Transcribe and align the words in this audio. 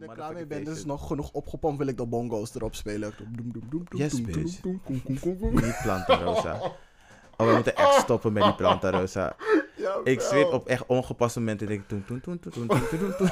er 0.00 0.14
klaar 0.14 0.32
mee 0.32 0.46
bent, 0.46 0.68
is 0.68 0.84
nog 0.84 1.06
genoeg 1.06 1.32
opgepompt, 1.32 1.78
wil 1.78 1.86
ik 1.86 1.96
dat 1.96 2.08
bongo's 2.08 2.54
erop 2.54 2.74
spelen. 2.74 3.12
yes, 3.88 4.22
bitch. 4.22 4.62
Niet 5.42 5.78
Plantarosa. 5.82 6.60
Oh, 7.36 7.46
we 7.46 7.54
moeten 7.54 7.76
echt 7.76 7.94
stoppen 7.94 8.32
met 8.32 8.42
die 8.42 8.54
Plantarosa. 8.54 9.36
ik 10.04 10.20
zweer 10.20 10.52
op 10.52 10.66
echt 10.66 10.86
ongepaste 10.86 11.38
momenten, 11.38 11.66
denk 11.66 11.80
ik, 11.80 11.88
toen, 11.88 12.04
toen, 12.04 12.20
toen, 12.20 12.38
toen, 12.38 12.66
toen, 12.66 12.88
toen, 12.88 13.16
toen. 13.16 13.30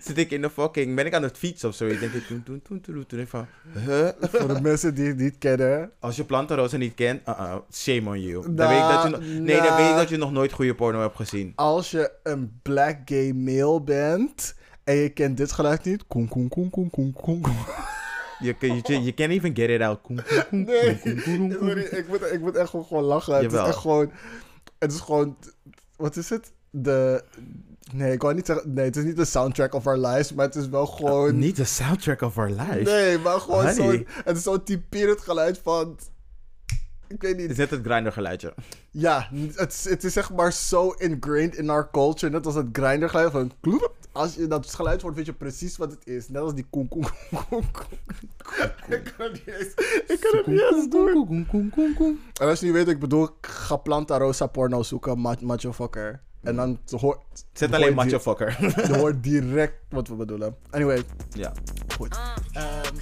Zit 0.00 0.18
ik 0.18 0.30
in 0.30 0.42
de 0.42 0.50
fucking, 0.50 0.94
ben 0.94 1.06
ik 1.06 1.14
aan 1.14 1.22
het 1.22 1.38
fietsen 1.38 1.68
of 1.68 1.74
zoiets, 1.74 2.00
denk 2.00 2.12
ik, 2.12 2.26
toen, 2.26 2.42
toen, 2.42 2.62
toen, 2.62 2.80
toen, 2.80 3.06
toen, 3.06 3.26
van, 3.26 3.46
huh? 3.84 4.08
Voor 4.20 4.54
de 4.54 4.60
mensen 4.60 4.94
die 4.94 5.06
het 5.06 5.16
niet 5.16 5.38
kennen. 5.38 5.90
Als 5.98 6.16
je 6.16 6.24
Plantarosa 6.24 6.76
niet 6.76 6.94
kent, 6.94 7.28
uh 7.28 7.54
shame 7.72 8.08
on 8.08 8.20
you. 8.20 8.54
Dan 8.54 8.68
weet 8.68 8.80
dat 8.80 9.02
je, 9.02 9.26
nee, 9.26 9.60
dan 9.60 9.76
weet 9.76 9.90
ik 9.90 9.96
dat 9.96 10.08
je 10.08 10.16
nog 10.16 10.32
nooit 10.32 10.52
goede 10.52 10.74
porno 10.74 11.00
hebt 11.00 11.16
gezien. 11.16 11.52
Als 11.54 11.90
je 11.90 12.10
een 12.22 12.58
black 12.62 12.96
gay 13.04 13.32
male 13.32 13.82
bent 13.82 14.54
en 14.84 14.94
je 14.94 15.08
kent 15.08 15.36
dit 15.36 15.52
geluid 15.52 15.84
niet. 15.84 16.06
Koem, 16.06 16.28
koem, 16.28 16.48
koem, 16.48 16.70
koem, 16.70 16.90
koem, 16.90 17.12
koem. 17.12 17.42
Je, 18.38 18.54
je, 18.60 18.80
je, 18.82 19.02
je 19.02 19.14
can't 19.14 19.30
even 19.30 19.56
get 19.56 19.70
it 19.70 19.80
out. 19.80 20.00
Koem, 20.02 20.18
koem, 20.22 20.44
koem, 20.50 20.64
Nee, 20.64 21.88
ik 21.90 22.08
moet, 22.08 22.32
ik 22.32 22.40
moet 22.40 22.56
echt 22.56 22.70
gewoon, 22.70 22.84
gewoon 22.84 23.02
lachen. 23.02 23.34
Het 23.34 23.52
is 23.52 23.58
echt 23.58 23.76
gewoon... 23.76 24.10
Het 24.78 24.92
is 24.92 25.00
gewoon... 25.00 25.36
Wat 25.96 26.16
is 26.16 26.30
het? 26.30 26.52
De... 26.70 27.24
Nee, 27.92 28.12
ik 28.12 28.22
wou 28.22 28.34
niet 28.34 28.46
zeggen... 28.46 28.74
Nee, 28.74 28.84
het 28.84 28.96
is 28.96 29.04
niet 29.04 29.16
de 29.16 29.24
soundtrack 29.24 29.74
of 29.74 29.86
our 29.86 29.98
lives, 29.98 30.32
maar 30.32 30.46
het 30.46 30.54
is 30.54 30.68
wel 30.68 30.86
gewoon... 30.86 31.38
Niet 31.38 31.56
de 31.56 31.64
soundtrack 31.64 32.20
of 32.20 32.38
our 32.38 32.50
life. 32.50 32.82
Nee, 32.82 33.18
maar 33.18 33.40
gewoon 33.40 33.72
zo'n... 33.72 34.06
Het 34.24 34.36
is 34.36 34.42
zo'n 34.42 34.62
typerend 34.62 35.20
geluid 35.20 35.60
van... 35.62 35.98
Ik 37.06 37.22
weet 37.22 37.36
niet. 37.36 37.50
Is 37.50 37.56
net 37.56 37.70
het 37.70 37.84
grinder 37.84 38.12
geluidje. 38.12 38.54
Ja, 38.90 39.28
het, 39.54 39.72
is- 39.72 39.84
het 39.84 40.04
is 40.04 40.12
zeg 40.12 40.32
maar 40.32 40.52
zo 40.52 40.90
ingrained 40.90 41.54
in 41.56 41.70
our 41.70 41.88
culture. 41.92 42.32
Net 42.32 42.46
als 42.46 42.54
het 42.54 42.66
grinder 42.72 43.08
geluid 43.08 43.30
van... 43.32 43.52
kloep. 43.60 43.92
Als 44.12 44.34
je 44.34 44.46
dat 44.46 44.74
geluid 44.74 45.02
hoort, 45.02 45.14
weet 45.14 45.26
je 45.26 45.32
precies 45.32 45.76
wat 45.76 45.90
het 45.90 46.06
is. 46.06 46.28
Net 46.28 46.42
als 46.42 46.54
die 46.54 46.66
koen 46.70 46.88
koen 46.88 47.04
koen. 47.48 47.64
Ik 48.88 49.14
kan 49.16 49.26
het 49.26 49.32
niet 49.32 49.42
eens, 49.56 49.72
ik 50.06 50.18
kan 50.20 50.36
het 50.38 50.46
niet 50.46 50.60
eens 50.72 50.88
doen. 50.88 52.20
En 52.40 52.46
als 52.48 52.58
je 52.60 52.64
niet 52.66 52.74
weet 52.74 52.84
wat 52.84 52.94
ik 52.94 53.00
bedoel, 53.00 53.28
ga 53.40 53.76
Planta 53.76 54.18
Rosa 54.18 54.46
porno 54.46 54.82
zoeken, 54.82 55.20
ma- 55.20 55.36
macho 55.40 55.72
fucker. 55.72 56.20
En 56.42 56.56
dan 56.56 56.78
hoor, 56.90 57.22
Zet 57.52 57.72
alleen 57.72 57.94
macho 57.94 58.18
fucker. 58.18 58.56
Je 58.88 58.96
hoort 58.96 59.22
direct 59.22 59.74
wat 59.88 60.08
we 60.08 60.14
bedoelen. 60.14 60.56
Anyway, 60.70 61.02
ja. 61.32 61.52
goed. 61.96 62.18
Ehm, 62.52 62.94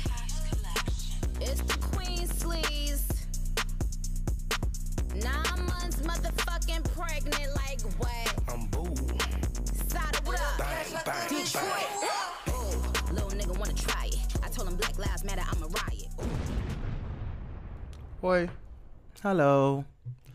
Nine 5.15 5.65
months 5.67 6.01
motherfucking 6.09 6.83
pregnant, 6.97 7.49
like 7.55 7.81
what? 7.99 8.35
I'm 8.49 8.67
boo. 8.71 8.95
Saddle 9.89 10.23
what 10.25 10.41
up? 10.41 10.59
Bang, 10.59 11.05
bang, 11.05 11.29
Detroit. 11.29 11.89
Ooh, 12.49 13.13
little 13.13 13.31
nigga 13.39 13.59
wanna 13.59 13.73
try 13.75 14.07
it. 14.07 14.27
I 14.45 14.49
told 14.55 14.69
him 14.69 14.77
Black 14.77 14.97
Lives 14.97 15.23
Matter, 15.25 15.45
I'm 15.53 15.63
a 15.63 15.67
riot. 15.67 16.09
hoi, 18.21 18.49
Hallo. 19.21 19.85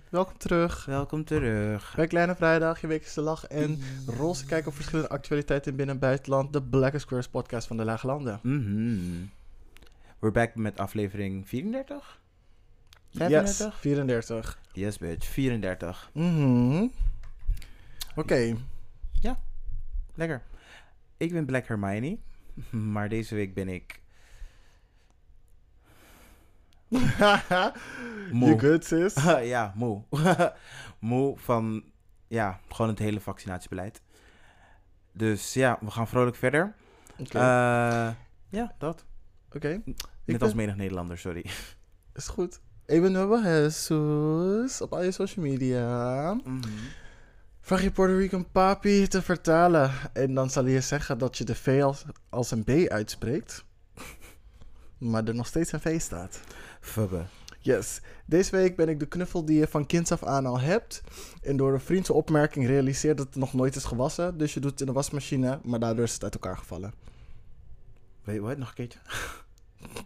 welkom 0.09 0.37
terug. 0.37 0.85
Welkom 0.85 1.23
terug. 1.23 1.93
Bij 1.95 2.07
Kleine 2.07 2.35
Vrijdag, 2.35 2.81
je 2.81 2.87
wekelijkse 2.87 3.21
lach 3.21 3.45
en 3.45 3.79
roze 4.17 4.45
kijk 4.45 4.67
op 4.67 4.75
verschillende 4.75 5.09
actualiteiten 5.09 5.71
in 5.71 5.77
binnen- 5.77 5.95
en 5.95 6.01
buitenland. 6.01 6.53
De 6.53 6.61
Black 6.63 6.99
Squares 6.99 7.27
podcast 7.27 7.67
van 7.67 7.77
de 7.77 7.83
Lage 7.85 8.07
Landen. 8.07 8.39
Mhm. 8.43 9.25
We're 10.19 10.31
back 10.33 10.55
met 10.55 10.77
aflevering 10.77 11.47
34? 11.47 12.19
Yes, 13.17 13.57
35? 13.57 13.79
34. 13.79 14.59
Yes, 14.73 14.97
bitch. 14.97 15.25
34. 15.27 16.09
Mhm. 16.13 16.87
Oké. 18.15 18.55
Lekker. 20.13 20.41
Ik 21.17 21.31
ben 21.31 21.45
Black 21.45 21.67
Hermione. 21.67 22.17
Maar 22.93 23.09
deze 23.09 23.35
week 23.35 23.53
ben 23.53 23.67
ik... 23.69 24.01
Moe. 28.31 28.47
you 28.49 28.59
good, 28.59 28.85
sis? 28.85 29.13
ja, 29.55 29.73
moe. 29.75 30.03
moe 30.99 31.37
van, 31.37 31.83
ja, 32.27 32.59
gewoon 32.69 32.89
het 32.91 32.99
hele 32.99 33.19
vaccinatiebeleid. 33.19 34.01
Dus 35.11 35.53
ja, 35.53 35.77
we 35.81 35.91
gaan 35.91 36.07
vrolijk 36.07 36.35
verder. 36.35 36.75
Oké. 37.17 37.37
Eh, 37.37 38.09
ja, 38.49 38.75
dat. 38.77 39.05
Oké. 39.51 39.81
Net 39.85 40.05
Ik 40.25 40.41
als 40.41 40.49
ben- 40.49 40.57
menig 40.59 40.75
Nederlander, 40.75 41.17
sorry. 41.17 41.45
Is 42.13 42.27
goed. 42.27 42.61
Ik 42.87 43.01
ben 43.01 43.11
Nubba 43.11 43.41
Jesus 43.43 44.81
op 44.81 44.93
al 44.93 45.03
je 45.03 45.11
social 45.11 45.45
media. 45.45 46.33
Mhm. 46.33 46.59
Vraag 47.61 47.81
je 47.81 47.91
Puerto 47.91 48.15
Rican 48.15 48.51
papi 48.51 49.07
te 49.07 49.21
vertalen. 49.21 49.91
En 50.13 50.33
dan 50.33 50.49
zal 50.49 50.65
je 50.65 50.81
zeggen 50.81 51.17
dat 51.17 51.37
je 51.37 51.43
de 51.43 51.55
V 51.55 51.81
als, 51.83 52.05
als 52.29 52.51
een 52.51 52.63
B 52.63 52.69
uitspreekt. 52.89 53.65
Maar 54.97 55.23
er 55.23 55.35
nog 55.35 55.47
steeds 55.47 55.71
een 55.71 55.79
V 55.79 56.01
staat. 56.01 56.39
Fubbe. 56.81 57.25
Yes. 57.59 58.01
Deze 58.25 58.51
week 58.51 58.75
ben 58.75 58.89
ik 58.89 58.99
de 58.99 59.07
knuffel 59.07 59.45
die 59.45 59.59
je 59.59 59.67
van 59.67 59.85
kinds 59.85 60.11
af 60.11 60.23
aan 60.23 60.45
al 60.45 60.59
hebt. 60.59 61.01
En 61.41 61.57
door 61.57 61.73
een 61.73 61.79
vriendse 61.79 62.13
opmerking 62.13 62.67
realiseert 62.67 63.17
dat 63.17 63.27
het 63.27 63.35
nog 63.35 63.53
nooit 63.53 63.75
is 63.75 63.83
gewassen. 63.83 64.37
Dus 64.37 64.53
je 64.53 64.59
doet 64.59 64.71
het 64.71 64.79
in 64.79 64.85
de 64.85 64.91
wasmachine, 64.91 65.59
maar 65.63 65.79
daardoor 65.79 66.03
is 66.03 66.13
het 66.13 66.23
uit 66.23 66.33
elkaar 66.33 66.57
gevallen. 66.57 66.93
Weet 68.23 68.39
wat? 68.39 68.57
Nog 68.57 68.67
een 68.67 68.73
keertje? 68.73 68.99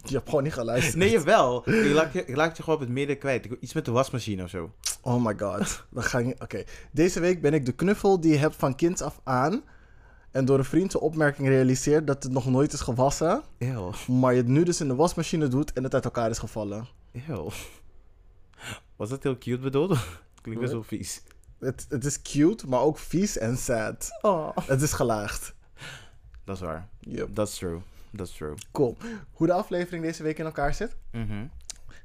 Je 0.04 0.14
hebt 0.14 0.28
gewoon 0.28 0.42
niet 0.44 0.52
geluisterd. 0.52 0.96
Nee, 0.96 1.10
jawel. 1.10 1.68
Ik 1.70 1.92
laat, 1.92 2.12
je, 2.12 2.24
ik 2.24 2.36
laat 2.36 2.56
je 2.56 2.62
gewoon 2.62 2.78
op 2.78 2.84
het 2.84 2.94
midden 2.94 3.18
kwijt. 3.18 3.48
Iets 3.60 3.72
met 3.72 3.84
de 3.84 3.90
wasmachine 3.90 4.42
of 4.42 4.50
zo. 4.50 4.72
Oh 5.00 5.24
my 5.24 5.34
god. 5.38 5.84
Dan 5.90 6.02
ga 6.02 6.18
ik... 6.18 6.42
Oké. 6.42 6.64
Deze 6.90 7.20
week 7.20 7.40
ben 7.40 7.54
ik 7.54 7.66
de 7.66 7.72
knuffel 7.72 8.20
die 8.20 8.32
je 8.32 8.38
hebt 8.38 8.56
van 8.56 8.74
kinds 8.74 9.02
af 9.02 9.20
aan. 9.24 9.62
En 10.30 10.44
door 10.44 10.58
een 10.58 10.64
vriendse 10.64 11.00
opmerking 11.00 11.48
realiseert 11.48 12.06
dat 12.06 12.22
het 12.22 12.32
nog 12.32 12.46
nooit 12.46 12.72
is 12.72 12.80
gewassen. 12.80 13.42
Eeuw. 13.58 13.92
Maar 14.06 14.32
je 14.32 14.38
het 14.38 14.48
nu 14.48 14.62
dus 14.62 14.80
in 14.80 14.88
de 14.88 14.94
wasmachine 14.94 15.48
doet 15.48 15.72
en 15.72 15.84
het 15.84 15.94
uit 15.94 16.04
elkaar 16.04 16.30
is 16.30 16.38
gevallen. 16.38 16.88
Eeuw. 17.28 17.50
Was 18.96 19.08
dat 19.08 19.22
heel 19.22 19.38
cute 19.38 19.62
bedoeld? 19.62 19.98
Klinkt 20.42 20.60
best 20.60 20.72
wel 20.72 20.82
vies. 20.82 21.22
Het, 21.58 21.86
het 21.88 22.04
is 22.04 22.22
cute, 22.22 22.68
maar 22.68 22.80
ook 22.80 22.98
vies 22.98 23.38
en 23.38 23.56
sad. 23.56 24.18
Oh. 24.20 24.56
Het 24.66 24.82
is 24.82 24.92
gelaagd. 24.92 25.54
Dat 26.44 26.56
is 26.56 26.62
waar. 26.62 26.88
Yep. 27.00 27.34
That's 27.34 27.58
true. 27.58 27.80
That's 28.16 28.36
true. 28.36 28.54
Cool. 28.72 28.96
Hoe 29.32 29.46
de 29.46 29.52
aflevering 29.52 30.04
deze 30.04 30.22
week 30.22 30.38
in 30.38 30.44
elkaar 30.44 30.74
zit? 30.74 30.96
Mhm. 31.12 31.46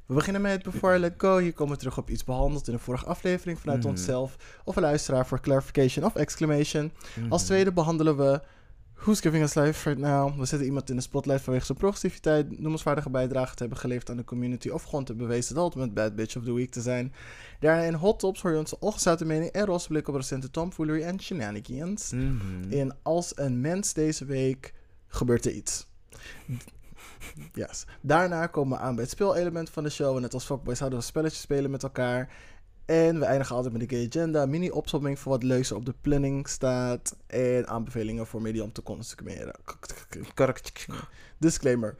We 0.05 0.13
beginnen 0.13 0.41
met 0.41 0.63
Before 0.63 0.95
I 0.95 0.99
Let 0.99 1.13
Go. 1.17 1.37
Hier 1.37 1.53
komen 1.53 1.73
we 1.73 1.79
terug 1.79 1.97
op 1.97 2.09
iets 2.09 2.23
behandeld 2.23 2.67
in 2.67 2.73
de 2.73 2.79
vorige 2.79 3.05
aflevering 3.05 3.59
vanuit 3.59 3.79
Mhm. 3.79 3.87
onszelf. 3.87 4.35
Of 4.63 4.75
een 4.75 4.81
luisteraar 4.81 5.25
voor 5.27 5.39
clarification 5.39 6.05
of 6.05 6.15
exclamation. 6.15 6.91
Mhm. 7.19 7.31
Als 7.31 7.43
tweede 7.45 7.71
behandelen 7.73 8.17
we 8.17 8.41
Who's 8.93 9.19
Giving 9.21 9.43
Us 9.43 9.53
Life 9.53 9.89
Right 9.89 10.01
Now. 10.07 10.39
We 10.39 10.45
zetten 10.45 10.67
iemand 10.67 10.89
in 10.89 10.95
de 10.95 11.01
spotlight 11.01 11.41
vanwege 11.41 11.65
zijn 11.65 11.77
progressiviteit, 11.77 12.59
noemenswaardige 12.59 13.09
bijdrage 13.09 13.53
te 13.55 13.59
hebben 13.59 13.77
geleverd 13.79 14.09
aan 14.09 14.17
de 14.17 14.23
community 14.23 14.69
of 14.69 14.83
gewoon 14.83 15.03
te 15.03 15.13
bewezen 15.15 15.55
de 15.55 15.61
ultimate 15.61 15.91
bad 15.91 16.15
bitch 16.15 16.35
of 16.37 16.43
the 16.43 16.53
week 16.53 16.71
te 16.71 16.81
zijn. 16.81 17.13
Daarna 17.59 17.81
in 17.83 17.93
Hot 17.93 18.19
Tops 18.19 18.41
hoor 18.41 18.51
je 18.51 18.57
onze 18.57 18.79
ongezouten 18.79 19.27
mening 19.27 19.51
en 19.51 19.65
roze 19.65 19.87
blik 19.87 20.07
op 20.07 20.15
recente 20.15 20.51
tomfoolery 20.51 21.01
en 21.03 21.19
shenanigans. 21.21 22.11
Mhm. 22.11 22.35
In 22.69 22.93
Als 23.03 23.31
een 23.37 23.61
Mens 23.61 23.93
deze 23.93 24.25
week 24.25 24.73
gebeurt 25.07 25.45
er 25.45 25.51
iets. 25.51 25.86
Yes. 27.53 27.85
Daarna 28.01 28.47
komen 28.47 28.77
we 28.77 28.83
aan 28.83 28.95
bij 28.95 29.03
het 29.03 29.13
speelelement 29.13 29.69
van 29.69 29.83
de 29.83 29.89
show. 29.89 30.15
En 30.15 30.21
net 30.21 30.33
als 30.33 30.45
fuckboys 30.45 30.79
houden 30.79 30.99
we 30.99 31.05
spelletjes 31.05 31.41
spelen 31.41 31.71
met 31.71 31.83
elkaar. 31.83 32.29
En 32.85 33.19
we 33.19 33.25
eindigen 33.25 33.55
altijd 33.55 33.73
met 33.73 33.89
de 33.89 33.95
gay 33.95 34.05
agenda. 34.07 34.45
Mini-opsomming 34.45 35.19
voor 35.19 35.31
wat 35.31 35.43
leuks 35.43 35.71
op 35.71 35.85
de 35.85 35.93
planning 36.01 36.47
staat. 36.47 37.15
En 37.27 37.67
aanbevelingen 37.67 38.27
voor 38.27 38.41
media 38.41 38.63
om 38.63 38.71
te 38.71 38.83
consumeren. 38.83 39.55
Disclaimer. 41.37 41.95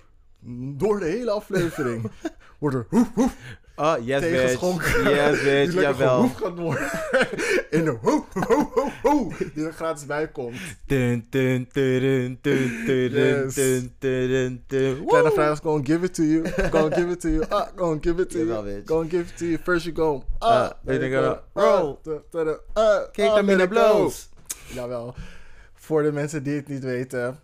Door 0.75 0.99
de 0.99 1.05
hele 1.05 1.31
aflevering 1.31 2.11
wordt 2.59 2.75
er 2.75 2.85
hoef, 2.89 3.13
hoef 3.13 3.35
Oh, 3.79 3.95
yes, 4.05 4.21
bitch. 4.21 4.31
tegengeschonken. 4.31 5.09
Yes, 5.09 5.39
Die 5.41 5.43
bitch. 5.43 5.73
lekker 5.73 5.81
Jawel. 5.81 6.27
gaat 6.29 6.57
worden. 6.57 6.89
In 7.77 7.83
de 7.83 7.97
ho, 8.01 8.25
ho, 8.33 8.71
ho, 8.73 8.89
ho. 9.03 9.31
Die 9.53 9.65
er 9.65 9.73
gratis 9.73 10.05
bij 10.05 10.27
komt. 10.27 10.57
Dun, 10.85 11.25
dun, 11.29 11.67
dun, 11.73 11.99
dun, 12.01 12.37
dun, 12.41 12.85
dun, 12.85 13.11
Yes. 13.11 13.53
dun, 13.55 13.93
dun, 13.99 14.27
dun, 14.27 14.63
dun. 14.67 15.05
Kleine 15.05 15.23
Woe! 15.27 15.31
vrijdag, 15.31 15.61
go 15.61 15.75
and 15.75 15.85
give 15.87 16.05
it 16.05 16.13
to 16.13 16.23
you. 16.23 16.43
Go 16.71 16.77
and 16.85 16.93
give 16.95 17.11
it 17.11 17.19
to 17.19 17.29
you. 17.29 17.43
Ah, 17.49 17.69
go 17.75 17.91
and 17.91 18.01
give 18.01 18.21
it 18.21 18.29
to 18.29 18.37
you. 18.37 18.63
bitch. 18.63 18.85
Go 18.85 18.99
and 19.01 19.09
give 19.09 19.21
it 19.29 19.37
to 19.37 19.45
you. 19.45 19.57
First 19.63 19.85
you 19.85 19.95
go. 19.95 20.23
Ah, 20.39 20.47
Ah, 20.49 20.73
then 20.85 20.99
then 20.99 21.09
you 21.11 21.21
go. 21.21 21.39
Roll. 21.53 21.99
Ah, 22.33 22.57
ah, 22.73 23.11
Kijk 23.11 23.29
ah, 23.29 23.49
it 23.49 23.57
go. 23.59 23.67
blows. 23.67 24.29
Jawel. 24.73 25.15
Voor 25.75 26.03
de 26.03 26.11
mensen 26.11 26.43
die 26.43 26.55
het 26.55 26.67
niet 26.67 26.83
weten. 26.83 27.39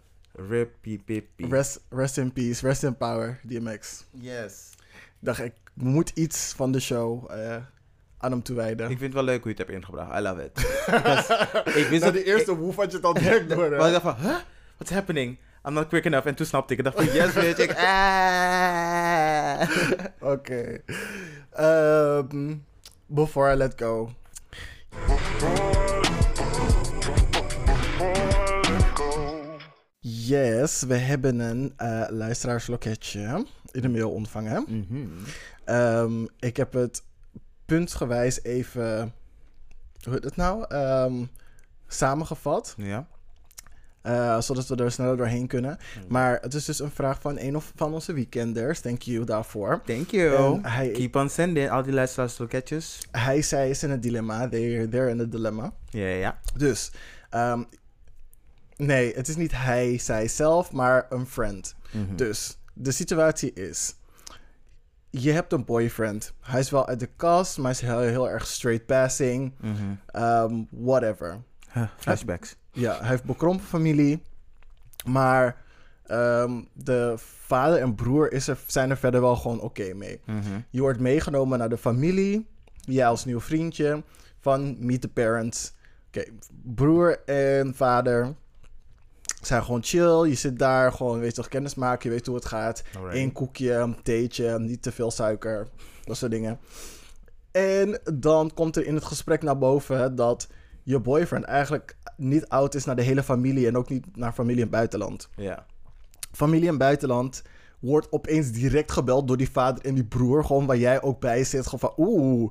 Rippie, 0.50 1.02
pippie. 1.06 1.48
Rest, 1.50 1.80
rest 1.90 2.18
in 2.18 2.34
peace. 2.34 2.66
Rest 2.68 2.84
in 2.84 2.98
power. 2.98 3.40
DMX. 3.44 4.04
Yes. 4.12 4.69
Dacht 5.19 5.40
ik, 5.40 5.54
moet 5.74 6.10
iets 6.10 6.54
van 6.56 6.72
de 6.72 6.80
show 6.80 7.31
eh, 7.31 7.56
aan 8.18 8.31
hem 8.31 8.44
toewijden. 8.44 8.90
Ik 8.90 8.98
vind 8.98 9.02
het 9.02 9.14
wel 9.14 9.24
leuk 9.24 9.44
hoe 9.44 9.52
je 9.52 9.58
het 9.58 9.68
hebt 9.68 9.80
ingebracht. 9.80 10.20
I 10.20 10.22
love 10.22 10.44
it. 10.44 10.60
Ik 11.81 11.88
wist 11.88 12.02
dat 12.04 12.14
de 12.14 12.24
eerste 12.24 12.56
woef 12.56 12.75
had 12.75 12.92
je 12.92 12.98
het 12.98 13.06
al 13.06 13.14
direct 13.14 13.50
door. 13.50 13.70
Maar 13.78 13.88
ik 13.88 14.02
dacht 14.02 14.02
van, 14.02 14.16
huh? 14.16 14.36
What's 14.75 14.92
happening? 14.92 15.38
I'm 15.66 15.74
not 15.74 15.88
quick 15.88 16.06
enough. 16.06 16.28
En 16.28 16.36
toen 16.36 16.46
snapte 16.46 16.74
ik 16.74 16.84
het. 16.84 16.94
dacht 16.96 17.06
van, 17.06 17.16
yes, 17.16 17.34
bitch. 17.34 17.60
Ik, 17.60 17.74
ah. 17.78 19.62
Oké. 20.31 20.81
Ehm, 21.52 22.56
before 23.06 23.54
I 23.54 23.56
let 23.56 23.74
go. 23.76 24.10
Yes, 30.00 30.84
we 30.84 30.96
hebben 30.96 31.40
een 31.40 31.74
eh 31.78 32.04
luisteraarsloketje 32.10 33.46
in 33.72 33.81
de 33.81 33.90
mail 33.90 34.12
ontvangen. 34.12 34.66
Mhm. 34.68 35.08
Ehm, 35.65 36.25
ik 36.39 36.57
heb 36.57 36.74
het 36.74 37.04
puntgewijs 37.65 38.44
even, 38.44 39.13
hoe 40.04 40.13
heet 40.13 40.24
het 40.24 40.36
nou, 40.36 40.65
Ehm, 40.68 41.25
samengevat. 41.88 42.74
Ja. 42.77 43.07
eh, 44.01 44.42
zodat 44.42 44.68
we 44.68 44.75
er 44.75 44.92
sneller 44.92 45.18
doorheen 45.18 45.48
kunnen. 45.48 45.77
Mm. 45.98 46.04
Maar 46.07 46.39
het 46.42 46.54
is 46.54 46.65
dus 46.65 46.80
een 46.80 46.92
vraag 46.92 47.21
van 47.21 47.39
een 47.39 47.56
of 47.56 47.71
van 47.75 47.94
onze 47.94 48.13
weekenders. 48.13 48.80
Thank 48.80 49.01
you 49.01 49.25
daarvoor. 49.25 49.81
Thank 49.86 50.10
you. 50.12 50.60
Hij, 50.62 50.92
Keep 50.92 51.15
on 51.15 51.30
sending. 51.30 51.69
Al 51.69 51.83
die 51.83 51.94
luisteraarslokketjes. 51.94 53.00
hij 53.12 53.42
zei 53.42 53.69
is 53.69 53.83
in 53.83 53.89
een 53.92 54.00
dilemma. 54.01 54.50
They're, 54.50 54.88
they're 54.89 55.09
in 55.09 55.19
a 55.19 55.24
dilemma. 55.24 55.74
Ja, 55.89 56.06
ja, 56.07 56.16
ja. 56.16 56.39
Dus, 56.57 56.92
ehm, 57.30 57.63
nee, 58.75 59.13
het 59.16 59.27
is 59.27 59.36
niet 59.36 59.51
hij, 59.51 59.98
zij 59.98 60.27
zelf, 60.27 60.71
maar 60.71 61.06
een 61.09 61.27
friend. 61.27 61.75
Mhm. 61.92 62.16
Dus, 62.16 62.57
de 62.74 62.92
situatie 62.92 63.54
is... 63.54 63.95
Je 65.15 65.31
hebt 65.31 65.54
een 65.54 65.65
boyfriend. 65.65 66.33
Hij 66.39 66.60
is 66.60 66.69
wel 66.69 66.88
uit 66.88 67.00
de 67.00 67.10
kast, 67.15 67.57
maar 67.57 67.65
hij 67.71 67.81
is 67.81 67.88
heel, 67.88 68.00
heel 68.00 68.30
erg 68.30 68.48
straight 68.48 68.86
passing. 68.86 69.54
Mhm. 69.62 69.74
ehm, 70.06 70.63
whatever. 70.69 71.42
Huh, 71.71 71.83
flashbacks. 71.98 72.56
Ja, 72.71 72.98
hij 73.00 73.07
heeft 73.07 73.24
bekrompen 73.24 73.65
familie. 73.65 74.21
Maar 75.06 75.62
ehm, 76.06 76.62
de 76.74 77.13
vader 77.18 77.80
en 77.80 77.95
broer 77.95 78.31
is 78.31 78.48
er, 78.48 78.57
zijn 78.68 78.89
er 78.89 78.98
verder 78.98 79.21
wel 79.21 79.36
gewoon 79.36 79.60
oké 79.62 79.94
mee. 79.94 80.21
Mhm. 80.25 80.39
Je 80.69 80.81
wordt 80.81 81.00
meegenomen 81.00 81.57
naar 81.57 81.69
de 81.69 81.77
familie. 81.77 82.48
Jij 82.74 83.07
als 83.07 83.25
nieuw 83.25 83.42
vriendje. 83.42 84.04
Van 84.39 84.86
meet 84.86 85.01
the 85.01 85.07
parents. 85.07 85.74
Oké, 86.07 86.24
broer 86.63 87.24
en 87.25 87.75
vader 87.75 88.36
zijn 89.45 89.63
gewoon 89.63 89.84
chill. 89.84 90.30
Je 90.30 90.36
zit 90.36 90.60
daar 90.60 90.92
gewoon, 90.92 91.19
weet 91.19 91.36
toch, 91.36 91.48
kennis 91.48 91.75
maken. 91.75 92.10
Je 92.10 92.16
weet 92.16 92.25
hoe 92.25 92.36
het 92.36 92.45
gaat. 92.45 92.84
Alright. 92.95 93.18
Eén 93.18 93.31
koekje, 93.31 93.74
een 93.74 93.95
theetje, 94.04 94.60
niet 94.60 94.81
te 94.81 94.92
veel 94.92 95.12
suiker. 95.12 95.68
Dat 96.04 96.18
soort 96.18 96.31
dingen. 96.31 96.60
En 97.51 98.00
dan 98.13 98.51
komt 98.54 98.75
er 98.75 98.86
in 98.86 98.95
het 98.95 99.04
gesprek 99.04 99.42
naar 99.42 99.57
boven 99.57 100.16
dat 100.16 100.48
je 100.84 101.00
boyfriend 101.00 101.44
eigenlijk 101.44 101.98
niet 102.18 102.50
oud 102.50 102.75
is 102.75 102.86
naar 102.86 102.95
de 102.95 103.01
hele 103.01 103.24
familie 103.24 103.68
en 103.68 103.78
ook 103.78 103.90
niet 103.90 104.16
naar 104.16 104.34
familie 104.34 104.57
in 104.57 104.62
het 104.62 104.72
buitenland. 104.72 105.30
Ja. 105.36 105.66
Familie 106.31 106.63
in 106.63 106.69
het 106.69 106.78
buitenland 106.78 107.42
wordt 107.80 108.12
opeens 108.12 108.51
direct 108.51 108.92
gebeld 108.92 109.28
door 109.28 109.38
die 109.38 109.51
vader 109.51 109.86
en 109.86 109.94
die 109.94 110.04
broer, 110.04 110.45
gewoon 110.45 110.66
waar 110.66 110.78
jij 110.78 111.01
ook 111.01 111.19
bij 111.19 111.44
zit. 111.44 111.68
Gewoon 111.68 111.80
van 111.80 112.06
oeh. 112.06 112.50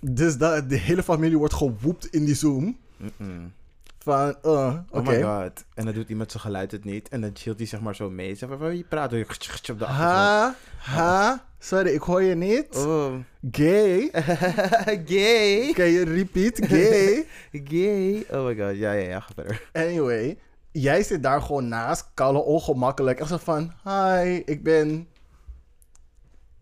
Dus 0.00 0.38
dat, 0.38 0.68
de 0.68 0.76
hele 0.76 1.02
familie 1.02 1.38
wordt 1.38 1.54
gewoept 1.54 2.06
in 2.06 2.24
die 2.24 2.34
Zoom. 2.34 2.78
Van, 4.02 4.36
uh, 4.44 4.74
oké. 4.90 4.98
Oh 4.98 5.06
my 5.06 5.22
god. 5.22 5.64
En 5.74 5.84
dan 5.84 5.94
doet 5.94 6.08
iemand 6.08 6.30
zijn 6.30 6.42
geluid 6.42 6.70
het 6.70 6.84
niet. 6.84 7.08
En 7.08 7.20
dan 7.20 7.30
chillt 7.34 7.58
hij 7.58 7.66
zeg 7.66 7.80
maar 7.80 7.94
zo 7.94 8.10
mee. 8.10 8.34
Zeg 8.34 8.48
maar, 8.48 8.74
je 8.74 8.84
praat 8.84 9.10
door 9.10 9.18
je 9.18 9.24
op 9.24 9.78
de 9.78 9.86
achtergrond. 9.86 9.98
ha, 9.98 10.54
ha, 10.78 11.44
sorry, 11.58 11.90
ik 11.90 12.00
hoor 12.00 12.22
je 12.22 12.34
niet. 12.34 12.76
Oh. 12.76 13.14
Gay. 13.50 14.10
Gay. 15.12 15.72
Kan 15.72 15.86
je 15.86 16.04
repeat? 16.04 16.58
Gay. 16.66 17.26
Gay. 17.70 18.26
Oh 18.30 18.46
my 18.46 18.56
god. 18.56 18.76
Ja, 18.76 18.92
ja, 18.92 19.08
ja. 19.08 19.20
Ga 19.20 19.34
verder. 19.34 19.68
Anyway, 19.72 20.38
jij 20.72 21.02
zit 21.02 21.22
daar 21.22 21.42
gewoon 21.42 21.68
naast, 21.68 22.10
koude 22.14 22.38
ongemakkelijk. 22.38 23.20
En 23.20 23.26
zo 23.26 23.36
van, 23.36 23.72
hi, 23.84 24.42
ik 24.44 24.62
ben 24.62 25.08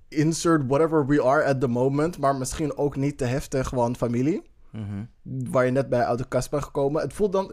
insert 0.09 0.67
whatever 0.67 1.07
we 1.07 1.23
are 1.23 1.45
at 1.45 1.61
the 1.61 1.69
moment. 1.69 2.19
Maar 2.19 2.37
misschien 2.37 2.77
ook 2.77 2.97
niet 2.97 3.19
te 3.19 3.25
heftig, 3.25 3.69
gewoon 3.69 3.97
familie. 3.97 4.43
Mhm. 4.71 5.05
Waar 5.23 5.65
je 5.65 5.71
net 5.71 5.89
bij 5.89 6.05
uit 6.05 6.19
de 6.19 6.29
kast 6.29 6.51
bent 6.51 6.65
gekomen. 6.65 7.03
Het 7.03 7.13
voelt 7.13 7.33
dan 7.33 7.53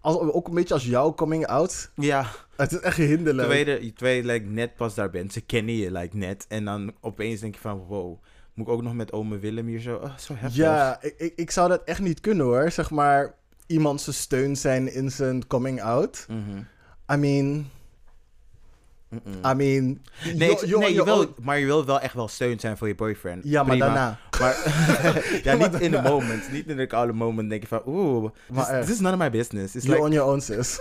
als, 0.00 0.16
ook 0.16 0.48
een 0.48 0.54
beetje 0.54 0.74
als 0.74 0.86
jouw 0.86 1.14
coming 1.14 1.46
out. 1.46 1.90
Ja. 1.94 2.26
Het 2.56 2.72
is 2.72 2.80
echt 2.80 2.96
hinderlijk. 2.96 3.52
Je 3.96 4.20
like, 4.24 4.46
net 4.46 4.74
pas 4.74 4.94
daar 4.94 5.10
bent. 5.10 5.32
Ze 5.32 5.40
kennen 5.40 5.74
je 5.74 5.92
like, 5.92 6.16
net. 6.16 6.46
En 6.48 6.64
dan 6.64 6.92
opeens 7.00 7.40
denk 7.40 7.54
je 7.54 7.60
van, 7.60 7.78
wow. 7.78 8.18
Moet 8.54 8.66
ik 8.66 8.72
ook 8.72 8.82
nog 8.82 8.94
met 8.94 9.12
ome 9.12 9.38
Willem 9.38 9.66
hier 9.66 9.80
zo... 9.80 9.96
Oh, 9.96 10.16
zo 10.16 10.34
heftig. 10.36 10.62
Ja, 10.62 11.02
ik, 11.02 11.14
ik, 11.16 11.32
ik 11.36 11.50
zou 11.50 11.68
dat 11.68 11.84
echt 11.84 12.00
niet 12.00 12.20
kunnen 12.20 12.46
hoor. 12.46 12.70
Zeg 12.70 12.90
maar, 12.90 13.34
iemand 13.66 14.00
zijn 14.00 14.16
steun 14.16 14.56
zijn 14.56 14.92
in 14.92 15.10
zijn 15.10 15.46
coming 15.46 15.82
out. 15.82 16.26
Mhm. 16.28 16.58
I 17.12 17.16
mean... 17.16 17.70
Mm-mm. 19.24 19.50
I 19.50 19.54
mean... 19.54 20.00
Nee, 20.36 20.50
ik- 20.50 20.76
nee 20.78 20.94
je 20.94 21.04
wil, 21.04 21.34
maar 21.42 21.58
je 21.58 21.66
wil 21.66 21.84
wel 21.84 22.00
echt 22.00 22.14
wel 22.14 22.28
steun 22.28 22.60
zijn 22.60 22.76
voor 22.76 22.88
je 22.88 22.94
boyfriend. 22.94 23.44
Ja, 23.44 23.62
maar 23.62 23.78
daarna. 23.78 24.18
Maar, 24.40 24.56
ja, 25.44 25.54
niet 25.54 25.80
in 25.80 25.90
de 25.90 26.00
moment. 26.02 26.52
Niet 26.52 26.66
in 26.66 26.76
de 26.76 26.86
koude 26.86 27.12
moment 27.12 27.48
denk 27.50 27.62
je 27.62 27.68
van, 27.68 27.82
oeh, 27.86 28.30
this, 28.80 28.90
is 28.90 29.00
none 29.00 29.12
of 29.14 29.18
my 29.20 29.30
business. 29.30 29.74
It's 29.74 29.84
You 29.84 29.96
like, 29.96 30.06
on 30.06 30.12
your 30.12 30.30
own, 30.30 30.40
sis. 30.40 30.80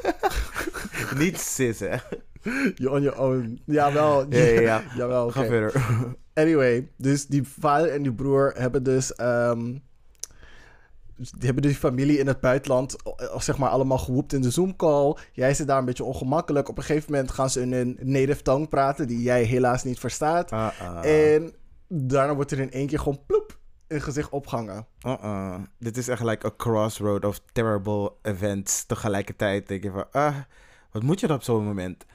niet 1.17 1.39
sis, 1.39 1.79
hè. 1.79 1.95
You 2.75 2.89
on 2.95 3.01
your 3.01 3.19
own. 3.19 3.61
Jawel. 3.65 4.25
Ja, 4.29 4.37
ja, 4.43 4.61
ja. 4.61 4.83
Jawel. 4.97 5.29
Ga 5.31 5.45
verder. 5.45 5.73
Anyway, 6.33 6.87
dus 6.97 7.25
die 7.27 7.43
vader 7.59 7.89
en 7.89 8.01
die 8.03 8.13
broer 8.13 8.53
hebben 8.57 8.83
dus... 8.83 9.15
ehm, 9.15 9.73
die 11.31 11.45
hebben 11.45 11.61
die 11.63 11.75
familie 11.75 12.17
in 12.17 12.27
het 12.27 12.39
buitenland, 12.39 12.95
eh, 13.03 13.39
zeg 13.39 13.57
maar, 13.57 13.69
allemaal 13.69 13.97
gewoept 13.97 14.33
in 14.33 14.41
de 14.41 14.51
Zoom-call. 14.51 15.17
Jij 15.31 15.53
zit 15.53 15.67
daar 15.67 15.77
een 15.77 15.85
beetje 15.85 16.03
ongemakkelijk. 16.03 16.69
Op 16.69 16.77
een 16.77 16.83
gegeven 16.83 17.11
moment 17.11 17.31
gaan 17.31 17.49
ze 17.49 17.61
in 17.61 17.73
hun 17.73 17.97
native 18.01 18.41
tongue 18.41 18.67
praten, 18.67 19.07
die 19.07 19.21
jij 19.21 19.43
helaas 19.43 19.83
niet 19.83 19.99
verstaat. 19.99 20.51
Ah, 20.51 20.67
ah. 20.81 21.05
En 21.05 21.53
daarna 21.87 22.35
wordt 22.35 22.51
er 22.51 22.59
in 22.59 22.71
één 22.71 22.87
keer 22.87 22.99
gewoon 22.99 23.25
ploep 23.25 23.57
het 23.87 24.03
gezicht 24.03 24.29
opgehangen. 24.29 24.85
Uh-uh. 25.07 25.55
Dit 25.79 25.97
is 25.97 26.07
echt 26.07 26.23
like 26.23 26.45
a 26.45 26.51
crossroad 26.57 27.25
of 27.25 27.41
terrible 27.51 28.11
events. 28.21 28.85
Tegelijkertijd 28.85 29.67
denk 29.67 29.83
je 29.83 29.91
van, 29.91 30.05
ah, 30.11 30.35
wat 30.91 31.03
moet 31.03 31.19
je 31.19 31.27
dan 31.27 31.35
op 31.35 31.43
zo'n 31.43 31.65
moment? 31.65 32.05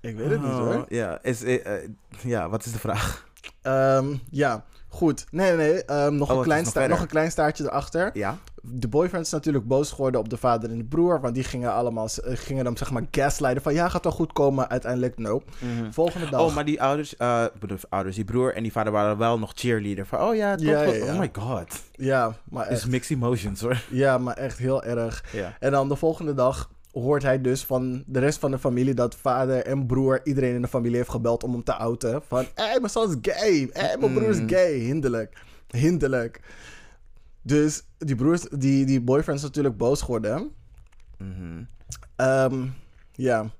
Ik 0.00 0.16
weet 0.16 0.30
het 0.30 0.42
niet 0.42 0.50
hoor. 0.50 0.84
Ja, 0.88 1.22
is, 1.22 1.42
eh, 1.42 1.76
eh, 1.76 1.90
ja, 2.22 2.48
wat 2.48 2.64
is 2.64 2.72
de 2.72 2.78
vraag? 2.78 3.28
Ehm, 3.62 4.16
ja, 4.30 4.64
goed. 4.92 5.24
Nee, 5.30 5.56
nee, 5.56 5.72
nee. 5.72 5.84
ehm, 5.84 6.14
nog, 6.16 6.30
Oh, 6.30 6.36
een 6.36 6.42
klein 6.42 6.88
nog 6.88 7.00
een 7.00 7.06
klein 7.06 7.30
staartje 7.30 7.64
erachter. 7.64 8.10
Ja? 8.12 8.36
De 8.62 8.88
boyfriend 8.88 9.24
is 9.26 9.32
natuurlijk 9.32 9.66
boos 9.66 9.90
geworden 9.90 10.20
op 10.20 10.28
de 10.28 10.36
vader 10.36 10.70
en 10.70 10.78
de 10.78 10.84
broer. 10.84 11.20
Want 11.20 11.34
die 11.34 11.44
gingen 11.44 11.72
allemaal, 11.72 12.08
eh, 12.24 12.36
gingen 12.36 12.64
hem 12.64 12.76
zeg 12.76 12.90
maar 12.90 13.02
gaslighten 13.10 13.62
van 13.62 13.74
ja, 13.74 13.88
gaat 13.88 14.02
wel 14.04 14.12
goed 14.12 14.32
komen. 14.32 14.68
Uiteindelijk 14.70 15.18
no. 15.18 15.42
Volgende 15.90 16.28
dag. 16.30 16.40
Oh, 16.40 16.54
maar 16.54 16.64
die 16.64 16.82
ouders, 16.82 17.16
bedoel, 17.60 17.78
ouders, 17.88 18.16
die 18.16 18.24
broer 18.24 18.54
en 18.54 18.62
die 18.62 18.72
vader 18.72 18.92
waren 18.92 19.18
wel 19.18 19.38
nog 19.38 19.52
cheerleader. 19.54 20.06
Van, 20.06 20.20
oh 20.20 20.34
ja, 20.34 20.54
toch 20.54 20.66
Ja, 20.66 20.72
wel- 20.80 20.92
ja, 20.94 21.04
ja. 21.04 21.12
Oh 21.12 21.18
my 21.18 21.30
god. 21.32 21.82
Ja, 21.92 22.34
maar 22.50 22.64
Het 22.64 22.72
is 22.72 22.78
echt. 22.82 22.88
mixed 22.90 23.16
emotions 23.16 23.60
hoor. 23.60 23.82
Ja, 23.90 24.18
maar 24.18 24.36
echt 24.36 24.58
heel 24.58 24.82
erg. 24.84 25.24
Ja. 25.32 25.56
En 25.60 25.70
dan 25.70 25.88
de 25.88 25.96
volgende 25.96 26.34
dag 26.34 26.70
hoort 26.92 27.22
hij 27.22 27.40
dus 27.40 27.64
van 27.64 28.02
de 28.06 28.18
rest 28.18 28.38
van 28.38 28.50
de 28.50 28.58
familie 28.58 28.94
dat 28.94 29.14
vader 29.16 29.64
en 29.64 29.86
broer 29.86 30.20
iedereen 30.24 30.54
in 30.54 30.62
de 30.62 30.68
familie 30.68 30.96
heeft 30.96 31.10
gebeld 31.10 31.42
om 31.44 31.52
hem 31.52 31.64
te 31.64 31.74
outen. 31.74 32.22
Van, 32.22 32.44
hé, 32.54 32.64
hey, 32.64 32.78
mijn 32.78 32.90
zoon 32.90 33.10
is 33.10 33.16
gay. 33.32 33.68
Hé, 33.72 33.80
hey, 33.80 33.96
mijn 33.98 34.12
broer 34.14 34.28
is 34.28 34.40
Mm. 34.40 34.48
gay. 34.48 34.72
Hinderlijk. 34.72 35.42
Hinderlijk. 35.66 36.40
Dus 37.42 37.82
die, 37.98 38.14
broers, 38.16 38.42
die, 38.42 38.86
die 38.86 39.00
boyfriend 39.00 39.38
is 39.38 39.44
natuurlijk 39.44 39.76
boos 39.76 40.00
geworden. 40.00 40.50
Mhm. 41.18 41.62
Ehm, 42.16 42.66
ja. 43.12 43.50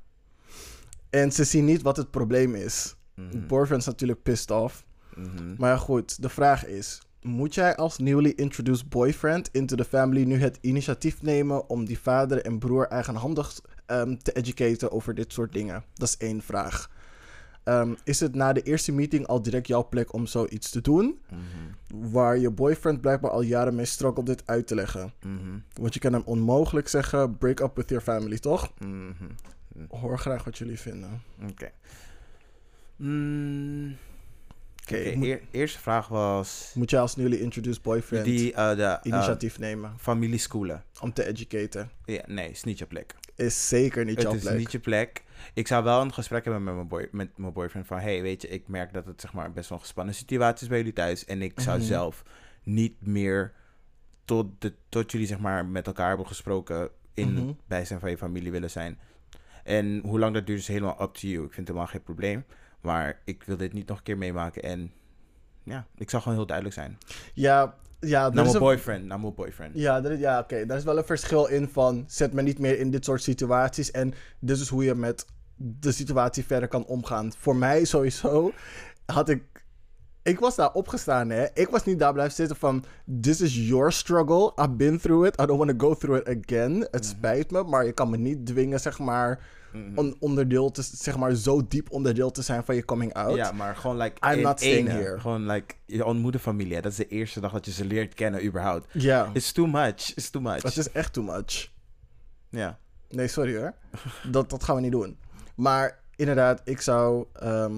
En 1.11 1.33
ze 1.33 1.45
zien 1.45 1.65
niet 1.65 1.83
wat 1.83 1.97
het 1.97 2.11
probleem 2.11 2.55
is. 2.55 2.95
Mhm. 3.15 3.31
De 3.31 3.39
boyfriend 3.39 3.81
is 3.81 3.87
natuurlijk 3.87 4.23
pissed 4.23 4.51
off. 4.51 4.85
Mhm. 5.15 5.55
Maar 5.59 5.79
goed, 5.79 6.23
de 6.23 6.29
vraag 6.29 6.67
is... 6.67 7.01
Moet 7.23 7.55
jij 7.55 7.77
als 7.77 7.99
newly 7.99 8.33
introduced 8.37 8.89
boyfriend 8.89 9.49
into 9.53 9.77
the 9.77 9.85
family 9.85 10.25
nu 10.25 10.41
het 10.41 10.59
initiatief 10.61 11.23
nemen 11.23 11.69
om 11.69 11.85
die 11.85 11.99
vader 11.99 12.45
en 12.45 12.59
broer 12.59 12.87
eigenhandig 12.87 13.61
ehm, 13.87 14.17
te 14.17 14.33
educaten 14.33 14.93
over 14.93 15.15
dit 15.15 15.33
soort 15.33 15.53
dingen? 15.53 15.85
Dat 15.95 16.09
is 16.09 16.17
één 16.17 16.43
vraag. 16.43 16.91
Ehm, 17.65 17.95
is 18.05 18.21
het 18.21 18.35
na 18.35 18.53
de 18.53 18.63
eerste 18.63 18.93
meeting 18.93 19.27
al 19.27 19.43
direct 19.43 19.67
jouw 19.67 19.89
plek 19.89 20.13
om 20.13 20.27
zoiets 20.27 20.71
te 20.71 20.81
doen? 20.81 21.21
Mhm. 21.29 22.11
Waar 22.13 22.39
je 22.39 22.51
boyfriend 22.51 23.01
blijkbaar 23.01 23.31
al 23.31 23.43
jaren 23.43 23.75
mee 23.75 23.85
struggelt 23.85 24.27
dit 24.27 24.43
uit 24.47 24.67
te 24.67 24.75
leggen. 24.75 25.13
Mhm. 25.23 25.59
Want 25.73 25.95
je 25.95 26.01
kan 26.01 26.13
hem 26.13 26.23
onmogelijk 26.25 26.89
zeggen: 26.89 27.39
break 27.39 27.61
up 27.61 27.77
with 27.77 27.89
your 27.89 28.05
family, 28.05 28.39
toch? 28.39 28.73
Mhm. 28.79 29.31
Hoor 29.89 30.19
graag 30.19 30.45
wat 30.45 30.59
jullie 30.59 30.81
vinden. 30.81 31.23
Oké. 31.51 31.71
Mm, 32.97 33.97
Oké, 34.83 35.13
moet, 35.17 35.39
eerste 35.51 35.79
vraag 35.79 36.09
was 36.09 36.73
moet 36.75 36.91
jij 36.91 37.01
als 37.01 37.17
newly 37.17 37.37
introduced 37.37 37.83
boyfriend 37.83 38.25
die 38.25 38.53
eh, 38.55 38.77
de 38.77 38.83
eh, 38.83 38.99
initiatief 39.03 39.59
nemen 39.59 39.95
familieschoolen. 39.99 40.85
om 41.01 41.13
te 41.13 41.25
educaten? 41.27 41.91
Ja, 42.05 42.23
nee, 42.27 42.51
is 42.51 42.65
niet 42.65 42.79
je 42.79 42.87
plek. 42.87 43.15
Is 43.37 43.69
zeker 43.69 44.05
niet 44.05 44.23
jouw 44.23 44.31
het 44.33 44.41
is 44.43 44.47
plek. 44.47 44.59
niet 44.59 44.73
je 44.73 44.79
plek. 44.79 45.23
Ik 45.55 45.67
zou 45.67 45.85
wel 45.85 46.01
een 46.01 46.13
gesprek 46.13 46.45
hebben 46.45 46.65
met 46.65 46.75
mijn, 46.75 46.89
boy, 46.89 47.09
met 47.13 47.39
mijn 47.39 47.53
boyfriend 47.53 47.87
van... 47.87 47.99
hey, 47.99 48.23
weet 48.23 48.43
je, 48.43 48.49
ik 48.49 48.69
merk 48.69 48.93
dat 48.93 49.07
het 49.07 49.21
zeg 49.21 49.33
maar 49.33 49.53
best 49.53 49.69
wel 49.69 49.79
een 49.79 49.85
gespannen 49.85 50.15
situatie 50.15 50.63
is 50.63 50.69
bij 50.69 50.79
jullie 50.79 50.93
thuis. 50.93 51.25
En 51.25 51.43
ik 51.43 51.61
zou 51.61 51.77
Mhm. 51.79 51.87
zelf 51.87 52.23
niet 52.63 53.07
meer 53.07 53.53
tot, 54.25 54.47
de, 54.59 54.75
tot 54.89 55.13
jullie 55.13 55.27
zeg 55.27 55.39
maar 55.39 55.67
met 55.67 55.87
elkaar 55.87 56.09
hebben 56.09 56.27
gesproken... 56.27 56.89
in 57.15 57.33
Mhm. 57.33 57.47
het 57.47 57.57
bijzijn 57.67 58.01
van 58.01 58.11
je 58.11 58.17
familie 58.19 58.51
willen 58.51 58.71
zijn. 58.71 58.99
En 59.65 60.01
hoe 60.05 60.19
lang 60.19 60.35
dat 60.35 60.47
duurt 60.47 60.59
is 60.61 60.69
helemaal 60.69 61.03
up 61.03 61.15
to 61.15 61.29
you. 61.29 61.35
Ik 61.45 61.53
vind 61.53 61.57
het 61.57 61.67
helemaal 61.67 61.87
geen 61.87 62.03
probleem. 62.03 62.45
Maar 62.81 63.21
ik 63.25 63.43
wil 63.43 63.57
dit 63.57 63.73
niet 63.73 63.89
nog 63.89 63.97
een 63.97 64.03
keer 64.03 64.19
meemaken. 64.19 64.63
En 64.63 64.93
ja, 65.63 65.87
ik 65.97 66.11
zou 66.11 66.23
gewoon 66.23 66.39
heel 66.39 66.47
duidelijk 66.47 66.77
zijn. 66.77 66.99
Ja, 67.35 67.75
Ja, 68.01 68.29
Naar 68.29 68.45
mijn 68.45 68.59
boyfriend, 68.59 69.05
naar 69.05 69.21
mijn 69.21 69.35
boyfriend. 69.35 69.71
ja, 69.75 70.11
ja 70.11 70.39
oké. 70.39 70.67
Daar 70.67 70.77
is 70.77 70.85
wel 70.85 70.99
een 70.99 71.05
verschil 71.05 71.47
in 71.47 71.69
van... 71.69 72.05
Zet 72.07 72.33
me 72.33 72.43
niet 72.43 72.59
meer 72.59 72.79
in 72.79 72.91
dit 72.91 73.05
soort 73.05 73.23
situaties. 73.23 73.91
En 73.91 74.15
dit 74.39 74.59
is 74.59 74.69
hoe 74.69 74.85
je 74.85 74.95
met 74.95 75.27
de 75.57 75.93
situatie 75.93 76.45
verder 76.45 76.69
kan 76.69 76.85
omgaan. 76.87 77.33
Voor 77.39 77.57
mij 77.57 77.85
sowieso 77.85 78.53
had 79.07 79.29
ik... 79.29 79.43
Ik 80.31 80.39
was 80.39 80.57
daar 80.57 80.73
opgestaan, 80.73 81.31
hè. 81.31 81.47
Ik 81.55 81.69
was 81.69 81.85
niet 81.85 81.99
daar 81.99 82.13
blijven 82.13 82.35
zitten 82.35 82.57
van... 82.57 82.85
This 83.21 83.41
is 83.41 83.69
your 83.69 83.93
struggle. 83.93 84.53
I've 84.57 84.71
been 84.71 84.99
through 85.01 85.27
it. 85.27 85.41
I 85.41 85.47
don't 85.47 85.59
want 85.59 85.79
to 85.79 85.87
go 85.87 85.95
through 85.95 86.21
it 86.21 86.39
again. 86.45 86.73
Mhm. 86.73 86.85
Het 86.91 87.07
spijt 87.07 87.51
me, 87.51 87.63
maar 87.63 87.85
je 87.85 87.93
kan 87.93 88.11
me 88.11 88.17
niet 88.17 88.47
dwingen, 88.47 88.81
zeg 88.81 88.99
maar... 88.99 89.41
Een 89.73 90.17
onderdeel 90.21 90.71
te, 90.71 90.83
zeg 90.83 91.17
maar, 91.17 91.35
zo 91.35 91.67
diep 91.69 91.91
onderdeel 91.91 92.31
te 92.31 92.43
zijn 92.43 92.65
van 92.65 92.75
je 92.75 92.85
coming 92.85 93.15
out. 93.15 93.37
Ja, 93.37 93.53
maar 93.53 93.77
gewoon 93.77 93.97
like 93.97 94.27
I'm 94.31 94.37
in 94.37 94.43
not 94.43 94.59
staying 94.61 94.89
here. 94.89 95.21
Gewoon 95.21 95.47
like 95.47 95.75
je 95.87 96.05
ontmoet 96.05 96.35
een 96.35 96.41
familie. 96.41 96.75
hè. 96.75 96.81
Dat 96.81 96.91
is 96.93 96.99
de 96.99 97.07
eerste 97.09 97.41
dag 97.41 97.53
dat 97.53 97.65
je 97.65 97.73
ze 97.73 97.85
leert 97.85 98.15
kennen 98.15 98.45
überhaupt. 98.45 98.87
Ja, 98.93 99.31
It's 99.33 99.53
too 99.53 99.67
much. 99.67 100.13
It's 100.15 100.31
too 100.31 100.43
much. 100.43 100.63
het 100.63 100.77
is 100.77 100.93
echt 100.93 101.13
too 101.13 101.25
much. 101.25 101.71
Ja. 102.49 102.79
Nee, 103.09 103.29
sorry 103.29 103.57
hoor. 103.57 103.75
Dat, 104.31 104.51
dat 104.51 104.65
gaan 104.65 104.75
we 104.75 104.81
niet 104.81 104.93
doen. 104.93 105.19
Maar 105.55 105.99
inderdaad, 106.17 106.61
ik 106.65 106.81
zou 106.81 107.27
ehm, 107.33 107.75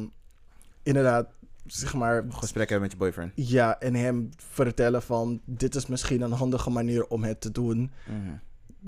inderdaad, 0.82 1.26
zeg 1.66 1.94
maar, 1.94 2.24
Gesprek 2.28 2.68
hebben 2.68 2.88
met 2.88 2.92
je 2.92 3.04
boyfriend. 3.04 3.32
ja, 3.34 3.80
en 3.80 3.94
hem 3.94 4.28
vertellen 4.36 5.02
van, 5.02 5.40
dit 5.44 5.74
is 5.74 5.86
misschien 5.86 6.20
een 6.20 6.32
handige 6.32 6.70
manier 6.70 7.06
om 7.06 7.24
het 7.24 7.40
te 7.40 7.50
doen. 7.50 7.90
Mhm. 8.06 8.34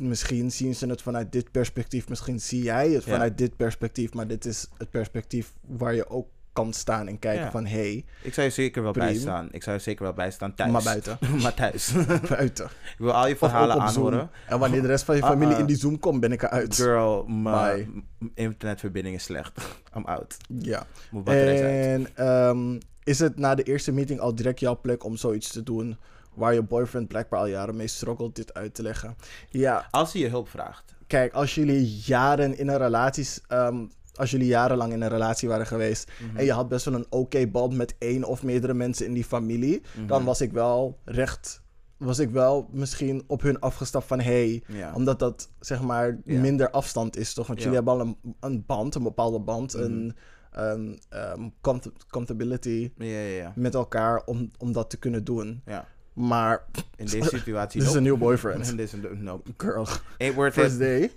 Misschien 0.08 0.52
zien 0.52 0.74
ze 0.74 0.86
het 0.86 1.02
vanuit 1.02 1.32
dit 1.32 1.50
perspectief, 1.50 2.08
misschien 2.08 2.40
zie 2.40 2.62
jij 2.62 2.90
het 2.90 3.04
Ja. 3.04 3.12
vanuit 3.12 3.38
dit 3.38 3.56
perspectief, 3.56 4.14
maar 4.14 4.26
dit 4.26 4.44
is 4.44 4.68
het 4.78 4.90
perspectief 4.90 5.52
waar 5.66 5.94
je 5.94 6.08
ook 6.08 6.28
kan 6.54 6.72
staan 6.72 7.08
en 7.08 7.18
kijken 7.18 7.44
Ja. 7.44 7.50
van, 7.50 7.66
hé, 7.66 7.76
hey, 7.78 8.04
Ik 8.22 8.34
zou 8.34 8.46
je 8.46 8.52
zeker 8.52 8.82
wel 8.82 8.92
bijstaan. 8.92 9.48
Ik 9.50 9.62
zou 9.62 9.76
je 9.76 9.82
zeker 9.82 10.02
wel 10.04 10.12
bijstaan 10.12 10.54
thuis. 10.54 10.70
maar 10.72 10.82
buiten. 10.82 11.18
maar 11.42 11.54
thuis. 11.54 11.92
buiten. 12.28 12.64
ik 12.64 12.94
wil 12.98 13.12
al 13.12 13.26
je 13.28 13.36
verhalen 13.36 13.80
aanhoren. 13.80 14.30
En 14.48 14.58
wanneer 14.58 14.80
de 14.82 14.86
rest 14.86 15.04
van 15.04 15.16
je 15.16 15.22
Ah, 15.22 15.28
familie 15.30 15.54
ah. 15.54 15.60
in 15.60 15.66
die 15.66 15.76
Zoom 15.76 15.98
komt, 15.98 16.20
ben 16.20 16.32
ik 16.32 16.42
eruit. 16.42 16.74
Girl, 16.74 17.24
mijn 17.26 18.04
internetverbinding 18.34 19.14
is 19.16 19.22
slecht. 19.24 19.60
I'm 19.96 20.04
out. 20.04 20.36
Ja. 20.46 20.86
Moet. 21.10 21.28
En 21.28 22.06
ehm, 22.16 22.78
is 23.04 23.18
het 23.18 23.38
na 23.38 23.54
de 23.54 23.62
eerste 23.62 23.92
meeting 23.92 24.20
al 24.20 24.34
direct 24.34 24.60
jouw 24.60 24.80
plek 24.80 25.04
om 25.04 25.16
zoiets 25.16 25.48
te 25.52 25.62
doen 25.62 25.96
waar 26.34 26.54
je 26.54 26.62
boyfriend 26.62 27.08
blijkbaar 27.08 27.38
al 27.40 27.46
jaren 27.46 27.76
mee 27.76 27.86
struggelt 27.86 28.36
dit 28.36 28.54
uit 28.54 28.74
te 28.74 28.82
leggen? 28.82 29.16
Ja, 29.50 29.86
Als 29.90 30.12
hij 30.12 30.22
je 30.22 30.28
hulp 30.28 30.48
vraagt. 30.48 30.94
kijk, 31.06 31.32
als 31.32 31.54
jullie 31.54 32.00
jaren 32.04 32.58
in 32.58 32.68
een 32.68 32.78
relatie, 32.78 33.28
ehm, 33.48 33.76
als 34.14 34.30
jullie 34.30 34.46
jarenlang 34.46 34.92
in 34.92 35.00
een 35.02 35.08
relatie 35.08 35.48
waren 35.48 35.66
geweest 35.66 36.10
Mhm. 36.28 36.36
en 36.36 36.44
je 36.44 36.52
had 36.52 36.68
best 36.68 36.84
wel 36.84 36.94
een 36.94 37.06
oké 37.10 37.46
band 37.46 37.74
met 37.76 37.94
één 37.98 38.24
of 38.24 38.42
meerdere 38.42 38.74
mensen 38.74 39.06
in 39.06 39.12
die 39.12 39.24
familie, 39.24 39.82
Mhm. 39.96 40.06
dan 40.06 40.24
was 40.24 40.40
ik 40.40 40.52
wel 40.52 40.98
recht, 41.04 41.62
was 41.96 42.18
ik 42.18 42.30
wel 42.30 42.68
misschien 42.72 43.24
op 43.26 43.42
hun 43.42 43.60
afgestapt 43.60 44.06
van 44.06 44.20
hey, 44.20 44.62
Ja. 44.66 44.92
omdat 44.94 45.18
dat 45.18 45.48
zeg 45.60 45.82
maar 45.82 46.18
Ja. 46.24 46.40
minder 46.40 46.70
afstand 46.70 47.16
is, 47.16 47.34
toch? 47.34 47.46
Want 47.46 47.58
Ja. 47.62 47.64
jullie 47.64 47.82
hebben 47.84 48.00
al 48.00 48.06
een, 48.06 48.36
een 48.40 48.64
band, 48.66 48.94
een 48.94 49.02
bepaalde 49.02 49.38
band, 49.40 49.72
Mhm. 49.74 49.82
een, 49.82 50.16
een 50.50 50.98
um, 51.36 51.52
comfort- 51.60 52.06
comfortability 52.10 52.92
Ja, 52.96 53.04
ja, 53.06 53.18
ja. 53.36 53.52
met 53.56 53.74
elkaar 53.74 54.22
om, 54.24 54.50
om 54.58 54.72
dat 54.72 54.90
te 54.90 54.96
kunnen 54.96 55.24
doen. 55.24 55.62
ja. 55.66 55.86
Maar 56.12 56.64
In 56.96 57.06
deze 57.06 57.28
situatie. 57.38 57.80
dit 57.80 57.88
is 57.88 57.94
een 57.94 58.02
nieuw 58.02 58.16
boyfriend. 58.16 58.68
In 58.70 58.76
deze, 58.76 58.96
nope. 59.14 59.50
Girl, 59.56 59.86
Ain't 60.18 60.34
worth 60.34 60.52
first 60.52 60.72
it. 60.74 60.78
day. 60.78 61.10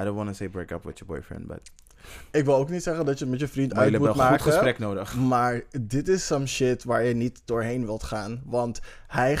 I 0.00 0.04
don't 0.04 0.16
want 0.16 0.28
to 0.28 0.34
say 0.34 0.48
break 0.48 0.70
up 0.70 0.84
with 0.84 0.98
your 0.98 1.14
boyfriend, 1.14 1.46
but... 1.46 1.60
Ik 2.30 2.44
wil 2.44 2.54
ook 2.56 2.70
niet 2.70 2.82
zeggen 2.82 3.04
dat 3.04 3.18
je 3.18 3.26
met 3.26 3.40
je 3.40 3.48
vriend 3.48 3.74
Maar 3.74 3.82
uit 3.82 3.92
moet 3.92 4.02
een 4.02 4.08
goed 4.08 4.16
maken. 4.16 4.40
gesprek 4.40 4.78
nodig. 4.78 5.14
Maar 5.14 5.62
dit 5.80 6.08
is 6.08 6.26
some 6.26 6.46
shit 6.46 6.84
waar 6.84 7.04
je 7.04 7.14
niet 7.14 7.42
doorheen 7.44 7.84
wilt 7.84 8.02
gaan. 8.02 8.42
Want 8.44 8.80
hij 9.06 9.38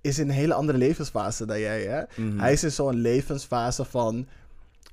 is 0.00 0.18
in 0.18 0.28
een 0.28 0.34
hele 0.34 0.54
andere 0.54 0.78
levensfase 0.78 1.46
dan 1.46 1.60
jij, 1.60 1.82
hè? 1.82 2.02
Mhm. 2.16 2.38
Hij 2.38 2.52
is 2.52 2.64
in 2.64 2.72
zo'n 2.72 2.94
levensfase 2.94 3.84
van... 3.84 4.26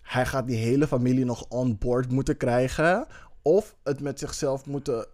Hij 0.01 0.25
gaat 0.25 0.47
die 0.47 0.57
hele 0.57 0.87
familie 0.87 1.25
nog 1.25 1.45
on 1.49 1.77
board 1.77 2.11
moeten 2.11 2.37
krijgen. 2.37 3.07
Of 3.41 3.75
het 3.83 4.01
met 4.01 4.19
zichzelf 4.19 4.65
moeten... 4.65 5.07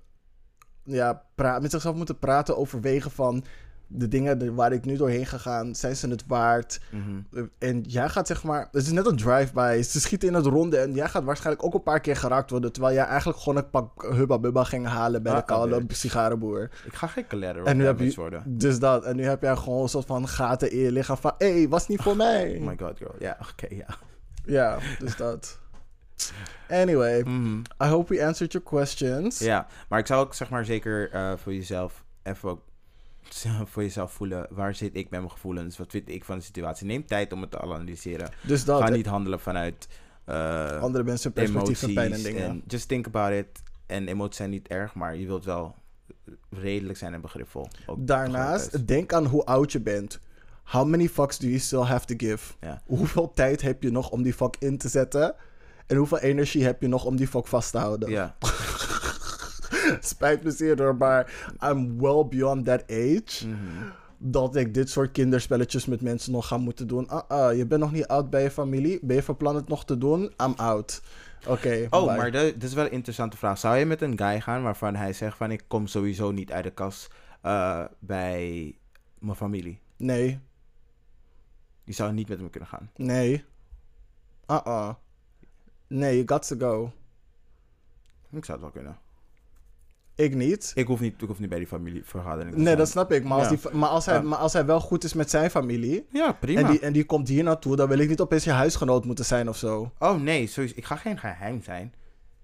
Ja, 0.84 1.24
met 1.36 1.72
zichzelf 1.72 1.96
moeten 1.96 2.20
praten, 2.20 2.58
overwegen 2.58 3.12
van... 3.12 3.44
De 3.88 4.08
dingen 4.08 4.56
waar 4.56 4.72
ik 4.74 4.86
nu 4.86 4.96
doorheen 4.98 5.26
gegaan, 5.26 5.76
zijn 5.76 5.96
ze 5.96 6.08
het 6.10 6.24
waard? 6.28 6.80
Mhm. 6.92 7.46
En 7.58 7.82
jij 7.82 8.10
gaat 8.10 8.28
zeg 8.28 8.44
maar... 8.44 8.68
Het 8.72 8.82
is 8.86 8.92
net 8.92 9.06
een 9.06 9.16
drive-by. 9.16 9.82
Ze 9.82 10.00
schieten 10.00 10.28
in 10.28 10.34
het 10.34 10.46
ronde 10.46 10.78
en 10.78 10.94
jij 10.94 11.10
gaat 11.10 11.24
waarschijnlijk 11.24 11.66
ook 11.66 11.74
een 11.74 11.84
paar 11.84 12.00
keer 12.00 12.16
geraakt 12.16 12.50
worden. 12.50 12.72
Terwijl 12.72 12.94
jij 12.96 13.06
eigenlijk 13.06 13.40
gewoon 13.40 13.58
een 13.58 13.70
pak 13.70 14.04
Hubba 14.12 14.40
Bubba 14.40 14.64
ging 14.64 14.88
halen 14.88 15.24
bij 15.24 15.32
de 15.34 15.40
Ah, 15.42 15.46
koude 15.46 15.84
sigarenboer. 15.88 16.70
Ik 16.86 16.94
ga 16.94 17.08
geen 17.08 17.28
collateral 17.28 17.66
En 17.66 17.78
nu 17.78 17.86
heb 17.86 17.98
damage 17.98 18.16
je- 18.16 18.22
worden. 18.22 18.44
Dus 18.58 18.80
dat. 18.80 19.04
En 19.04 19.16
nu 19.16 19.24
heb 19.24 19.42
jij 19.42 19.56
gewoon 19.56 19.82
een 19.84 19.90
soort 19.90 20.06
van 20.06 20.28
gaten 20.28 20.72
in 20.72 20.80
je 20.80 20.92
lichaam 20.92 21.18
van... 21.18 21.34
Hé, 21.38 21.52
hey, 21.52 21.70
was 21.70 21.88
niet 21.88 22.02
voor 22.02 22.16
mij. 22.16 22.56
Oh 22.60 22.66
my 22.68 22.76
god, 22.80 22.98
girl. 22.98 23.16
Ja, 23.20 23.38
oké, 23.52 23.76
ja. 23.76 23.88
Ja, 24.46 24.78
dus 25.00 25.16
dat. 25.18 25.60
Anyway, 26.70 27.22
Mhm. 27.24 27.58
I 27.84 27.88
hope 27.88 28.14
we 28.16 28.26
answered 28.26 28.52
your 28.54 28.68
questions. 28.68 29.40
Ja, 29.40 29.68
maar 29.90 30.00
ik 30.00 30.08
zou 30.08 30.26
ook 30.26 30.34
zeg 30.34 30.50
maar 30.50 30.66
zeker 30.66 31.12
eh, 31.12 31.32
voor 31.38 31.54
jezelf 31.54 32.04
even 32.24 32.50
ook 32.50 32.62
voor 33.72 33.84
jezelf 33.84 34.12
voelen. 34.12 34.48
Waar 34.50 34.76
zit 34.76 34.96
ik 34.96 35.10
met 35.10 35.20
mijn 35.20 35.32
gevoelens? 35.32 35.78
Wat 35.78 35.92
vind 35.92 36.10
ik 36.10 36.26
van 36.26 36.38
de 36.38 36.44
situatie? 36.44 36.86
Neem 36.86 37.06
tijd 37.06 37.34
om 37.34 37.42
het 37.42 37.52
te 37.52 37.62
analyseren. 37.62 38.30
Dus 38.42 38.66
dat. 38.66 38.82
Ga 38.82 38.90
niet 38.90 39.06
handelen 39.06 39.40
vanuit 39.40 39.88
eh, 40.26 40.82
Andere 40.82 41.04
mensen 41.04 41.34
perspectief 41.34 41.84
en 41.84 41.94
pijn 41.94 42.14
en 42.14 42.24
dingen. 42.24 42.44
En 42.44 42.64
just 42.68 42.88
think 42.88 43.08
about 43.08 43.32
it. 43.32 43.64
En 43.86 44.08
emoties 44.08 44.38
zijn 44.38 44.50
niet 44.50 44.68
erg, 44.68 44.94
maar 44.94 45.16
je 45.16 45.26
wilt 45.26 45.46
wel 45.46 45.76
redelijk 46.50 46.98
zijn 46.98 47.14
en 47.14 47.22
begripvol. 47.22 47.68
Daarnaast, 47.98 48.88
denk 48.88 49.14
aan 49.14 49.26
hoe 49.26 49.46
oud 49.46 49.72
je 49.72 49.80
bent. 49.80 50.20
How 50.64 50.88
many 50.88 51.10
fucks 51.10 51.38
do 51.38 51.48
you 51.48 51.60
still 51.60 51.80
have 51.80 52.06
to 52.06 52.16
give? 52.18 52.54
Ja. 52.62 52.82
Hoeveel 52.86 53.34
tijd 53.34 53.62
heb 53.62 53.84
je 53.84 53.92
nog 53.92 54.10
om 54.10 54.24
die 54.24 54.34
fuck 54.34 54.56
in 54.60 54.78
te 54.78 54.90
zetten? 54.90 55.36
En 55.88 55.98
hoeveel 55.98 56.20
energie 56.20 56.64
heb 56.64 56.82
je 56.82 56.88
nog 56.88 57.06
om 57.06 57.16
die 57.16 57.28
fuck 57.28 57.48
vast 57.48 57.72
te 57.72 57.78
houden? 57.78 58.10
Ja, 58.10 58.36
Spijt 60.00 60.44
me 60.44 60.52
zeer 60.52 60.76
door, 60.76 60.96
maar 60.96 61.54
I'm 61.64 62.00
well 62.02 62.26
beyond 62.30 62.66
that 62.66 62.84
age. 62.92 63.48
Mhm. 63.48 63.58
Dat 64.18 64.56
ik 64.56 64.74
dit 64.74 64.90
soort 64.90 65.12
kinderspelletjes 65.12 65.86
met 65.86 66.02
mensen 66.02 66.32
nog 66.32 66.48
ga 66.48 66.58
moeten 66.58 66.88
doen. 66.88 67.08
Ah, 67.10 67.30
ah, 67.30 67.56
je 67.58 67.66
bent 67.66 67.82
nog 67.82 67.92
niet 67.92 68.08
oud 68.08 68.30
bij 68.30 68.44
je 68.44 68.52
familie. 68.52 69.00
Ben 69.02 69.16
je 69.16 69.24
van 69.24 69.38
plan 69.38 69.56
het 69.56 69.68
nog 69.68 69.86
te 69.86 69.98
doen? 69.98 70.22
I'm 70.44 70.54
out. 70.56 71.02
Oké. 71.48 71.88
Oh, 71.90 72.06
bye. 72.06 72.18
maar 72.18 72.32
dat, 72.32 72.54
dat 72.54 72.64
is 72.64 72.74
wel 72.74 72.86
een 72.86 72.92
interessante 72.92 73.38
vraag. 73.38 73.58
Zou 73.58 73.78
je 73.78 73.86
met 73.86 74.02
een 74.02 74.18
guy 74.18 74.42
gaan 74.42 74.64
waarvan 74.64 74.96
hij 74.96 75.14
zegt 75.14 75.38
van 75.38 75.52
ik 75.52 75.64
kom 75.68 75.88
sowieso 75.88 76.32
niet 76.32 76.52
uit 76.52 76.64
de 76.64 76.72
kast 76.72 77.14
eh, 77.42 77.86
bij 78.00 78.76
mijn 79.20 79.36
familie? 79.38 79.80
Nee, 79.98 80.40
Je 81.84 81.94
zou 81.94 82.14
niet 82.14 82.28
met 82.30 82.38
hem 82.40 82.50
kunnen 82.50 82.70
gaan. 82.70 82.90
nee. 82.96 83.46
Uh-uh. 84.48 84.94
Nee, 85.88 86.14
you 86.16 86.28
got 86.28 86.48
to 86.48 86.56
go. 86.58 86.92
Ik 88.32 88.46
zou 88.46 88.62
het 88.62 88.62
wel 88.62 88.70
kunnen. 88.84 88.98
Ik 90.16 90.36
niet. 90.36 90.72
Ik 90.76 90.88
hoef 90.88 91.00
niet, 91.00 91.22
ik 91.22 91.28
hoef 91.28 91.40
niet 91.40 91.50
bij 91.50 91.58
die 91.58 91.68
familievergadering 91.68 92.50
te 92.52 92.56
Nee, 92.58 92.66
zijn. 92.66 92.78
dat 92.78 92.90
snap 92.90 93.12
ik. 93.12 93.24
Maar, 93.24 93.38
als, 93.38 93.50
die, 93.50 93.60
maar, 93.74 93.90
als, 93.90 94.06
hij, 94.06 94.16
Ja. 94.16 94.22
maar 94.22 94.38
als 94.38 94.54
hij 94.54 94.66
wel 94.66 94.80
goed 94.80 95.04
is 95.04 95.14
met 95.14 95.30
zijn 95.30 95.50
familie. 95.50 96.06
Ja, 96.12 96.32
prima. 96.32 96.60
En 96.62 96.68
die, 96.68 96.80
en 96.80 96.94
die 96.94 97.06
komt 97.06 97.28
hier 97.28 97.44
naartoe. 97.44 97.76
Dan 97.76 97.88
wil 97.88 97.98
ik 98.00 98.10
niet 98.10 98.22
opeens 98.22 98.44
je 98.44 98.52
huisgenoot 98.52 99.06
moeten 99.06 99.26
zijn 99.26 99.50
of 99.50 99.58
zo. 99.58 99.92
Oh 100.00 100.22
nee, 100.22 100.48
sowieso. 100.48 100.76
ik 100.78 100.86
ga 100.86 100.96
geen 100.96 101.18
geheim 101.20 101.62
zijn. 101.64 101.94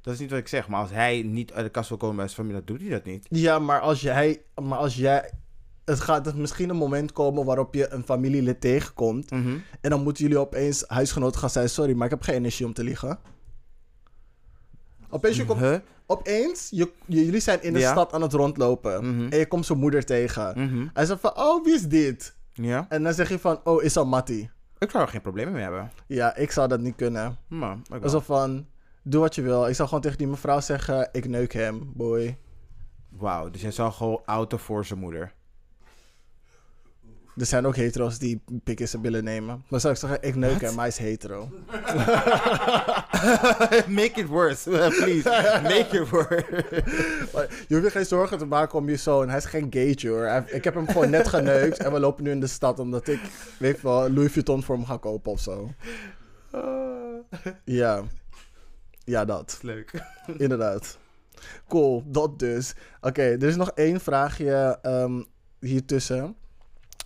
Dat 0.02 0.14
is 0.14 0.20
niet 0.20 0.30
wat 0.30 0.40
ik 0.40 0.48
zeg. 0.48 0.68
Maar 0.68 0.80
als 0.82 0.92
hij 0.92 1.22
niet 1.22 1.54
uit 1.54 1.66
de 1.66 1.72
kast 1.72 1.90
wil 1.90 1.98
komen 1.98 2.16
bij 2.16 2.26
zijn 2.28 2.38
familie, 2.38 2.64
dan 2.66 2.76
doet 2.76 2.88
hij 2.88 2.98
dat 2.98 3.06
niet. 3.06 3.28
Ja, 3.30 3.60
maar 3.60 3.80
als 3.80 4.02
jij. 4.02 4.42
Maar 4.62 4.78
als 4.78 4.96
jij. 4.96 5.32
Het 5.86 6.00
gaat 6.00 6.28
er 6.28 6.38
misschien 6.38 6.70
een 6.70 6.76
moment 6.76 7.12
komen 7.12 7.46
waarop 7.46 7.74
je 7.74 7.90
een 7.92 8.04
familielid 8.04 8.62
tegenkomt. 8.62 9.32
Mhm. 9.32 9.58
En 9.82 9.90
dan 9.90 10.04
moeten 10.04 10.24
jullie 10.24 10.40
opeens 10.40 10.84
huisgenoten 10.88 11.40
gaan 11.40 11.50
zijn. 11.50 11.70
Sorry, 11.70 11.94
maar 11.94 12.06
ik 12.06 12.12
heb 12.12 12.22
geen 12.22 12.36
energie 12.36 12.66
om 12.66 12.74
te 12.74 12.84
liegen. 12.84 13.20
Opeens, 15.10 15.38
je 15.38 15.46
komt, 15.46 15.60
Huh? 15.60 15.76
Opeens 16.12 16.68
je, 16.72 16.92
jullie 17.06 17.40
zijn 17.40 17.64
in 17.64 17.74
de 17.74 17.80
Ja. 17.80 17.92
stad 17.92 18.14
aan 18.14 18.22
het 18.22 18.34
rondlopen. 18.34 19.06
Mhm. 19.16 19.32
En 19.32 19.38
je 19.38 19.48
komt 19.48 19.66
zijn 19.66 19.80
moeder 19.80 20.04
tegen. 20.06 20.54
Mhm. 20.60 20.88
Hij 20.94 21.06
zegt 21.06 21.20
van, 21.22 21.38
oh, 21.38 21.64
wie 21.64 21.74
is 21.74 21.88
dit? 21.88 22.36
Ja. 22.54 22.86
En 22.90 23.04
dan 23.04 23.14
zeg 23.14 23.30
je 23.30 23.40
van, 23.40 23.60
oh, 23.64 23.84
is 23.84 23.94
dat 23.94 24.06
Mattie? 24.06 24.50
Ik 24.78 24.92
zou 24.92 25.04
er 25.04 25.10
geen 25.10 25.22
problemen 25.22 25.54
mee 25.54 25.62
hebben. 25.62 25.92
Ja, 26.08 26.36
ik 26.36 26.52
zou 26.52 26.68
dat 26.68 26.80
niet 26.80 26.96
kunnen. 26.96 27.38
Maar, 27.48 27.78
wel. 27.90 28.02
Alsof 28.02 28.26
van, 28.26 28.66
doe 29.04 29.22
wat 29.22 29.36
je 29.36 29.42
wil. 29.42 29.68
Ik 29.68 29.76
zou 29.76 29.88
gewoon 29.88 30.04
tegen 30.04 30.18
die 30.18 30.28
mevrouw 30.28 30.60
zeggen, 30.60 31.10
ik 31.12 31.28
neuk 31.28 31.54
hem, 31.54 31.92
boy. 31.96 32.38
Wauw, 33.10 33.50
dus 33.50 33.62
jij 33.62 33.72
zou 33.72 33.92
gewoon 33.92 34.22
auto 34.26 34.58
voor 34.58 34.86
zijn 34.86 35.00
moeder. 35.00 35.34
Er 37.42 37.48
zijn 37.48 37.66
ook 37.66 37.76
hetero's 37.76 38.18
die 38.18 38.42
pik 38.64 38.80
in 38.80 38.88
zijn 38.88 39.02
billen 39.02 39.24
nemen. 39.24 39.64
Maar 39.68 39.80
zou 39.80 39.94
ik 39.94 40.00
zeggen, 40.00 40.22
ik 40.22 40.36
neuk 40.36 40.62
hem, 40.62 40.74
maar 40.76 40.80
hij 40.80 40.88
is 40.88 40.98
hetero. 40.98 41.50
Make 44.00 44.12
it 44.14 44.28
worse, 44.28 44.70
please. 45.00 45.30
Make 45.64 46.02
it 46.02 46.10
worse. 46.10 46.46
Maar 47.34 47.48
je 47.68 47.76
hoeft 47.76 47.84
je 47.84 47.92
geen 47.92 48.06
zorgen 48.06 48.38
te 48.38 48.46
maken 48.46 48.78
om 48.78 48.90
je 48.90 48.96
zoon. 48.96 49.30
Hij 49.30 49.38
is 49.38 49.46
geen 49.46 49.68
gaytje 49.70 50.10
hoor. 50.10 50.44
Ik 50.48 50.64
heb 50.64 50.74
hem 50.74 50.88
gewoon 50.88 51.10
net 51.10 51.28
geneukt 51.28 51.78
en 51.78 51.92
we 51.92 52.00
lopen 52.00 52.24
nu 52.24 52.32
in 52.32 52.40
de 52.40 52.48
stad 52.48 52.80
omdat 52.80 53.08
ik, 53.08 53.20
weet 53.60 53.76
ik 53.76 53.82
wel, 53.82 54.12
Louis 54.12 54.32
Vuitton 54.32 54.64
voor 54.64 54.76
hem 54.76 54.86
ga 54.86 54.98
kopen 54.98 55.32
of 55.32 55.40
zo. 55.40 55.70
Ja. 57.64 58.04
Ja, 59.04 59.26
dat. 59.26 59.60
Leuk. 59.62 60.04
Inderdaad. 60.38 60.98
Cool, 61.68 62.04
dat 62.06 62.40
dus. 62.40 62.74
Oké, 63.02 63.22
er 63.22 63.44
is 63.44 63.56
nog 63.56 63.72
één 63.72 64.00
vraagje 64.00 64.80
ehm 64.82 65.22
hier 65.60 65.86
tussen. 65.86 66.36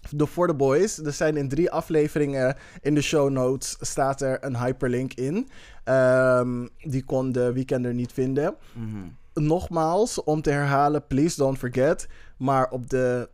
De 0.09 0.27
For 0.27 0.47
The 0.47 0.53
Boys. 0.53 0.97
Er 0.97 1.13
zijn 1.13 1.37
in 1.37 1.49
drie 1.49 1.71
afleveringen 1.71 2.55
in 2.81 2.95
de 2.95 3.01
show 3.01 3.29
notes 3.29 3.77
staat 3.79 4.21
er 4.21 4.43
een 4.43 4.57
hyperlink 4.57 5.13
in. 5.13 5.47
Ehm, 5.83 6.67
die 6.77 7.03
kon 7.03 7.31
de 7.31 7.53
weekender 7.53 7.93
niet 7.93 8.13
vinden. 8.13 8.55
Mhm. 8.73 9.07
Nogmaals, 9.33 10.23
om 10.23 10.41
te 10.41 10.49
herhalen, 10.49 11.07
please 11.07 11.37
don't 11.37 11.57
forget. 11.57 12.07
Maar 12.37 12.69
op 12.69 12.89
de, 12.89 13.29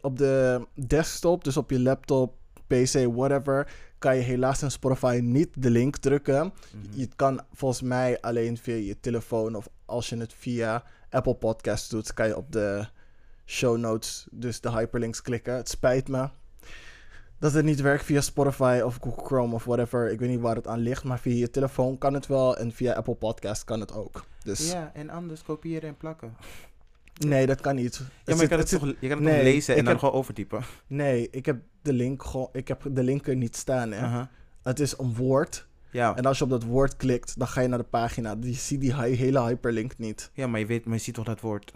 op 0.00 0.18
de 0.18 0.66
desktop, 0.86 1.44
dus 1.44 1.56
op 1.56 1.70
je 1.70 1.80
laptop, 1.80 2.34
PC, 2.66 3.06
whatever, 3.14 3.68
kan 3.98 4.16
je 4.16 4.22
helaas 4.22 4.62
in 4.62 4.70
Spotify 4.70 5.20
niet 5.22 5.48
de 5.62 5.70
link 5.70 5.96
drukken. 5.96 6.52
Mhm. 6.72 7.00
Je 7.00 7.08
kan 7.16 7.40
volgens 7.52 7.82
mij 7.82 8.20
alleen 8.20 8.56
via 8.58 8.74
je 8.74 9.00
telefoon 9.00 9.54
of 9.54 9.68
als 9.84 10.08
je 10.08 10.16
het 10.16 10.34
via 10.34 10.84
Apple 11.10 11.34
Podcasts 11.34 11.88
doet, 11.88 12.14
kan 12.14 12.26
je 12.26 12.36
op 12.36 12.52
de 12.52 12.86
show 13.46 13.76
notes 13.76 14.26
dus 14.30 14.60
de 14.60 14.70
hyperlinks 14.70 15.22
klikken. 15.22 15.54
Het 15.54 15.68
spijt 15.68 16.08
me 16.08 16.28
dat 17.38 17.52
het 17.52 17.64
niet 17.64 17.80
werkt 17.80 18.04
via 18.04 18.20
Spotify 18.20 18.80
of 18.84 18.98
Google 19.00 19.24
Chrome 19.24 19.54
of 19.54 19.64
whatever. 19.64 20.10
Ik 20.10 20.18
weet 20.18 20.28
niet 20.30 20.40
waar 20.40 20.56
het 20.56 20.66
aan 20.66 20.78
ligt, 20.78 21.04
maar 21.04 21.18
via 21.18 21.34
je 21.34 21.50
telefoon 21.50 21.98
kan 21.98 22.14
het 22.14 22.26
wel 22.26 22.56
en 22.56 22.72
via 22.72 22.92
Apple 22.92 23.14
Podcast 23.14 23.64
kan 23.64 23.80
het 23.80 23.92
ook. 23.94 24.24
Dus 24.44 24.70
Ja, 24.72 24.90
en 24.94 25.10
anders 25.10 25.42
kopiëren 25.42 25.88
en 25.88 25.96
plakken. 25.96 26.36
nee, 27.26 27.46
dat 27.46 27.60
kan 27.60 27.74
niet. 27.74 27.96
Ja, 27.96 28.02
Het 28.24 28.34
maar 28.34 28.42
je 28.44 28.48
kan 28.48 28.58
het, 28.58 28.68
zit- 28.68 28.78
toch, 28.80 28.88
je 29.00 29.08
kan 29.08 29.16
het 29.16 29.26
nee, 29.26 29.34
toch 29.34 29.42
lezen 29.42 29.74
en 29.76 29.80
dan 29.84 29.88
heb- 29.92 29.98
gewoon 29.98 30.14
overtypen. 30.14 30.62
Nee, 30.86 31.28
ik 31.30 31.46
heb 31.46 31.60
de 31.82 31.92
link 31.92 32.22
gewoon, 32.24 32.48
ik 32.52 32.68
heb 32.68 32.82
de 32.92 33.02
link 33.02 33.26
er 33.26 33.36
niet 33.36 33.56
staan. 33.56 33.92
Hè. 33.92 34.24
Het 34.62 34.80
is 34.80 34.98
een 34.98 35.14
woord 35.14 35.66
Ja. 35.90 36.16
en 36.16 36.24
als 36.26 36.38
je 36.38 36.44
op 36.44 36.50
dat 36.50 36.62
woord 36.64 36.96
klikt, 36.96 37.38
dan 37.38 37.48
ga 37.48 37.60
je 37.60 37.68
naar 37.68 37.78
de 37.78 37.84
pagina. 37.84 38.36
Je 38.40 38.52
ziet 38.52 38.80
die 38.80 38.94
hele 38.94 39.40
hyperlink 39.42 39.98
niet. 39.98 40.30
ja, 40.34 40.46
maar 40.46 40.60
je, 40.60 40.66
weet, 40.66 40.84
maar 40.84 40.94
je 40.96 41.02
ziet 41.02 41.14
toch 41.14 41.24
dat 41.24 41.40
woord. 41.40 41.72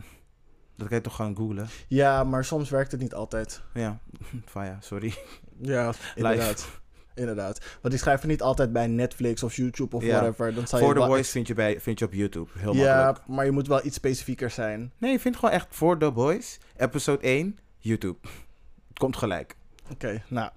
Dat 0.77 0.89
kan 0.89 0.97
je 0.97 1.03
toch 1.03 1.15
gaan 1.17 1.37
googlen? 1.37 1.69
Ja, 1.89 2.25
maar 2.25 2.45
soms 2.45 2.71
werkt 2.71 2.91
het 2.93 3.01
niet 3.01 3.15
altijd. 3.15 3.61
Ja, 3.75 3.99
Faya, 4.53 4.77
sorry. 4.81 5.15
Ja, 5.61 5.93
inderdaad. 6.15 6.69
Inderdaad. 7.15 7.59
Want 7.81 7.89
die 7.95 7.99
schrijven 7.99 8.29
niet 8.29 8.43
altijd 8.43 8.73
bij 8.73 8.87
Netflix 8.87 9.43
of 9.43 9.57
YouTube 9.57 9.97
of 9.97 10.03
Ja. 10.05 10.11
whatever. 10.11 10.55
Dan 10.55 10.63
je 10.63 10.93
the 10.93 11.07
Boys 11.07 11.31
vind 11.31 11.47
je, 11.47 11.55
bij, 11.55 11.81
vind 11.81 11.99
je 11.99 12.05
op 12.05 12.13
YouTube. 12.13 12.51
Heel 12.59 12.75
Ja, 12.75 13.05
makkelijk. 13.05 13.29
maar 13.31 13.45
je 13.45 13.51
moet 13.51 13.67
wel 13.69 13.85
iets 13.85 13.97
specifieker 13.97 14.51
zijn. 14.51 14.93
Nee, 14.99 15.13
je 15.13 15.21
vindt 15.21 15.39
gewoon 15.39 15.55
echt 15.55 15.67
For 15.71 15.99
the 15.99 16.11
Boys, 16.13 16.59
episode 16.77 17.23
1, 17.23 17.59
YouTube. 17.79 18.19
Het 18.89 18.99
komt 18.99 19.17
gelijk. 19.17 19.57
Oké, 19.91 20.23
nou. 20.29 20.51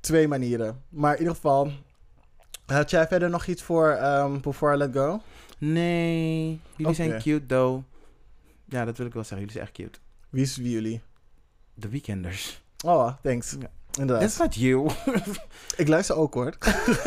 Twee 0.00 0.28
manieren. 0.28 0.82
Maar 0.88 1.12
in 1.12 1.18
ieder 1.18 1.34
geval... 1.34 1.70
Had 2.66 2.90
jij 2.90 3.06
verder 3.06 3.30
nog 3.30 3.46
iets 3.46 3.62
voor 3.62 3.90
ehm 3.90 4.40
Before 4.40 4.74
I 4.74 4.76
Let 4.78 4.92
Go? 4.92 5.20
Nee, 5.58 6.60
jullie 6.76 6.94
zijn 6.94 7.18
cute, 7.22 7.46
though. 7.46 7.82
Ja, 8.68 8.84
dat 8.84 8.96
wil 8.96 9.06
ik 9.06 9.12
wel 9.12 9.24
zeggen. 9.24 9.38
Jullie 9.46 9.52
zijn 9.52 9.64
echt 9.64 9.74
cute. 9.74 9.98
Wie 10.30 10.42
is 10.42 10.56
wie 10.56 10.70
jullie? 10.70 11.00
The 11.80 11.88
Weekenders. 11.88 12.62
Oh, 12.84 13.12
thanks. 13.22 13.56
Ja. 13.60 13.70
Inderdaad. 13.98 14.20
That's 14.20 14.38
not 14.38 14.54
you. 14.54 14.90
Ik 15.76 15.88
luister 15.88 16.16
ook 16.16 16.34
hoor. 16.34 16.52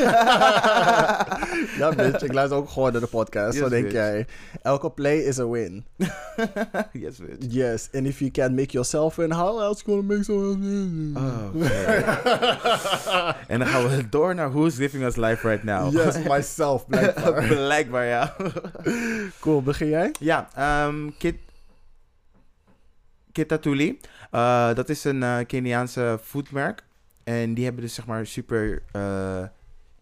ja, 1.78 1.94
bitch. 1.96 2.24
Ik 2.24 2.34
luister 2.34 2.58
ook 2.58 2.70
gewoon 2.70 2.92
naar 2.92 3.01
de 3.01 3.08
podcast. 3.08 3.54
Yes, 3.54 3.62
Wat 3.62 3.70
denk 3.70 3.84
bitch. 3.84 3.96
jij? 3.96 4.28
Elke 4.62 4.89
play 4.89 5.18
is 5.18 5.39
a 5.39 5.48
win. 5.48 5.86
yes, 6.92 7.18
bitch. 7.18 7.46
Yes. 7.54 7.89
And 7.94 8.06
if 8.06 8.20
you 8.20 8.32
can't 8.32 8.56
make 8.56 8.72
yourself 8.72 9.16
win, 9.16 9.32
how 9.32 9.62
else 9.62 9.84
gonna 9.84 10.01
make 10.01 10.24
someone 10.24 10.60
win? 10.60 11.13
Oh, 11.18 11.63
en 13.48 13.60
dan 13.60 13.68
gaan 13.68 13.88
we 13.88 14.10
door 14.10 14.36
naar 14.36 14.51
Who's 14.51 14.75
Giving 14.75 15.04
Us 15.04 15.16
Life 15.16 15.48
Right 15.48 15.63
Now. 15.63 15.94
Yes, 15.94 16.18
myself, 16.28 16.88
blijkbaar. 16.88 17.48
Blijkbaar, 17.48 18.06
ja. 18.06 18.36
cool, 19.39 19.62
begin 19.62 19.88
jij? 19.88 20.12
Ja, 20.20 20.50
ehm 20.56 21.10
Kit... 21.18 21.36
Kitatuli. 23.31 24.00
Eh 24.31 24.74
dat 24.74 24.89
is 24.89 25.03
een 25.03 25.24
eh, 25.24 25.38
Keniaanse 25.48 26.19
foodmerk. 26.24 26.83
En 27.24 27.53
die 27.53 27.63
hebben 27.63 27.81
dus 27.83 27.93
zeg 27.93 28.05
maar 28.05 28.25
super 28.25 28.83
eh 28.91 29.43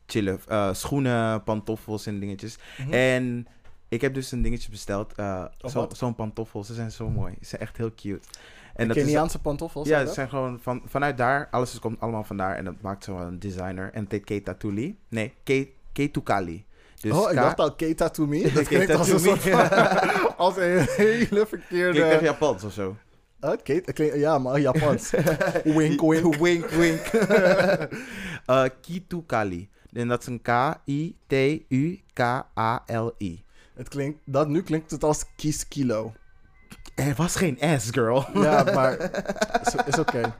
chille 0.05 0.39
schoenen, 0.71 1.43
pantoffels 1.43 2.05
en 2.05 2.19
dingetjes. 2.19 2.57
En 2.89 3.47
ik 3.89 4.01
heb 4.01 4.13
dus 4.13 4.31
een 4.31 4.41
dingetje 4.41 4.69
besteld. 4.69 5.13
Oh, 5.17 5.45
zo-? 5.57 5.89
Zo'n 5.93 6.15
pantoffel. 6.15 6.63
Ze 6.63 6.73
zijn 6.73 6.91
zo 6.91 7.09
mooi. 7.09 7.33
Ze 7.41 7.45
zijn 7.47 7.61
echt 7.61 7.77
heel 7.77 7.91
cute. 7.95 8.19
En 8.19 8.83
En 8.83 8.87
dat 8.87 8.97
is, 8.97 9.03
Keniaanse 9.03 9.39
pantoffels? 9.39 9.87
ja, 9.87 10.05
ze 10.05 10.13
zijn 10.13 10.29
gewoon 10.29 10.59
van, 10.61 10.81
vanuit 10.85 11.17
daar. 11.17 11.47
Alles 11.51 11.73
is- 11.73 11.79
komt 11.79 11.99
allemaal 11.99 12.23
vandaar. 12.23 12.55
En 12.55 12.63
dat 12.65 12.81
maakt 12.81 13.03
zo'n 13.03 13.39
designer. 13.39 13.89
En 13.93 14.03
het 14.03 14.11
heet 14.11 14.23
Ketatuli. 14.23 14.97
Nee, 15.09 15.33
Ke- 15.43 15.67
Ketukali. 15.93 16.65
Dus 17.01 17.11
oh, 17.11 17.29
ik 17.29 17.35
dacht 17.35 17.59
al 17.59 17.75
Keita 17.75 18.09
to 18.09 18.25
me. 18.25 18.51
Dat 18.51 18.67
klinkt 18.67 18.95
als 18.95 19.09
een 19.09 19.19
soort 19.19 19.39
van, 19.39 19.69
als 20.37 20.57
een 20.57 20.85
hele 20.95 21.45
verkeerde... 21.47 21.91
Klinkt 21.91 22.11
echt 22.13 22.21
Japans 22.21 22.63
of 22.63 22.73
zo. 22.73 22.95
Klinkt- 23.63 24.15
ja, 24.15 24.37
maar 24.37 24.59
Japans. 24.59 25.11
wink, 25.77 26.01
wink. 26.01 26.35
wink, 26.43 26.65
wink. 26.69 27.01
Eh, 28.45 28.63
Kitukali. 28.81 29.69
En 29.93 30.07
dat 30.07 30.21
is 30.21 30.27
een 30.27 30.41
K-I-T-U-K-A-L-I. 32.07 33.43
Het 33.75 33.87
klinkt, 33.89 34.19
dat, 34.25 34.47
nu 34.47 34.61
klinkt 34.63 34.91
het 34.91 35.03
als 35.03 35.23
kies 35.35 35.67
kilo. 35.67 36.13
Er 36.95 37.13
was 37.15 37.35
geen 37.35 37.57
S, 37.79 37.87
girl. 37.91 38.25
Ja, 38.33 38.63
maar 38.73 38.99
is, 39.65 39.75
is 39.85 39.99
oké. 39.99 40.33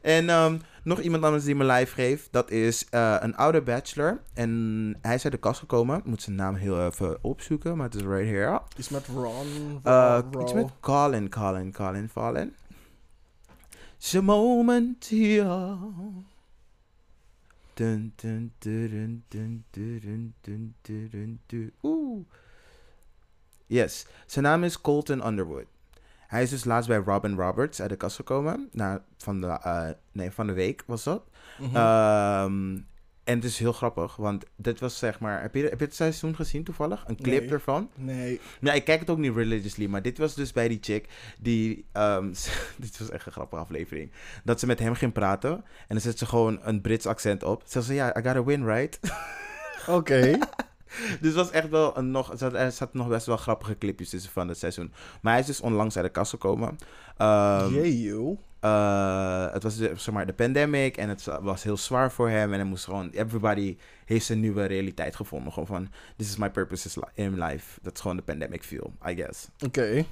En 0.00 0.28
ehm, 0.28 0.58
nog 0.84 1.00
iemand 1.00 1.24
anders 1.24 1.44
die 1.44 1.54
me 1.54 1.64
live 1.64 1.94
geeft. 1.94 2.28
Dat 2.30 2.50
is 2.50 2.88
eh, 2.88 3.16
een 3.20 3.36
oude 3.36 3.62
bachelor. 3.62 4.22
En 4.34 4.98
hij 5.02 5.14
is 5.14 5.24
uit 5.24 5.32
de 5.32 5.38
kast 5.38 5.60
gekomen. 5.60 5.98
Ik 5.98 6.04
moet 6.04 6.22
zijn 6.22 6.36
naam 6.36 6.54
heel 6.54 6.86
even 6.86 7.18
opzoeken. 7.20 7.76
Maar 7.76 7.86
het 7.86 7.94
is 7.94 8.02
right 8.02 8.28
here. 8.28 8.60
is 8.76 8.88
met 8.88 9.06
Ron. 9.06 9.80
Uh, 9.84 10.18
iets 10.40 10.52
met 10.52 10.68
Colin, 10.80 11.28
Colin, 11.28 11.72
Colin, 11.72 12.10
Colin. 12.14 12.54
It's 13.96 14.14
a 14.14 14.20
moment 14.20 15.08
here. 15.08 15.76
Oeh. 21.82 22.24
Yes. 23.66 24.06
Zijn 24.26 24.44
naam 24.44 24.64
is 24.64 24.80
Colton 24.80 25.26
Underwood. 25.26 25.66
Hij 26.30 26.42
is 26.42 26.50
dus 26.50 26.64
laatst 26.64 26.88
bij 26.88 26.98
Robin 26.98 27.36
Roberts 27.36 27.80
uit 27.80 27.90
de 27.90 27.96
kast 27.96 28.16
gekomen. 28.16 28.68
Nou, 28.72 29.00
van 29.16 29.40
de, 29.40 29.46
eh, 29.46 29.88
nee, 30.12 30.30
van 30.30 30.46
de 30.46 30.52
week 30.52 30.82
was 30.86 31.04
dat. 31.04 31.22
Mhm. 31.58 31.76
Ehm, 31.76 32.78
en 33.24 33.36
het 33.36 33.44
is 33.44 33.58
heel 33.58 33.72
grappig, 33.72 34.16
want 34.16 34.44
dit 34.56 34.80
was 34.80 34.98
zeg 34.98 35.20
maar... 35.20 35.42
Heb 35.42 35.54
je, 35.54 35.62
heb 35.62 35.78
je 35.78 35.84
het 35.84 35.94
seizoen 35.94 36.34
gezien 36.36 36.64
toevallig? 36.64 37.04
Een 37.06 37.16
clip 37.16 37.40
Nee. 37.42 37.50
ervan? 37.50 37.90
nee. 37.94 38.40
Ja, 38.60 38.72
ik 38.72 38.84
kijk 38.84 39.00
het 39.00 39.10
ook 39.10 39.18
niet 39.18 39.34
religiously, 39.34 39.86
maar 39.86 40.02
dit 40.02 40.18
was 40.18 40.34
dus 40.34 40.52
bij 40.52 40.68
die 40.68 40.78
chick 40.80 41.08
die... 41.40 41.84
ehm, 41.92 42.26
dit 42.78 42.98
was 42.98 43.10
echt 43.10 43.26
een 43.26 43.32
grappige 43.32 43.62
aflevering. 43.62 44.10
Dat 44.44 44.60
ze 44.60 44.66
met 44.66 44.78
hem 44.78 44.94
ging 44.94 45.12
praten 45.12 45.52
en 45.52 45.62
dan 45.88 46.00
zet 46.00 46.18
ze 46.18 46.26
gewoon 46.26 46.58
een 46.62 46.80
Brits 46.80 47.06
accent 47.06 47.42
op. 47.42 47.62
Ze 47.66 47.82
zei, 47.82 47.96
ja, 47.96 48.08
I 48.18 48.22
gotta 48.22 48.44
win, 48.44 48.64
right? 48.66 49.00
Oké. 49.86 50.38
dus 51.20 51.26
het 51.28 51.34
was 51.34 51.50
echt 51.50 51.68
wel 51.68 51.96
een 51.98 52.10
nog... 52.10 52.30
Er 52.32 52.38
zat- 52.38 52.54
er 52.54 52.72
zaten 52.72 52.98
nog 52.98 53.08
best 53.08 53.26
wel 53.26 53.36
grappige 53.36 53.78
clipjes 53.78 54.08
tussen 54.10 54.32
van 54.32 54.48
het 54.48 54.58
seizoen. 54.58 54.92
Maar 55.22 55.32
hij 55.32 55.40
is 55.40 55.46
dus 55.46 55.60
onlangs 55.60 55.96
uit 55.96 56.04
de 56.04 56.10
kast 56.10 56.30
gekomen. 56.30 56.78
Ehm, 57.16 57.72
Jee, 57.74 58.00
joh. 58.02 58.38
eh, 58.60 59.52
het 59.52 59.62
was 59.62 59.76
zeg 59.76 60.10
maar 60.10 60.26
de 60.26 60.32
pandemic 60.32 60.96
en 60.96 61.08
het 61.08 61.24
was 61.40 61.62
heel 61.62 61.76
zwaar 61.76 62.12
voor 62.12 62.28
hem. 62.28 62.52
En 62.52 62.58
hij 62.58 62.68
moest 62.68 62.84
gewoon, 62.84 63.10
everybody 63.10 63.76
heeft 64.04 64.24
zijn 64.26 64.40
nieuwe 64.40 64.64
realiteit 64.64 65.16
gevonden. 65.16 65.52
Gewoon 65.52 65.66
van, 65.68 65.88
this 66.16 66.28
is 66.28 66.36
my 66.36 66.50
purpose 66.50 67.00
in 67.14 67.38
life. 67.44 67.78
Dat 67.82 67.94
is 67.94 68.00
gewoon 68.00 68.16
de 68.16 68.22
pandemic 68.22 68.62
feel, 68.64 68.92
I 69.08 69.14
guess. 69.14 69.48
Oké. 69.66 70.04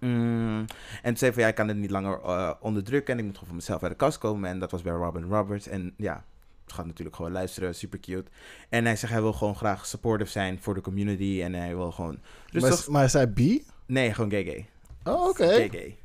Mm, 0.00 0.58
en 0.58 0.66
toen 1.02 1.16
zei 1.16 1.20
hij 1.20 1.32
van, 1.32 1.42
ja, 1.42 1.48
ik 1.48 1.54
kan 1.54 1.68
het 1.68 1.76
niet 1.76 1.90
langer 1.90 2.20
eh, 2.24 2.50
onderdrukken. 2.60 3.12
En 3.12 3.18
ik 3.18 3.24
moet 3.24 3.34
gewoon 3.34 3.48
van 3.48 3.56
mezelf 3.58 3.82
uit 3.82 3.90
de 3.92 3.96
kast 3.98 4.18
komen. 4.18 4.50
En 4.50 4.58
dat 4.58 4.70
was 4.70 4.82
bij 4.82 4.92
Robin 4.92 5.24
Roberts. 5.28 5.66
En 5.68 5.94
ja, 5.96 6.24
gaat 6.66 6.86
natuurlijk 6.86 7.16
gewoon 7.16 7.32
luisteren, 7.32 7.74
super 7.74 8.00
cute. 8.00 8.30
En 8.68 8.84
hij 8.84 8.96
zegt, 8.96 9.12
hij 9.12 9.22
wil 9.22 9.32
gewoon 9.32 9.56
graag 9.56 9.86
supportive 9.86 10.30
zijn 10.30 10.58
voor 10.60 10.74
de 10.74 10.80
community. 10.80 11.40
En 11.42 11.54
hij 11.54 11.76
wil 11.76 11.92
gewoon 11.92 12.18
rustig... 12.50 12.80
Maar, 12.80 12.90
maar 12.90 13.00
hij 13.00 13.10
zei 13.10 13.26
B? 13.26 13.62
Nee, 13.86 14.14
gewoon 14.14 14.30
gay 14.30 14.44
gay. 14.44 14.66
Oh, 15.04 15.28
oké. 15.28 15.46
Gay 15.46 15.68
gay. 15.68 15.96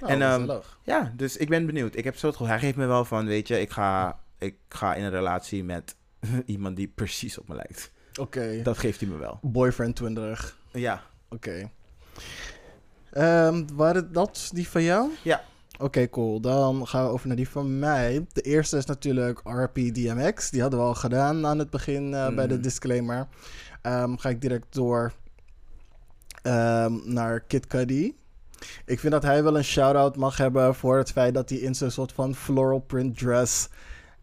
Nou, 0.00 0.12
En, 0.12 0.40
gezellig. 0.40 0.78
Ja, 0.82 1.12
dus 1.16 1.36
ik 1.36 1.48
ben 1.48 1.66
benieuwd. 1.66 1.96
Ik 1.96 2.04
heb 2.04 2.16
zo 2.16 2.26
het 2.26 2.36
gevoel, 2.36 2.52
hij 2.52 2.60
geeft 2.62 2.76
me 2.76 2.86
wel 2.86 3.04
van, 3.04 3.26
weet 3.26 3.48
je, 3.48 3.60
ik 3.60 3.70
ga, 3.70 4.20
ik 4.38 4.56
ga 4.68 4.94
in 4.94 5.04
een 5.04 5.10
relatie 5.10 5.64
met 5.64 5.96
iemand 6.46 6.76
die 6.76 6.88
precies 6.88 7.38
op 7.38 7.48
me 7.48 7.54
lijkt. 7.54 7.92
Oké. 8.20 8.60
Dat 8.62 8.78
geeft 8.78 9.00
hij 9.00 9.08
me 9.08 9.16
wel. 9.16 9.38
Boyfriend 9.42 9.96
20. 9.96 10.56
Ja. 10.72 11.02
Oké. 11.28 11.70
Ehm, 13.10 13.64
waren 13.74 14.12
dat 14.12 14.50
die 14.52 14.68
van 14.68 14.82
jou? 14.82 15.10
Ja. 15.22 15.44
Oké, 15.78 16.08
cool. 16.10 16.40
Dan 16.40 16.86
gaan 16.86 17.04
we 17.04 17.10
over 17.10 17.26
naar 17.26 17.36
die 17.36 17.48
van 17.48 17.78
mij. 17.78 18.26
De 18.32 18.40
eerste 18.40 18.76
is 18.76 18.84
natuurlijk 18.84 19.40
RP 19.44 19.74
DMX. 19.74 20.50
Die 20.50 20.60
hadden 20.60 20.78
we 20.80 20.84
al 20.84 20.94
gedaan 20.94 21.46
aan 21.46 21.58
het 21.58 21.70
begin 21.70 22.14
eh, 22.14 22.34
bij 22.34 22.46
de 22.46 22.54
Mhm. 22.54 22.62
disclaimer. 22.62 23.26
Ehm, 23.82 24.16
ga 24.16 24.28
ik 24.28 24.40
direct 24.40 24.66
door 24.70 25.12
ehm, 26.42 26.92
naar 27.04 27.40
Kid 27.40 27.66
Cudi. 27.66 28.16
Ik 28.86 29.00
vind 29.00 29.12
dat 29.12 29.22
hij 29.22 29.42
wel 29.42 29.56
een 29.56 29.64
shout-out 29.64 30.16
mag 30.16 30.36
hebben 30.36 30.74
voor 30.74 30.96
het 30.98 31.12
feit 31.12 31.34
dat 31.34 31.48
hij 31.48 31.58
in 31.58 31.74
zo'n 31.74 31.90
soort 31.90 32.12
van 32.12 32.34
floral 32.34 32.78
print 32.78 33.18
dress 33.18 33.68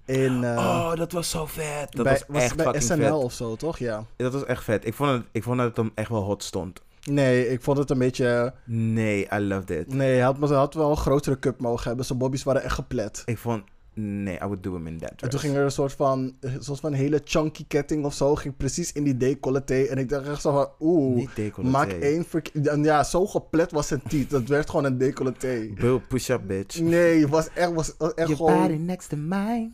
in... 0.05 0.43
eh, 0.43 0.55
oh, 0.57 0.95
dat 0.95 1.11
was 1.11 1.29
zo 1.29 1.45
vet. 1.45 1.91
Dat 1.91 2.03
bij, 2.03 2.21
was 2.27 2.43
echt 2.43 2.55
bij 2.55 2.79
SNL 2.81 2.95
vet. 2.97 3.11
of 3.11 3.33
zo, 3.33 3.55
toch? 3.55 3.77
Ja. 3.77 4.05
Dat 4.15 4.33
was 4.33 4.45
echt 4.45 4.63
vet. 4.63 4.85
Ik 4.85 4.93
vond, 4.93 5.09
het, 5.11 5.23
ik 5.31 5.43
vond 5.43 5.57
dat 5.57 5.67
het 5.67 5.77
hem 5.77 5.91
echt 5.95 6.09
wel 6.09 6.21
hot 6.23 6.43
stond. 6.43 6.81
Nee, 7.05 7.49
ik 7.49 7.61
vond 7.61 7.77
het 7.77 7.89
een 7.89 7.97
beetje... 7.97 8.53
Nee, 8.65 9.27
I 9.33 9.39
loved 9.39 9.69
it. 9.69 9.93
Nee, 9.93 10.11
hij 10.13 10.21
had, 10.21 10.37
had 10.49 10.73
wel 10.73 10.89
een 10.89 10.97
grotere 10.97 11.39
cup 11.39 11.59
mogen 11.61 11.87
hebben. 11.87 12.05
Zijn 12.05 12.19
bobby's 12.19 12.43
waren 12.43 12.63
echt 12.63 12.73
geplet. 12.73 13.21
Ik 13.25 13.37
vond... 13.37 13.63
Nee, 13.93 14.35
I 14.35 14.39
would 14.39 14.63
do 14.63 14.73
him 14.73 14.87
in 14.87 14.97
that 14.99 15.09
En 15.09 15.15
dress. 15.15 15.31
toen 15.31 15.39
ging 15.39 15.55
er 15.55 15.63
een 15.63 15.71
soort 15.71 15.93
van, 15.93 16.35
een 16.39 16.63
soort 16.63 16.79
van 16.79 16.93
hele 16.93 17.21
chunky 17.23 17.65
ketting 17.67 18.05
of 18.05 18.13
zo. 18.13 18.35
Ging 18.35 18.57
precies 18.57 18.91
in 18.91 19.03
die 19.03 19.17
decolleté. 19.17 19.81
En 19.83 19.97
ik 19.97 20.09
dacht 20.09 20.27
echt 20.27 20.41
zo 20.41 20.51
van, 20.51 20.69
oeh, 20.79 21.27
maak 21.61 21.91
één 21.91 22.25
verk- 22.25 22.47
en 22.47 22.83
Ja, 22.83 23.03
zo 23.03 23.25
geplet 23.27 23.71
was 23.71 23.87
zijn 23.87 24.01
tiet. 24.07 24.29
Dat 24.29 24.43
werd 24.47 24.69
gewoon 24.69 24.85
een 24.85 24.97
decolleté. 24.97 25.69
Bill, 25.75 25.99
push 25.99 26.29
up, 26.29 26.41
bitch. 26.47 26.79
Nee, 26.79 27.19
het 27.21 27.29
was 27.29 27.49
echt, 27.53 27.73
was 27.73 27.93
was 27.97 28.13
echt 28.13 28.29
Your 28.29 28.35
gewoon... 28.45 28.61
body 28.67 28.81
next 28.81 29.09
to 29.09 29.17
mine. 29.17 29.71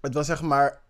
Het 0.00 0.14
was 0.14 0.26
zeg 0.26 0.42
maar 0.42 0.80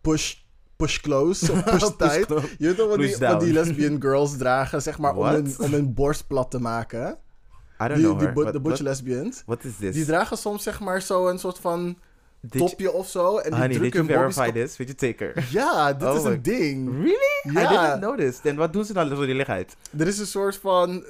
push, 0.00 0.34
push 0.82 0.98
close 1.00 1.52
of 1.52 1.64
push 1.72 1.88
tight. 1.96 2.28
Je 2.58 2.66
weet 2.66 2.76
toch 2.76 2.88
wat 2.88 2.98
die, 2.98 3.16
wat 3.16 3.40
die 3.40 3.52
lesbian 3.52 4.00
girls 4.00 4.36
dragen, 4.36 4.82
zeg 4.82 4.98
maar, 4.98 5.14
om 5.16 5.24
hun, 5.26 5.54
om 5.58 5.72
hun 5.72 5.94
borst 5.94 6.26
plat 6.26 6.50
te 6.50 6.58
maken. 6.60 7.18
I 7.82 7.88
don't 7.88 7.94
Die, 7.94 8.04
know 8.04 8.18
die, 8.18 8.26
her. 8.28 8.34
What- 8.36 8.52
de 8.52 8.60
butch 8.60 8.80
lesbians. 8.80 9.42
What 9.46 9.64
is 9.64 9.76
this? 9.76 9.94
Die 9.94 10.04
dragen 10.04 10.36
soms 10.36 10.62
zeg 10.62 10.80
maar 10.80 11.02
zo 11.02 11.28
een 11.28 11.38
soort 11.38 11.58
van 11.58 11.96
you- 12.50 12.64
topje 12.68 12.92
of 12.92 13.08
zo. 13.08 13.36
En 13.38 13.50
die 13.50 13.60
Honey, 13.60 13.68
did 13.68 13.78
drukken 13.78 14.06
you 14.06 14.18
verify 14.32 14.52
this? 14.52 14.76
Did 14.76 14.86
you 14.98 15.12
take 15.12 15.24
her? 15.24 15.46
Ja, 15.50 15.92
dit 15.92 16.08
Oh 16.08 16.16
is 16.16 16.24
een 16.24 16.42
ding. 16.42 16.92
Really? 16.92 17.64
I 17.64 17.68
didn't 17.68 17.98
know 18.00 18.18
this. 18.18 18.40
En 18.42 18.56
wat 18.56 18.72
doen 18.72 18.84
ze 18.84 18.92
dan 18.92 19.08
zo 19.08 19.26
die 19.26 19.34
lichtheid? 19.34 19.76
Er 19.98 20.06
is 20.06 20.18
een 20.18 20.26
soort 20.26 20.56
van 20.56 21.04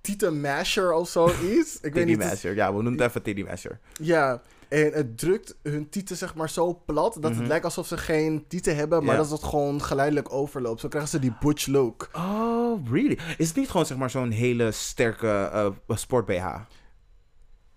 tieten 0.00 0.40
masher 0.40 0.92
of 0.92 1.08
zoiets. 1.08 1.78
Ik 1.80 1.92
weet 1.94 2.06
niet. 2.06 2.18
masher. 2.18 2.54
Ja, 2.54 2.66
we 2.74 2.82
noemen 2.82 2.92
het 3.00 3.08
even 3.10 3.22
titty 3.22 3.42
masher. 3.42 3.78
Ja, 4.00 4.40
en 4.68 4.92
het 4.92 5.18
drukt 5.18 5.56
hun 5.62 5.88
tieten 5.88 6.16
zeg 6.16 6.34
maar 6.34 6.50
zo 6.50 6.82
plat 6.86 7.16
dat 7.20 7.34
het 7.36 7.46
lijkt 7.46 7.64
alsof 7.64 7.86
ze 7.86 7.96
geen 7.96 8.44
tieten 8.48 8.76
hebben, 8.76 9.04
maar 9.04 9.14
Mhm. 9.18 9.22
Dat 9.28 9.40
het 9.40 9.48
gewoon 9.48 9.82
geleidelijk 9.82 10.32
overloopt. 10.32 10.80
Zo 10.80 10.88
krijgen 10.88 11.10
ze 11.10 11.18
die 11.18 11.36
butch 11.40 11.66
look. 11.66 12.08
Oh, 12.12 12.86
really? 12.90 13.18
Is 13.38 13.48
het 13.48 13.56
niet 13.56 13.70
gewoon 13.70 13.86
zeg 13.86 13.96
maar 13.96 14.10
zo'n 14.10 14.30
hele 14.30 14.70
sterke 14.72 15.50
uh, 15.88 15.96
sport 15.96 16.26
BH? 16.26 16.46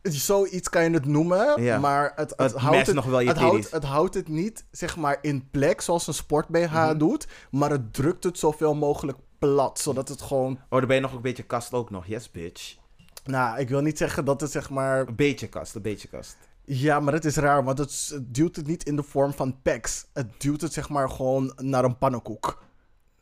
Zoiets 0.01 0.69
kan 0.69 0.83
je 0.83 0.89
het 0.89 1.05
noemen, 1.05 1.79
maar 1.81 2.11
het, 2.15 2.29
het, 2.29 2.51
Het 2.51 2.53
houdt 2.61 2.85
het, 2.87 2.95
nog 2.95 3.05
wel 3.05 3.19
je 3.19 3.27
het, 3.27 3.37
houdt, 3.37 3.53
titties. 3.55 3.71
het 3.73 3.83
houdt 3.83 4.13
het 4.13 4.27
niet 4.27 4.65
zeg 4.71 4.97
maar 4.97 5.17
in 5.21 5.49
plek 5.51 5.81
zoals 5.81 6.07
een 6.07 6.13
sport 6.13 6.47
BH 6.47 6.73
Mhm. 6.73 6.97
doet, 6.97 7.27
maar 7.51 7.69
het 7.69 7.93
drukt 7.93 8.23
het 8.23 8.37
zoveel 8.39 8.75
mogelijk 8.75 9.17
plat, 9.39 9.79
zodat 9.79 10.07
het 10.09 10.21
gewoon... 10.21 10.59
Oh, 10.69 10.79
dan 10.79 10.87
ben 10.87 10.95
je 10.95 11.01
nog 11.01 11.13
een 11.13 11.21
beetje 11.21 11.43
kast 11.43 11.73
ook 11.73 11.89
nog. 11.89 12.05
Yes, 12.05 12.31
bitch. 12.31 12.75
Nou, 13.23 13.59
ik 13.59 13.69
wil 13.69 13.81
niet 13.81 13.97
zeggen 13.97 14.25
dat 14.25 14.41
het 14.41 14.51
zeg 14.51 14.69
maar... 14.69 15.07
Een 15.07 15.15
beetje 15.15 15.47
kast, 15.47 15.75
een 15.75 15.81
beetje 15.81 16.07
kast. 16.07 16.37
Ja, 16.63 16.99
maar 16.99 17.13
het 17.13 17.25
is 17.25 17.35
raar, 17.35 17.63
want 17.63 17.77
het, 17.77 18.09
het 18.13 18.33
duwt 18.33 18.55
het 18.55 18.67
niet 18.67 18.83
in 18.83 18.95
de 18.95 19.03
vorm 19.03 19.33
van 19.33 19.61
packs. 19.61 20.05
Het 20.13 20.27
duwt 20.37 20.61
het 20.61 20.73
zeg 20.73 20.89
maar 20.89 21.09
gewoon 21.09 21.53
naar 21.57 21.83
een 21.83 21.97
pannenkoek. 21.97 22.59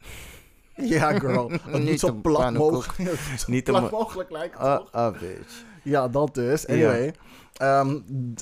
Ja, 0.82 1.20
girl. 1.20 1.52
Het 1.62 1.84
Niet 1.84 2.00
zo 2.00 2.14
plat 2.14 2.54
mogelijk, 2.54 3.20
zo 3.38 3.52
Niet 3.52 3.64
plat 3.64 3.92
mogelijk 3.92 4.32
lijken, 4.32 4.66
Uh, 4.66 4.76
toch? 4.76 4.96
uh, 4.96 5.20
bitch. 5.20 5.64
Ja, 5.84 6.08
dat 6.08 6.34
dus. 6.34 6.68
Anyway. 6.68 7.14
Ehm, 7.54 8.00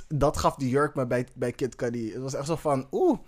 dat 0.08 0.38
gaf 0.38 0.56
die 0.56 0.70
jurk 0.70 0.96
me 0.96 1.06
bij, 1.06 1.28
bij 1.34 1.52
Kid 1.52 1.76
Cudi. 1.76 2.12
Het 2.12 2.22
was 2.22 2.34
echt 2.34 2.46
zo 2.46 2.56
van, 2.56 2.88
oeh, 2.92 3.20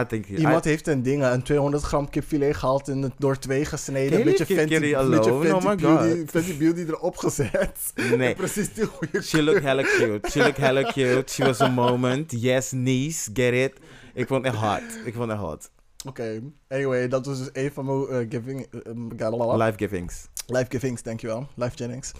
I 0.00 0.04
think 0.06 0.26
he, 0.26 0.36
iemand 0.36 0.64
I, 0.64 0.68
heeft 0.68 0.86
een 0.86 1.02
ding, 1.02 1.24
een 1.24 1.42
200 1.42 1.82
gram 1.82 2.10
kipfilet 2.10 2.56
gehaald 2.56 2.88
en 2.88 3.02
het 3.02 3.12
door 3.18 3.38
twee 3.38 3.64
gesneden. 3.64 4.12
Een 4.12 4.18
je 4.18 4.24
beetje 4.24 4.46
Fenty, 4.46 4.78
beetje 4.78 4.98
Oh 4.98 5.64
my 5.64 5.76
beauty, 5.76 6.18
God. 6.18 6.30
Fenty 6.30 6.56
Beauty 6.56 6.80
erop 6.80 7.16
gezet. 7.16 7.78
Nee. 8.16 8.34
Precies 8.34 8.74
die 8.74 8.86
goede 8.86 9.22
She 9.22 9.42
looked 9.42 9.62
hella 9.62 9.82
cute. 9.82 10.30
She 10.30 10.38
looked 10.38 10.56
hella 10.56 10.82
cute. 10.82 11.32
She 11.32 11.44
was 11.44 11.60
a 11.60 11.68
moment. 11.68 12.32
Yes, 12.32 12.72
niece. 12.72 13.30
Get 13.34 13.52
it? 13.52 13.72
Ik 14.14 14.26
vond 14.26 14.44
het 14.44 14.54
echt 14.54 14.62
hot. 14.62 14.82
Ik 15.04 15.14
vond 15.14 15.30
het 15.30 15.40
hot. 15.40 15.70
Oké, 16.06 16.40
anyway, 16.68 17.08
dat 17.08 17.26
was 17.26 17.38
dus 17.38 17.48
een 17.52 17.72
van 17.72 17.84
mijn 17.84 18.08
eh, 18.08 18.26
giving... 18.30 18.66
eh, 18.70 18.80
um, 18.86 19.08
galalala. 19.16 19.64
Life 19.64 19.78
givings. 19.78 20.28
Life 20.46 20.66
Givings, 20.68 21.02
dankjewel. 21.02 21.48
Life 21.54 21.76
Jennings. 21.76 22.12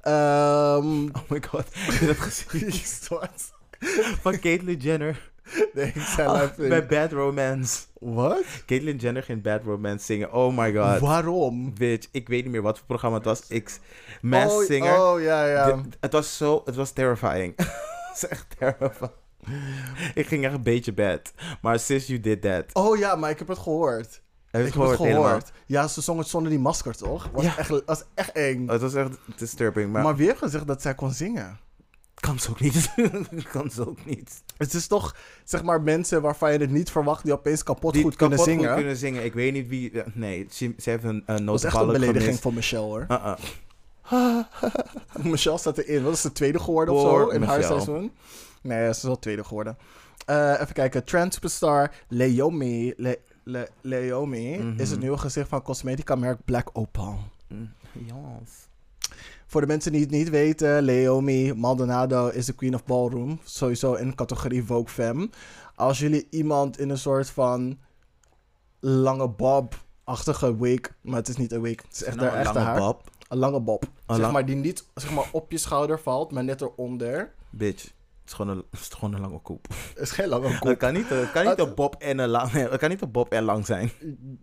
Ehm 0.00 1.04
Oh 1.12 1.28
my 1.28 1.42
god. 1.48 1.64
Heb 1.72 2.00
je 2.00 2.06
dat 2.06 2.16
gezien? 2.16 2.72
Van 4.22 4.38
Caitlyn 4.38 4.78
Jenner. 4.78 5.32
Nee, 5.74 5.86
ik 5.94 6.00
zei 6.02 6.28
Ah, 6.28 6.54
bij 6.56 6.86
Bad 6.86 7.12
Romance. 7.12 7.82
Wat? 8.00 8.44
Caitlyn 8.66 8.96
Jenner 8.96 9.22
ging 9.22 9.42
Bad 9.42 9.62
Romance 9.64 10.04
zingen. 10.04 10.32
Oh 10.32 10.56
my 10.56 10.72
god. 10.74 11.00
Waarom? 11.00 11.74
Bitch, 11.74 12.08
ik 12.10 12.28
weet 12.28 12.42
niet 12.42 12.52
meer 12.52 12.62
wat 12.62 12.76
voor 12.78 12.86
programma 12.86 13.16
het 13.16 13.26
was. 13.26 13.42
Ik, 13.48 13.78
Mass 14.20 14.54
oh, 14.54 14.64
Singer. 14.64 14.98
Oh, 15.00 15.20
ja, 15.22 15.46
ja. 15.46 15.80
Het 16.00 16.12
was 16.12 16.36
zo, 16.36 16.62
het 16.64 16.74
was 16.74 16.90
terrifying. 16.90 17.52
het 17.56 18.16
is 18.16 18.26
echt 18.28 18.46
terrifying. 18.58 19.10
ik 20.14 20.26
ging 20.26 20.44
echt 20.44 20.54
een 20.54 20.62
beetje 20.62 20.92
bad. 20.92 21.32
Maar 21.62 21.78
since 21.78 22.06
you 22.06 22.20
did 22.20 22.42
that. 22.42 22.64
Oh 22.72 22.98
ja, 22.98 23.16
maar 23.16 23.30
ik 23.30 23.38
heb 23.38 23.48
het 23.48 23.58
gehoord. 23.58 24.22
Heb 24.50 24.62
je 24.62 24.68
ik 24.68 24.74
het 24.74 24.82
gehoord, 24.82 24.90
heb 24.90 24.98
het 24.98 25.08
helemaal? 25.08 25.38
gehoord. 25.38 25.52
Ja, 25.66 25.88
ze 25.88 26.00
zong 26.00 26.18
het 26.18 26.28
zonder 26.28 26.50
die 26.50 26.60
masker, 26.60 26.96
toch? 26.96 27.28
Was 27.32 27.44
Ja. 27.44 27.56
echt, 27.58 27.84
was 27.86 28.04
echt 28.14 28.32
eng. 28.32 28.68
Het 28.68 28.80
was 28.80 28.94
echt 28.94 29.10
disturbing. 29.36 29.92
Maar, 29.92 30.02
Maar 30.02 30.16
wie 30.16 30.26
heeft 30.26 30.38
gezegd 30.38 30.66
dat 30.66 30.82
zij 30.82 30.94
kon 30.94 31.10
zingen? 31.10 31.58
Kan 32.14 32.38
ze 32.38 32.50
ook 32.50 32.60
niet. 32.60 32.94
kan 33.52 33.70
ze 33.70 33.88
ook 33.88 34.04
niet. 34.04 34.42
Het 34.56 34.74
is 34.74 34.86
toch, 34.86 35.16
zeg 35.44 35.62
maar, 35.62 35.82
mensen 35.82 36.22
waarvan 36.22 36.52
je 36.52 36.58
het 36.58 36.70
niet 36.70 36.90
verwacht... 36.90 37.24
die 37.24 37.32
opeens 37.32 37.62
kapot 37.62 37.92
Die 37.92 38.02
goed 38.02 38.16
kunnen 38.16 38.38
kapot 38.38 38.52
zingen. 38.52 38.68
Goed 38.68 38.76
kunnen 38.78 38.96
zingen. 38.96 39.24
Ik 39.24 39.32
weet 39.34 39.52
niet 39.52 39.68
wie. 39.68 39.92
Nee, 40.12 40.46
ze, 40.50 40.74
ze 40.78 40.90
heeft 40.90 41.04
een, 41.04 41.22
een 41.26 41.44
dat 41.44 41.54
is 41.58 41.64
echt 41.64 41.76
een 41.76 41.86
belediging 41.86 42.22
gemist. 42.22 42.40
voor 42.42 42.52
Michelle, 42.54 42.82
hoor. 42.84 43.06
Uh-uh. 43.08 43.34
Michelle 45.32 45.58
staat 45.58 45.78
erin. 45.78 46.02
Wat 46.02 46.12
is 46.12 46.20
de 46.20 46.32
tweede 46.32 46.58
geworden 46.58 46.94
of 46.94 47.00
zo 47.00 47.28
in 47.28 47.42
haar 47.42 47.62
seizoen? 47.62 48.12
Nee, 48.62 48.82
ze 48.84 48.88
is 48.90 49.02
wel 49.02 49.18
tweede 49.18 49.44
geworden. 49.44 49.76
Eh, 50.26 50.52
even 50.60 50.72
kijken. 50.74 51.04
Trend 51.04 51.34
superstar 51.34 51.90
Leomi, 52.08 52.92
Le, 52.96 53.18
Le, 53.44 53.68
Leomi 53.80 54.58
Mhm. 54.58 54.80
is 54.80 54.90
het 54.90 55.00
nieuwe 55.00 55.18
gezicht 55.18 55.48
van 55.48 55.62
cosmetica 55.62 56.14
merk 56.14 56.44
Black 56.44 56.70
Opal. 56.72 57.18
Mm, 57.48 57.72
Yes. 57.92 58.68
Voor 59.54 59.62
de 59.62 59.68
mensen 59.68 59.92
die 59.92 60.00
het 60.00 60.10
niet 60.10 60.28
weten, 60.30 60.82
Leomi 60.82 61.52
Maldonado 61.54 62.28
is 62.28 62.46
de 62.46 62.52
queen 62.52 62.74
of 62.74 62.84
ballroom. 62.84 63.40
Sowieso 63.44 63.94
in 63.94 64.14
categorie 64.14 64.64
Vogue 64.64 64.88
Femme. 64.88 65.28
Als 65.74 65.98
jullie 65.98 66.26
iemand 66.30 66.78
in 66.78 66.90
een 66.90 66.98
soort 66.98 67.30
van 67.30 67.78
lange 68.80 69.28
bob-achtige 69.28 70.56
wig, 70.58 70.80
maar 71.00 71.16
het 71.16 71.28
is 71.28 71.36
niet 71.36 71.52
een 71.52 71.60
wig, 71.60 71.82
het 71.82 71.92
is 71.94 72.02
echt 72.02 72.16
Nou, 72.16 72.28
een 72.28 72.34
echte 72.34 72.52
lange 72.54 72.66
haar. 72.66 72.78
bob. 72.78 73.10
Een 73.28 73.38
lange 73.38 73.60
bob. 73.60 73.84
zeg 74.06 74.18
lang- 74.18 74.32
maar, 74.32 74.46
die 74.46 74.56
niet 74.56 74.84
zeg 74.94 75.10
maar, 75.12 75.28
op 75.32 75.50
je 75.50 75.58
schouder 75.58 76.00
valt, 76.00 76.32
maar 76.32 76.44
net 76.44 76.60
eronder. 76.60 77.32
Bitch. 77.50 77.82
Het 77.82 77.92
is 78.26 78.32
gewoon 78.32 78.56
een, 78.56 78.64
het 78.70 78.80
is 78.80 78.88
gewoon 78.88 79.14
een 79.14 79.20
lange 79.20 79.40
koep. 79.40 79.66
Het 79.94 80.02
is 80.02 80.10
geen 80.10 80.28
lange 80.28 80.48
Het 80.48 80.58
kop. 80.58 80.78
kan 80.78 80.92
niet, 80.92 81.08
het 81.08 81.30
kan 81.30 81.42
niet 81.42 81.56
Het- 81.56 81.68
een 81.68 81.74
bob 81.74 81.94
en 81.98 82.18
een 82.18 82.28
lang. 82.28 82.50
Het 82.50 82.76
kan 82.76 82.88
niet 82.88 83.02
een 83.02 83.10
bob 83.10 83.32
en 83.32 83.44
lang 83.44 83.66
zijn. 83.66 83.90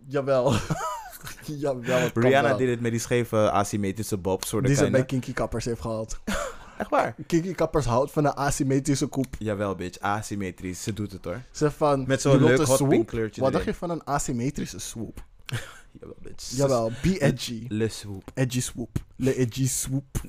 Jawel. 0.06 0.52
Jawel, 1.62 2.10
Rihanna 2.14 2.54
deed 2.54 2.68
het 2.68 2.80
met 2.80 2.90
die 2.90 3.00
scheve 3.00 3.50
asymmetrische 3.50 4.16
bob. 4.16 4.44
Soort 4.44 4.66
Die 4.66 4.76
ze 4.76 4.90
bij 4.90 5.04
Kinky 5.04 5.32
Kappers 5.32 5.64
heeft 5.64 5.80
gehad. 5.80 6.20
Echt 6.78 6.90
waar? 6.90 7.14
Kinky 7.26 7.54
Kappers 7.54 7.84
houdt 7.86 8.10
van 8.12 8.24
een 8.24 8.34
asymmetrische 8.34 9.06
koep. 9.06 9.36
Jawel, 9.38 9.74
bitch. 9.74 10.00
Asymmetrisch. 10.00 10.82
Ze 10.82 10.92
doet 10.92 11.12
het 11.12 11.24
hoor. 11.24 11.40
Ze 11.50 11.70
van, 11.70 12.04
Met 12.06 12.20
zo'n 12.20 12.44
leuk 12.44 12.58
hot 12.58 12.76
swoop? 12.76 12.88
pink 12.88 13.06
kleurtje 13.06 13.40
Wat 13.40 13.52
dacht 13.52 13.64
je 13.64 13.74
van 13.74 13.90
een 13.90 14.04
asymmetrische 14.04 14.78
swoop? 14.78 15.24
Jawel, 16.00 16.16
bitch. 16.22 16.50
Jawel, 16.56 16.92
be 17.02 17.18
edgy. 17.18 17.64
Le 17.68 17.88
swoop. 17.88 18.30
Edgy 18.34 18.60
swoop. 18.60 18.98
Le 19.16 19.34
edgy 19.34 19.66
swoop. 19.66 20.20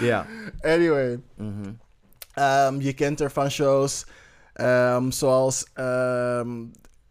Ja. 0.00 0.26
Anyway. 0.60 1.20
Mhm. 1.36 1.70
ehm, 2.34 2.80
je 2.80 2.92
kent 2.92 3.18
haar 3.18 3.30
van 3.32 3.50
shows 3.50 4.06
ehm, 4.52 5.10
zoals 5.10 5.66
ehm, 5.74 6.50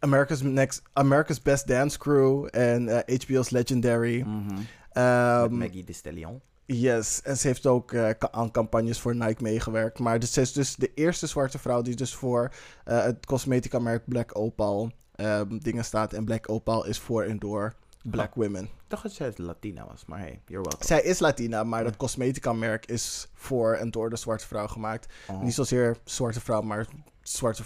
America's, 0.02 0.42
Next, 0.42 0.82
America's 0.92 1.42
Best 1.42 1.66
Dance 1.66 1.98
Crew 1.98 2.48
en 2.50 2.88
eh, 2.88 3.18
HBO's 3.20 3.50
Legendary. 3.50 4.20
Mhm. 4.20 4.58
Ehm, 4.92 5.42
Met 5.42 5.50
Maggie 5.50 5.84
de 5.84 5.92
Stallion. 5.92 6.40
Yes, 6.64 7.22
en 7.22 7.36
ze 7.36 7.46
heeft 7.46 7.66
ook 7.66 7.92
eh, 7.92 8.10
aan 8.30 8.50
campagnes 8.50 9.00
voor 9.00 9.16
Nike 9.16 9.42
meegewerkt. 9.42 9.98
Maar 9.98 10.18
dus, 10.18 10.32
ze 10.32 10.40
is 10.40 10.52
dus 10.52 10.76
de 10.76 10.90
eerste 10.94 11.26
zwarte 11.26 11.58
vrouw 11.58 11.82
die 11.82 11.96
dus 11.96 12.14
voor 12.14 12.52
eh, 12.84 13.02
het 13.02 13.26
cosmetica 13.26 13.78
merk 13.78 14.08
Black 14.08 14.38
Opal 14.38 14.90
ehm, 15.14 15.58
dingen 15.58 15.84
staat. 15.84 16.12
En 16.12 16.24
Black 16.24 16.48
Opal 16.48 16.86
is 16.86 16.98
voor 16.98 17.22
en 17.22 17.38
door 17.38 17.74
black 18.02 18.34
women. 18.34 18.62
Ik 18.62 18.70
dacht 18.88 19.02
dat 19.02 19.12
zij 19.12 19.32
Latina 19.36 19.86
was, 19.86 20.04
maar 20.06 20.18
hey, 20.18 20.40
you're 20.46 20.62
welcome. 20.62 20.84
Zij 20.84 21.02
is 21.02 21.18
Latina, 21.18 21.64
maar 21.64 21.84
dat 21.84 21.96
cosmetica 21.96 22.52
merk 22.52 22.86
is 22.86 23.28
voor 23.34 23.74
en 23.74 23.90
door 23.90 24.10
de 24.10 24.16
zwarte 24.16 24.46
vrouw 24.46 24.66
gemaakt. 24.66 25.12
Oh. 25.28 25.42
Niet 25.42 25.54
zozeer 25.54 25.96
zwarte 26.04 26.40
vrouw, 26.40 26.62
maar 26.62 26.86
zwarte 27.22 27.62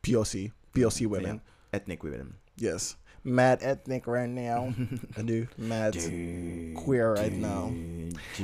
POC. 0.00 0.50
POC 0.80 1.08
women. 1.08 1.42
Ethnic 1.70 2.02
women. 2.02 2.38
Yes. 2.54 2.96
Mad 3.22 3.60
ethnic 3.60 4.04
right 4.06 4.28
now. 4.30 4.72
en 5.16 5.24
nu 5.24 5.48
mad 5.56 5.96
queer 6.74 7.12
right 7.14 7.36
now. 7.36 7.72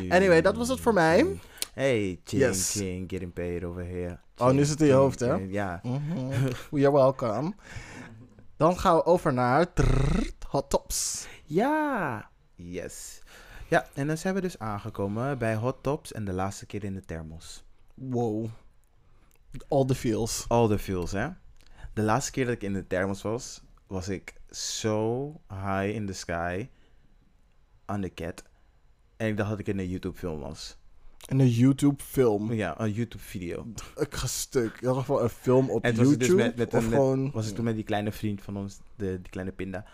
Anyway, 0.08 0.40
dat 0.40 0.56
was 0.56 0.68
het 0.68 0.80
voor 0.80 0.92
mij. 0.94 1.38
Hey, 1.74 2.20
ching, 2.24 2.42
Yes. 2.42 2.70
ching, 2.70 3.10
getting 3.10 3.32
paid 3.32 3.64
over 3.64 3.84
here. 3.86 4.18
Oh, 4.36 4.50
nu 4.50 4.60
is 4.60 4.70
het 4.70 4.80
in 4.80 4.86
je 4.86 4.92
hoofd, 4.92 5.20
hè? 5.20 5.34
Ja. 5.34 5.80
Mhm. 5.82 6.48
You're 6.70 6.92
welcome. 6.92 7.52
Dan 8.56 8.78
gaan 8.78 8.96
we 8.96 9.04
over 9.04 9.32
naar 9.32 9.66
Hot 10.48 10.70
Tops. 10.70 11.26
Ja. 11.44 12.30
Yes. 12.54 13.20
Ja, 13.68 13.86
en 13.94 14.06
dan 14.06 14.18
zijn 14.18 14.34
we 14.34 14.40
dus 14.40 14.58
aangekomen 14.58 15.38
bij 15.38 15.54
Hot 15.54 15.76
Tops 15.82 16.12
en 16.12 16.24
de 16.24 16.32
laatste 16.32 16.66
keer 16.66 16.84
in 16.84 16.94
de 16.94 17.04
thermos. 17.04 17.64
Wow. 17.94 18.46
All 19.68 19.84
the 19.84 19.94
feels. 19.94 20.44
All 20.48 20.68
the 20.68 20.78
feels, 20.78 21.12
hè? 21.12 21.28
De 21.92 22.02
laatste 22.02 22.30
keer 22.32 22.44
dat 22.44 22.54
ik 22.54 22.62
in 22.62 22.72
de 22.72 22.86
thermos 22.86 23.22
was, 23.22 23.62
was 23.86 24.08
ik 24.08 24.34
zo 24.50 25.26
high 25.48 25.94
in 25.94 26.06
the 26.06 26.12
sky 26.12 26.68
aan 27.84 28.00
de 28.00 28.14
cat. 28.14 28.42
En 29.16 29.28
ik 29.28 29.36
dacht 29.36 29.50
dat 29.50 29.58
ik 29.58 29.66
in 29.68 29.78
een 29.78 29.88
YouTube-film 29.88 30.40
was. 30.40 30.76
In 31.28 31.40
een 31.40 31.50
YouTube-film. 31.50 32.52
Ja, 32.52 32.80
een 32.80 32.92
YouTube-video. 32.92 33.66
Ik 33.96 34.14
ga 34.14 34.26
stuk. 34.26 34.72
In 34.74 34.80
ieder 34.80 34.94
geval 34.94 35.22
een 35.22 35.28
film 35.28 35.70
op 35.70 35.84
En 35.84 35.96
was 35.96 36.06
YouTube. 36.06 36.26
dus 36.26 36.34
met, 36.34 36.56
met, 36.56 36.74
of 36.74 36.84
gewoon... 36.84 37.30
was 37.30 37.46
het 37.46 37.54
toen 37.54 37.64
met 37.64 37.74
die 37.74 37.84
kleine 37.84 38.12
vriend 38.12 38.42
van 38.42 38.56
ons, 38.56 38.78
de, 38.96 39.20
die 39.20 39.30
kleine 39.30 39.52
pinda. 39.52 39.84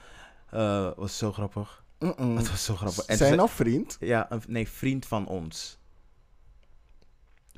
Eh 0.51 0.91
was 0.97 1.19
zo 1.19 1.33
grappig. 1.33 1.85
Het 1.99 2.51
was 2.51 2.65
zo 2.65 2.75
grappig. 2.77 3.05
En 3.07 3.17
Zijn 3.17 3.29
toen- 3.29 3.39
nou 3.39 3.51
vriend? 3.51 3.97
Ja, 4.01 4.33
een, 4.33 4.43
nee, 4.47 4.69
vriend 4.69 5.07
van 5.07 5.27
ons. 5.27 5.79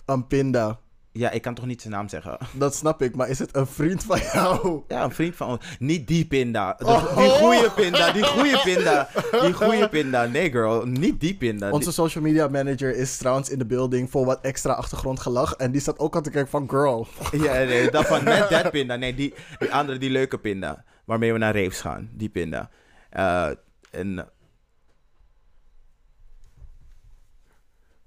Een 0.04 0.26
pinda. 0.26 0.80
Ja, 1.12 1.30
ik 1.30 1.42
kan 1.42 1.54
toch 1.54 1.66
niet 1.66 1.80
zijn 1.80 1.92
naam 1.92 2.08
zeggen? 2.08 2.38
Dat 2.52 2.74
snap 2.74 3.02
ik, 3.02 3.16
maar 3.16 3.28
is 3.28 3.38
het 3.38 3.56
een 3.56 3.66
vriend 3.66 4.04
van 4.04 4.18
jou? 4.32 4.82
Ja, 4.88 5.04
een 5.04 5.10
vriend 5.10 5.36
van 5.36 5.48
ons. 5.48 5.64
Niet 5.78 6.08
die 6.08 6.26
pinda. 6.26 6.76
Oh. 6.78 7.16
Die 7.16 7.28
goede 7.28 7.70
pinda. 7.70 8.12
Die 8.12 8.24
goede 8.24 8.60
pinda. 8.64 9.08
Die 9.42 9.52
goede 9.52 9.88
pinda. 9.88 10.24
Nee, 10.24 10.50
girl. 10.50 10.86
Niet 10.86 11.20
die 11.20 11.36
pinda. 11.36 11.70
Onze 11.70 11.92
social 11.92 12.24
media 12.24 12.48
manager 12.48 12.96
is 12.96 13.16
trouwens 13.16 13.50
in 13.50 13.58
de 13.58 13.66
building 13.66 14.10
voor 14.10 14.24
wat 14.24 14.40
extra 14.42 14.72
achtergrondgelach. 14.72 15.54
En 15.54 15.70
die 15.72 15.80
staat 15.80 15.98
ook 15.98 16.16
aan 16.16 16.22
te 16.22 16.30
kijken 16.30 16.50
van 16.50 16.70
girl. 16.70 17.06
Ja, 17.32 17.52
nee, 17.52 17.90
dat 17.90 18.06
van 18.12 18.24
net 18.24 18.48
dat 18.48 18.70
pinda. 18.70 18.96
Nee, 18.96 19.14
die, 19.14 19.34
die 19.58 19.72
andere, 19.72 19.98
die 19.98 20.10
leuke 20.10 20.38
pinda. 20.38 20.84
Waarmee 21.04 21.32
we 21.32 21.38
naar 21.38 21.52
Reefs 21.52 21.80
gaan. 21.80 22.10
Die 22.12 22.28
pinda. 22.28 22.70
Eh, 23.10 23.50
en 23.90 24.28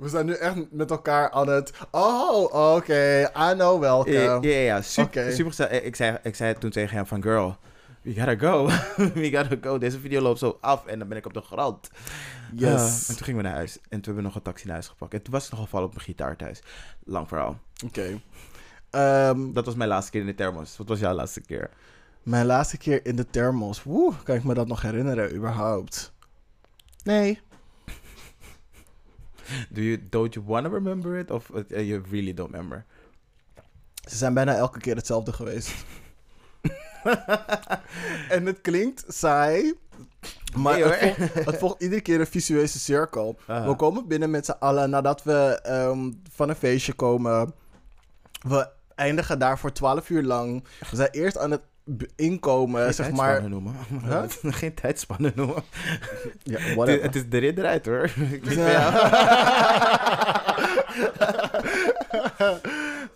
We 0.03 0.09
zijn 0.09 0.25
nu 0.25 0.33
echt 0.33 0.55
met 0.71 0.91
elkaar 0.91 1.31
aan 1.31 1.47
het... 1.49 1.73
Oh, 1.91 2.73
oké. 2.75 3.29
I 3.37 3.53
know 3.53 3.79
welke. 3.79 4.11
Ja, 4.11 4.37
ja, 4.41 4.49
ja. 4.59 4.81
Super, 4.81 5.31
super 5.31 5.45
gezellig. 5.45 5.81
Ik 5.81 5.95
zei, 5.95 6.17
ik 6.23 6.35
zei 6.35 6.53
toen 6.53 6.69
tegen 6.69 6.95
hem 6.95 7.05
van, 7.05 7.21
girl, 7.21 7.57
we 8.01 8.13
gotta 8.13 8.35
go. 8.35 8.65
we 9.21 9.31
gotta 9.31 9.55
go. 9.61 9.77
Deze 9.77 9.99
video 9.99 10.21
loopt 10.21 10.39
zo 10.39 10.57
af 10.61 10.85
en 10.85 10.99
dan 10.99 11.07
ben 11.07 11.17
ik 11.17 11.25
op 11.25 11.33
de 11.33 11.41
grond. 11.41 11.89
Yes. 12.55 12.71
Ah, 12.73 13.09
en 13.09 13.15
toen 13.15 13.25
gingen 13.25 13.41
we 13.41 13.47
naar 13.47 13.55
huis. 13.55 13.75
En 13.77 13.81
toen 13.89 14.01
hebben 14.03 14.15
we 14.15 14.21
nog 14.21 14.35
een 14.35 14.41
taxi 14.41 14.65
naar 14.65 14.73
huis 14.73 14.87
gepakt. 14.87 15.13
En 15.13 15.21
toen 15.21 15.33
was 15.33 15.43
het 15.43 15.51
nogal 15.51 15.67
vallen 15.67 15.87
op 15.87 15.93
mijn 15.93 16.05
gitaar 16.05 16.35
thuis. 16.35 16.59
Lang 17.03 17.27
verhaal. 17.27 17.57
Oké. 17.85 18.21
Ehm, 18.89 19.53
Dat 19.53 19.65
was 19.65 19.75
mijn 19.75 19.89
laatste 19.89 20.11
keer 20.11 20.21
in 20.21 20.27
de 20.27 20.35
thermos. 20.35 20.77
Wat 20.77 20.87
was 20.87 20.99
jouw 20.99 21.13
laatste 21.13 21.41
keer? 21.41 21.69
mijn 22.23 22.45
laatste 22.45 22.77
keer 22.77 23.05
in 23.05 23.15
de 23.15 23.29
thermos. 23.29 23.83
Woe, 23.83 24.13
kan 24.23 24.35
ik 24.35 24.43
me 24.43 24.53
dat 24.53 24.67
nog 24.67 24.81
herinneren 24.81 25.35
überhaupt? 25.35 26.13
Nee. 27.03 27.41
Do 29.69 29.81
you, 29.81 30.07
don't 30.09 30.33
you 30.33 30.45
want 30.45 30.65
to 30.65 30.71
remember 30.71 31.19
it? 31.19 31.31
Of 31.31 31.49
uh, 31.53 31.87
you 31.87 32.03
really 32.09 32.33
don't 32.33 32.51
remember? 32.51 32.85
Ze 34.09 34.15
zijn 34.15 34.33
bijna 34.33 34.55
elke 34.55 34.79
keer 34.79 34.95
hetzelfde 34.95 35.33
geweest. 35.33 35.73
en 38.35 38.45
het 38.45 38.61
klinkt 38.61 39.03
saai. 39.07 39.73
Maar 40.55 40.73
Nee, 40.73 40.83
het, 40.83 41.15
volgt, 41.15 41.45
het 41.45 41.57
volgt 41.57 41.81
iedere 41.81 42.01
keer 42.01 42.19
een 42.19 42.27
visueuze 42.27 42.79
cirkel. 42.79 43.37
We 43.45 43.75
komen 43.75 44.07
binnen 44.07 44.31
met 44.31 44.45
z'n 44.45 44.55
allen 44.59 44.89
nadat 44.89 45.23
we 45.23 45.59
ehm, 45.63 46.11
van 46.31 46.49
een 46.49 46.55
feestje 46.55 46.93
komen. 46.93 47.53
We 48.41 48.69
eindigen 48.95 49.39
daar 49.39 49.59
voor 49.59 49.71
12 49.71 50.09
uur 50.09 50.23
lang. 50.23 50.63
We 50.89 50.95
zijn 50.95 51.09
eerst 51.11 51.37
aan 51.37 51.51
het 51.51 51.61
inkomen, 52.15 52.83
Geen 52.83 52.93
zeg 52.93 53.11
maar. 53.11 53.49
noemen. 53.49 53.75
Huh? 54.03 54.23
Geen 54.59 54.73
tijdspannen 54.73 55.31
noemen. 55.35 55.63
Ja, 56.43 56.59
Het, 56.59 57.01
het 57.01 57.15
is 57.15 57.29
de 57.29 57.37
rit 57.37 57.57
eruit 57.57 57.85
hoor. 57.85 58.09
Ja. 58.43 58.87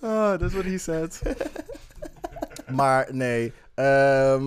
oh, 0.01 0.33
that's 0.33 0.53
what 0.53 0.65
he 0.65 0.77
said. 0.77 1.21
maar 2.69 3.07
nee. 3.11 3.53
ehm, 3.73 4.43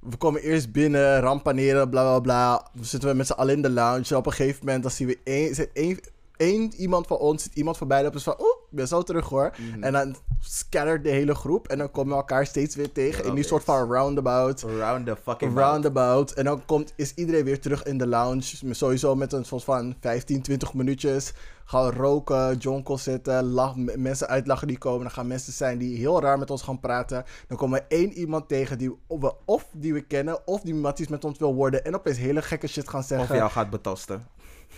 we 0.00 0.16
komen 0.18 0.40
eerst 0.42 0.72
binnen, 0.72 1.20
rampaneren, 1.20 1.90
bla 1.90 2.02
bla 2.02 2.20
bla. 2.20 2.68
Dan 2.74 2.84
zitten 2.84 3.08
we 3.08 3.14
met 3.14 3.26
z'n 3.26 3.32
allen 3.32 3.54
in 3.54 3.62
de 3.62 3.70
lounge. 3.70 4.10
En 4.10 4.16
op 4.16 4.26
een 4.26 4.32
gegeven 4.32 4.64
moment 4.64 4.82
dan 4.82 4.92
zien 4.92 5.06
we 5.06 5.18
één, 5.24 5.54
zit 5.54 5.70
één, 5.72 5.98
één 6.36 6.74
iemand 6.74 7.06
van 7.06 7.16
ons, 7.16 7.42
zit 7.42 7.54
iemand 7.54 7.76
voorbij. 7.76 8.02
Dat 8.02 8.14
is 8.14 8.22
van, 8.22 8.36
oeh, 8.40 8.56
ben 8.72 8.88
zo 8.88 9.02
terug 9.02 9.28
hoor. 9.28 9.52
Mhm. 9.58 9.82
En 9.82 9.92
dan 9.92 10.16
scattert 10.40 11.04
de 11.04 11.10
hele 11.10 11.34
groep. 11.34 11.68
En 11.68 11.78
dan 11.78 11.90
komen 11.90 12.10
we 12.12 12.16
elkaar 12.18 12.46
steeds 12.46 12.74
weer 12.74 12.92
tegen 12.92 13.24
in 13.24 13.34
die 13.34 13.44
soort 13.44 13.64
van 13.64 13.92
roundabout. 13.92 14.64
Around 14.64 15.06
the 15.06 15.16
fucking 15.22 15.56
roundabout. 15.58 16.30
En 16.30 16.44
dan 16.44 16.64
komt, 16.64 16.92
is 16.96 17.14
iedereen 17.14 17.44
weer 17.44 17.60
terug 17.60 17.84
in 17.84 17.98
de 17.98 18.06
lounge. 18.06 18.42
Sowieso 18.70 19.14
met 19.14 19.32
een 19.32 19.44
soort 19.44 19.64
van 19.64 19.94
15, 20.00 20.42
20 20.42 20.74
minuutjes. 20.74 21.32
Gaan 21.64 21.90
roken, 21.90 22.56
jonkel 22.56 22.98
zitten, 22.98 23.44
lach, 23.44 23.76
mensen 23.96 24.28
uitlachen 24.28 24.66
die 24.68 24.78
komen. 24.78 25.00
Dan 25.02 25.10
gaan 25.10 25.26
mensen 25.26 25.52
zijn 25.52 25.78
die 25.78 25.96
heel 25.98 26.20
raar 26.20 26.38
met 26.38 26.50
ons 26.50 26.62
gaan 26.62 26.80
praten. 26.80 27.24
Dan 27.48 27.56
komen 27.56 27.78
we 27.78 27.96
één 27.96 28.12
iemand 28.12 28.48
tegen 28.48 28.78
die 28.78 28.96
we 29.08 29.34
of 29.44 29.66
die 29.72 29.92
we 29.92 30.00
kennen, 30.00 30.46
of 30.46 30.60
die 30.60 30.74
matties 30.74 31.08
met 31.08 31.24
ons 31.24 31.38
wil 31.38 31.54
worden. 31.54 31.84
En 31.84 31.94
opeens 31.94 32.18
hele 32.18 32.42
gekke 32.42 32.66
shit 32.66 32.88
gaan 32.88 33.00
Of 33.00 33.06
zeggen. 33.06 33.36
jou 33.36 33.50
gaat 33.50 33.70
betasten. 33.70 34.26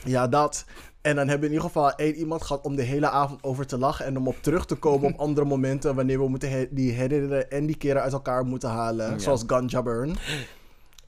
Ja, 0.05 0.29
dat. 0.29 0.65
En 1.01 1.17
dan 1.17 1.29
hebben 1.29 1.49
we 1.49 1.55
in 1.55 1.61
ieder 1.63 1.67
geval 1.67 1.93
één 1.95 2.15
iemand 2.15 2.43
gehad 2.43 2.65
om 2.65 2.77
de 2.77 2.83
hele 2.83 3.09
avond 3.11 3.43
over 3.43 3.67
te 3.67 3.79
lachen. 3.79 4.05
En 4.07 4.17
om 4.17 4.29
op 4.29 4.37
terug 4.41 4.67
te 4.67 4.75
komen 4.75 5.13
op 5.13 5.19
andere 5.27 5.47
momenten. 5.47 5.95
Wanneer 5.95 6.19
we 6.19 6.29
moeten 6.29 6.51
he- 6.51 6.67
die 6.71 6.93
herinneren 6.93 7.51
en 7.51 7.67
die 7.67 7.77
keren 7.77 8.03
uit 8.03 8.13
elkaar 8.13 8.45
moeten 8.45 8.69
halen. 8.69 9.11
Ja. 9.11 9.19
Zoals 9.19 9.43
Ganja 9.47 9.83
Burn. 9.83 10.17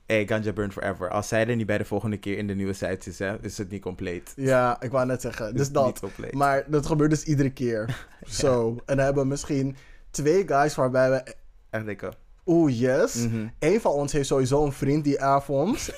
Hey, 0.07 0.27
Ganja 0.27 0.53
Burn 0.53 0.73
Forever. 0.73 1.11
Als 1.11 1.29
zij 1.29 1.47
er 1.47 1.57
niet 1.57 1.67
bij 1.67 1.79
de 1.79 1.85
volgende 1.85 2.17
keer 2.17 2.39
in 2.39 2.47
de 2.47 2.55
nieuwe 2.55 2.73
site 2.73 3.11
is, 3.11 3.19
hè, 3.19 3.43
is 3.43 3.59
het 3.59 3.71
niet 3.71 3.83
compleet. 3.83 4.33
Ja, 4.37 4.81
ik 4.81 4.91
wou 4.91 5.07
net 5.07 5.21
zeggen. 5.21 5.55
Dus 5.57 5.71
dat. 5.73 6.03
Maar 6.33 6.65
dat 6.71 6.87
gebeurt 6.87 7.11
dus 7.11 7.25
iedere 7.25 7.51
keer. 7.51 8.07
Zo. 8.25 8.69
En 8.87 8.97
dan 8.97 9.05
hebben 9.05 9.23
we 9.23 9.29
misschien 9.29 9.77
twee 10.11 10.47
guys 10.47 10.75
waarbij 10.75 11.11
we... 11.11 11.35
Echt 11.71 11.87
dikke. 11.87 12.13
Oeh, 12.47 12.79
yes. 12.81 13.15
Mhm. 13.15 13.47
Eén 13.59 13.81
van 13.81 13.93
ons 13.93 14.13
heeft 14.13 14.27
sowieso 14.29 14.65
een 14.65 14.73
vriend 14.73 15.05
die 15.05 15.23
avond. 15.23 15.89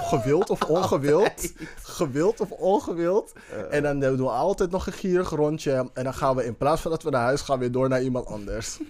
gewild 0.00 0.50
of 0.50 0.62
ongewild. 0.78 1.52
Gewild 1.82 2.40
of 2.40 2.50
ongewild. 2.50 3.32
Eh, 3.50 3.76
En 3.76 3.82
dan 3.82 4.00
doen 4.00 4.16
we 4.16 4.28
altijd 4.28 4.70
nog 4.70 4.86
een 4.86 4.92
gierig 4.92 5.30
rondje. 5.30 5.90
En 5.94 6.04
dan 6.04 6.14
gaan 6.14 6.36
we 6.36 6.44
in 6.44 6.56
plaats 6.56 6.80
van 6.80 6.90
dat 6.90 7.02
we 7.02 7.10
naar 7.10 7.22
huis 7.22 7.40
gaan, 7.40 7.58
weer 7.58 7.72
door 7.72 7.88
naar 7.88 8.02
iemand 8.02 8.26
anders. 8.26 8.78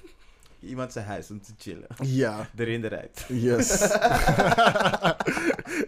Iemand 0.63 0.93
zijn 0.93 1.07
huis 1.07 1.31
om 1.31 1.43
te 1.43 1.53
chillen. 1.59 1.87
Ja, 2.03 2.49
Erin, 2.57 2.85
eruit. 2.85 3.25
yes. 3.29 3.81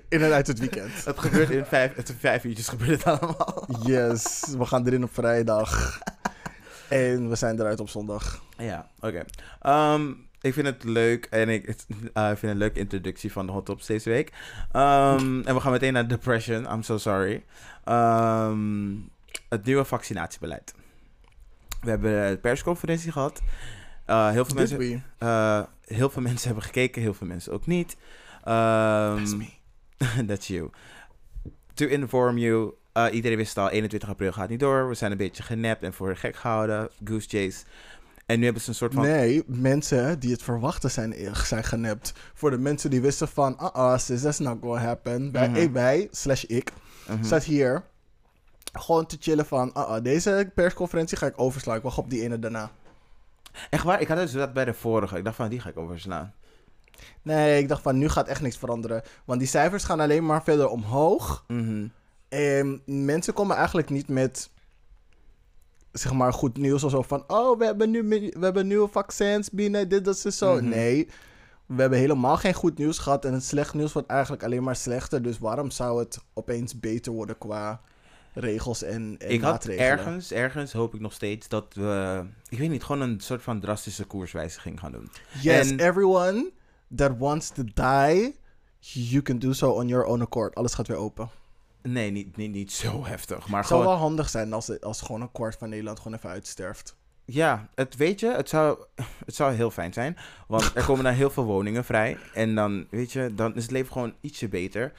in 0.09 0.23
en 0.23 0.33
uit 0.33 0.47
het 0.47 0.59
weekend. 0.59 1.05
Het 1.05 1.19
gebeurt 1.19 1.51
in 1.51 1.65
vijf, 1.65 1.95
het 1.95 2.15
vijf 2.19 2.45
uurtjes 2.45 2.69
gebeurt 2.69 3.05
het 3.05 3.21
allemaal. 3.21 3.67
Yes, 3.83 4.45
we 4.59 4.65
gaan 4.67 4.87
erin 4.87 5.05
op 5.05 5.15
vrijdag. 5.15 5.99
En 6.89 7.29
we 7.29 7.35
zijn 7.37 7.61
eruit 7.61 7.81
op 7.81 7.89
zondag. 7.89 8.43
Ja, 8.59 8.87
oké. 9.01 9.25
Ehm, 9.61 10.13
ik 10.43 10.53
vind 10.53 10.67
het 10.67 10.85
leuk 10.85 11.27
en 11.31 11.49
ik 11.49 11.67
het, 11.67 11.87
eh, 12.13 12.27
vind 12.27 12.53
een 12.53 12.59
leuke 12.59 12.79
introductie 12.79 13.33
van 13.33 13.47
de 13.47 13.53
Hot 13.53 13.67
Tops 13.67 13.87
deze 13.87 14.11
week. 14.11 14.33
Ehm, 14.73 15.41
en 15.47 15.55
we 15.55 15.61
gaan 15.61 15.73
meteen 15.73 15.93
naar 15.93 16.09
depression. 16.09 16.73
I'm 16.73 16.83
so 16.83 16.99
sorry. 16.99 17.45
Ehm, 17.85 18.95
het 19.49 19.65
nieuwe 19.65 19.85
vaccinatiebeleid. 19.85 20.75
We 21.81 21.91
hebben 21.91 22.13
een 22.13 22.41
persconferentie 22.41 23.13
gehad. 23.13 23.43
Eh, 24.05 24.31
heel, 24.31 24.45
veel 24.45 24.55
Did 24.55 24.79
mensen, 24.79 25.05
eh, 25.19 25.63
heel 25.85 26.11
veel 26.11 26.23
mensen 26.31 26.47
hebben 26.47 26.65
gekeken, 26.65 27.03
heel 27.03 27.15
veel 27.15 27.27
mensen 27.27 27.53
ook 27.53 27.67
niet. 27.67 27.97
Ehm, 28.45 29.17
That's 29.17 29.35
me. 29.35 29.47
That's 30.27 30.47
you. 30.47 30.71
To 31.75 31.87
inform 31.87 32.39
you, 32.39 32.75
uh, 32.97 33.07
iedereen 33.11 33.37
wist 33.37 33.59
al, 33.59 33.71
21 33.71 34.09
april 34.09 34.33
gaat 34.33 34.49
niet 34.49 34.61
door. 34.61 34.89
We 34.89 34.95
zijn 34.95 35.11
een 35.11 35.17
beetje 35.17 35.43
genept 35.43 35.83
en 35.83 35.93
voor 35.93 36.17
gek 36.17 36.37
gehouden. 36.37 36.89
Goose 37.05 37.29
chase. 37.29 37.65
En 38.33 38.39
nu 38.39 38.45
hebben 38.45 38.63
ze 38.63 38.69
een 38.69 38.75
soort 38.75 38.95
van... 38.95 39.03
Nee, 39.03 39.43
mensen 39.47 40.19
die 40.21 40.33
het 40.33 40.43
verwachten 40.43 40.91
zijn, 40.91 41.15
zijn 41.45 41.65
genept. 41.65 42.13
Voor 42.35 42.51
de 42.51 42.59
mensen 42.59 42.91
die 42.91 43.01
wisten 43.01 43.29
van, 43.29 43.59
ah, 43.59 43.93
uh 43.93 43.99
sis, 43.99 44.23
that's 44.23 44.39
not 44.39 44.59
gonna 44.61 44.81
happen. 44.81 45.33
Wij, 45.33 45.49
Mhm. 45.49 45.73
wij 45.73 46.09
slash 46.11 46.43
ik, 46.45 46.73
Mhm. 47.09 47.25
staat 47.25 47.45
hier 47.45 47.85
gewoon 48.73 49.07
te 49.07 49.17
chillen 49.21 49.47
van, 49.47 49.73
ah, 49.73 49.97
uh 49.97 50.03
deze 50.03 50.51
persconferentie 50.55 51.17
ga 51.19 51.27
ik 51.27 51.33
overslaan. 51.41 51.77
Ik 51.77 51.83
wacht 51.83 51.99
op 51.99 52.11
die 52.11 52.23
ene 52.23 52.39
daarna. 52.39 52.71
Echt 53.71 53.85
waar? 53.85 54.01
Ik 54.01 54.09
had 54.09 54.17
dus 54.17 54.33
dat 54.33 54.53
bij 54.53 54.65
de 54.65 54.75
vorige. 54.75 55.17
Ik 55.17 55.25
dacht 55.25 55.37
van, 55.37 55.49
die 55.49 55.61
ga 55.61 55.69
ik 55.69 55.77
overslaan. 55.79 56.33
Nee, 57.23 57.59
ik 57.63 57.69
dacht 57.69 57.83
van, 57.83 57.99
nu 57.99 58.09
gaat 58.09 58.29
echt 58.29 58.41
niks 58.41 58.57
veranderen. 58.57 59.03
Want 59.25 59.39
die 59.39 59.49
cijfers 59.49 59.85
gaan 59.85 60.01
alleen 60.01 60.27
maar 60.27 60.43
verder 60.43 60.69
omhoog. 60.69 61.45
Mhm. 61.49 61.87
En 62.29 62.83
mensen 62.85 63.35
komen 63.35 63.57
eigenlijk 63.57 63.91
niet 63.91 64.09
met, 64.09 64.51
zeg 65.93 66.13
maar, 66.13 66.33
goed 66.33 66.57
nieuws 66.57 66.85
of 66.85 66.91
zo 66.91 67.03
van... 67.03 67.25
Oh, 67.27 67.59
we 67.59 67.65
hebben, 67.65 67.91
nu, 67.91 68.09
we 68.09 68.39
hebben 68.41 68.67
nieuwe 68.67 68.89
vaccins 68.89 69.51
binnen, 69.51 69.89
dit, 69.89 70.05
dat, 70.05 70.25
is 70.25 70.39
zo. 70.39 70.55
Mhm. 70.55 70.69
Nee, 70.69 71.09
we 71.67 71.81
hebben 71.81 71.99
helemaal 71.99 72.37
geen 72.37 72.55
goed 72.55 72.79
nieuws 72.79 72.99
gehad. 72.99 73.25
En 73.25 73.33
het 73.33 73.45
slecht 73.45 73.75
nieuws 73.75 73.93
wordt 73.93 74.09
eigenlijk 74.09 74.43
alleen 74.43 74.63
maar 74.63 74.77
slechter. 74.77 75.23
Dus 75.23 75.39
waarom 75.39 75.71
zou 75.71 75.99
het 75.99 76.19
opeens 76.35 76.81
beter 76.81 77.13
worden 77.13 77.39
qua 77.39 77.81
regels 78.35 78.83
en, 78.83 79.17
en 79.19 79.31
Ik 79.31 79.41
had 79.41 79.65
ergens, 79.65 80.33
ergens 80.33 80.73
hoop 80.73 80.95
ik 80.95 81.01
nog 81.01 81.13
steeds 81.13 81.49
dat 81.49 81.75
we... 81.75 82.23
Ik 82.49 82.59
weet 82.59 82.71
niet, 82.71 82.85
gewoon 82.85 83.01
een 83.01 83.21
soort 83.21 83.43
van 83.43 83.61
drastische 83.61 84.05
koerswijziging 84.05 84.79
gaan 84.81 84.93
doen. 84.93 85.11
Yes, 85.43 85.71
en- 85.71 85.81
everyone 85.81 86.51
that 86.97 87.19
wants 87.19 87.51
to 87.51 87.65
die, 87.75 88.37
you 88.79 89.23
can 89.23 89.39
do 89.39 89.53
so 89.53 89.71
on 89.71 89.89
your 89.89 90.05
own 90.05 90.21
accord. 90.21 90.55
Alles 90.55 90.75
gaat 90.75 90.89
weer 90.89 90.97
open. 90.97 91.31
Nee, 91.83 92.11
niet, 92.11 92.37
niet, 92.37 92.53
niet 92.53 92.73
zo 92.73 93.05
heftig. 93.05 93.49
Maar 93.49 93.59
Het 93.59 93.69
zou 93.69 93.81
gewoon... 93.81 93.97
wel 93.97 94.07
handig 94.07 94.29
zijn 94.29 94.53
als, 94.53 94.81
als 94.81 95.01
gewoon 95.01 95.21
een 95.21 95.33
kwart 95.33 95.57
van 95.59 95.69
Nederland 95.69 96.01
gewoon 96.01 96.17
even 96.17 96.31
uitsterft. 96.31 96.97
Ja, 97.25 97.69
het 97.75 97.97
weet 97.97 98.21
je, 98.21 98.33
het 98.33 98.49
zou, 98.49 98.79
het 99.27 99.35
zou 99.35 99.53
heel 99.55 99.71
fijn 99.71 99.93
zijn. 99.93 100.17
Want 100.47 100.71
er 100.75 100.85
komen 100.85 101.05
daar 101.05 101.13
heel 101.13 101.31
veel 101.31 101.45
woningen 101.45 101.85
vrij. 101.85 102.19
En 102.35 102.55
dan, 102.55 102.87
weet 102.91 103.13
je, 103.13 103.35
dan 103.35 103.55
is 103.55 103.63
het 103.63 103.71
leven 103.71 103.93
gewoon 103.93 104.15
ietsje 104.21 104.49
beter. 104.49 104.93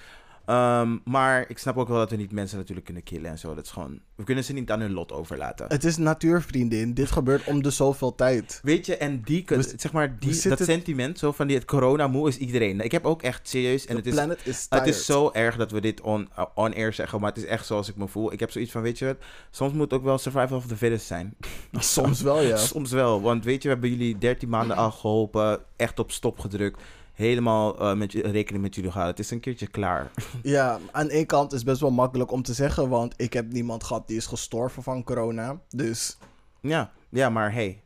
Ehm, 0.45 0.97
maar 1.05 1.45
ik 1.49 1.57
snap 1.57 1.77
ook 1.77 1.87
wel 1.87 1.97
dat 1.97 2.09
we 2.09 2.15
niet 2.15 2.31
mensen 2.31 2.57
natuurlijk 2.57 2.85
kunnen 2.85 3.03
killen 3.03 3.29
en 3.29 3.39
zo. 3.39 3.55
Dat 3.55 3.65
is 3.65 3.71
gewoon, 3.71 3.99
we 4.15 4.23
kunnen 4.23 4.43
ze 4.43 4.53
niet 4.53 4.71
aan 4.71 4.79
hun 4.79 4.91
lot 4.91 5.11
overlaten. 5.11 5.65
Het 5.67 5.83
is 5.83 5.97
natuurvriendin. 5.97 6.93
Dit 6.93 7.11
gebeurt 7.11 7.43
om 7.47 7.63
de 7.63 7.69
zoveel 7.69 8.15
tijd. 8.15 8.59
Weet 8.63 8.85
je, 8.85 8.97
en 8.97 9.21
die, 9.21 9.43
We- 9.47 9.73
zeg 9.77 9.91
maar, 9.91 10.19
die, 10.19 10.41
dat 10.49 10.61
sentiment, 10.61 11.19
zo 11.19 11.31
van 11.31 11.47
die 11.47 11.55
het 11.55 11.65
corona 11.65 12.07
moe 12.07 12.27
is 12.27 12.37
iedereen. 12.37 12.79
Ik 12.81 12.91
heb 12.91 13.05
ook 13.05 13.21
echt 13.21 13.47
serieus, 13.47 13.85
en 13.85 14.03
The 14.03 14.09
het 14.09 14.37
is, 14.37 14.43
is 14.43 14.67
het 14.69 14.87
is 14.87 15.05
zo 15.05 15.29
erg 15.33 15.55
dat 15.55 15.71
we 15.71 15.81
dit 15.81 16.01
on, 16.01 16.29
uh, 16.39 16.45
on 16.55 16.73
air 16.73 16.93
zeggen, 16.93 17.19
maar 17.19 17.29
het 17.29 17.37
is 17.43 17.45
echt 17.45 17.65
zoals 17.65 17.89
ik 17.89 17.95
me 17.95 18.07
voel. 18.07 18.33
Ik 18.33 18.39
heb 18.39 18.51
zoiets 18.51 18.71
van, 18.71 18.81
weet 18.81 18.99
je 18.99 19.05
wat, 19.05 19.17
soms 19.51 19.73
moet 19.73 19.81
het 19.91 19.93
ook 19.93 20.05
wel 20.05 20.17
survival 20.17 20.57
of 20.57 20.65
the 20.67 20.77
fittest 20.77 21.05
zijn. 21.05 21.35
Soms 21.71 22.21
wel, 22.21 22.41
ja. 22.41 22.57
Soms 22.73 22.91
wel, 22.91 23.21
want 23.21 23.43
weet 23.43 23.61
je, 23.61 23.67
we 23.67 23.73
hebben 23.73 23.89
jullie 23.91 24.17
13 24.17 24.49
maanden 24.49 24.77
al 24.77 24.91
geholpen, 24.91 25.59
echt 25.75 25.99
op 25.99 26.11
stop 26.11 26.39
gedrukt. 26.39 26.81
Helemaal 27.13 27.79
eh, 27.79 27.93
met 27.97 28.13
rekening 28.13 28.63
met 28.63 28.75
jullie 28.75 28.91
gehouden. 28.91 29.15
Het 29.17 29.25
is 29.25 29.31
een 29.31 29.39
keertje 29.39 29.67
klaar. 29.67 30.11
Ja, 30.43 30.79
aan 30.91 31.09
één 31.09 31.25
kant 31.25 31.53
is 31.53 31.63
best 31.63 31.81
wel 31.81 31.91
makkelijk 31.91 32.31
om 32.31 32.41
te 32.43 32.53
zeggen, 32.53 32.89
want 32.89 33.13
ik 33.17 33.33
heb 33.33 33.51
niemand 33.51 33.83
gehad 33.83 34.07
die 34.07 34.17
is 34.17 34.25
gestorven 34.25 34.83
van 34.83 35.03
corona. 35.03 35.59
Dus 35.69 36.17
Ja, 36.59 36.91
ja, 37.09 37.29
maar 37.29 37.53
hey, 37.53 37.81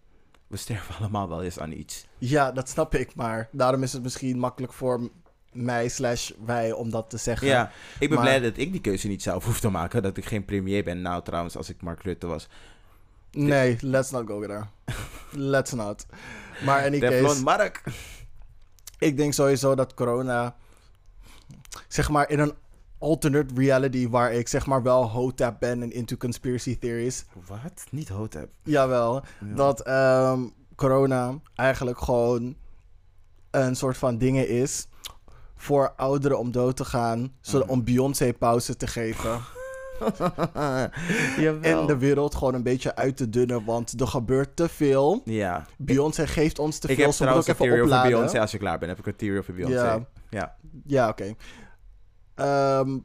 we 0.47 0.57
sterven 0.57 0.95
allemaal 0.99 1.29
wel 1.29 1.43
eens 1.43 1.59
aan 1.59 1.71
iets. 1.71 2.05
ja, 2.17 2.51
dat 2.51 2.69
snap 2.69 2.95
ik, 2.95 3.15
maar 3.15 3.49
daarom 3.51 3.83
is 3.83 3.93
het 3.93 4.03
misschien 4.03 4.39
makkelijk 4.39 4.73
voor 4.73 5.09
mij 5.51 5.87
slash 5.87 6.31
wij 6.45 6.71
om 6.71 6.89
dat 6.89 7.09
te 7.09 7.17
zeggen. 7.17 7.47
Ja, 7.47 7.71
ik 7.99 8.09
ben 8.09 8.17
Maar- 8.17 8.27
blij 8.27 8.39
dat 8.39 8.57
ik 8.57 8.71
die 8.71 8.81
keuze 8.81 9.07
niet 9.07 9.21
zelf 9.23 9.45
hoef 9.45 9.59
te 9.59 9.69
maken. 9.69 10.03
Dat 10.03 10.17
ik 10.17 10.25
geen 10.25 10.45
premier 10.45 10.83
ben. 10.83 11.01
Nou, 11.01 11.23
trouwens, 11.23 11.57
als 11.57 11.69
ik 11.69 11.81
Mark 11.81 12.01
Rutte 12.03 12.27
was. 12.27 12.47
Nee, 13.31 13.77
let's 13.81 14.11
not 14.11 14.27
go 14.27 14.41
there. 14.41 14.63
let's 15.31 15.71
not. 15.71 16.05
Maar 16.65 16.85
in 16.93 16.99
Teflon 16.99 17.29
case, 17.29 17.43
Mark. 17.43 17.83
Ik 18.97 19.17
denk 19.17 19.33
sowieso 19.33 19.75
dat 19.75 19.93
corona, 19.93 20.55
zeg 21.87 22.09
maar 22.09 22.29
in 22.29 22.39
een 22.39 22.53
alternate 22.99 23.53
reality 23.55 24.09
waar 24.09 24.33
ik 24.33 24.47
zeg 24.47 24.65
maar 24.65 24.83
wel 24.83 25.09
hotep 25.09 25.55
ben 25.59 25.81
en 25.81 25.91
into 25.91 26.17
conspiracy 26.17 26.77
theories, 26.79 27.25
Wat? 27.47 27.83
Niet 27.91 28.09
Hotep. 28.09 28.49
jawel, 28.63 29.13
Ja. 29.39 29.55
dat 29.55 29.81
ehm, 29.81 30.41
corona 30.75 31.33
eigenlijk 31.55 31.99
gewoon 31.99 32.55
een 33.51 33.75
soort 33.75 33.97
van 33.97 34.17
dingen 34.17 34.47
is 34.49 34.87
voor 35.55 35.93
ouderen 35.95 36.39
om 36.39 36.51
dood 36.51 36.75
te 36.75 36.85
gaan, 36.85 37.33
zodat 37.41 37.67
Mhm. 37.67 37.75
om 37.77 37.83
Beyoncé 37.83 38.33
pauze 38.33 38.75
te 38.77 38.87
geven. 38.87 39.39
en 41.61 41.85
de 41.85 41.97
wereld 41.97 42.35
gewoon 42.35 42.53
een 42.53 42.63
beetje 42.63 42.95
uit 42.95 43.17
te 43.17 43.29
dunnen, 43.29 43.65
want 43.65 44.01
er 44.01 44.07
gebeurt 44.07 44.55
te 44.55 44.67
veel. 44.69 45.21
Ja. 45.25 45.65
Beyoncé 45.77 46.27
geeft 46.27 46.59
ons 46.59 46.79
te 46.79 46.87
ik 46.87 46.95
veel, 46.99 47.11
trouwens 47.11 47.47
een 47.47 47.53
even 47.53 47.65
theory 47.65 47.81
over. 47.93 48.01
Beyoncé. 48.01 48.39
Als 48.39 48.51
je 48.51 48.57
klaar 48.57 48.77
bent, 48.79 48.91
heb 48.91 48.99
ik 48.99 49.05
een 49.05 49.15
theory 49.15 49.37
over 49.39 49.53
Beyoncé. 49.53 49.75
Ja. 49.83 50.05
Ja. 50.29 50.55
Ja, 50.85 51.09
oké. 51.09 51.33
Ehm, 52.35 52.97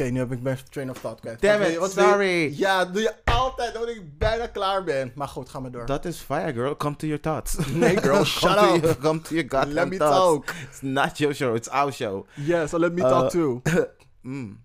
Oké, 0.00 0.04
nu 0.08 0.18
heb 0.18 0.32
ik 0.32 0.42
mijn 0.42 0.58
train 0.70 0.90
of 0.90 1.00
thought 1.00 1.20
kwijt. 1.20 1.40
Damn 1.40 1.62
it, 1.62 1.72
je- 1.72 1.88
sorry. 1.88 2.58
Ja, 2.58 2.84
doe 2.84 3.02
je 3.02 3.12
altijd 3.24 3.72
wanneer 3.76 3.96
ik 3.96 4.18
bijna 4.18 4.46
klaar 4.46 4.84
ben. 4.84 5.12
Maar 5.14 5.28
goed, 5.28 5.48
ga 5.48 5.60
maar 5.60 5.70
door. 5.70 5.86
Dat 5.86 6.04
is 6.04 6.18
fire, 6.18 6.52
girl. 6.52 6.76
Come 6.76 6.96
to 6.96 7.06
your 7.06 7.22
thoughts. 7.22 7.56
Nee, 7.74 7.96
girl, 7.96 8.24
shut 8.38 8.56
come 8.56 8.68
To 8.68 8.74
up. 8.74 8.82
your, 8.82 8.96
come 8.96 9.20
to 9.20 9.34
your 9.34 9.48
goddamn 9.50 9.74
Let 9.74 9.88
me 9.88 9.96
thoughts. 9.96 10.16
talk. 10.18 10.44
It's 10.70 10.80
not 10.80 11.18
your 11.18 11.34
show, 11.34 11.54
it's 11.54 11.68
our 11.68 11.92
show. 11.92 12.26
Yes, 12.34 12.70
so 12.70 12.78
let 12.78 12.92
me 12.92 13.02
Uh, 13.02 13.08
talk 13.08 13.30
too. 13.30 13.62
Mm. 14.26 14.56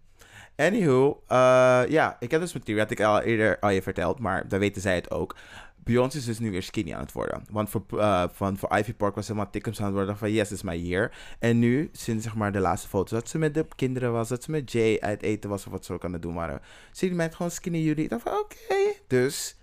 Anywho, 0.61 1.23
eh, 1.27 1.83
ja, 1.87 2.17
ik 2.19 2.31
heb 2.31 2.41
dus 2.41 2.51
Theory, 2.63 2.81
had 2.81 2.91
ik 2.91 3.01
al 3.01 3.21
eerder 3.21 3.59
al 3.59 3.69
je 3.69 3.81
verteld, 3.81 4.19
maar 4.19 4.47
daar 4.47 4.59
weten 4.59 4.81
zij 4.81 4.95
het 4.95 5.11
ook. 5.11 5.35
Beyoncé 5.83 6.17
is 6.17 6.25
dus 6.25 6.39
nu 6.39 6.51
weer 6.51 6.63
skinny 6.63 6.93
aan 6.93 7.01
het 7.01 7.11
worden. 7.11 7.43
Want 7.49 7.69
voor, 7.69 7.83
eh, 7.89 8.23
van, 8.31 8.57
voor 8.57 8.77
Ivy 8.77 8.93
Park 8.93 9.15
was 9.15 9.25
ze 9.25 9.31
helemaal 9.31 9.51
tikkums 9.51 9.79
aan 9.79 9.85
het 9.85 9.93
worden 9.93 10.17
van 10.17 10.31
yes, 10.31 10.51
is 10.51 10.61
my 10.61 10.75
year. 10.75 11.11
En 11.39 11.59
nu, 11.59 11.89
sinds 11.91 12.23
zeg 12.23 12.35
maar 12.35 12.51
de 12.51 12.59
laatste 12.59 12.87
foto's, 12.87 13.11
dat 13.11 13.29
ze 13.29 13.37
met 13.37 13.53
de 13.53 13.65
kinderen 13.75 14.11
was, 14.11 14.29
dat 14.29 14.43
ze 14.43 14.51
met 14.51 14.71
Jay 14.71 14.97
uit 14.99 15.21
eten 15.21 15.49
was 15.49 15.65
of 15.65 15.71
wat 15.71 15.85
ze 15.85 15.93
ook 15.93 16.05
aan 16.05 16.13
het 16.13 16.21
doen 16.21 16.33
waren. 16.33 16.61
Zie 16.91 17.07
die 17.07 17.17
meid 17.17 17.35
gewoon 17.35 17.51
skinny 17.51 17.79
jullie. 17.79 18.03
Ik 18.03 18.09
dacht 18.09 18.21
van 18.21 18.39
oké. 18.39 18.93
Dus, 19.07 19.55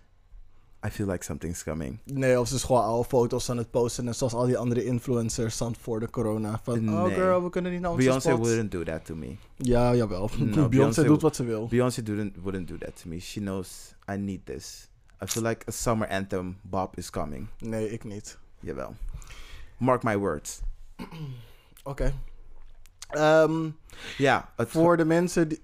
I 0.87 0.91
feel 0.91 1.07
like 1.07 1.25
something's 1.25 1.63
coming. 1.63 1.99
Nee, 2.05 2.41
of 2.41 2.49
ze 2.49 2.55
is 2.55 2.63
gewoon 2.65 2.83
oude 2.83 3.09
foto's 3.09 3.51
aan 3.51 3.57
het 3.57 3.71
posten. 3.71 4.05
Net 4.05 4.17
zoals 4.17 4.33
al 4.35 4.47
die 4.47 4.59
andere 4.59 4.85
influencers 4.85 5.57
dan 5.59 5.75
voor 5.81 6.01
de 6.01 6.11
corona. 6.11 6.61
Van, 6.63 6.99
oh 6.99 7.05
girl, 7.05 7.43
we 7.43 7.51
kunnen 7.51 7.73
niet 7.73 7.81
naar 7.81 7.91
onze 7.91 8.03
Beyoncé 8.05 8.29
spots. 8.29 8.49
wouldn't 8.49 8.71
do 8.71 8.83
that 8.83 9.05
to 9.05 9.15
me. 9.15 9.37
Ja, 9.57 9.95
jawel. 9.95 10.31
No, 10.39 10.69
Beyoncé 10.75 11.05
doet 11.05 11.23
wat 11.23 11.37
ze 11.37 11.45
wil. 11.45 11.67
Beyoncé 11.69 12.03
wouldn't, 12.03 12.37
wouldn't 12.37 12.69
do 12.69 12.79
that 12.79 13.01
to 13.03 13.09
me. 13.09 13.21
She 13.21 13.41
knows 13.41 13.95
I 14.13 14.17
need 14.17 14.47
this. 14.47 14.89
I 15.23 15.27
feel 15.27 15.43
like 15.43 15.65
a 15.69 15.71
summer 15.73 16.09
anthem 16.09 16.59
bop 16.63 16.97
is 16.97 17.11
coming. 17.11 17.47
Nee, 17.59 17.91
ik 17.91 18.05
niet. 18.05 18.39
Jawel. 18.61 18.95
Mark 19.77 20.03
my 20.03 20.17
words. 20.19 20.61
Oké. 21.85 22.15
Ehm, 23.09 23.71
Ja, 24.19 24.53
het 24.57 24.69
voor 24.69 24.97
de 24.97 25.05
mensen 25.05 25.49
die... 25.49 25.61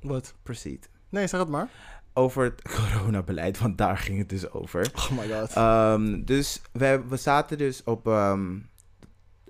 Wat? 0.00 0.34
proceed. 0.42 0.88
Nee, 1.08 1.26
zeg 1.26 1.40
het 1.40 1.48
maar. 1.48 1.68
Over 2.14 2.44
het 2.44 2.62
coronabeleid, 2.76 3.58
want 3.58 3.78
daar 3.78 3.96
ging 3.98 4.18
het 4.18 4.28
dus 4.28 4.50
over. 4.50 4.90
Oh 4.94 5.10
my 5.18 5.28
god. 5.28 5.52
Ehm, 5.52 6.24
dus 6.24 6.60
we, 6.72 7.02
we 7.08 7.16
zaten 7.16 7.58
dus 7.58 7.84
op. 7.84 8.06
ehm, 8.06 8.58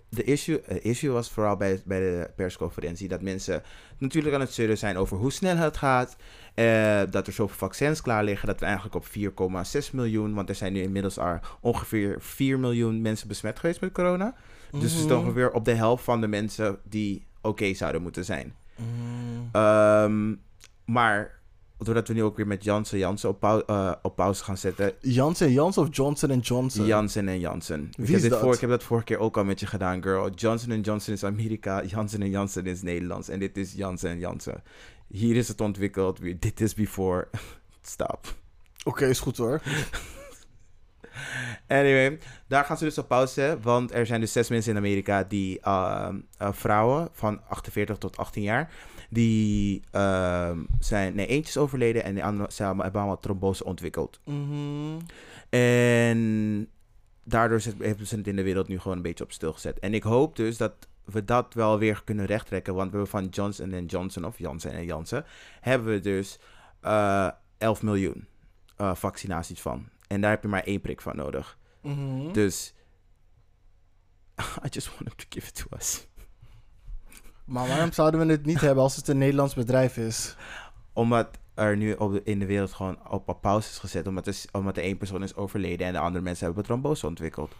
de 0.09 0.25
issue, 0.25 0.61
eh, 0.61 0.85
issue 0.85 1.11
was 1.11 1.31
vooral 1.31 1.57
bij, 1.57 1.83
bij 1.85 2.01
de 2.01 2.31
persconferentie 2.37 3.09
dat 3.09 3.23
mensen 3.23 3.63
natuurlijk 3.99 4.35
aan 4.35 4.41
het 4.41 4.53
zeuren 4.53 4.79
zijn 4.79 4.97
over 4.97 5.17
hoe 5.17 5.33
snel 5.33 5.57
het 5.57 5.77
gaat. 5.77 6.17
eh, 6.55 7.01
dat 7.11 7.27
er 7.27 7.33
zoveel 7.33 7.57
vaccins 7.57 8.01
klaar 8.03 8.25
liggen. 8.25 8.47
Dat 8.49 8.61
we 8.61 8.65
eigenlijk 8.67 8.95
op 8.95 9.07
4,6 9.07 9.91
miljoen. 9.93 10.35
Want 10.35 10.49
er 10.49 10.55
zijn 10.55 10.73
nu 10.73 10.83
inmiddels 10.83 11.19
al 11.19 11.39
ongeveer 11.61 12.17
4 12.21 12.59
miljoen 12.59 13.01
mensen 13.03 13.29
besmet 13.29 13.59
geweest 13.59 13.81
met 13.81 13.93
corona. 13.93 14.35
Dus 14.71 14.83
het 14.93 15.01
is 15.01 15.07
Mhm. 15.07 15.15
ongeveer 15.17 15.51
op 15.53 15.65
de 15.65 15.75
helft 15.75 16.05
van 16.05 16.21
de 16.21 16.27
mensen 16.29 16.79
die 16.85 17.27
oké 17.41 17.75
zouden 17.75 18.03
moeten 18.03 18.25
zijn. 18.25 18.55
Mm. 18.77 19.49
Ehm, 19.53 20.35
maar 20.85 21.41
doordat 21.85 22.09
we 22.09 22.15
nu 22.15 22.23
ook 22.23 22.37
weer 22.37 22.47
met 22.47 22.65
Janssen 22.65 22.99
Janssen 22.99 23.29
op, 23.29 23.41
pau- 23.41 23.63
eh, 23.67 23.93
op 24.03 24.17
pauze 24.17 24.45
gaan 24.45 24.57
zetten. 24.57 24.93
Janssen 25.01 25.53
Jans 25.53 25.79
of 25.79 25.89
Johnson 25.91 26.39
Johnson? 26.39 26.87
Janssen 26.87 27.29
en 27.29 27.41
Janssen. 27.41 27.81
Ik 27.83 27.97
Wie 27.97 28.15
heb, 28.15 28.25
is 28.25 28.31
dat? 28.31 28.41
Voor, 28.41 28.55
ik 28.55 28.61
heb 28.61 28.71
dat 28.71 28.83
vorige 28.83 29.05
keer 29.07 29.19
ook 29.19 29.37
al 29.37 29.45
met 29.45 29.61
je 29.61 29.67
gedaan, 29.67 30.03
girl. 30.03 30.31
Johnson 30.31 30.81
Johnson 30.81 31.15
is 31.15 31.25
Amerika, 31.25 31.85
Janssen 31.85 32.31
Janssen 32.31 32.67
is 32.67 32.83
Nederlands. 32.83 33.29
En 33.29 33.39
dit 33.39 33.57
is 33.57 33.73
Janssen 33.73 34.19
Janssen. 34.19 34.63
Hier 35.09 35.37
is 35.37 35.49
het 35.49 35.61
ontwikkeld. 35.61 36.21
Dit 36.41 36.61
is 36.61 36.75
before. 36.75 37.29
Stop. 37.83 38.35
Oké, 38.85 39.07
is 39.07 39.21
goed 39.21 39.37
hoor. 39.37 39.61
Anyway, 41.69 42.19
daar 42.49 42.65
gaan 42.65 42.77
ze 42.77 42.85
dus 42.85 42.99
op 42.99 43.09
pauze. 43.09 43.59
Want 43.63 43.93
er 43.95 44.07
zijn 44.07 44.21
dus 44.21 44.33
zes 44.33 44.49
mensen 44.49 44.73
in 44.73 44.79
Amerika 44.79 45.25
die, 45.25 45.61
ehm, 45.61 46.17
eh, 46.39 46.49
vrouwen 46.53 47.09
van 47.13 47.41
48 47.49 47.99
tot 47.99 48.17
18 48.17 48.43
jaar, 48.43 48.71
die 49.13 49.83
ehm, 49.91 50.59
zijn, 50.81 51.15
nee, 51.15 51.27
eentje 51.27 51.49
is 51.49 51.57
overleden 51.57 52.05
en 52.05 52.15
de 52.15 52.23
andere 52.23 52.53
ze 52.53 52.63
hebben 52.63 52.83
hebben 52.83 53.01
allemaal 53.01 53.21
trombose 53.21 53.65
ontwikkeld. 53.65 54.21
Mhm. 54.25 54.99
En 55.49 56.69
daardoor 57.25 57.61
zet- 57.61 57.79
heeft 57.79 58.09
ze 58.09 58.17
het 58.17 58.27
in 58.27 58.37
de 58.37 58.43
wereld 58.43 58.69
nu 58.69 58.79
gewoon 58.79 58.97
een 58.97 59.03
beetje 59.03 59.25
op 59.25 59.33
stilgezet. 59.33 59.79
En 59.79 59.95
ik 59.95 60.03
hoop 60.03 60.37
dus 60.37 60.57
dat 60.57 60.73
we 61.05 61.25
dat 61.25 61.55
wel 61.55 61.79
weer 61.79 62.03
kunnen 62.05 62.27
rechttrekken. 62.27 62.75
Want 62.75 62.91
we 62.91 62.97
hebben 62.97 63.21
van 63.21 63.29
Johnson 63.29 63.85
Johnson, 63.87 64.25
of 64.25 64.39
Janssen 64.39 64.73
en 64.73 64.85
Janssen, 64.85 65.25
hebben 65.61 65.93
we 65.93 66.01
dus 66.01 66.39
eh 66.81 67.29
11 67.59 67.83
miljoen 67.83 68.27
eh, 68.77 68.95
vaccinaties 68.95 69.61
van. 69.61 69.89
En 70.07 70.21
daar 70.21 70.31
heb 70.31 70.43
je 70.43 70.49
maar 70.49 70.63
één 70.65 70.81
prik 70.81 71.01
van 71.01 71.17
nodig. 71.17 71.59
Mhm. 71.83 72.33
Dus 72.33 72.75
I 74.65 74.69
just 74.69 74.89
want 74.89 74.99
them 75.05 75.17
to 75.17 75.27
give 75.29 75.47
it 75.49 75.55
to 75.55 75.77
us. 75.77 76.07
Maar 77.45 77.69
waarom 77.69 77.93
zouden 77.93 78.27
we 78.27 78.33
het 78.33 78.47
niet 78.47 78.61
hebben 78.61 78.83
als 78.83 78.97
het 78.97 79.09
een 79.09 79.19
Nederlands 79.19 79.55
bedrijf 79.55 79.97
is? 79.97 80.37
Omdat 80.93 81.29
er 81.55 81.77
nu 81.77 81.93
op 81.93 82.13
de, 82.13 82.21
in 82.25 82.39
de 82.39 82.47
wereld 82.47 82.73
gewoon 82.73 82.99
op, 83.11 83.29
op 83.29 83.41
pauze 83.41 83.69
is 83.69 83.79
gezet. 83.79 84.07
Omdat, 84.07 84.27
er, 84.27 84.37
omdat 84.53 84.77
er 84.77 84.83
één 84.83 84.97
persoon 84.97 85.23
is 85.23 85.35
overleden 85.35 85.87
en 85.87 85.93
de 85.93 85.99
andere 85.99 86.25
mensen 86.25 86.47
hebben 86.47 86.65
trombose 86.65 87.07
ontwikkeld. 87.07 87.53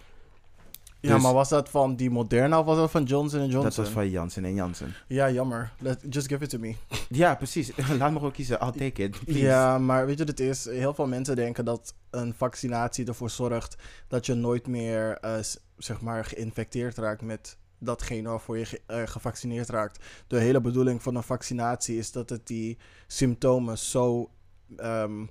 Ja, 1.01 1.15
Dus- 1.15 1.23
maar 1.23 1.33
was 1.33 1.49
dat 1.49 1.69
van 1.69 1.97
die 1.97 2.11
Moderna 2.11 2.59
of 2.59 2.65
was 2.67 2.77
dat 2.77 2.91
van 2.91 3.05
Johnson 3.05 3.41
Johnson? 3.41 3.63
Dat 3.63 3.75
was 3.75 3.89
van 3.89 4.11
Janssen 4.11 4.45
en 4.45 4.55
Janssen. 4.55 4.95
Ja, 5.07 5.31
jammer. 5.31 5.73
Let, 5.79 6.05
just 6.11 6.29
give 6.29 6.45
it 6.45 6.51
to 6.51 6.59
me. 6.59 6.75
Ja, 7.09 7.35
precies. 7.35 7.71
Laat 7.99 8.11
me 8.11 8.17
gewoon 8.17 8.33
kiezen. 8.33 8.59
I'll 8.61 8.71
take 8.71 9.03
it. 9.03 9.25
please. 9.25 9.41
Ja, 9.41 9.79
maar 9.79 10.07
weet 10.07 10.19
je 10.19 10.25
wat 10.25 10.39
het 10.39 10.49
is? 10.49 10.65
Heel 10.65 10.95
veel 10.95 11.07
mensen 11.07 11.37
denken 11.37 11.65
dat 11.65 11.95
een 12.11 12.35
vaccinatie 12.37 13.07
ervoor 13.07 13.31
zorgt 13.31 13.77
dat 14.09 14.27
je 14.27 14.35
nooit 14.35 14.67
meer, 14.67 15.19
eh, 15.21 15.35
zeg 15.77 16.01
maar, 16.01 16.25
geïnfecteerd 16.25 16.97
raakt 16.99 17.23
met 17.23 17.57
datgene 17.83 18.29
waarvoor 18.29 18.59
je 18.59 18.65
ge- 18.65 18.81
eh, 18.87 19.03
gevaccineerd 19.07 19.69
raakt. 19.69 20.05
De 20.27 20.39
hele 20.39 20.61
bedoeling 20.61 21.03
van 21.03 21.15
een 21.15 21.23
vaccinatie 21.23 21.99
is 21.99 22.13
dat 22.13 22.31
het 22.31 22.47
die 22.47 22.79
symptomen 23.07 23.79
zo... 23.79 24.31
ehm, 24.77 25.27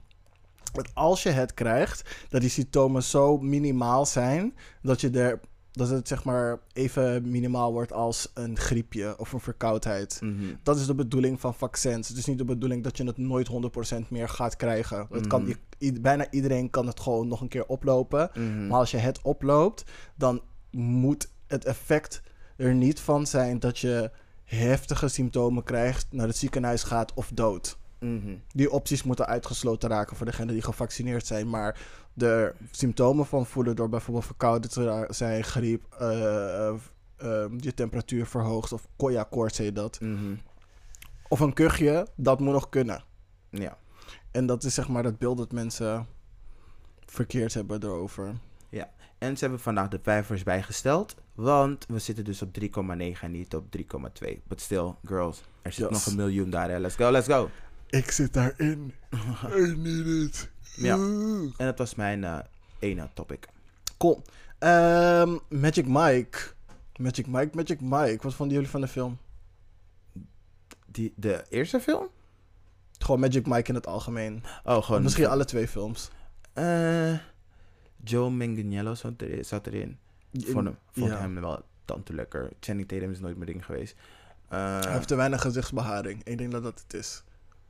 dat 0.73 0.89
als 0.93 1.23
je 1.23 1.29
het 1.29 1.53
krijgt, 1.53 2.25
dat 2.29 2.41
die 2.41 2.49
symptomen 2.49 3.03
zo 3.03 3.37
minimaal 3.37 4.05
zijn 4.05 4.55
dat 4.81 5.01
je 5.01 5.09
er 5.09 5.39
dat 5.71 5.89
het 5.89 6.07
zeg 6.07 6.23
maar 6.23 6.59
even 6.73 7.29
minimaal 7.31 7.71
wordt 7.73 7.93
als 7.93 8.31
een 8.33 8.57
griepje 8.57 9.19
of 9.19 9.33
een 9.33 9.39
verkoudheid. 9.39 10.19
Mhm. 10.21 10.43
Dat 10.63 10.77
is 10.77 10.85
de 10.85 10.95
bedoeling 10.95 11.39
van 11.39 11.53
vaccins. 11.53 12.07
Het 12.07 12.17
is 12.17 12.25
niet 12.25 12.37
de 12.37 12.45
bedoeling 12.45 12.83
dat 12.83 12.97
je 12.97 13.03
het 13.05 13.17
nooit 13.17 13.47
100% 13.47 14.09
meer 14.09 14.29
gaat 14.29 14.55
krijgen. 14.55 15.07
Het 15.11 15.27
kan, 15.27 15.43
Mhm. 15.79 16.01
bijna 16.01 16.27
iedereen 16.31 16.69
kan 16.69 16.87
het 16.87 16.99
gewoon 16.99 17.27
nog 17.27 17.41
een 17.41 17.47
keer 17.47 17.65
oplopen. 17.65 18.29
Mhm. 18.33 18.67
Maar 18.67 18.79
als 18.79 18.91
je 18.91 18.97
het 18.97 19.21
oploopt, 19.21 19.83
dan 20.15 20.41
moet 20.71 21.29
het 21.47 21.65
effect 21.65 22.21
er 22.61 22.73
niet 22.73 22.99
van 22.99 23.27
zijn 23.27 23.59
dat 23.59 23.79
je 23.79 24.11
heftige 24.43 25.07
symptomen 25.07 25.63
krijgt, 25.63 26.07
naar 26.09 26.27
het 26.27 26.37
ziekenhuis 26.37 26.83
gaat 26.83 27.13
of 27.13 27.31
dood. 27.33 27.77
Mhm. 27.99 28.35
Die 28.53 28.71
opties 28.71 29.03
moeten 29.03 29.25
uitgesloten 29.27 29.89
raken 29.89 30.15
voor 30.15 30.25
degenen 30.25 30.53
die 30.53 30.63
gevaccineerd 30.63 31.25
zijn. 31.25 31.49
Maar 31.49 31.79
de 32.13 32.53
symptomen 32.71 33.25
van 33.25 33.45
voelen 33.45 33.75
door 33.75 33.89
bijvoorbeeld 33.89 34.25
verkouden 34.25 34.69
te 34.69 35.05
zijn, 35.09 35.43
griep, 35.43 35.95
eh, 35.99 36.67
eh, 36.67 36.75
eh, 37.17 37.51
je 37.57 37.73
temperatuur 37.73 38.25
verhoogt 38.25 38.71
of 38.71 38.87
ko- 38.95 39.11
ja, 39.11 39.23
koorts 39.23 39.57
heet 39.57 39.75
dat. 39.75 39.99
Mhm. 39.99 40.35
Of 41.27 41.39
een 41.39 41.53
kuchje, 41.53 42.07
dat 42.15 42.39
moet 42.39 42.53
nog 42.53 42.69
kunnen. 42.69 43.03
Ja. 43.49 43.77
En 44.31 44.45
dat 44.45 44.63
is 44.63 44.73
zeg 44.73 44.87
maar 44.87 45.03
het 45.03 45.17
beeld 45.17 45.37
dat 45.37 45.51
mensen 45.51 46.07
verkeerd 47.05 47.53
hebben 47.53 47.83
erover. 47.83 48.35
En 49.21 49.37
ze 49.37 49.43
hebben 49.43 49.59
vandaag 49.59 49.87
de 49.87 49.99
cijfers 50.03 50.43
bijgesteld. 50.43 51.15
Want 51.41 51.85
we 51.87 51.99
zitten 51.99 52.23
dus 52.23 52.41
op 52.41 52.53
3,9 52.59 53.21
en 53.21 53.31
niet 53.31 53.55
op 53.55 53.65
3,2. 53.77 54.41
But 54.47 54.61
still, 54.61 54.93
girls, 55.05 55.41
er 55.61 55.71
zit 55.73 55.89
Yes. 55.89 55.91
nog 55.93 56.05
een 56.05 56.15
miljoen 56.15 56.49
daar. 56.49 56.69
Hè. 56.69 56.79
Let's 56.79 56.95
go, 56.95 57.11
let's 57.11 57.27
go. 57.27 57.49
Ik 57.89 58.11
zit 58.11 58.33
daarin. 58.33 58.93
I 59.55 59.75
need 59.77 60.05
it. 60.05 60.49
Ja. 60.75 60.93
En 60.95 61.53
dat 61.65 61.77
was 61.77 61.95
mijn 61.95 62.23
eh, 62.23 62.39
ene 62.79 63.09
topic. 63.13 63.47
Cool. 63.97 64.21
Ehm, 64.59 65.37
Magic 65.49 65.87
Mike. 65.87 66.37
Magic 66.95 67.27
Mike, 67.27 67.55
Magic 67.55 67.81
Mike. 67.81 68.19
Wat 68.21 68.33
vonden 68.33 68.55
jullie 68.55 68.71
van 68.71 68.81
de 68.81 68.87
film? 68.87 69.17
Die, 70.87 71.13
de 71.15 71.43
eerste 71.49 71.79
film? 71.79 72.07
Gewoon 72.99 73.19
Magic 73.19 73.47
Mike 73.47 73.69
in 73.69 73.75
het 73.75 73.87
algemeen. 73.87 74.43
Oh, 74.63 74.83
gewoon... 74.83 75.03
Misschien 75.03 75.27
alle 75.27 75.45
twee 75.45 75.67
films. 75.67 76.09
Eh, 76.53 77.13
Joe 78.03 78.29
Manganiello 78.29 78.95
zat, 78.95 79.21
er, 79.21 79.45
zat 79.45 79.67
erin. 79.67 79.97
Vond, 80.33 80.65
hem, 80.65 80.77
vond 80.91 81.11
Ja. 81.11 81.17
hem 81.19 81.41
wel 81.41 81.61
tante 81.85 82.13
lekker. 82.13 82.49
Channing 82.59 82.87
Tatum 82.87 83.11
is 83.11 83.19
nooit 83.19 83.35
mijn 83.37 83.49
ding 83.51 83.65
geweest. 83.65 83.95
Eh, 84.49 84.79
Hij 84.81 84.91
heeft 84.93 85.07
te 85.07 85.15
weinig 85.15 85.41
gezichtsbeharing. 85.41 86.23
Ik 86.23 86.37
denk 86.37 86.51
dat 86.51 86.63
dat 86.63 86.83
het 86.87 86.93
is. 86.93 87.23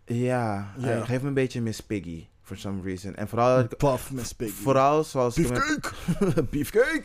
ja, 0.05 0.73
Ja. 0.77 0.83
hij 0.87 1.01
geeft 1.05 1.21
me 1.21 1.27
een 1.27 1.33
beetje 1.33 1.61
Miss 1.61 1.79
Piggy. 1.81 2.25
For 2.43 2.57
some 2.57 2.81
reason. 2.83 3.15
En 3.15 3.27
vooral... 3.27 3.67
Puff, 3.77 4.11
Miss 4.11 4.33
Piggy. 4.33 4.61
Vooral 4.61 5.03
zoals... 5.03 5.37
ik 5.37 5.47
hem- 5.47 5.53
Beefcake! 5.53 6.43
Beefcake! 6.51 7.03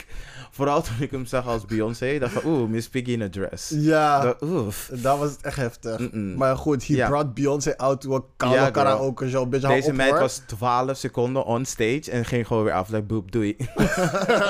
Vooral 0.50 0.82
toen 0.82 0.94
ik 1.00 1.10
hem 1.10 1.26
zag 1.26 1.46
als 1.46 1.64
Beyoncé. 1.64 2.18
dacht 2.18 2.32
van, 2.32 2.42
oeh, 2.44 2.68
Miss 2.68 2.88
Piggy 2.88 3.10
in 3.12 3.22
a 3.22 3.28
dress. 3.28 3.72
Ja, 3.74 4.20
Dat, 4.20 4.42
oef. 4.42 4.90
dat 4.92 5.18
was 5.18 5.30
het 5.30 5.40
echt 5.42 5.56
heftig. 5.56 6.12
Maar 6.12 6.56
goed, 6.56 6.86
he 6.86 6.94
Ja. 6.94 7.06
brought 7.08 7.34
Beyoncé 7.34 7.76
out 7.76 8.00
to 8.00 8.14
a 8.14 8.20
girl. 8.36 8.70
karaoke 8.70 9.28
show. 9.28 9.48
Beetje 9.48 9.68
Deze 9.68 9.92
meid 9.92 10.10
hoor. 10.10 10.18
was 10.20 10.42
12 10.46 10.96
seconden 10.96 11.44
on 11.44 11.64
stage 11.64 12.10
en 12.10 12.24
ging 12.24 12.46
gewoon 12.46 12.64
weer 12.64 12.72
af. 12.72 12.88
Like, 12.88 13.02
boep, 13.04 13.32
doei. 13.32 13.56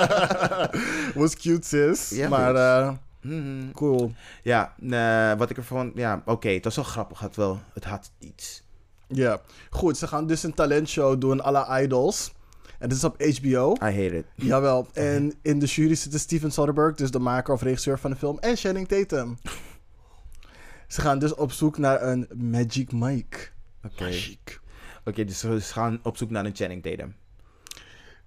was 1.15 1.37
cute, 1.37 1.67
sis. 1.67 2.09
Ja, 2.11 2.29
maar 2.29 2.55
eh, 2.55 2.93
Mhm. 3.21 3.71
cool. 3.73 4.13
Ja, 4.43 4.75
eh, 4.91 5.39
wat 5.39 5.51
ik 5.51 5.57
ervan... 5.57 5.93
Ja, 5.95 6.23
oké, 6.25 6.49
het 6.49 6.65
was 6.65 6.77
wel 6.77 6.85
grappig. 6.85 7.21
Het, 7.21 7.37
wel, 7.37 7.61
het 7.75 7.85
had 7.85 8.11
iets. 8.19 8.65
Ja. 9.09 9.41
Goed, 9.71 9.97
ze 9.97 10.07
gaan 10.07 10.27
dus 10.27 10.43
een 10.43 10.55
talentshow 10.55 11.21
doen, 11.21 11.41
alle 11.41 11.83
idols. 11.83 12.33
En 12.79 12.89
dit 12.89 12.99
is 12.99 13.05
op 13.05 13.23
HBO. 13.23 13.73
I 13.73 13.85
hate 13.85 14.17
it. 14.17 14.27
Jawel. 14.35 14.87
En 14.93 15.33
in 15.43 15.59
de 15.59 15.67
jury 15.67 15.95
zitten 15.95 16.21
Steven 16.21 16.51
Soderbergh, 16.51 16.97
dus 16.97 17.11
de 17.11 17.19
maker 17.19 17.55
of 17.55 17.63
regisseur 17.63 17.99
van 17.99 18.11
de 18.11 18.17
film, 18.17 18.39
en 18.39 18.57
Channing 18.57 18.89
Tatum. 18.89 19.39
Ze 20.89 21.01
gaan 21.01 21.19
dus 21.19 21.35
op 21.35 21.53
zoek 21.53 21.79
naar 21.79 22.03
een 22.03 22.29
Magic 22.35 22.93
Mike. 22.93 23.39
Oké. 23.85 24.11
Oké, 25.05 25.25
dus 25.25 25.39
ze 25.39 25.61
gaan 25.61 26.01
op 26.03 26.17
zoek 26.17 26.31
naar 26.31 26.45
een 26.45 26.55
Channing 26.55 26.83
Tatum. 26.83 27.15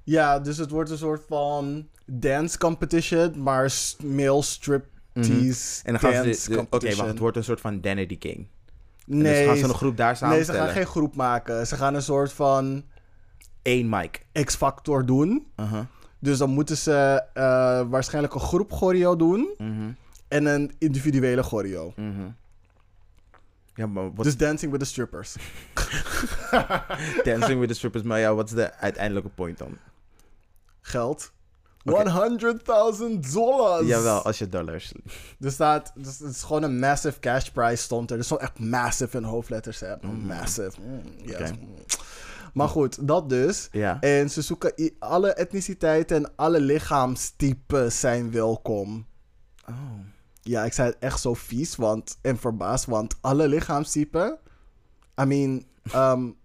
Ja, 0.04 0.40
dus 0.40 0.58
het 0.58 0.70
wordt 0.70 0.90
een 0.90 0.98
soort 0.98 1.24
van 1.28 1.88
dance 2.06 2.58
competition, 2.58 3.44
maar 3.44 3.72
male 4.04 4.42
striptease 4.42 5.84
En 5.84 5.92
dan 5.92 6.00
gaan 6.00 6.24
dance 6.24 6.42
ze... 6.42 6.60
Oké, 6.70 6.96
wacht. 6.96 7.08
Het 7.08 7.20
wordt 7.20 7.38
een 7.38 7.44
soort 7.44 7.62
van 7.62 7.82
Danity 7.82 8.18
King. 8.18 8.48
En 9.10 9.18
nee, 9.18 9.34
dus 9.38 9.45
gaan 9.47 9.57
ze 9.57 9.64
een 9.64 9.74
groep 9.74 9.97
daar 9.97 10.18
nee, 10.22 10.43
ze 10.43 10.53
gaan 10.53 10.70
geen 10.70 10.86
groep 10.86 11.16
maken. 11.16 11.68
Ze 11.68 11.76
gaan 11.76 11.93
een 11.95 12.01
soort 12.01 12.34
van 12.34 12.84
Eén 13.64 13.89
mic. 13.89 14.26
X-factor 14.43 15.05
doen. 15.05 15.47
Uh-huh. 15.55 15.80
Dus 16.20 16.38
dan 16.38 16.49
moeten 16.49 16.78
ze 16.78 17.24
eh, 17.34 17.43
waarschijnlijk 17.89 18.34
een 18.34 18.39
groep 18.39 18.72
choreo 18.72 19.16
doen 19.16 19.49
Mhm. 19.57 19.91
en 20.28 20.45
een 20.45 20.72
individuele 20.78 21.43
choreo. 21.43 21.93
Mhm. 21.95 22.28
Ja, 23.74 23.88
maar 23.88 24.14
wat 24.14 24.26
Dus 24.26 24.38
dancing 24.38 24.72
with 24.72 24.80
the 24.80 24.86
strippers. 24.86 25.36
Dancing 27.24 27.60
with 27.60 27.68
the 27.70 27.74
Strippers. 27.76 28.03
Maar 28.03 28.20
ja, 28.20 28.34
wat 28.36 28.45
is 28.49 28.55
de 28.55 28.74
uiteindelijke 28.74 29.30
point 29.30 29.57
dan? 29.57 29.78
Geld. 30.82 31.32
Oké. 31.84 32.10
100.000 33.20 33.32
dollars. 33.34 33.88
Jawel, 33.88 34.22
als 34.22 34.38
je 34.38 34.50
dollars... 34.50 34.94
Er 35.40 35.52
staat, 35.52 35.92
dus 35.96 36.20
het 36.20 36.36
is 36.36 36.44
gewoon 36.44 36.64
een 36.64 36.80
massive 36.80 37.20
cash 37.20 37.50
prize 37.50 37.84
stond 37.84 38.12
er. 38.12 38.18
Dus 38.18 38.28
zo 38.28 38.36
echt 38.36 38.60
massive 38.60 39.18
in 39.18 39.24
hoofdletters. 39.24 39.80
Hè. 39.80 39.96
Mm. 40.02 40.26
Massive. 40.26 40.82
Mm, 40.82 41.02
yes. 41.26 41.52
Maar 42.54 42.70
goed, 42.70 43.08
dat 43.08 43.30
dus. 43.30 43.68
Ja. 43.72 43.98
En 44.00 44.30
ze 44.30 44.42
zoeken 44.42 44.74
alle 45.00 45.34
etniciteiten 45.34 46.18
en 46.18 46.32
alle 46.36 46.62
lichaamstypes 46.62 48.00
zijn 48.00 48.32
welkom. 48.32 49.08
Oh. 49.70 49.76
Ja, 50.42 50.64
ik 50.64 50.74
zei 50.74 50.90
het 50.90 50.98
echt 51.00 51.22
zo 51.22 51.34
vies 51.34 51.76
want, 51.76 52.18
en 52.22 52.38
verbaasd, 52.38 52.86
want 52.86 53.16
alle 53.22 53.48
lichaamstypen. 53.48 54.38
I 55.22 55.26
mean, 55.26 55.66
um, 55.96 56.38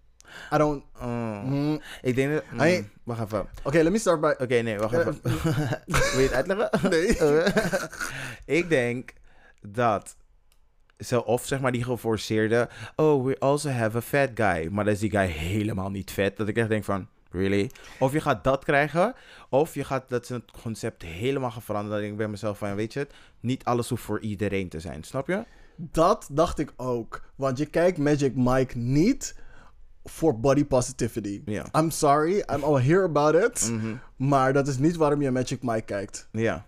I 0.54 0.56
don't. 0.58 0.82
Oh. 1.00 1.42
mm, 1.44 1.80
Ik 2.02 2.14
denk 2.14 2.32
dat... 2.32 2.44
mm. 2.50 2.88
Wacht 3.02 3.22
even. 3.22 3.40
Oké, 3.40 3.48
Oké, 3.62 3.82
let 3.82 3.92
me 3.92 3.98
start 3.98 4.20
by. 4.20 4.44
nee, 4.62 4.78
wacht 4.78 4.92
Eh, 4.92 4.98
even. 5.00 5.20
Wil 6.12 6.20
je 6.20 6.28
het 6.28 6.32
uitleggen? 6.32 6.70
Nee. 6.90 7.16
ik 8.60 8.68
denk 8.68 9.12
dat 9.60 10.16
ze 10.98 11.24
of 11.24 11.46
zeg 11.46 11.60
maar 11.60 11.72
die 11.72 11.84
geforceerde... 11.84 12.68
Oh, 12.96 13.24
we 13.24 13.36
also 13.38 13.68
have 13.70 13.96
a 13.96 14.00
fat 14.00 14.30
guy. 14.34 14.68
Maar 14.70 14.84
dan 14.84 14.92
is 14.92 15.00
die 15.00 15.10
guy 15.10 15.26
helemaal 15.26 15.90
niet 15.90 16.10
vet. 16.10 16.36
Dat 16.36 16.48
ik 16.48 16.56
echt 16.56 16.68
denk 16.68 16.84
van... 16.84 17.08
Really? 17.30 17.70
Of 17.98 18.12
je 18.12 18.20
gaat 18.20 18.44
dat 18.44 18.64
krijgen. 18.64 19.14
Of 19.48 19.74
je 19.74 19.84
gaat 19.84 20.08
dat 20.08 20.26
ze 20.26 20.34
het 20.34 20.50
concept 20.62 21.02
helemaal 21.02 21.50
gaan 21.50 21.62
veranderen. 21.62 22.00
Dat 22.00 22.10
ik 22.10 22.16
bij 22.16 22.28
mezelf 22.28 22.58
van... 22.58 22.74
Weet 22.74 22.92
je 22.92 22.98
het? 22.98 23.12
Niet 23.40 23.64
alles 23.64 23.88
hoeft 23.88 24.02
voor 24.02 24.20
iedereen 24.20 24.68
te 24.68 24.80
zijn. 24.80 25.02
Snap 25.02 25.26
je? 25.28 25.44
Dat 25.76 26.28
dacht 26.32 26.58
ik 26.58 26.72
ook. 26.76 27.22
Want 27.34 27.58
je 27.58 27.66
kijkt 27.66 27.98
Magic 27.98 28.34
Mike 28.36 28.78
niet 28.78 29.34
voor 30.04 30.40
body 30.40 30.64
positivity. 30.64 31.42
Ja. 31.44 31.66
I'm 31.78 31.90
sorry, 31.90 32.44
I'm 32.52 32.62
all 32.62 32.82
here 32.82 33.02
about 33.02 33.34
it. 33.34 33.70
Mhm. 33.70 33.94
Maar 34.16 34.52
dat 34.52 34.68
is 34.68 34.78
niet 34.78 34.96
waarom 34.96 35.22
je 35.22 35.30
Magic 35.30 35.62
Mike 35.62 35.82
kijkt. 35.82 36.28
Ja. 36.30 36.66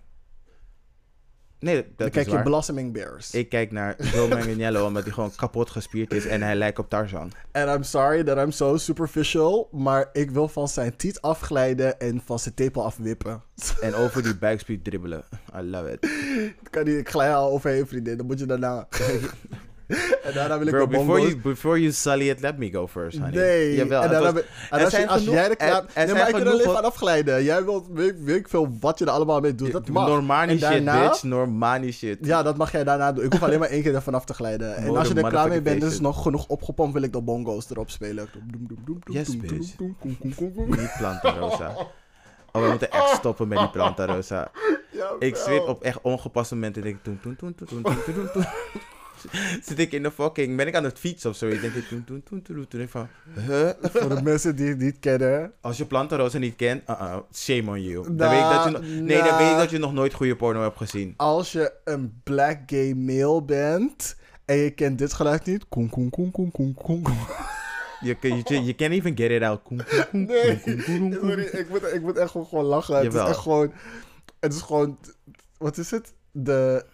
Nee, 1.59 1.75
dat 1.75 1.85
Dan 1.97 2.07
is 2.07 2.13
kijk 2.13 2.29
je. 2.29 2.43
Blossoming 2.43 2.93
Bears. 2.93 3.31
Ik 3.35 3.49
kijk 3.49 3.73
naar 3.73 3.97
Joe 4.03 4.29
Manganiello 4.29 4.87
omdat 4.87 5.05
hij 5.05 5.13
gewoon 5.13 5.33
kapot 5.37 5.71
gespierd 5.71 6.13
is 6.13 6.27
en 6.27 6.43
hij 6.43 6.55
lijkt 6.55 6.79
op 6.79 6.89
Tarzan. 6.89 7.33
En 7.53 7.69
I'm 7.69 7.83
sorry 7.83 8.25
that 8.25 8.39
I'm 8.39 8.51
so 8.51 8.77
superficial. 8.77 9.69
Maar 9.73 10.09
ik 10.13 10.31
wil 10.31 10.49
van 10.49 10.69
zijn 10.69 10.97
tiet 10.97 11.21
afglijden 11.21 12.01
en 12.01 12.23
van 12.25 12.39
zijn 12.39 12.55
tepel 12.55 12.85
afwippen. 12.85 13.43
En 13.81 13.95
over 13.95 14.23
die 14.23 14.37
buikspier 14.37 14.83
dribbelen. 14.83 15.25
I 15.59 15.63
love 15.63 15.91
it. 15.93 16.11
kan 16.71 16.85
niet, 16.85 16.97
ik 16.97 17.09
glij 17.09 17.35
al 17.35 17.51
overheen, 17.51 17.87
vriendin. 17.87 18.17
Dan 18.17 18.27
moet 18.27 18.39
je 18.39 18.47
daarna. 18.47 18.89
en 19.87 20.33
daarna 20.35 20.59
wil 20.59 20.67
ik 20.67 20.73
Bro, 20.73 20.87
before 20.87 21.21
you, 21.21 21.37
before 21.37 21.81
you 21.81 21.93
sully 21.93 22.29
it, 22.29 22.41
let 22.41 22.59
me 22.59 22.71
go 22.71 22.89
first, 22.89 23.19
honey. 23.19 23.35
Nee. 23.35 23.81
En, 23.81 23.89
daarna, 23.89 24.33
was, 24.33 24.93
en 24.93 25.09
als, 25.09 25.25
jij 25.25 25.49
er 25.49 25.57
klaar... 25.57 25.85
Nee, 25.95 26.15
maar 26.15 26.29
ik 26.29 26.35
kan 26.35 26.41
er 26.41 26.51
alleen 26.51 26.63
van 26.63 26.85
afglijden. 26.85 27.45
Jij 27.45 27.65
wilt, 27.65 27.87
weet, 27.93 28.15
ik 28.27 28.49
veel 28.49 28.77
wat 28.81 28.99
je 28.99 29.05
er 29.05 29.11
allemaal 29.11 29.41
mee 29.41 29.55
doet. 29.55 29.73
Dat 29.73 29.89
mag. 29.89 30.23
Shit, 30.49 30.85
bitch. 30.85 31.23
Normani 31.23 31.93
shit. 31.93 32.19
Ja, 32.21 32.43
dat 32.43 32.57
mag 32.57 32.73
jij 32.73 32.85
daarna 32.85 33.13
doen. 33.13 33.25
Ik 33.25 33.33
hoef 33.33 33.43
alleen 33.43 33.59
maar 33.59 33.69
één 33.69 33.83
keer 33.83 33.95
ervan 33.95 34.15
af 34.15 34.25
te 34.25 34.35
glijden. 34.35 34.77
en 34.77 34.97
als 34.97 35.09
je 35.09 35.15
er 35.15 35.29
klaar 35.29 35.49
mee 35.49 35.63
bent, 35.63 35.83
is 35.83 36.01
nog 36.01 36.23
genoeg 36.23 36.47
opgepompt, 36.47 36.93
wil 36.93 37.03
ik 37.03 37.13
de 37.13 37.23
bongo's 37.23 37.71
erop 37.71 37.91
spelen. 37.91 38.29
Yes, 39.05 39.37
bitch. 39.37 39.79
Niet 40.67 40.95
planten, 40.99 41.39
Rosa. 41.39 41.75
Oh, 42.53 42.63
we 42.63 42.69
moeten 42.69 42.91
echt 42.91 43.09
stoppen 43.09 43.49
met 43.49 43.59
die 43.59 43.71
plantarosa. 43.71 44.51
Ik 45.19 45.37
zweet 45.37 45.67
op 45.67 45.83
echt 45.83 45.99
ongepaste 46.03 46.55
momenten. 46.55 46.83
Denk 46.83 46.97
ik, 46.97 47.03
toen, 47.03 47.19
toen, 47.21 47.37
toen, 47.37 47.55
toen, 47.55 47.67
toen, 47.83 47.83
toen, 48.05 48.31
toen. 48.33 48.45
Zit 49.63 49.79
ik 49.79 49.93
in 49.93 50.03
de 50.03 50.11
fucking... 50.11 50.57
Ben 50.57 50.67
ik 50.67 50.75
aan 50.75 50.85
het 50.85 50.99
fietsen 50.99 51.31
of 51.31 51.37
zoiets? 51.37 51.61
Denk 51.61 51.75
ik, 51.75 51.85
toen, 51.85 52.05
toen, 52.05 52.23
toen, 52.23 52.43
toen, 52.43 52.69
toen. 52.69 52.81
Ik 52.81 52.89
van, 52.89 53.09
huh? 53.47 53.71
Voor 53.83 54.09
de 54.09 54.23
mensen 54.23 54.57
die 54.57 54.69
het 54.69 54.79
niet 54.79 54.99
kennen. 55.01 55.53
Als 55.61 55.77
je 55.77 55.85
Planta 55.85 56.17
Rosa 56.17 56.39
niet 56.39 56.57
kent, 56.57 56.83
uh-uh, 56.91 57.17
shame 57.35 57.71
on 57.71 57.83
you. 57.83 58.17
Dan 58.17 58.31
weet 58.31 58.39
ik 58.39 58.45
dat 58.45 58.65
je, 58.65 58.89
nee, 58.89 59.23
dan 59.23 59.39
weet 59.39 59.51
ik 59.51 59.57
dat 59.57 59.71
je 59.71 59.79
nog 59.79 59.93
nooit 59.93 60.15
goede 60.15 60.37
porno 60.37 60.63
hebt 60.63 60.77
gezien. 60.77 61.15
Als 61.17 61.53
je 61.53 61.73
een 61.85 62.21
black 62.23 62.59
gay 62.67 62.95
male 62.95 63.43
bent 63.43 64.17
en 64.45 64.57
je 64.57 64.71
kent 64.71 64.99
dit 64.99 65.13
geluid 65.13 65.45
niet. 65.45 65.69
Koen, 65.69 65.89
koen, 65.89 66.11
koen, 66.11 66.31
koen, 66.31 66.51
koen, 66.51 66.75
koen, 66.75 67.03
koen. 67.03 67.17
Je, 68.01 68.17
je, 68.21 68.65
je, 68.65 68.75
can't 68.75 68.93
even 68.93 69.17
get 69.17 69.31
it 69.31 69.43
out. 69.43 69.63
Koen, 69.63 69.83
koen, 69.89 70.05
koen, 70.11 70.27
Nee, 70.27 70.61
sorry, 71.21 71.43
ik 71.43 71.69
moet, 71.69 71.93
ik 71.93 72.03
moet 72.03 72.17
echt 72.17 72.31
gewoon, 72.31 72.65
lachen. 72.65 72.97
Het 72.97 73.15
is 73.15 73.21
echt 73.21 73.39
gewoon... 73.39 73.73
Het 74.41 74.55
is 74.55 74.61
gewoon, 74.61 74.99
wat 75.59 75.79
is 75.79 75.91
het? 75.91 76.13
De, 76.33 76.85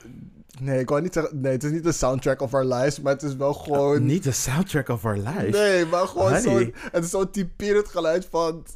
nee, 0.61 0.79
ik 0.81 0.89
wou 0.89 1.03
niet 1.03 1.13
zeggen, 1.13 1.41
nee, 1.41 1.53
het 1.53 1.65
is 1.65 1.71
niet 1.71 1.85
de 1.85 1.93
soundtrack 1.93 2.41
of 2.41 2.55
our 2.55 2.65
lives, 2.65 3.01
maar 3.01 3.13
het 3.13 3.23
is 3.23 3.37
wel 3.37 3.53
gewoon... 3.55 4.07
Niet 4.07 4.25
de 4.25 4.33
soundtrack 4.33 4.89
of 4.89 5.05
our 5.05 5.17
life. 5.17 5.49
Nee, 5.51 5.87
maar 5.87 6.07
gewoon 6.09 6.33
zo'n, 6.41 6.75
het 6.93 7.05
is 7.05 7.11
zo'n 7.11 7.31
typerend 7.31 7.89
geluid 7.89 8.27
van, 8.31 8.67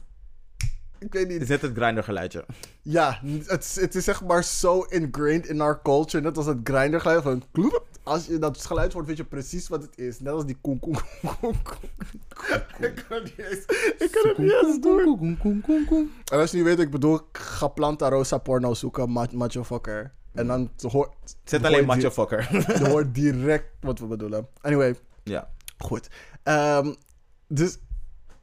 ik 0.99 1.13
weet 1.13 1.29
niet, 1.29 1.41
Is 1.41 1.49
dit 1.49 1.63
het 1.63 1.77
grinder 1.77 2.05
geluidje? 2.05 2.45
Ja, 2.83 3.21
het, 3.47 3.65
is- 3.65 3.81
het 3.81 3.95
is 3.95 4.05
zeg 4.05 4.25
maar 4.25 4.45
zo 4.45 4.81
ingrained 4.81 5.47
in 5.47 5.61
our 5.61 5.81
culture. 5.83 6.23
Net 6.25 6.37
als 6.37 6.47
het 6.47 6.59
grinder 6.65 7.01
geluid 7.01 7.23
van. 7.23 7.43
Als 8.03 8.27
je 8.27 8.39
dat 8.39 8.65
geluid 8.65 8.93
hoort, 8.93 9.07
weet 9.07 9.17
je 9.17 9.25
precies 9.25 9.69
wat 9.69 9.83
het 9.83 9.99
is. 9.99 10.21
Net 10.21 10.33
als 10.33 10.47
die 10.47 10.57
koen 10.61 10.79
koen 10.81 10.97
koen. 11.41 11.55
Ik 12.79 13.05
kan 13.09 13.17
het 13.19 13.23
niet 13.25 13.47
eens, 13.47 13.65
ik 13.99 14.09
kan 14.13 14.29
het 14.29 14.39
niet 14.39 14.53
eens 14.63 14.81
doen. 14.81 14.99
En 16.33 16.39
als 16.39 16.51
je 16.51 16.57
niet 16.57 16.67
weet 16.67 16.77
wat 16.77 16.85
ik 16.85 16.91
bedoel, 16.91 17.21
ga 17.33 17.69
Planta 17.69 18.09
Rosa 18.09 18.39
porno 18.39 18.75
zoeken, 18.75 19.13
ma- 19.13 19.27
macho 19.33 19.65
fucker. 19.65 20.13
En 20.37 20.47
dan 20.47 20.71
hoor 20.91 21.15
Zet 21.45 21.65
alleen 21.65 21.81
je 21.81 21.87
macho 21.87 22.09
di- 22.09 22.15
fucker. 22.15 22.49
Je 22.83 22.89
hoort 22.89 23.15
direct 23.15 23.65
wat 23.81 23.99
we 23.99 24.07
bedoelen. 24.07 24.47
Anyway, 24.61 24.95
ja. 25.23 25.49
Goed. 25.79 26.09
Ehm, 26.43 26.95
dus 27.49 27.79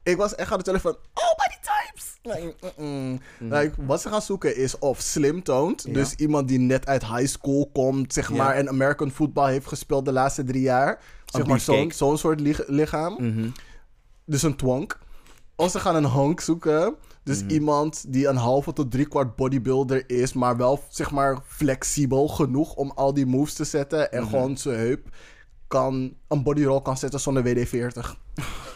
ik 0.03 0.17
was 0.17 0.35
echt 0.35 0.49
aan 0.51 0.55
het 0.55 0.65
tellen 0.65 0.81
van... 0.81 0.91
Oh, 1.13 1.23
body 1.37 1.55
types! 1.61 2.11
Like. 2.21 3.21
Like, 3.39 3.85
wat 3.85 4.01
ze 4.01 4.09
gaan 4.09 4.21
zoeken 4.21 4.55
is 4.55 4.79
of 4.79 4.99
slim 5.01 5.43
toont. 5.43 5.83
Ja. 5.87 5.93
Dus 5.93 6.15
iemand 6.15 6.47
die 6.47 6.59
net 6.59 6.85
uit 6.85 7.05
high 7.07 7.25
school 7.27 7.69
komt, 7.73 8.13
zeg 8.13 8.29
Ja. 8.29 8.35
maar... 8.35 8.55
en 8.55 8.69
American 8.69 9.11
football 9.11 9.51
heeft 9.51 9.67
gespeeld 9.67 10.05
de 10.05 10.11
laatste 10.11 10.43
drie 10.43 10.61
jaar. 10.61 10.99
Zeg 11.25 11.45
maar 11.45 11.59
zo'n 11.59 11.91
zo'n 11.91 12.17
soort 12.17 12.39
lich- 12.39 12.67
lichaam. 12.67 13.13
Mhm. 13.19 13.49
Dus 14.25 14.43
een 14.43 14.55
twonk. 14.55 14.99
Of 15.55 15.71
ze 15.71 15.79
gaan 15.79 15.95
een 15.95 16.05
honk 16.05 16.39
zoeken. 16.39 16.95
Dus 17.23 17.41
Mhm. 17.43 17.49
iemand 17.51 18.13
die 18.13 18.27
een 18.27 18.35
halve 18.35 18.73
tot 18.73 18.91
driekwart 18.91 19.35
bodybuilder 19.35 20.09
is, 20.09 20.33
maar 20.33 20.57
wel 20.57 20.83
zeg 20.89 21.11
maar 21.11 21.37
flexibel 21.45 22.27
genoeg 22.27 22.73
om 22.73 22.91
al 22.95 23.13
die 23.13 23.25
moves 23.25 23.53
te 23.53 23.63
zetten. 23.63 24.11
En 24.11 24.21
Mhm. 24.21 24.29
gewoon 24.29 24.57
zijn 24.57 24.77
heup 24.79 25.07
kan, 25.67 26.13
een 26.27 26.43
bodyroll 26.43 26.81
kan 26.81 26.97
zetten 26.97 27.19
zonder 27.19 27.43
WD-40. 27.43 28.15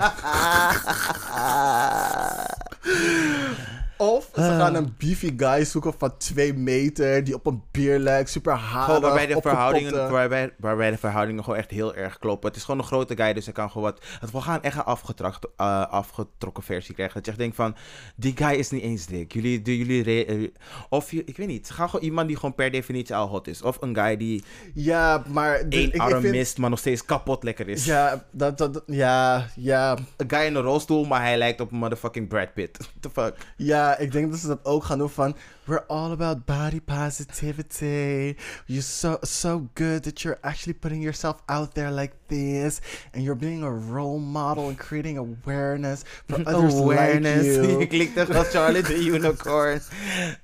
Of 4.00 4.28
ze 4.34 4.40
gaan 4.40 4.74
een 4.74 4.94
beefy 4.98 5.32
guy 5.36 5.64
zoeken 5.64 5.94
van 5.98 6.16
2 6.16 6.54
meter, 6.54 7.24
die 7.24 7.34
op 7.34 7.46
een 7.46 7.62
bier 7.70 7.98
lijkt, 7.98 8.30
super 8.30 8.52
harig, 8.52 8.84
Gewoon 8.84 9.00
waarbij 9.00 9.26
de, 9.26 9.38
verhoudingen, 9.40 10.10
waarbij, 10.10 10.52
waarbij 10.58 10.90
de 10.90 10.98
verhoudingen 10.98 11.44
gewoon 11.44 11.58
echt 11.58 11.70
heel 11.70 11.94
erg 11.94 12.18
kloppen. 12.18 12.48
Het 12.48 12.56
is 12.58 12.64
gewoon 12.64 12.80
een 12.80 12.86
grote 12.86 13.16
guy, 13.16 13.32
dus 13.32 13.44
hij 13.44 13.54
kan 13.54 13.70
gewoon 13.70 13.82
wat... 13.92 14.04
Het, 14.20 14.30
we 14.30 14.40
gaan 14.40 14.62
echt 14.62 14.76
een 14.76 14.82
afgetrakt, 14.84 15.46
eh, 15.56 15.86
afgetrokken 15.86 16.62
versie 16.62 16.94
krijgen. 16.94 17.14
Dat 17.14 17.24
je 17.24 17.30
echt 17.30 17.40
denkt 17.40 17.56
van, 17.56 17.74
die 18.16 18.36
guy 18.36 18.50
is 18.58 18.70
niet 18.70 18.82
eens 18.82 19.06
dik. 19.06 19.32
Jullie, 19.32 19.62
de, 19.62 19.78
jullie 19.78 20.24
eh, 20.24 20.48
of 20.88 21.10
je, 21.10 21.24
ik 21.24 21.36
weet 21.36 21.46
niet, 21.46 21.70
ga 21.70 21.86
gewoon 21.86 22.04
iemand 22.04 22.26
die 22.28 22.36
gewoon 22.36 22.54
per 22.54 22.70
definitie 22.70 23.14
al 23.14 23.28
hot 23.28 23.46
is. 23.46 23.62
Of 23.62 23.76
een 23.80 23.94
guy 23.96 24.16
die 24.16 24.44
Ja, 24.74 25.22
maar... 25.28 25.68
de- 25.68 25.76
één 25.76 25.86
ik- 25.88 25.94
ik 25.94 26.00
arm 26.00 26.20
vind- 26.20 26.34
mist, 26.34 26.58
maar 26.58 26.70
nog 26.70 26.78
steeds 26.78 27.04
kapot 27.04 27.42
lekker 27.42 27.68
is. 27.68 27.84
Ja, 27.84 28.24
dat, 28.30 28.58
dat, 28.58 28.82
ja, 28.86 29.46
ja, 29.56 29.96
Een 30.16 30.30
guy 30.30 30.40
in 30.44 30.54
een 30.54 30.62
rolstoel, 30.62 31.04
maar 31.04 31.20
hij 31.22 31.38
lijkt 31.38 31.60
op 31.60 31.70
motherfucking 31.70 32.28
Brad 32.28 32.54
Pitt. 32.54 32.76
What 32.76 32.90
the 33.00 33.10
fuck? 33.10 33.34
ja, 33.56 33.89
ik 33.98 34.12
denk 34.12 34.30
dat 34.30 34.40
ze 34.40 34.46
dat 34.46 34.64
ook 34.64 34.84
gaan 34.84 34.98
doen 34.98 35.10
van... 35.10 35.36
We're 35.64 35.86
all 35.86 36.10
about 36.10 36.44
body 36.46 36.80
positivity. 36.80 38.36
You're 38.66 38.82
so, 38.82 39.18
so 39.20 39.68
good 39.74 40.02
that 40.02 40.20
you're 40.22 40.38
actually 40.40 40.78
putting 40.78 41.02
yourself 41.02 41.42
out 41.46 41.74
there 41.74 41.90
like 41.92 42.14
this. 42.26 42.80
And 43.14 43.22
you're 43.22 43.38
being 43.38 43.62
a 43.62 43.70
role 43.92 44.18
model 44.18 44.66
and 44.68 44.76
creating 44.76 45.18
awareness 45.18 46.02
for 46.26 46.40
others 46.46 46.74
Awareness. 46.74 47.46
like 47.46 47.66
je 47.66 47.76
you. 47.78 47.86
klinkt 47.94 48.16
echt 48.16 48.34
als 48.34 48.48
Charlie 48.48 48.82
the 48.82 49.04
Unicorn. 49.04 49.80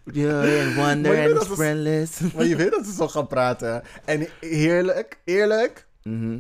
You're 0.05 0.75
wonder 0.75 1.29
je 1.29 1.39
and 1.39 1.47
friendless. 1.47 2.21
Maar 2.35 2.45
je 2.45 2.57
weet 2.57 2.71
dat 2.71 2.87
ze 2.87 2.93
zo 2.93 3.09
gaan 3.09 3.27
praten. 3.27 3.83
En 4.05 4.29
heerlijk, 4.41 5.19
eerlijk... 5.25 5.87
Mhm. 6.03 6.39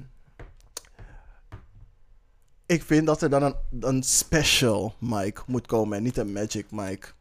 Ik 2.66 2.82
vind 2.82 3.06
dat 3.06 3.22
er 3.22 3.30
dan 3.30 3.42
een, 3.42 3.56
een 3.80 4.02
special 4.02 4.94
mic 4.98 5.42
moet 5.46 5.66
komen 5.66 5.96
en 5.96 6.02
niet 6.02 6.16
een 6.16 6.32
magic 6.32 6.70
mic. 6.70 7.14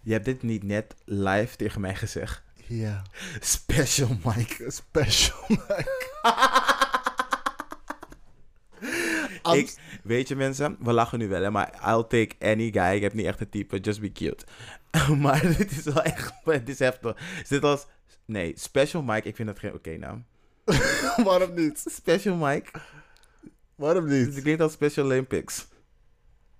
Je 0.00 0.12
hebt 0.12 0.24
dit 0.24 0.42
niet 0.42 0.62
net 0.62 0.94
live 1.04 1.56
tegen 1.56 1.80
mij 1.80 1.94
gezegd. 1.94 2.42
Ja. 2.66 3.02
Special 3.40 4.08
Mike. 4.24 4.64
Een 4.64 4.72
special 4.82 5.44
mic. 5.48 6.10
Ik, 9.42 9.74
weet 10.02 10.28
je 10.28 10.36
mensen, 10.36 10.76
we 10.80 10.92
lachen 10.92 11.18
nu 11.18 11.28
wel, 11.28 11.42
hè, 11.42 11.50
maar 11.50 11.72
I'll 11.86 12.04
take 12.08 12.34
any 12.40 12.70
guy. 12.70 12.94
Ik 12.94 13.02
heb 13.02 13.12
niet 13.12 13.26
echt 13.26 13.40
een 13.40 13.48
type, 13.48 13.78
just 13.78 14.00
be 14.00 14.12
cute. 14.12 14.44
maar 15.22 15.40
dit 15.56 15.70
is 15.70 15.84
wel 15.84 16.02
echt, 16.02 16.32
dit 16.44 16.68
is 16.68 16.78
heftig. 16.78 17.16
Is 17.42 17.48
dit 17.48 17.62
als, 17.64 17.86
nee, 18.24 18.52
Special 18.56 19.02
Mike, 19.02 19.28
ik 19.28 19.36
vind 19.36 19.48
dat 19.48 19.58
geen 19.58 19.74
oké 19.74 19.96
naam. 19.96 20.24
Waarom 21.24 21.54
niet? 21.54 21.84
Special 21.90 22.36
Mike, 22.36 22.70
Waarom 23.74 24.06
het 24.08 24.26
niet? 24.34 24.42
klinkt 24.42 24.60
als 24.62 24.72
Special 24.72 25.04
Olympics. 25.04 25.66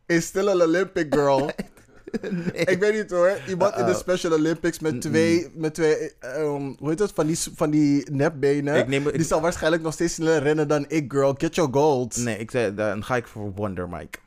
Is 0.06 0.26
still 0.26 0.48
an 0.48 0.62
Olympic 0.62 1.14
girl. 1.14 1.38
nee. 2.30 2.64
Ik 2.64 2.78
weet 2.80 2.94
niet 2.94 3.10
hoor. 3.10 3.38
Iemand 3.48 3.76
in 3.76 3.86
de. 3.86 3.94
Special 3.94 4.32
Olympics 4.32 4.78
met 4.78 5.00
twee, 5.00 5.48
met 5.54 5.74
twee 5.74 6.12
ehm, 6.18 6.72
hoe 6.78 6.88
heet 6.88 6.98
het, 6.98 7.12
van 7.12 7.26
die, 7.26 7.38
van 7.54 7.70
die 7.70 8.10
nepbenen. 8.10 8.76
Ik 8.76 8.86
neem- 8.86 9.08
ik- 9.08 9.12
die 9.16 9.24
zal 9.24 9.40
waarschijnlijk 9.40 9.82
nog 9.82 9.92
steeds 9.92 10.14
sneller 10.14 10.42
rennen 10.42 10.68
dan 10.68 10.84
ik, 10.88 11.12
girl. 11.12 11.34
Get 11.38 11.54
your 11.54 11.72
gold. 11.72 12.16
Nee, 12.16 12.38
ik 12.38 12.50
zei, 12.50 12.74
dan 12.74 13.04
ga 13.04 13.16
ik 13.16 13.26
voor 13.26 13.52
Wonder 13.54 13.88
Mike. 13.88 14.18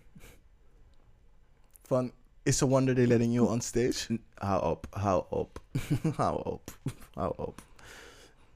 Van, 1.88 2.11
is 2.43 2.61
a 2.61 2.65
wonder 2.67 2.95
they 2.95 3.07
letting 3.07 3.33
you 3.33 3.47
on 3.49 3.61
stage? 3.61 4.19
Hou 4.33 4.63
op, 4.63 4.88
hou 4.89 5.23
op, 5.29 5.59
hou 6.17 6.43
op, 6.45 6.71
hou 7.13 7.33
op. 7.38 7.61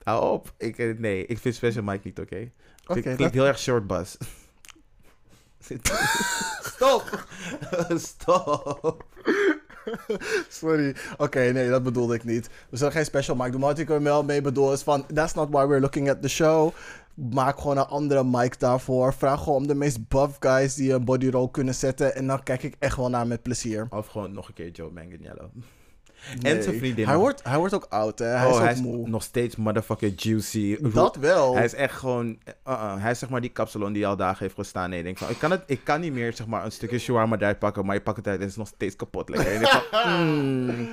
Hou 0.04 0.32
op. 0.34 0.54
Ik, 0.58 0.78
eh, 0.78 0.98
nee, 0.98 1.26
ik 1.26 1.38
vind 1.38 1.56
Special 1.56 1.84
Mike 1.84 2.02
niet 2.04 2.20
oké. 2.20 2.52
Oké, 2.90 3.02
dat- 3.02 3.16
klinkt 3.16 3.34
heel 3.34 3.46
erg 3.46 3.60
short 3.60 3.88
bus. 3.88 4.18
Stop! 6.62 7.26
Stop! 8.12 9.04
Sorry. 10.50 10.96
Oké, 11.18 11.40
nee, 11.40 11.70
dat 11.70 11.84
bedoelde 11.84 12.16
ik 12.16 12.24
niet. 12.24 12.50
We 12.70 12.78
zullen 12.78 12.94
geen 12.94 13.06
special 13.06 13.38
doen. 13.38 13.50
Maar 13.60 13.60
wat 13.60 13.80
ik 13.80 13.90
er 13.90 14.04
wel 14.04 14.24
mee 14.24 14.42
bedoel 14.42 14.74
is 14.74 14.82
van... 14.82 15.06
That's 15.14 15.34
not 15.34 15.50
why 15.50 15.66
we're 15.66 15.80
looking 15.80 16.10
at 16.10 16.22
the 16.22 16.28
show. 16.28 16.74
Maak 17.14 17.60
gewoon 17.60 17.78
een 17.78 17.86
andere 17.86 18.24
mic 18.24 18.60
daarvoor. 18.60 19.14
Vraag 19.14 19.44
gewoon 19.44 19.58
om 19.58 19.68
de 19.68 19.76
meest 19.76 20.08
buff 20.08 20.36
guys 20.40 20.74
die 20.76 20.94
een 20.94 21.06
bodyroll 21.06 21.50
kunnen 21.52 21.76
zetten. 21.76 22.16
En 22.16 22.28
dan 22.28 22.44
kijk 22.44 22.64
ik 22.64 22.76
echt 22.80 22.96
wel 22.98 23.10
naar 23.10 23.28
met 23.28 23.42
plezier. 23.42 23.88
Of 23.90 24.08
gewoon 24.08 24.32
nog 24.32 24.48
een 24.48 24.54
keer 24.54 24.70
Joe 24.72 24.92
Manganiello. 24.92 25.50
Nee. 26.42 26.56
En 26.56 26.64
zijn 26.64 26.78
vriendin. 26.78 27.06
Hij 27.06 27.18
wordt, 27.18 27.44
hij 27.44 27.58
wordt 27.58 27.74
ook 27.74 27.86
oud, 27.90 28.20
hè. 28.20 28.26
Hij 28.26 28.46
oh, 28.46 28.52
is 28.52 28.58
ook 28.58 28.64
hij 28.64 28.74
is 28.74 28.82
nog 29.10 29.24
steeds 29.24 29.56
motherfucking 29.56 30.22
juicy. 30.22 30.78
Dat 30.82 31.16
wel. 31.16 31.56
Hij 31.56 31.66
is 31.66 31.74
echt 31.74 31.96
gewoon... 31.96 32.38
uh-uh. 32.68 33.02
Hij 33.02 33.12
is 33.12 33.20
zeg 33.20 33.30
maar 33.30 33.42
die 33.42 33.50
kapsalon 33.50 33.94
die 33.94 34.08
al 34.08 34.16
dagen 34.16 34.44
heeft 34.44 34.56
gestaan. 34.56 34.92
En 34.92 34.98
je 34.98 35.04
denkt 35.04 35.20
van, 35.20 35.30
ik 35.30 35.38
kan, 35.38 35.52
het, 35.52 35.64
ik 35.66 35.84
kan 35.84 36.02
niet 36.02 36.14
meer 36.14 36.34
zeg 36.34 36.48
maar 36.48 36.66
een 36.66 36.72
stukje 36.72 37.00
shawarma 37.00 37.36
eruit 37.36 37.60
pakken. 37.60 37.86
Maar 37.86 37.96
je 37.96 38.02
pakt 38.02 38.18
het 38.18 38.28
uit 38.28 38.36
en 38.36 38.42
het 38.42 38.52
is 38.52 38.58
nog 38.58 38.68
steeds 38.68 38.96
kapot 38.96 39.30
lekker. 39.30 39.48
En 39.48 39.54
je 39.54 39.60
denkt 39.60 39.88
van, 39.92 40.12
mm. 40.26 40.90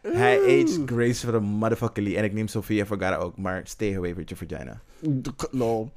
Hij 0.00 0.40
aged 0.40 0.80
gracefully 0.86 1.40
motherfuckingly. 1.40 2.16
En 2.16 2.24
ik 2.24 2.32
neem 2.32 2.48
Sofia 2.48 2.86
Vergara 2.86 3.16
ook. 3.16 3.36
Maar 3.36 3.60
stay 3.64 3.96
away 3.96 4.14
with 4.14 4.28
your 4.28 4.46
vagina. 4.46 4.80
Lol. 5.50 5.90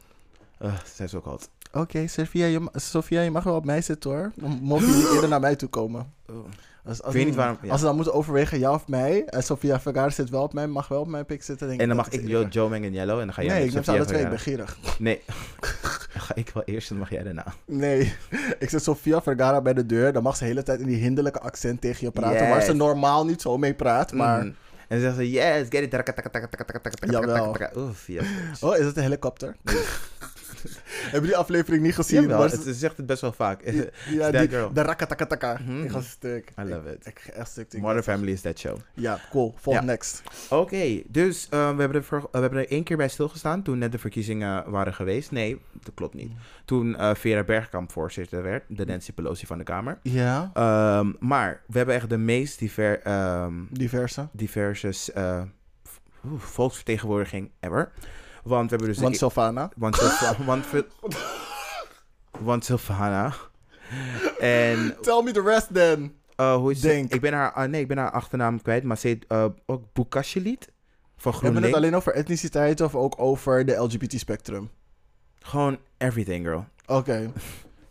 Uh, 0.62 0.74
zij 0.86 1.06
is 1.06 1.16
ook 1.16 1.26
hot. 1.26 1.50
Oké, 1.74 2.08
Sophia, 2.08 2.46
je, 2.46 2.60
ma- 2.60 2.70
Sophia, 2.74 3.22
je 3.22 3.32
mag 3.32 3.44
wel 3.44 3.56
op 3.56 3.66
mij 3.66 3.82
zitten 3.82 4.10
hoor. 4.12 4.32
Dan 4.36 4.60
mogen 4.62 4.88
jullie 4.88 5.14
eerder 5.14 5.30
naar 5.30 5.40
mij 5.40 5.56
toe 5.56 5.70
komen. 5.70 6.14
Oh. 6.30 6.36
Als, 6.86 7.02
als 7.02 7.08
Ik 7.08 7.14
weet 7.14 7.14
we- 7.24 7.28
niet 7.30 7.36
waarom- 7.36 7.58
ja. 7.62 7.70
Als 7.72 7.80
ze 7.80 7.86
dan 7.86 7.96
moeten 7.96 8.14
overwegen, 8.14 8.60
ja 8.60 8.74
of 8.74 8.88
mij. 8.88 9.26
En 9.26 9.44
Sophia 9.44 9.80
Vergara 9.80 10.10
zit 10.10 10.30
wel 10.30 10.42
op 10.44 10.54
mij, 10.54 10.68
mag 10.68 10.88
wel 10.88 11.00
op 11.00 11.08
mijn 11.08 11.26
pik 11.26 11.44
zitten. 11.44 11.68
Denk 11.68 11.80
En 11.82 11.88
dan 11.88 11.98
dat 11.98 12.06
mag 12.12 12.16
ik. 12.22 12.28
Joe, 12.28 12.48
Joe 12.48 12.70
Manganiello. 12.70 13.20
En 13.20 13.26
dan 13.26 13.34
ga 13.34 13.42
jij 13.42 13.54
Nee, 13.56 13.66
ik 13.66 13.74
neem 13.74 13.84
ze 13.84 13.90
Sofia 13.92 14.00
alle 14.02 14.10
twee, 14.10 14.22
ik 14.24 14.30
ben 14.30 14.40
gierig. 14.40 14.78
Nee. 15.00 15.22
Dan 16.14 16.22
ga 16.22 16.36
ik 16.36 16.50
wel 16.54 16.64
eerst 16.64 16.90
en 16.90 16.96
dan 16.96 17.04
mag 17.04 17.14
jij 17.14 17.24
daarna. 17.24 17.54
Nee, 17.66 18.14
ik 18.60 18.70
zet 18.70 18.84
Sofia 18.84 19.22
Vergara 19.22 19.62
bij 19.62 19.74
de 19.74 19.86
deur. 19.86 20.14
Dan 20.14 20.24
mag 20.24 20.34
ze 20.36 20.44
de 20.44 20.50
hele 20.50 20.64
tijd 20.64 20.80
in 20.80 20.86
die 20.88 20.98
hinderlijke 20.98 21.40
accent 21.40 21.82
tegen 21.82 22.06
je 22.06 22.12
praten. 22.12 22.48
Waar 22.50 22.58
Yes. 22.58 22.66
ze 22.66 22.74
normaal 22.74 23.26
niet 23.26 23.42
zo 23.42 23.58
mee 23.58 23.74
praat. 23.74 24.14
Maar. 24.14 24.40
Mm. 24.44 24.46
En 24.48 24.56
dan 24.88 25.00
zeggen 25.00 25.16
ze, 25.26 25.32
yes, 25.32 25.66
get 25.70 25.94
it. 25.94 27.12
Jawel. 27.12 27.56
Oef, 27.78 28.08
yes. 28.08 28.26
Oh, 28.62 28.78
is 28.78 28.86
het 28.86 28.98
een 28.98 29.04
helikopter? 29.04 29.56
Hebben 31.12 31.30
die 31.30 31.38
aflevering 31.38 31.84
niet 31.84 31.96
gezien? 31.96 32.22
Jawel, 32.22 32.42
het, 32.42 32.52
ze- 32.52 32.62
ze 32.64 32.74
zegt 32.74 32.98
het 32.98 33.06
best 33.06 33.22
wel 33.22 33.32
vaak. 33.34 33.62
ja, 34.10 34.32
die, 34.32 34.50
girl. 34.50 34.74
de 34.74 34.82
rakatakataka. 34.82 35.58
Mhm. 35.66 35.84
Ik 35.84 35.92
ga 35.92 36.02
stuk. 36.02 36.52
I 36.60 36.64
love 36.64 36.90
it. 36.92 37.06
Ik 37.06 37.32
echt 37.34 37.50
stuk. 37.52 37.78
Modern 37.78 38.04
Family 38.04 38.32
is 38.32 38.42
that 38.42 38.60
show. 38.60 38.78
Ja, 38.94 39.20
cool. 39.30 39.54
Volg 39.58 39.76
Ja. 39.76 39.82
next. 39.84 40.24
Oké, 40.50 41.02
dus 41.08 41.48
eh, 41.50 41.60
we, 41.76 41.80
hebben 41.82 41.94
er 41.98 42.04
voor- 42.04 42.28
we 42.32 42.40
hebben 42.40 42.60
er 42.60 42.70
één 42.72 42.84
keer 42.84 42.98
bij 42.98 43.08
stilgestaan 43.10 43.62
toen 43.64 43.78
net 43.78 43.92
de 43.92 43.98
verkiezingen 44.00 44.70
waren 44.72 44.94
geweest. 44.94 45.32
Nee, 45.32 45.62
dat 45.84 45.94
klopt 45.94 46.14
niet. 46.14 46.32
Toen 46.66 46.98
eh, 46.98 47.14
Vera 47.16 47.44
Bergkamp 47.44 47.92
voorzitter 47.92 48.44
werd, 48.44 48.64
de 48.68 48.86
Nancy 48.86 49.12
Pelosi 49.14 49.46
van 49.46 49.58
de 49.58 49.64
Kamer. 49.64 50.00
Ja, 50.04 50.52
Ehm, 50.54 51.12
maar 51.20 51.62
we 51.68 51.78
hebben 51.78 51.96
echt 51.96 52.10
de 52.10 52.18
meest 52.18 52.60
diver, 52.60 53.00
ehm, 53.02 53.54
diverse. 53.70 54.28
diverse 54.32 55.14
eh, 55.14 55.42
volksvertegenwoordiging 56.38 57.52
ever. 57.60 57.92
Want 58.44 58.70
we 58.70 58.76
hebben 58.76 58.88
dus... 58.94 58.98
Want 59.04 59.18
Sylvana. 59.18 59.70
Want, 59.76 59.96
Sylva- 59.96 60.44
want, 60.46 60.66
want 62.40 62.66
Sylvana. 62.66 63.34
En 64.40 64.96
Tell 65.02 65.22
me 65.24 65.32
the 65.32 65.42
rest 65.42 65.74
then. 65.74 66.16
eh, 66.36 66.56
hoe 66.56 66.72
is 66.72 66.80
Denk. 66.82 67.14
Ik 67.14 67.22
ben 67.22 67.34
haar, 67.34 67.52
ah, 67.52 67.70
nee, 67.70 67.82
ik 67.82 67.88
ben 67.88 67.98
haar 67.98 68.12
achternaam 68.12 68.62
kwijt, 68.62 68.84
maar 68.84 68.98
ze 68.98 69.08
heet 69.08 69.26
eh, 69.28 69.46
ook 69.66 69.84
Boekasjelit 69.94 70.72
van 71.18 71.32
Hebben 71.42 71.62
we 71.62 71.68
het 71.68 71.76
alleen 71.76 71.96
over 71.96 72.14
etniciteit 72.14 72.82
of 72.82 72.96
ook 72.96 73.14
over 73.20 73.66
de 73.66 73.76
LGBT-spectrum? 73.76 74.70
Gewoon 75.40 75.78
everything, 75.98 76.46
girl. 76.46 76.66
Oké. 76.86 77.32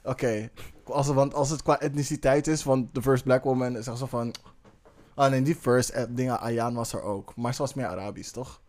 Oké. 0.03 0.51
Als, 0.85 1.07
het- 1.07 1.15
Want 1.17 1.35
als 1.35 1.51
het 1.51 1.63
qua 1.63 1.81
etniciteit 1.81 2.47
is, 2.47 2.65
want 2.65 2.95
de 2.95 3.03
first 3.03 3.25
black 3.25 3.45
woman 3.45 3.77
is 3.77 3.87
echt 3.87 3.99
zo 3.99 4.07
van... 4.07 4.35
Ah 5.15 5.31
nee, 5.31 5.43
die 5.43 5.55
first 5.55 6.07
dingen, 6.17 6.41
Ayaan 6.41 6.75
was 6.75 6.93
er 6.93 7.03
ook. 7.03 7.37
Maar 7.37 7.55
ze 7.55 7.63
was 7.63 7.75
meer 7.75 7.87
Arabisch, 7.87 8.31
toch? 8.31 8.61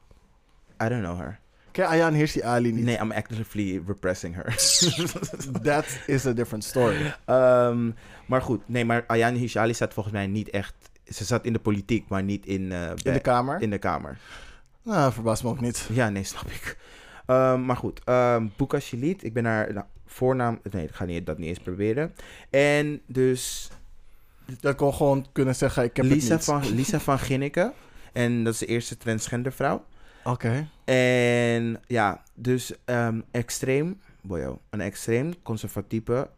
I 0.84 0.88
don't 0.90 1.04
know 1.04 1.18
her. 1.20 1.40
Je 1.72 1.86
Ayaan 1.86 2.14
Hirsi 2.14 2.42
Ali 2.42 2.72
niet? 2.72 2.84
Nee, 2.86 2.98
I'm 3.02 3.12
actively 3.12 3.82
repressing 3.88 4.36
her. 4.36 4.46
That 5.64 5.86
is 6.08 6.26
a 6.26 6.34
different 6.34 6.64
story. 6.64 7.16
Ehm, 7.26 7.92
maar 8.26 8.42
goed, 8.42 8.62
nee, 8.66 8.86
maar 8.86 9.04
Ayaan 9.08 9.34
Hishali 9.36 9.74
zat 9.74 9.94
volgens 9.94 10.16
mij 10.16 10.28
niet 10.28 10.50
echt... 10.50 10.74
Ze 11.08 11.24
zat 11.24 11.46
in 11.46 11.54
de 11.54 11.60
politiek, 11.60 12.08
maar 12.08 12.24
niet 12.24 12.46
in, 12.46 12.72
eh, 12.72 12.90
In 13.04 13.14
de 13.14 13.20
kamer? 13.20 13.62
in 13.62 13.70
de 13.70 13.78
kamer. 13.78 14.18
Nou, 14.84 15.14
verbaast 15.14 15.44
me 15.44 15.50
ook 15.50 15.62
niet. 15.62 15.88
Ja, 15.92 16.10
nee, 16.10 16.24
snap 16.24 16.46
ik. 16.48 16.78
Ehm, 17.26 17.66
maar 17.66 17.76
goed, 17.78 18.02
um, 18.06 18.52
Buka 18.58 18.80
Shalit, 18.80 19.24
ik 19.24 19.34
ben 19.34 19.46
haar 19.46 19.74
nou, 19.74 19.86
voornaam... 20.06 20.60
Nee, 20.72 20.84
ik 20.84 20.94
ga 20.94 21.06
niet, 21.06 21.26
dat 21.26 21.38
niet 21.38 21.48
eens 21.48 21.60
proberen. 21.60 22.14
En 22.50 23.02
dus 23.06 23.70
Dat 24.60 24.76
kon 24.76 24.94
gewoon 24.94 25.26
kunnen 25.32 25.56
zeggen, 25.56 25.84
ik 25.84 25.96
heb 25.96 26.06
Lisa 26.06 26.36
het 26.36 26.48
niet. 26.48 26.66
van, 26.66 26.76
Lisa 26.76 27.00
van 27.00 27.20
Ginneke. 27.20 27.74
En 28.14 28.44
dat 28.44 28.54
is 28.54 28.60
de 28.60 28.66
eerste 28.66 28.98
transgender 28.98 29.52
vrouw. 29.52 29.86
Oké. 30.24 30.68
En 30.86 31.80
ja, 31.88 32.24
dus 32.36 32.74
ehm, 32.86 33.22
extreem... 33.32 34.00
Boyo, 34.22 34.60
een 34.70 34.82
extreem 34.82 35.34
conservatieve... 35.44 36.30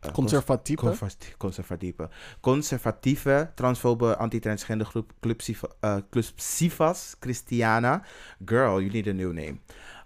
eh, 0.00 0.12
Conservatieve? 0.12 0.82
Conservati- 0.84 1.34
conservatieve. 1.38 2.08
Conservatieve, 2.40 3.50
transfobe, 3.54 4.16
anti-transgender 4.16 4.86
groep 4.86 5.12
Club, 5.20 5.40
Siva, 5.40 5.68
eh, 5.80 5.96
Club 6.10 6.24
Sivas 6.34 7.16
Christiana. 7.20 8.02
Girl, 8.44 8.80
you 8.80 8.90
need 8.92 9.06
a 9.06 9.12
new 9.12 9.32
name. 9.32 9.56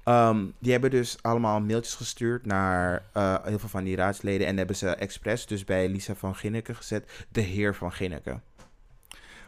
Ehm, 0.04 0.44
die 0.58 0.72
hebben 0.72 0.90
dus 0.90 1.16
allemaal 1.22 1.60
mailtjes 1.60 1.94
gestuurd 1.94 2.46
naar 2.46 3.02
eh, 3.12 3.36
heel 3.44 3.58
veel 3.58 3.68
van 3.68 3.84
die 3.84 3.96
raadsleden. 3.96 4.46
En 4.46 4.56
hebben 4.56 4.76
ze 4.76 4.88
expres 4.88 5.46
dus 5.46 5.64
bij 5.64 5.88
Lisa 5.88 6.14
van 6.14 6.34
Ginneke 6.34 6.74
gezet. 6.74 7.24
De 7.32 7.40
heer 7.40 7.74
van 7.74 7.92
Ginneke. 7.92 8.40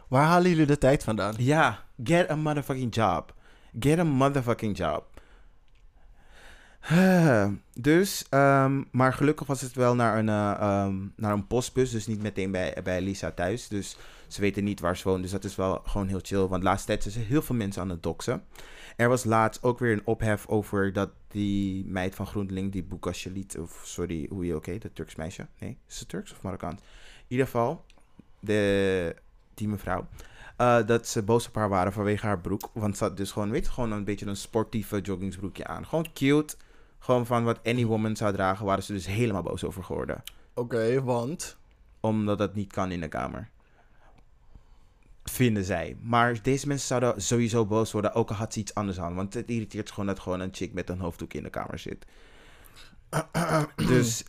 Waar 0.09 0.25
halen 0.27 0.51
jullie 0.51 0.67
de 0.67 0.79
tijd 0.79 1.05
vandaan? 1.05 1.35
Ja, 1.39 1.83
get 2.05 2.31
a 2.31 2.37
motherfucking 2.37 2.95
job. 2.95 3.35
Get 3.79 3.99
a 3.99 4.05
motherfucking 4.05 4.77
job. 4.77 5.05
Dus, 7.75 8.25
ehm, 8.29 8.83
maar 8.91 9.13
gelukkig 9.13 9.47
was 9.47 9.61
het 9.61 9.75
wel 9.75 9.95
naar 9.95 10.19
een, 10.19 10.29
ehm, 10.29 10.95
naar 11.17 11.33
een 11.33 11.47
postbus, 11.47 11.91
dus 11.91 12.07
niet 12.07 12.23
meteen 12.23 12.51
bij, 12.51 12.77
bij 12.85 13.01
Lisa 13.01 13.31
thuis. 13.31 13.69
Dus 13.69 13.97
ze 14.29 14.41
weten 14.41 14.65
niet 14.65 14.81
waar 14.81 14.97
ze 14.97 15.09
woont, 15.09 15.23
dus 15.23 15.31
dat 15.31 15.45
is 15.45 15.57
wel 15.57 15.83
gewoon 15.85 16.09
heel 16.09 16.21
chill. 16.23 16.47
Want 16.47 16.63
de 16.63 16.69
laatste 16.69 16.87
tijd 16.87 17.03
zijn 17.03 17.15
ze 17.15 17.21
heel 17.21 17.43
veel 17.43 17.55
mensen 17.55 17.83
aan 17.83 17.89
het 17.89 18.03
doxen. 18.03 18.43
Er 18.97 19.09
was 19.09 19.25
laatst 19.25 19.63
ook 19.63 19.79
weer 19.79 19.93
een 19.93 20.07
ophef 20.07 20.47
over 20.47 20.93
dat 20.93 21.11
die 21.29 21.85
meid 21.87 22.15
van 22.15 22.27
GroenLinks, 22.27 22.73
die 22.73 22.83
Buka 22.83 23.13
Shalit, 23.13 23.59
of 23.59 23.83
sorry, 23.85 24.27
hoe 24.31 24.47
je 24.47 24.55
ook 24.55 24.67
heet, 24.67 24.83
dat 24.83 24.95
Turks 24.95 25.15
meisje. 25.15 25.47
Nee, 25.59 25.79
is 25.89 25.99
het 25.99 26.09
Turks 26.09 26.33
of 26.33 26.43
Marokkaans? 26.43 26.81
In 26.81 27.27
ieder 27.29 27.47
geval, 27.47 27.85
de, 28.41 29.17
die 29.55 29.69
mevrouw. 29.69 30.07
Eh, 30.57 30.87
dat 30.87 31.09
ze 31.09 31.23
boos 31.23 31.49
op 31.49 31.55
haar 31.55 31.69
waren 31.69 31.93
vanwege 31.93 32.27
haar 32.27 32.41
broek. 32.41 32.71
Want 32.73 32.97
ze 32.97 33.05
had 33.05 33.17
dus 33.17 33.33
gewoon, 33.33 33.51
weet 33.51 33.65
je, 33.65 33.71
gewoon 33.71 33.93
een 33.93 34.05
beetje 34.05 34.27
een 34.27 34.37
sportieve 34.37 35.01
joggingsbroekje 35.01 35.67
aan. 35.67 35.87
Gewoon 35.87 36.07
cute. 36.13 36.57
Gewoon 36.99 37.27
van 37.27 37.45
wat 37.45 37.61
any 37.65 37.85
woman 37.85 38.17
zou 38.17 38.33
dragen, 38.33 38.67
waren 38.67 38.83
ze 38.83 38.93
dus 38.93 39.07
helemaal 39.07 39.43
boos 39.43 39.65
over 39.65 39.85
geworden. 39.85 40.23
Oké, 40.55 41.03
want... 41.03 41.57
Omdat 42.01 42.39
dat 42.39 42.55
niet 42.55 42.73
kan 42.73 42.91
in 42.91 43.01
de 43.01 43.09
kamer. 43.09 43.51
Vinden 45.25 45.65
zij. 45.65 45.97
Maar 46.03 46.43
deze 46.43 46.67
mensen 46.67 46.87
zouden 46.87 47.23
sowieso 47.23 47.67
boos 47.67 47.93
worden, 47.93 48.15
ook 48.15 48.29
al 48.29 48.37
had 48.37 48.53
ze 48.53 48.61
iets 48.61 48.75
anders 48.75 49.01
aan. 49.01 49.15
Want 49.15 49.35
het 49.35 49.51
irriteert 49.51 49.91
gewoon 49.91 50.07
dat 50.07 50.21
gewoon 50.21 50.41
een 50.41 50.55
chick 50.55 50.73
met 50.73 50.89
een 50.89 51.01
hoofddoek 51.01 51.33
in 51.33 51.43
de 51.43 51.51
kamer 51.51 51.79
zit. 51.79 52.07
dus... 53.89 54.25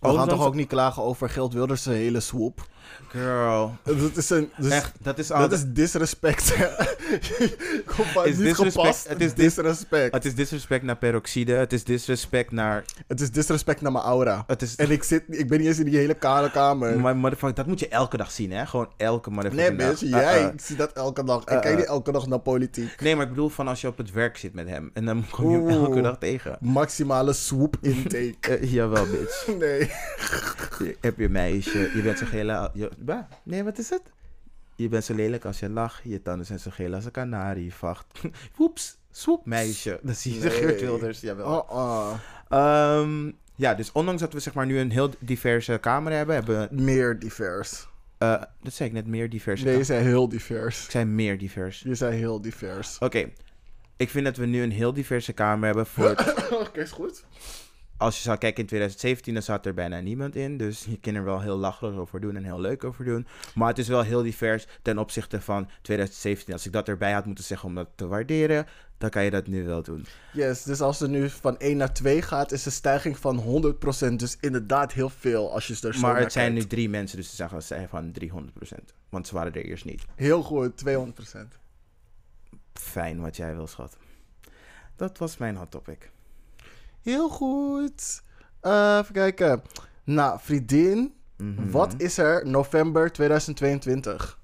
We 0.00 0.14
gaan 0.14 0.28
toch 0.28 0.44
ook 0.44 0.54
niet 0.54 0.68
klagen 0.68 1.02
over 1.02 1.28
Geld 1.30 1.52
Wilders' 1.52 1.84
hele 1.84 2.20
swoop? 2.20 2.66
Girl. 3.08 3.76
Dat 3.82 4.16
is 4.16 4.30
een... 4.30 4.50
Dus 4.56 4.72
Echt, 4.72 4.92
dat 5.00 5.18
is 5.18 5.26
dat 5.26 5.52
is 5.52 5.64
disrespect. 5.66 6.54
Kom 7.96 8.04
maar, 8.14 8.26
Is 8.26 8.36
niet 8.36 8.54
gepast. 8.54 9.08
het 9.08 9.20
is 9.20 9.26
is 9.26 9.34
dis- 9.34 9.54
disrespect. 9.54 10.14
Het 10.14 10.24
is 10.24 10.34
disrespect 10.34 10.84
naar 10.84 10.96
peroxide. 10.96 11.52
Het 11.52 11.72
is 11.72 11.84
disrespect 11.84 12.50
naar... 12.52 12.84
Het 13.06 13.20
is 13.20 13.30
disrespect 13.30 13.80
naar 13.80 13.92
mijn 13.92 14.04
aura. 14.04 14.44
Het 14.46 14.62
is... 14.62 14.76
En 14.76 14.90
ik, 14.90 15.02
zit, 15.02 15.22
ik 15.28 15.48
ben 15.48 15.58
niet 15.58 15.68
eens 15.68 15.78
in 15.78 15.84
die 15.84 15.96
hele 15.96 16.14
kale 16.14 16.50
kamer. 16.50 17.00
Maar 17.00 17.16
motherfucker, 17.16 17.56
dat 17.56 17.66
moet 17.66 17.80
je 17.80 17.88
elke 17.88 18.16
dag 18.16 18.30
zien, 18.30 18.52
hè? 18.52 18.66
Gewoon 18.66 18.88
elke 18.96 19.30
nee, 19.30 19.36
motherfucking 19.38 19.78
dag. 19.78 19.88
bitch, 19.88 20.02
Uh, 20.02 20.10
jij 20.10 20.42
uh. 20.42 20.48
ziet 20.56 20.78
dat 20.78 20.92
elke 20.92 21.24
dag. 21.24 21.42
Ik 21.42 21.50
Uh, 21.50 21.60
kijk 21.60 21.76
niet 21.76 21.86
elke 21.86 22.12
dag 22.12 22.26
naar 22.26 22.38
politiek. 22.38 23.00
Nee, 23.00 23.14
maar 23.16 23.24
ik 23.24 23.30
bedoel 23.30 23.48
van 23.48 23.68
als 23.68 23.80
je 23.80 23.86
op 23.88 23.96
het 23.98 24.12
werk 24.12 24.36
zit 24.36 24.54
met 24.54 24.68
hem. 24.68 24.90
En 24.94 25.04
dan 25.04 25.24
kom 25.30 25.50
je 25.50 25.56
hem 25.56 25.64
Oeh. 25.64 25.74
elke 25.74 26.00
dag 26.00 26.18
tegen. 26.18 26.56
Maximale 26.60 27.32
swoop 27.32 27.76
intake. 27.80 28.58
Jawel, 28.68 29.06
bitch. 29.06 29.46
nee. 29.58 29.90
Heb 31.00 31.18
je 31.18 31.28
meisje, 31.28 31.90
je 31.94 32.02
bent 32.02 32.18
zo 32.18 32.26
geel... 32.26 32.68
Je, 32.74 32.90
bah, 32.98 33.22
nee, 33.42 33.64
wat 33.64 33.78
is 33.78 33.90
het? 33.90 34.02
Je 34.76 34.88
bent 34.88 35.04
zo 35.04 35.14
lelijk 35.14 35.44
als 35.44 35.58
je 35.60 35.70
lacht. 35.70 36.00
Je 36.04 36.22
tanden 36.22 36.46
zijn 36.46 36.58
zo 36.58 36.70
geel 36.70 36.94
als 36.94 37.04
een 37.04 37.10
kanarie. 37.10 37.74
Vacht. 37.74 38.06
Woeps. 38.56 38.96
Swoep, 39.10 39.46
meisje. 39.46 40.00
Dat 40.02 40.16
zie 40.16 40.34
je 40.34 40.40
Nee. 40.40 40.50
Geert 40.50 40.80
Wilders. 40.80 41.20
Jawel. 41.20 41.46
Oh, 41.58 41.70
oh. 41.70 42.12
Ehm, 42.48 43.30
ja, 43.56 43.74
dus 43.74 43.92
ondanks 43.92 44.20
dat 44.20 44.32
we 44.32 44.40
zeg 44.40 44.54
maar 44.54 44.66
nu 44.66 44.78
een 44.78 44.90
heel 44.90 45.10
diverse 45.18 45.78
kamer 45.80 46.12
hebben, 46.12 46.34
hebben 46.34 46.60
we... 46.68 46.82
Meer 46.82 47.18
divers. 47.18 47.88
eh, 48.18 48.42
dat 48.62 48.72
zei 48.72 48.88
ik 48.88 48.94
net, 48.94 49.06
meer 49.06 49.30
diverse 49.30 49.64
Nee, 49.64 49.76
je 49.76 49.84
zei 49.84 50.04
heel 50.04 50.28
divers. 50.28 50.84
Ik 50.84 50.90
zei 50.90 51.04
meer 51.04 51.38
divers. 51.38 51.80
Je 51.80 51.94
zei 51.94 52.16
heel 52.16 52.40
divers. 52.40 52.98
Oké. 52.98 53.30
Ik 53.96 54.10
vind 54.10 54.24
dat 54.24 54.36
we 54.36 54.46
nu 54.46 54.62
een 54.62 54.70
heel 54.72 54.92
diverse 54.92 55.32
kamer 55.32 55.66
hebben 55.66 55.86
voor... 55.86 56.10
Oké, 56.66 56.80
is 56.80 56.90
goed. 56.90 57.24
Als 57.96 58.16
je 58.16 58.22
zou 58.22 58.38
kijken 58.38 58.60
in 58.60 58.66
2017, 58.66 59.34
dan 59.34 59.42
zat 59.42 59.66
er 59.66 59.74
bijna 59.74 60.00
niemand 60.00 60.36
in. 60.36 60.56
Dus 60.56 60.84
je 60.84 61.00
kan 61.00 61.14
er 61.14 61.24
wel 61.24 61.40
heel 61.40 61.56
lacherig 61.56 61.96
over 61.96 62.20
doen 62.20 62.36
en 62.36 62.44
heel 62.44 62.60
leuk 62.60 62.84
over 62.84 63.04
doen. 63.04 63.26
Maar 63.54 63.68
het 63.68 63.78
is 63.78 63.88
wel 63.88 64.02
heel 64.02 64.22
divers 64.22 64.66
ten 64.82 64.98
opzichte 64.98 65.40
van 65.40 65.68
2017. 65.82 66.52
Als 66.52 66.66
ik 66.66 66.72
dat 66.72 66.88
erbij 66.88 67.12
had 67.12 67.26
moeten 67.26 67.44
zeggen 67.44 67.68
om 67.68 67.74
dat 67.74 67.88
te 67.94 68.06
waarderen, 68.06 68.66
dan 68.98 69.10
kan 69.10 69.24
je 69.24 69.30
dat 69.30 69.46
nu 69.46 69.64
wel 69.64 69.82
doen. 69.82 70.06
Yes, 70.32 70.62
dus 70.62 70.80
als 70.80 71.00
er 71.00 71.08
nu 71.08 71.30
van 71.30 71.58
1 71.58 71.76
naar 71.76 71.92
2 71.92 72.22
gaat, 72.22 72.52
is 72.52 72.66
een 72.66 72.72
stijging 72.72 73.18
van 73.18 73.42
100%. 74.10 74.16
Dus 74.16 74.36
inderdaad 74.40 74.92
heel 74.92 75.10
veel 75.10 75.52
als 75.52 75.66
je 75.66 75.86
er 75.86 75.94
zo 75.94 76.00
maar 76.00 76.18
het 76.18 76.32
zijn 76.32 76.52
nu 76.52 76.66
drie 76.66 76.88
mensen, 76.88 77.16
dus 77.16 77.30
ze 77.30 77.36
zeggen 77.36 77.62
zij 77.62 77.88
van 77.88 78.12
300%. 78.12 78.84
Want 79.08 79.26
ze 79.26 79.34
waren 79.34 79.52
er 79.52 79.64
eerst 79.64 79.84
niet. 79.84 80.04
Heel 80.14 80.42
goed, 80.42 80.82
200%. 80.86 81.38
Fijn 82.72 83.20
wat 83.20 83.36
jij 83.36 83.54
wil, 83.54 83.66
schat. 83.66 83.96
Dat 84.96 85.18
was 85.18 85.36
mijn 85.36 85.56
hot 85.56 85.70
topic. 85.70 86.10
Heel 87.04 87.28
goed. 87.28 88.22
Eh, 88.60 88.98
even 89.00 89.12
kijken. 89.14 89.62
Nou, 90.04 90.38
vriendin, 90.42 91.14
Mhm. 91.36 91.70
wat 91.70 91.94
is 91.96 92.18
er 92.18 92.46
november 92.46 93.12
2022? 93.12 94.38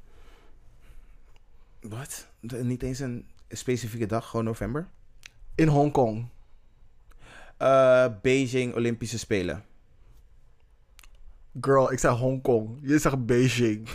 Wat? 1.80 2.26
Niet 2.40 2.82
eens 2.82 2.98
een 2.98 3.28
specifieke 3.48 4.06
dag, 4.06 4.28
gewoon 4.28 4.44
november? 4.44 4.88
In 5.54 5.68
Hongkong. 5.68 6.28
Eh, 7.56 8.06
Beijing 8.22 8.74
Olympische 8.74 9.18
Spelen. 9.18 9.64
Girl, 11.60 11.92
ik 11.92 11.98
zei 11.98 12.16
Hongkong. 12.16 12.78
Je 12.82 12.98
zegt 12.98 13.26
Beijing. 13.26 13.88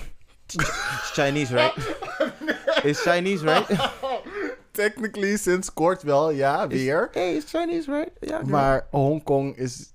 It's 0.45 1.11
Chinese, 1.13 1.53
right? 1.53 1.75
Is 2.85 3.01
Chinese, 3.01 3.43
right? 3.45 3.69
Technically, 4.75 5.37
sinds 5.37 5.73
kort 5.73 6.03
wel, 6.03 6.31
ja, 6.31 6.67
weer. 6.67 7.09
Hey, 7.11 7.35
it's 7.35 7.51
Chinese, 7.51 7.91
right? 7.91 8.11
Ja. 8.19 8.41
Maar 8.45 8.87
Hongkong 8.91 9.57
is... 9.57 9.91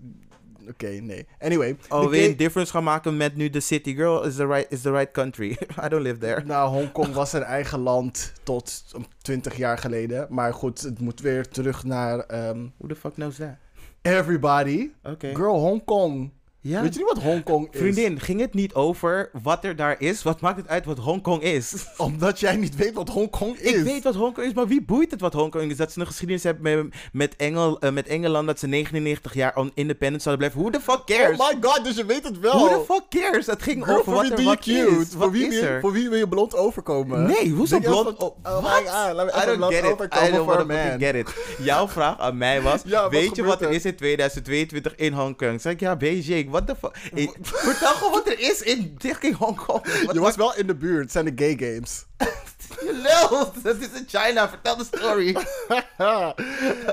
Oké, 0.68 0.88
nee. 0.88 1.26
Anyway. 1.38 1.76
Oh, 1.88 2.00
wil 2.00 2.12
je 2.20 2.28
een 2.28 2.36
difference 2.36 2.72
gaan 2.72 2.84
maken 2.84 3.16
met 3.16 3.36
nu 3.36 3.50
de 3.50 3.60
city? 3.60 3.94
Girl, 3.94 4.22
is 4.24 4.36
the 4.36 4.46
right, 4.46 4.72
is 4.72 4.80
the 4.80 4.90
right 4.90 5.12
country. 5.12 5.50
I 5.84 5.88
don't 5.88 6.02
live 6.02 6.18
there. 6.18 6.44
Nou, 6.44 6.68
Hongkong 6.68 7.12
was 7.12 7.32
een 7.32 7.42
eigen 7.42 7.78
land 7.78 8.32
tot 8.42 8.84
20 9.22 9.56
jaar 9.56 9.78
geleden. 9.78 10.26
Maar 10.28 10.54
goed, 10.54 10.80
het 10.80 11.00
moet 11.00 11.20
weer 11.20 11.48
terug 11.48 11.84
naar 11.84 12.18
ehm, 12.18 12.66
Who 12.76 12.88
the 12.88 12.94
fuck 12.94 13.14
knows 13.14 13.36
that? 13.36 13.56
everybody. 14.02 14.90
Oké. 15.02 15.34
Girl, 15.34 15.58
Hongkong. 15.58 16.30
Ja. 16.62 16.82
Weet 16.82 16.94
je 16.94 16.98
niet 16.98 17.08
wat 17.08 17.22
Hongkong 17.22 17.68
is? 17.70 17.80
Vriendin, 17.80 18.20
ging 18.20 18.40
het 18.40 18.54
niet 18.54 18.74
over 18.74 19.30
wat 19.42 19.64
er 19.64 19.76
daar 19.76 19.96
is? 19.98 20.22
Wat 20.22 20.40
maakt 20.40 20.56
het 20.56 20.68
uit 20.68 20.84
wat 20.84 20.98
Hongkong 20.98 21.42
is? 21.42 21.74
Omdat 21.96 22.40
jij 22.40 22.56
niet 22.56 22.76
weet 22.76 22.94
wat 22.94 23.08
Hongkong 23.08 23.58
is. 23.58 23.72
Ik 23.72 23.84
weet 23.84 24.02
wat 24.02 24.14
Hongkong 24.14 24.46
is, 24.46 24.52
maar 24.52 24.66
wie 24.66 24.82
boeit 24.82 25.10
het 25.10 25.20
wat 25.20 25.32
Hongkong 25.32 25.70
is? 25.70 25.76
Dat 25.76 25.92
ze 25.92 26.00
een 26.00 26.06
geschiedenis 26.06 26.42
hebben 26.42 26.74
met, 26.86 26.94
met, 27.12 27.36
Engel, 27.36 27.80
eh, 27.80 27.92
met 27.92 28.06
Engeland, 28.06 28.46
dat 28.46 28.58
ze 28.58 28.66
99 28.66 29.34
jaar 29.34 29.56
on 29.56 29.70
independent 29.74 30.22
zouden 30.22 30.48
blijven. 30.50 30.70
Who 30.70 30.78
the 30.78 30.92
fuck 30.92 31.18
cares? 31.18 31.38
Oh 31.38 31.48
my 31.48 31.56
god, 31.60 31.84
dus 31.84 31.96
je 31.96 32.04
weet 32.04 32.24
het 32.24 32.38
wel. 32.38 32.52
Who 32.52 32.68
the 32.68 32.92
fuck 32.92 33.02
cares? 33.08 33.46
Het 33.46 33.62
ging 33.62 33.84
Girl, 33.84 33.98
over 33.98 34.12
voor 34.12 34.22
wat 34.22 34.28
wie 34.28 34.38
er 34.38 34.44
wat 34.44 34.58
cute? 34.58 35.00
is. 35.00 35.08
Voor 35.16 35.30
wie, 35.30 35.46
is 35.46 35.60
er? 35.60 35.80
voor 35.80 35.92
wie 35.92 36.08
wil 36.08 36.18
je 36.18 36.28
blond 36.28 36.56
overkomen? 36.56 37.26
Nee, 37.26 37.50
hoezo 37.50 37.78
blond? 37.78 38.16
Oh, 38.16 38.36
Oh 38.42 38.62
my 38.62 38.86
god, 38.86 39.14
laat 39.14 39.26
me 39.26 39.42
I 39.42 39.58
don't 39.58 39.74
get 39.74 39.84
it. 39.84 40.14
I 40.14 40.30
don't 40.30 41.02
get 41.02 41.14
it. 41.14 41.34
Jouw 41.58 41.88
vraag 41.88 42.18
aan 42.18 42.36
mij 42.36 42.62
was, 42.62 42.82
Ja, 42.84 43.08
weet 43.08 43.36
je 43.36 43.44
wat 43.44 43.60
er 43.60 43.68
er? 43.68 43.74
is 43.74 43.84
in 43.84 43.94
2022 43.94 44.94
in 44.96 45.12
Hongkong? 45.12 45.60
Zeg 45.60 45.72
ik, 45.72 45.80
ja, 45.80 45.96
Beijing. 45.96 46.49
What 46.50 46.66
the 46.66 46.74
fuck? 46.76 46.96
Vertel 47.42 47.92
gewoon 47.94 48.12
wat 48.12 48.26
er 48.26 48.38
is 48.40 48.62
in 48.62 48.96
King 49.20 49.36
Hongkong. 49.36 50.02
Wat 50.04 50.14
Je 50.14 50.20
was 50.20 50.36
wel 50.36 50.54
in 50.56 50.66
de 50.66 50.74
buurt. 50.74 51.02
Het 51.02 51.12
zijn 51.12 51.24
de 51.34 51.44
gay 51.44 51.56
games. 51.72 52.04
je 52.86 53.00
lult? 53.30 53.62
Dat 53.64 53.76
is 53.76 53.88
in 54.00 54.04
China. 54.06 54.48
Vertel 54.48 54.76
de 54.76 54.84
story. 54.84 55.36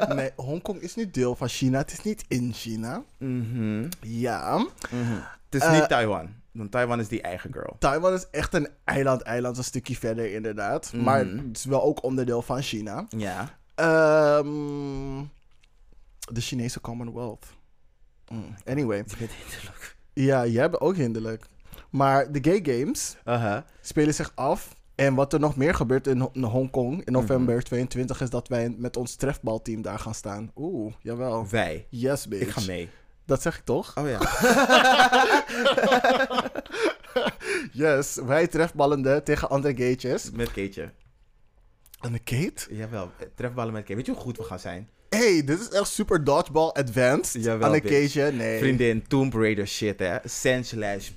nee, 0.15 0.31
Hongkong 0.35 0.81
is 0.81 0.95
nu 0.95 1.09
deel 1.11 1.35
van 1.35 1.47
China. 1.47 1.77
Het 1.77 1.91
is 1.91 2.01
niet 2.01 2.23
in 2.27 2.53
China. 2.53 3.03
Mhm. 3.17 3.87
Ja. 4.01 4.65
Het 5.49 5.61
is 5.61 5.61
Eh, 5.61 5.73
niet 5.79 5.89
Taiwan. 5.89 6.29
Want 6.51 6.71
Taiwan 6.71 6.99
is 6.99 7.07
die 7.07 7.21
eigen 7.21 7.53
girl. 7.53 7.75
Taiwan 7.79 8.13
is 8.13 8.25
echt 8.31 8.53
een 8.53 8.69
eiland-eiland, 8.83 9.57
een 9.57 9.63
stukje 9.63 9.95
verder 9.95 10.33
inderdaad. 10.33 10.93
Maar 10.93 11.25
Mhm. 11.25 11.47
het 11.47 11.57
is 11.57 11.65
wel 11.65 11.83
ook 11.83 12.03
onderdeel 12.03 12.41
van 12.41 12.61
China. 12.61 13.05
Ja. 13.09 13.57
Ehm, 13.75 15.23
de 16.31 16.41
Chinese 16.41 16.81
Commonwealth. 16.81 17.45
Mm, 18.31 18.55
Anyway. 18.65 19.03
Bent 19.19 19.31
hinderlijk. 19.31 19.95
Ja, 20.13 20.45
jij 20.45 20.69
bent 20.69 20.81
ook 20.81 20.95
hinderlijk. 20.95 21.45
Maar 21.89 22.31
de 22.31 22.39
gay 22.41 22.75
games 22.79 23.15
spelen 23.81 24.13
zich 24.13 24.31
af. 24.35 24.75
En 24.95 25.15
wat 25.15 25.33
er 25.33 25.39
nog 25.39 25.55
meer 25.55 25.73
gebeurt 25.75 26.07
in, 26.07 26.19
Ho- 26.19 26.29
in 26.33 26.43
Hongkong 26.43 27.01
in 27.05 27.13
november 27.13 27.55
Mhm. 27.55 27.63
22 27.65 28.21
is 28.21 28.29
dat 28.29 28.47
wij 28.47 28.75
met 28.77 28.97
ons 28.97 29.15
trefbalteam 29.15 29.81
daar 29.81 29.99
gaan 29.99 30.13
staan. 30.13 30.51
Oeh, 30.55 30.93
jawel. 30.99 31.47
Wij. 31.49 31.87
Yes, 31.89 32.27
bitch. 32.27 32.43
Ik 32.45 32.49
ga 32.49 32.61
mee. 32.67 32.89
Dat 33.25 33.41
zeg 33.41 33.57
ik 33.57 33.63
toch? 33.65 33.97
Oh 33.97 34.07
ja. 34.09 34.19
Yes, 37.71 38.15
wij 38.15 38.47
trefballende 38.47 39.23
tegen 39.23 39.49
andere 39.49 39.75
gaytjes. 39.75 40.31
Met 40.31 40.51
Keetje. 40.51 40.91
De 42.11 42.19
Kate? 42.19 42.75
Jawel. 42.75 43.11
Trefballen 43.35 43.73
met 43.73 43.81
Keetje. 43.83 43.95
Weet 43.95 44.05
je 44.05 44.11
hoe 44.11 44.21
goed 44.21 44.37
we 44.37 44.43
gaan 44.43 44.59
zijn? 44.59 44.89
Hey, 45.09 45.43
dit 45.43 45.59
is 45.59 45.69
echt 45.69 45.87
super 45.87 46.23
dodgeball 46.23 46.69
advanced. 46.69 47.43
Jawel? 47.43 47.69
Nee. 48.33 48.57
Vriendin, 48.59 49.07
Tomb 49.07 49.33
Raider 49.33 49.67
shit, 49.67 49.99
hè. 49.99 50.15
Sandslash. 50.23 51.09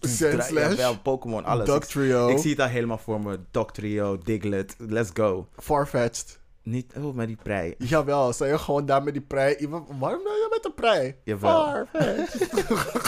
Sandslash. 0.00 0.68
Jawel, 0.70 0.98
Pokémon, 0.98 1.44
alles. 1.44 1.66
Duck 1.66 1.82
Ik- 1.82 1.88
Trio. 1.88 2.28
Ik 2.28 2.38
zie 2.38 2.50
het 2.50 2.60
al 2.60 2.66
helemaal 2.68 2.98
voor 2.98 3.20
me. 3.20 3.38
Dog 3.50 3.72
Trio, 3.72 4.18
Diglett. 4.24 4.74
Let's 4.78 5.10
go. 5.14 5.48
Farfetched. 5.56 6.38
Niet, 6.62 6.92
oh, 6.96 7.14
met 7.14 7.26
die 7.26 7.38
prei. 7.42 7.74
Jawel, 7.78 8.32
sta 8.32 8.46
je 8.46 8.58
gewoon 8.58 8.86
daar 8.86 9.02
met 9.02 9.12
die 9.12 9.22
prei. 9.22 9.54
Iemand- 9.56 9.88
Waarom 9.98 10.22
ben 10.22 10.32
je 10.32 10.46
met 10.50 10.62
de 10.62 10.70
prei? 10.70 11.14
Jawel. 11.24 11.86
Farfetched. 11.92 12.50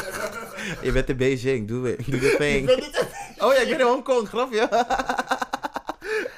Je 0.82 0.92
bent 0.92 1.08
in 1.08 1.16
Beijing, 1.16 1.68
doe 1.68 1.86
het. 1.88 2.06
Doe 2.06 2.20
de 2.20 2.34
thing. 2.38 2.70
Oh 3.38 3.52
ja, 3.54 3.60
ik 3.60 3.68
ben 3.68 3.80
in 3.80 3.86
Hongkong, 3.86 4.28
grapje. 4.28 4.68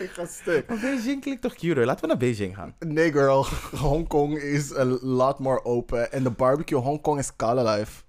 ik 0.07 0.11
ga 0.11 0.27
stuk. 0.27 0.69
Maar 0.69 0.79
Beijing 0.79 1.21
klinkt 1.21 1.43
toch 1.43 1.55
cuter? 1.55 1.85
Laten 1.85 2.01
we 2.01 2.07
naar 2.07 2.17
Beijing 2.17 2.55
gaan. 2.55 2.75
Nee, 2.79 3.13
girl. 3.13 3.47
Hongkong 3.89 4.39
is 4.39 4.75
a 4.75 4.85
lot 5.01 5.39
more 5.39 5.65
open. 5.65 6.13
En 6.13 6.23
de 6.23 6.31
barbecue 6.31 6.79
Hongkong 6.79 7.19
is 7.19 7.37
Kala 7.37 7.75
Life. 7.77 8.03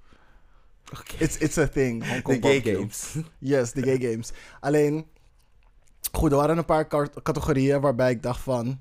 Oké. 0.92 1.24
It's, 1.24 1.38
it's 1.38 1.58
a 1.58 1.68
thing. 1.68 2.08
Hongkong 2.08 2.42
De 2.42 2.48
gay 2.48 2.74
games. 2.76 3.16
Yes, 3.40 3.72
de 3.72 3.82
gay 3.82 4.12
games. 4.12 4.32
Alleen, 4.60 5.08
goed, 6.12 6.32
er 6.32 6.38
waren 6.38 6.58
een 6.58 6.66
paar 6.66 6.88
categorieën 7.24 7.82
waarbij 7.82 8.12
ik 8.12 8.24
dacht 8.24 8.42
van... 8.42 8.80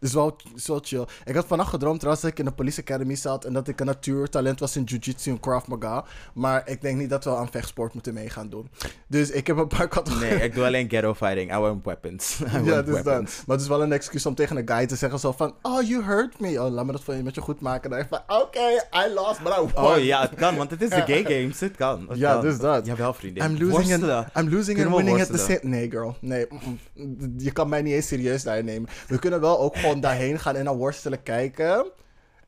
Is 0.00 0.12
wel, 0.12 0.36
is 0.54 0.66
wel 0.66 0.80
chill. 0.82 1.04
Ik 1.24 1.34
had 1.34 1.46
vannacht 1.46 1.70
gedroomd 1.70 1.96
trouwens 1.98 2.24
dat 2.24 2.32
ik 2.32 2.38
in 2.38 2.44
de 2.44 2.52
police 2.52 2.80
academy 2.80 3.14
zat... 3.14 3.44
en 3.44 3.52
dat 3.52 3.68
ik 3.68 3.80
een 3.80 3.86
natuurtalent 3.86 4.60
was 4.60 4.76
in 4.76 4.82
jiu-jitsu 4.84 5.30
en 5.30 5.40
Krav 5.40 5.66
Maga. 5.66 6.04
Maar 6.34 6.62
ik 6.68 6.80
denk 6.80 6.98
niet 6.98 7.10
dat 7.10 7.24
we 7.24 7.36
aan 7.36 7.50
vechtsport 7.50 7.94
moeten 7.94 8.14
mee 8.14 8.30
gaan 8.30 8.48
doen. 8.48 8.70
Dus 9.06 9.30
ik 9.30 9.46
heb 9.46 9.56
een 9.56 9.66
paar 9.68 9.88
categorieën... 9.98 10.34
Nee, 10.34 10.42
ik 10.42 10.54
doe 10.54 10.64
alleen 10.64 10.88
ghetto 10.88 11.14
fighting. 11.14 11.54
I 11.54 11.58
want 11.58 11.84
weapons. 11.84 12.38
I 12.40 12.44
want 12.52 12.66
Ja, 12.66 12.82
dus 12.82 12.94
dat. 12.94 13.04
weapons. 13.04 13.36
Maar 13.46 13.56
het 13.56 13.60
is 13.64 13.68
wel 13.70 13.82
een 13.82 13.92
excuus 13.92 14.26
om 14.26 14.34
tegen 14.34 14.56
een 14.56 14.68
guy 14.68 14.86
te 14.86 14.96
zeggen 14.96 15.18
zo 15.18 15.32
van... 15.32 15.54
Oh, 15.62 15.82
you 15.82 16.02
hurt 16.04 16.40
me. 16.40 16.62
Oh, 16.62 16.70
laat 16.70 16.86
me 16.86 16.92
dat 16.92 17.02
voor 17.02 17.14
je 17.14 17.22
met 17.22 17.34
je 17.34 17.40
goed 17.40 17.60
maken. 17.60 17.92
En 17.92 18.06
dan 18.10 18.20
van, 18.26 18.38
oké, 18.40 18.66
I 19.06 19.14
lost, 19.14 19.42
but 19.42 19.52
I 19.52 19.60
won. 19.74 19.84
Oh 19.84 19.98
ja, 19.98 20.20
het 20.20 20.34
kan, 20.34 20.56
want 20.56 20.70
het 20.70 20.82
is 20.82 20.88
de 20.90 21.02
gay 21.12 21.24
games. 21.24 21.60
Het 21.60 21.76
kan. 21.76 22.06
het 22.08 22.18
Ja, 22.18 22.32
kan. 22.32 22.42
dus 22.42 22.58
dat. 22.58 22.86
Jawel, 22.86 23.14
vriendin. 23.14 23.44
I'm 23.44 23.58
losing, 23.68 23.92
and, 24.04 24.26
I'm 24.38 24.54
losing 24.54 24.84
and 24.84 24.94
winning 24.96 25.20
at 25.20 25.26
the 25.26 25.38
same... 25.38 25.58
Nee, 25.62 25.90
girl. 25.90 26.16
Nee. 26.20 26.46
mm-mm. 26.48 27.34
Je 27.38 27.50
kan 27.50 27.68
mij 27.68 27.82
niet 27.82 27.94
eens 27.94 28.06
serieus 28.06 28.42
daar 28.42 28.64
nemen. 28.64 28.88
We 29.08 29.18
kunnen 29.18 29.40
wel 29.40 29.60
ook 29.60 29.76
gewoon 29.76 29.89
daarheen 29.98 30.38
gaan 30.38 30.56
en 30.56 30.64
naar 30.64 30.76
worstelen 30.76 31.22
kijken. 31.22 31.90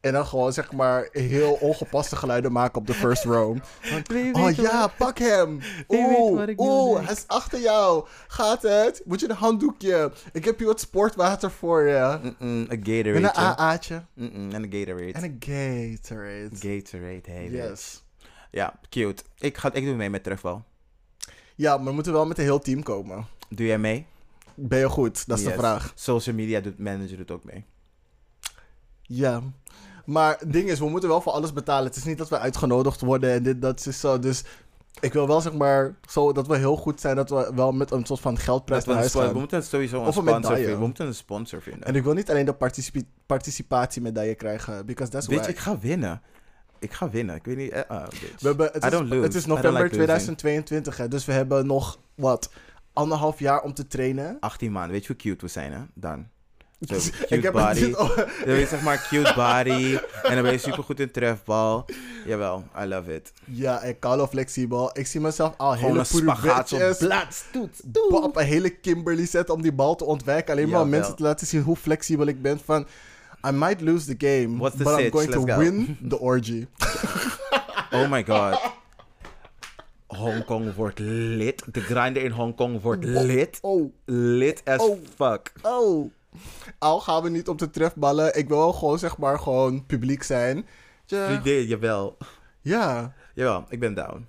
En 0.00 0.12
dan 0.12 0.26
gewoon, 0.26 0.52
zeg 0.52 0.72
maar, 0.72 1.08
heel 1.12 1.52
ongepaste 1.52 2.16
geluiden 2.16 2.52
maken 2.52 2.78
op 2.80 2.86
de 2.86 2.94
first 2.94 3.24
row. 3.24 3.56
Oh 4.32 4.50
ja, 4.50 4.86
pak 4.86 5.18
hem. 5.18 5.60
Oeh, 6.56 7.04
hij 7.04 7.12
is 7.12 7.24
achter 7.26 7.60
jou. 7.60 8.06
Gaat 8.26 8.62
het? 8.62 9.02
Moet 9.04 9.20
je 9.20 9.28
een 9.28 9.36
handdoekje? 9.36 10.12
Ik 10.32 10.44
heb 10.44 10.58
hier 10.58 10.66
wat 10.66 10.80
sportwater 10.80 11.50
voor 11.50 11.86
je. 11.88 12.18
Een 12.22 12.36
En 12.38 12.66
een 12.68 12.80
Gatorade. 12.84 13.34
AA'tje. 13.56 14.02
En 14.16 14.52
een 14.52 14.72
Gatorade. 14.72 15.12
En 15.12 15.22
een 15.22 15.36
Gatorade. 15.38 16.48
Gatorade, 16.52 17.30
hey. 17.30 17.48
Yes. 17.50 18.02
Ja, 18.50 18.74
cute. 18.88 19.22
Ik, 19.38 19.56
ga, 19.56 19.72
ik 19.72 19.84
doe 19.84 19.94
mee 19.94 20.10
met 20.10 20.22
terugval. 20.22 20.64
Ja, 21.54 21.76
maar 21.76 21.86
we 21.86 21.92
moeten 21.92 22.12
wel 22.12 22.26
met 22.26 22.38
een 22.38 22.44
heel 22.44 22.58
team 22.58 22.82
komen. 22.82 23.26
Doe 23.48 23.66
jij 23.66 23.78
mee? 23.78 24.06
Ben 24.54 24.78
je 24.78 24.88
goed? 24.88 25.26
Dat 25.26 25.38
is 25.38 25.44
de 25.44 25.52
vraag. 25.52 25.92
Social 25.94 26.34
media 26.34 26.60
doet, 26.60 26.78
manager 26.78 27.16
doet 27.16 27.30
ook 27.30 27.44
mee. 27.44 27.64
Ja. 29.02 29.40
Maar 30.04 30.36
het 30.38 30.52
ding 30.52 30.68
is, 30.68 30.78
we 30.78 30.88
moeten 30.88 31.08
wel 31.08 31.20
voor 31.20 31.32
alles 31.32 31.52
betalen. 31.52 31.84
Het 31.86 31.96
is 31.96 32.04
niet 32.04 32.18
dat 32.18 32.28
we 32.28 32.38
uitgenodigd 32.38 33.00
worden 33.00 33.30
en 33.32 33.42
dit, 33.42 33.62
dat 33.62 33.86
is 33.86 34.00
zo. 34.00 34.18
Dus 34.18 34.44
ik 35.00 35.12
wil 35.12 35.26
wel 35.26 35.40
zeg 35.40 35.52
maar, 35.52 35.94
zo 36.08 36.32
dat 36.32 36.46
we 36.46 36.56
heel 36.56 36.76
goed 36.76 37.00
zijn 37.00 37.16
dat 37.16 37.30
we 37.30 37.52
wel 37.54 37.72
met 37.72 37.90
een 37.90 38.04
soort 38.06 38.20
van 38.20 38.38
geldprijs 38.38 38.84
naar 38.84 38.96
huis 38.96 39.10
spo- 39.10 39.20
we 39.20 39.26
gaan. 39.26 39.34
moeten 39.36 39.62
sowieso 39.62 40.00
een 40.00 40.06
Of 40.06 40.16
een 40.16 40.22
sponsor 40.26 40.54
vinden. 40.56 40.72
We 40.74 40.80
moeten 40.80 41.06
een 41.06 41.14
sponsor 41.14 41.62
vinden. 41.62 41.84
En 41.86 41.94
ik 41.94 42.02
wil 42.04 42.12
niet 42.12 42.30
alleen 42.30 42.44
de 42.46 42.52
participi- 42.54 43.06
participatiemedaille 43.26 44.34
krijgen, 44.34 44.86
because 44.86 45.12
that's 45.12 45.26
Bitch, 45.26 45.42
why. 45.42 45.50
ik 45.50 45.58
ga 45.58 45.78
winnen. 45.78 46.22
Ik 46.78 46.92
ga 46.92 47.10
winnen. 47.10 47.34
Ik 47.34 47.44
weet 47.44 47.56
niet... 47.56 47.70
eh, 47.70 47.82
ah. 47.88 48.08
We 48.40 48.46
hebben, 48.48 48.66
het, 48.72 48.82
I 48.84 48.86
is, 48.86 48.92
don't 48.92 49.08
lose. 49.08 49.22
het 49.22 49.34
is 49.34 49.46
november 49.46 49.70
like 49.72 49.82
losing. 49.96 50.04
2022, 50.04 50.96
hè, 50.96 51.08
dus 51.08 51.24
we 51.24 51.32
hebben 51.32 51.66
nog, 51.66 51.98
wat, 52.14 52.50
anderhalf 52.92 53.38
jaar 53.38 53.62
om 53.62 53.74
te 53.74 53.86
trainen. 53.86 54.36
18 54.40 54.72
maanden. 54.72 54.90
Weet 54.92 55.00
je 55.02 55.06
hoe 55.06 55.16
cute 55.16 55.44
we 55.44 55.50
zijn, 55.50 55.72
hè? 55.72 55.80
Dan. 55.94 56.26
Zo, 56.88 56.94
ik 56.96 57.12
cute 57.28 57.40
heb 57.40 57.52
body. 57.52 57.92
oh, 57.92 58.16
Dan 58.16 58.26
ben 58.44 58.58
je 58.58 58.66
zeg 58.66 58.82
maar 58.82 59.06
cute 59.08 59.32
body. 59.36 59.98
en 60.22 60.34
dan 60.34 60.42
ben 60.42 60.52
je 60.52 60.58
super 60.58 60.82
goed 60.84 61.00
in 61.00 61.10
trefbal. 61.10 61.84
Jawel, 62.26 62.64
I 62.82 62.84
love 62.84 63.14
it. 63.14 63.32
Ja, 63.44 63.80
en 63.80 63.98
koude 63.98 64.28
flexibel. 64.28 64.90
Ik 64.92 65.06
zie 65.06 65.20
mezelf 65.20 65.54
al 65.56 65.72
Gewoon 65.72 65.90
hele 65.90 66.00
op 66.00 66.08
poederbetjes 66.08 66.98
plaats. 66.98 67.44
Toet, 67.52 67.80
op 68.10 68.36
een 68.36 68.44
hele 68.46 68.70
Kimberly 68.70 69.26
set 69.26 69.50
om 69.50 69.62
die 69.62 69.72
bal 69.72 69.94
te 69.94 70.04
ontwijken. 70.04 70.52
Alleen 70.54 70.68
maar 70.68 70.80
om 70.80 70.88
mensen 70.88 71.16
te 71.16 71.22
laten 71.22 71.46
zien 71.46 71.62
hoe 71.62 71.76
flexibel 71.76 72.26
ik 72.26 72.42
ben. 72.42 72.60
Van, 72.64 72.86
I 73.46 73.50
might 73.50 73.80
lose 73.80 74.16
the 74.16 74.26
game, 74.26 74.58
What's 74.58 74.76
the 74.76 74.84
but 74.84 75.00
I'm 75.00 75.10
going 75.10 75.30
to 75.30 75.40
go. 75.46 75.56
win 75.58 75.98
the 76.08 76.18
orgy. 76.18 76.66
Oh 77.90 78.10
my 78.10 78.24
god. 78.24 78.60
Hongkong 80.16 80.74
wordt 80.74 80.98
lit. 80.98 81.64
De 81.74 81.80
grinder 81.80 82.22
in 82.22 82.30
Hongkong 82.30 82.80
wordt 82.80 83.04
lit. 83.04 83.58
Oh, 83.62 83.92
Lit 84.04 84.62
as 84.64 84.78
Oh. 84.80 84.98
fuck. 85.16 85.52
oh. 85.62 86.10
Al 86.78 87.00
gaan 87.00 87.22
we 87.22 87.28
niet 87.30 87.48
op 87.48 87.58
de 87.58 87.70
trefballen. 87.70 88.38
Ik 88.38 88.48
wil 88.48 88.58
wel 88.58 88.72
gewoon, 88.72 88.98
zeg 88.98 89.18
maar, 89.18 89.38
gewoon 89.38 89.86
publiek 89.86 90.22
zijn. 90.22 90.66
Ja, 91.06 91.26
Vriendin, 91.26 91.66
jawel. 91.66 92.16
ja. 92.60 93.14
Jawel, 93.34 93.64
ik 93.68 93.80
ben 93.80 93.94
down. 93.94 94.26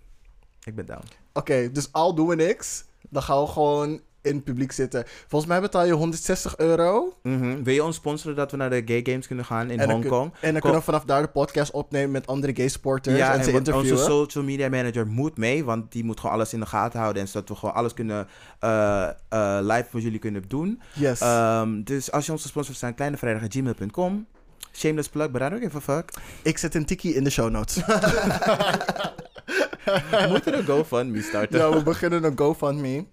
Ik 0.64 0.76
ben 0.76 0.86
down. 0.86 1.04
Oké, 1.34 1.72
dus 1.72 1.92
al 1.92 2.16
doen 2.16 2.28
we 2.28 2.36
niks. 2.36 2.84
Dan 3.10 3.22
gaan 3.24 3.42
we 3.42 3.48
gewoon 3.48 4.02
in 4.24 4.36
het 4.36 4.44
publiek 4.44 4.72
zitten. 4.72 5.04
Volgens 5.28 5.52
mij 5.52 5.62
betaal 5.62 5.86
je 5.86 5.92
160 5.92 6.58
euro. 6.58 7.18
Mhm. 7.24 7.64
Wil 7.64 7.74
je 7.74 7.84
ons 7.84 7.96
sponsoren 7.96 8.36
dat 8.36 8.52
we 8.52 8.58
naar 8.58 8.70
de 8.70 8.82
gay 8.86 9.00
games 9.04 9.28
kunnen 9.28 9.46
gaan 9.46 9.70
in 9.70 9.82
Hongkong? 9.90 10.32
en 10.40 10.52
dan 10.52 10.62
kunnen 10.62 10.80
we 10.80 10.86
vanaf 10.86 11.04
daar 11.04 11.22
de 11.22 11.28
podcast 11.28 11.72
opnemen 11.72 12.12
met 12.12 12.28
andere 12.28 12.56
gay 12.56 12.68
sporters. 12.68 13.18
Ja, 13.18 13.34
en 13.34 13.38
en 13.40 13.44
ze 13.44 13.52
interviewen. 13.52 13.92
onze 13.92 14.04
social 14.04 14.44
media 14.44 14.70
manager 14.70 15.08
moet 15.08 15.38
mee, 15.38 15.64
want 15.64 15.92
die 15.92 16.04
moet 16.04 16.20
gewoon 16.20 16.36
alles 16.36 16.54
in 16.54 16.60
de 16.60 16.66
gaten 16.66 17.00
houden. 17.00 17.22
En 17.22 17.28
zodat 17.28 17.50
we 17.50 17.56
gewoon 17.56 17.76
alles 17.76 17.94
kunnen 17.94 18.28
eh, 18.60 19.10
eh, 19.30 19.58
live 19.62 19.86
voor 19.90 20.00
jullie 20.00 20.20
kunnen 20.20 20.44
doen. 20.48 20.82
yes. 20.94 21.20
Ehm, 21.20 21.84
dus 21.84 22.12
als 22.12 22.26
je 22.26 22.32
onze 22.32 22.48
sponsor 22.48 22.76
zijn, 22.76 22.96
kleinevrijdag.gmail.com. 22.96 24.26
Shameless 24.76 25.10
plug, 25.10 25.32
but 25.32 25.42
I 25.42 25.50
don't 25.50 25.62
give 25.62 25.78
a 25.78 25.82
fuck. 25.82 26.14
ik 26.42 26.58
zet 26.58 26.76
een 26.76 26.86
tikkie 26.86 27.14
in 27.14 27.24
de 27.24 27.30
show 27.30 27.50
notes. 27.50 27.76
We 29.86 30.26
moeten 30.30 30.58
een 30.58 30.66
GoFundMe 30.66 31.22
starten. 31.22 31.60
ja, 31.60 31.74
we 31.74 31.84
beginnen 31.84 32.24
een 32.24 32.38
GoFundMe. 32.38 33.06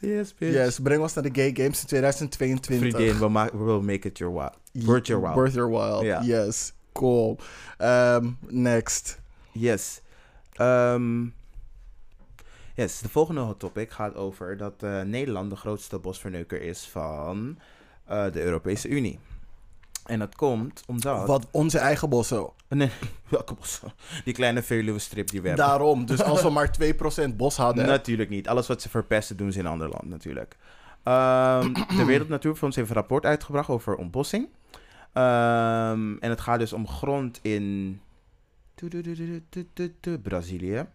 Yes, 0.00 0.34
bitch. 0.34 0.52
Yes, 0.54 0.78
breng 0.78 1.00
ons 1.02 1.14
naar 1.14 1.24
de 1.24 1.30
Gay 1.32 1.50
Games 1.54 1.80
in 1.80 1.86
2022. 1.86 2.78
Vriendin, 2.78 3.18
we, 3.18 3.28
ma- 3.28 3.50
we 3.52 3.64
will 3.64 3.80
make 3.82 4.08
it 4.08 4.18
your 4.18 4.34
while. 4.34 4.52
Worth 4.72 5.06
your 5.06 5.22
while. 5.22 5.34
Worth 5.34 5.54
your 5.54 5.70
while. 5.70 6.04
Yes. 6.22 6.72
Cool. 6.92 7.38
Um, 7.78 8.38
next. 8.48 9.18
Yes. 9.52 10.00
Ehm, 10.52 11.26
yes, 12.74 13.00
de 13.00 13.08
volgende 13.08 13.40
hot 13.40 13.58
topic 13.58 13.90
gaat 13.90 14.14
over 14.14 14.56
dat 14.56 14.82
eh, 14.82 15.00
Nederland 15.02 15.50
de 15.50 15.56
grootste 15.56 15.98
bosverneuker 15.98 16.62
is 16.62 16.88
van 16.90 17.58
eh, 18.06 18.32
de 18.32 18.42
Europese 18.42 18.88
Unie. 18.88 19.18
En 20.10 20.18
dat 20.18 20.36
komt 20.36 20.82
omdat... 20.86 21.26
Wat 21.26 21.46
onze 21.50 21.78
eigen 21.78 22.08
bossen. 22.08 22.48
Nee, 22.68 22.90
welke 23.28 23.54
bos? 23.54 23.80
Die 24.24 24.34
kleine 24.34 24.62
Veluwe-strip 24.62 25.30
die 25.30 25.42
we 25.42 25.48
hebben. 25.48 25.66
Daarom. 25.66 26.06
Dus 26.06 26.22
als 26.32 26.42
we 26.42 26.50
maar 26.50 26.74
2% 27.30 27.36
bos 27.36 27.56
hadden. 27.56 27.86
Natuurlijk 27.86 28.30
niet. 28.30 28.48
Alles 28.48 28.66
wat 28.66 28.82
ze 28.82 28.88
verpesten 28.88 29.36
doen 29.36 29.52
ze 29.52 29.58
in 29.58 29.64
een 29.64 29.70
ander 29.70 29.88
land 29.88 30.08
natuurlijk. 30.08 30.56
Ehm, 31.02 31.72
de 31.98 32.04
Wereld 32.04 32.28
Natuurfonds 32.28 32.76
heeft 32.76 32.88
een 32.88 32.94
rapport 32.94 33.24
uitgebracht 33.24 33.68
over 33.68 33.96
ontbossing. 33.96 34.48
Ehm, 35.12 36.16
en 36.20 36.30
het 36.30 36.40
gaat 36.40 36.58
dus 36.58 36.72
om 36.72 36.88
grond 36.88 37.38
in 37.42 38.00
Brazilië. 40.22 40.86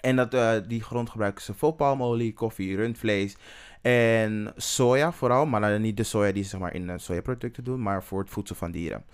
En 0.00 0.16
dat, 0.16 0.34
eh, 0.34 0.52
die 0.68 0.82
grond 0.82 1.10
gebruiken 1.10 1.42
ze 1.44 1.54
voor 1.54 1.72
palmolie, 1.74 2.32
koffie, 2.32 2.76
rundvlees 2.76 3.36
en 3.82 4.52
soja 4.56 5.12
vooral. 5.12 5.46
Maar 5.46 5.60
dan 5.60 5.80
niet 5.80 5.96
de 5.96 6.02
soja 6.02 6.32
die 6.32 6.42
ze 6.42 6.48
zeg 6.48 6.60
maar, 6.60 6.74
in 6.74 6.90
eh, 6.90 6.98
sojaproducten 6.98 7.64
doen, 7.64 7.82
maar 7.82 8.02
voor 8.04 8.20
het 8.20 8.30
voedsel 8.30 8.56
van 8.56 8.70
dieren. 8.70 9.04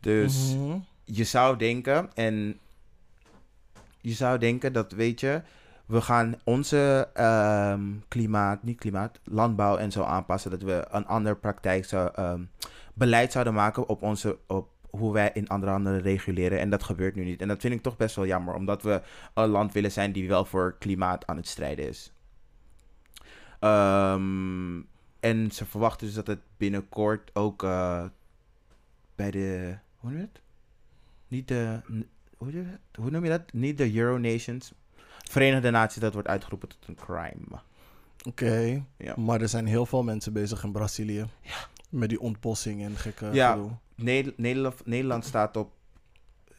Dus 0.00 0.54
Mhm. 0.54 0.78
je 1.04 1.24
zou 1.24 1.56
denken, 1.56 2.10
en 2.14 2.58
je 4.00 4.12
zou 4.12 4.38
denken 4.38 4.72
dat, 4.72 4.92
weet 4.92 5.20
je, 5.20 5.42
we 5.86 6.00
gaan 6.00 6.34
onze 6.44 7.08
ehm, 7.14 7.82
klimaat, 8.08 8.62
niet 8.62 8.78
klimaat, 8.78 9.20
landbouw 9.24 9.76
en 9.76 9.92
zo 9.92 10.02
aanpassen. 10.02 10.50
Dat 10.50 10.62
we 10.62 10.86
een 10.90 11.06
ander 11.06 11.36
praktijk, 11.36 11.84
zou, 11.84 12.10
ehm, 12.14 12.40
beleid 12.94 13.32
zouden 13.32 13.54
maken 13.54 13.88
op, 13.88 14.02
onze, 14.02 14.38
op 14.46 14.68
hoe 14.96 15.12
wij 15.12 15.30
in 15.34 15.48
andere 15.48 15.72
landen 15.72 16.00
reguleren. 16.00 16.58
En 16.58 16.70
dat 16.70 16.82
gebeurt 16.82 17.14
nu 17.14 17.24
niet. 17.24 17.40
En 17.40 17.48
dat 17.48 17.60
vind 17.60 17.74
ik 17.74 17.82
toch 17.82 17.96
best 17.96 18.16
wel 18.16 18.26
jammer, 18.26 18.54
omdat 18.54 18.82
we 18.82 19.02
een 19.34 19.48
land 19.48 19.72
willen 19.72 19.92
zijn 19.92 20.12
die 20.12 20.28
wel 20.28 20.44
voor 20.44 20.76
klimaat 20.78 21.26
aan 21.26 21.36
het 21.36 21.46
strijden 21.48 21.88
is. 21.88 22.12
Ehm, 23.60 24.80
en 25.20 25.50
ze 25.50 25.66
verwachten 25.66 26.06
dus 26.06 26.16
dat 26.16 26.26
het 26.26 26.40
binnenkort 26.56 27.30
ook 27.34 27.62
eh, 27.62 28.04
bij 29.14 29.30
de. 29.30 29.76
Hoe 29.96 30.10
noem 30.10 30.18
je 30.20 30.26
het? 30.32 30.40
Niet 31.28 31.48
de. 31.48 31.80
Hoe 32.36 32.50
noem 32.50 32.64
je 32.64 32.70
dat? 32.70 33.02
Hoe 33.02 33.10
noem 33.10 33.24
je 33.24 33.30
dat? 33.30 33.52
Niet 33.52 33.78
de 33.78 33.94
Euro 33.96 34.18
Nations. 34.18 34.72
Verenigde 35.30 35.70
Naties, 35.70 36.00
dat 36.00 36.12
wordt 36.12 36.28
uitgeroepen 36.28 36.68
tot 36.68 36.88
een 36.88 36.94
crime. 36.94 37.60
Oké, 38.28 38.84
Ja. 38.96 39.14
maar 39.16 39.40
er 39.40 39.48
zijn 39.48 39.66
heel 39.66 39.86
veel 39.86 40.02
mensen 40.02 40.32
bezig 40.32 40.64
in 40.64 40.72
Brazilië. 40.72 41.26
Met 41.88 42.08
die 42.08 42.20
ontbossing 42.20 42.82
en 42.82 42.96
gekke 42.96 43.28
Ja. 43.32 43.52
gedoe. 43.52 43.70
Ne- 43.96 44.32
Nederland, 44.36 44.86
Nederland 44.86 45.24
staat 45.24 45.56
op. 45.56 45.72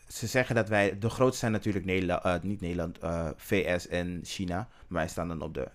Ze 0.07 0.27
zeggen 0.27 0.55
dat 0.55 0.69
wij. 0.69 0.99
De 0.99 1.09
grootste 1.09 1.39
zijn 1.39 1.51
natuurlijk 1.51 1.85
Nederland, 1.85 2.23
eh, 2.23 2.35
niet 2.41 2.61
Nederland, 2.61 2.97
eh, 2.97 3.29
VS 3.35 3.87
en 3.87 4.19
China. 4.23 4.55
Maar 4.55 4.67
wij 5.01 5.07
staan 5.07 5.27
dan 5.27 5.41
op 5.41 5.53
de 5.53 5.67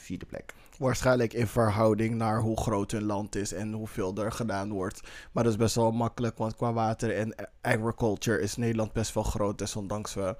vierde 0.00 0.26
plek. 0.26 0.54
Waarschijnlijk 0.78 1.32
in 1.32 1.46
verhouding 1.46 2.14
naar 2.14 2.40
hoe 2.40 2.60
groot 2.60 2.90
hun 2.90 3.02
land 3.04 3.34
is 3.34 3.52
en 3.52 3.72
hoeveel 3.72 4.14
er 4.16 4.32
gedaan 4.32 4.70
wordt. 4.72 5.00
Maar 5.32 5.42
dat 5.44 5.52
is 5.52 5.58
best 5.58 5.74
wel 5.74 5.90
makkelijk, 5.92 6.38
want 6.38 6.56
qua 6.56 6.72
water 6.72 7.16
en 7.16 7.34
agriculture 7.60 8.40
is 8.40 8.56
Nederland 8.56 8.92
best 8.92 9.14
wel 9.14 9.22
groot. 9.22 9.58
Desondanks 9.58 10.14
we 10.14 10.36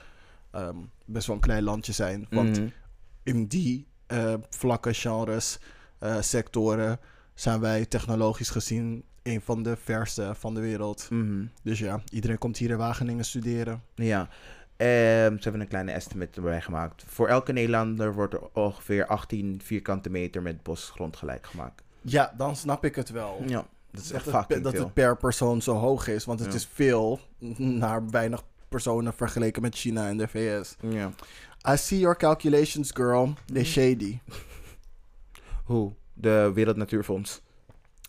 ehm, 0.50 0.76
best 1.04 1.26
wel 1.26 1.36
een 1.36 1.42
klein 1.42 1.62
landje 1.62 1.92
zijn. 1.92 2.26
Want 2.30 2.58
Mhm. 2.58 2.68
in 3.22 3.46
die 3.46 3.86
eh, 4.06 4.34
vlakken, 4.50 4.94
genres, 4.94 5.58
sectoren 6.20 7.00
zijn 7.34 7.60
wij 7.60 7.86
technologisch 7.86 8.50
gezien 8.50 9.04
een 9.22 9.40
van 9.40 9.62
de 9.62 9.76
verste 9.76 10.32
van 10.38 10.54
de 10.54 10.60
wereld. 10.60 11.06
Mhm. 11.10 11.44
Dus 11.62 11.78
ja, 11.78 12.00
iedereen 12.10 12.38
komt 12.38 12.56
hier 12.56 12.70
in 12.70 12.76
Wageningen 12.76 13.24
studeren. 13.24 13.82
Ja, 13.94 14.28
Ehm, 14.76 15.36
ze 15.36 15.42
hebben 15.42 15.60
een 15.60 15.68
kleine 15.68 15.92
estimate 15.92 16.36
erbij 16.36 16.60
gemaakt. 16.60 17.04
Voor 17.06 17.28
elke 17.28 17.52
Nederlander 17.52 18.14
wordt 18.14 18.34
er 18.34 18.40
ongeveer 18.52 19.06
18 19.06 19.60
vierkante 19.64 20.10
meter 20.10 20.42
met 20.42 20.62
bosgrond 20.62 21.16
gelijk 21.16 21.46
gemaakt. 21.46 21.82
Ja, 22.00 22.34
dan 22.36 22.56
snap 22.56 22.84
ik 22.84 22.94
het 22.94 23.10
wel. 23.10 23.42
Ja, 23.46 23.66
dat 23.90 24.00
is 24.02 24.06
dat, 24.08 24.16
echt 24.16 24.24
het, 24.24 24.34
fucking 24.34 24.62
dat 24.62 24.72
het 24.72 24.92
per 24.92 25.16
persoon 25.16 25.62
zo 25.62 25.74
hoog 25.74 26.06
is. 26.08 26.24
Want 26.24 26.40
het 26.40 26.48
Ja. 26.48 26.54
is 26.54 26.68
veel 26.72 27.20
naar 27.56 28.10
weinig 28.10 28.42
personen 28.68 29.14
vergeleken 29.14 29.62
met 29.62 29.74
China 29.76 30.08
en 30.08 30.16
de 30.16 30.28
VS. 30.28 30.76
Ja. 30.80 31.10
I 31.72 31.76
see 31.76 31.98
your 31.98 32.16
calculations, 32.16 32.90
girl. 32.94 33.32
They're 33.46 33.64
shady. 33.64 34.18
Hoe? 35.64 35.92
De 36.14 36.50
Wereld 36.54 36.76
Natuurfonds. 36.76 37.42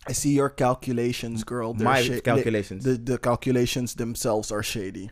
I 0.09 0.13
see 0.13 0.33
your 0.33 0.53
calculations, 0.53 1.43
girl. 1.43 1.73
They're 1.73 1.89
My 1.89 2.21
calculations. 2.21 2.83
The, 2.83 3.03
the 3.03 3.19
calculations 3.19 3.93
themselves 3.93 4.51
are 4.51 4.63
shady. 4.63 5.09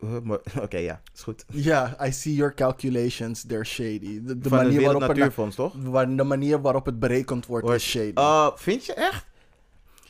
Oké, 0.64 0.76
ja, 0.78 1.00
is 1.14 1.22
goed. 1.22 1.44
Ja, 1.52 1.96
I 2.06 2.12
see 2.12 2.34
your 2.34 2.54
calculations. 2.54 3.44
They're 3.46 3.64
shady. 3.64 4.20
De, 4.22 4.38
de, 4.38 4.48
Van 4.48 4.58
manier, 4.58 4.80
waarop 4.82 5.00
het, 5.00 5.10
Natuurfonds, 5.10 5.56
toch? 5.56 5.74
waar- 5.82 6.16
de 6.16 6.24
manier 6.24 6.60
waarop 6.60 6.86
het 6.86 6.98
berekend 6.98 7.46
wordt 7.46 7.68
is 7.68 7.88
shady. 7.90 8.12
Oh, 8.14 8.48
vind 8.56 8.84
je 8.84 8.94
echt? 8.94 9.26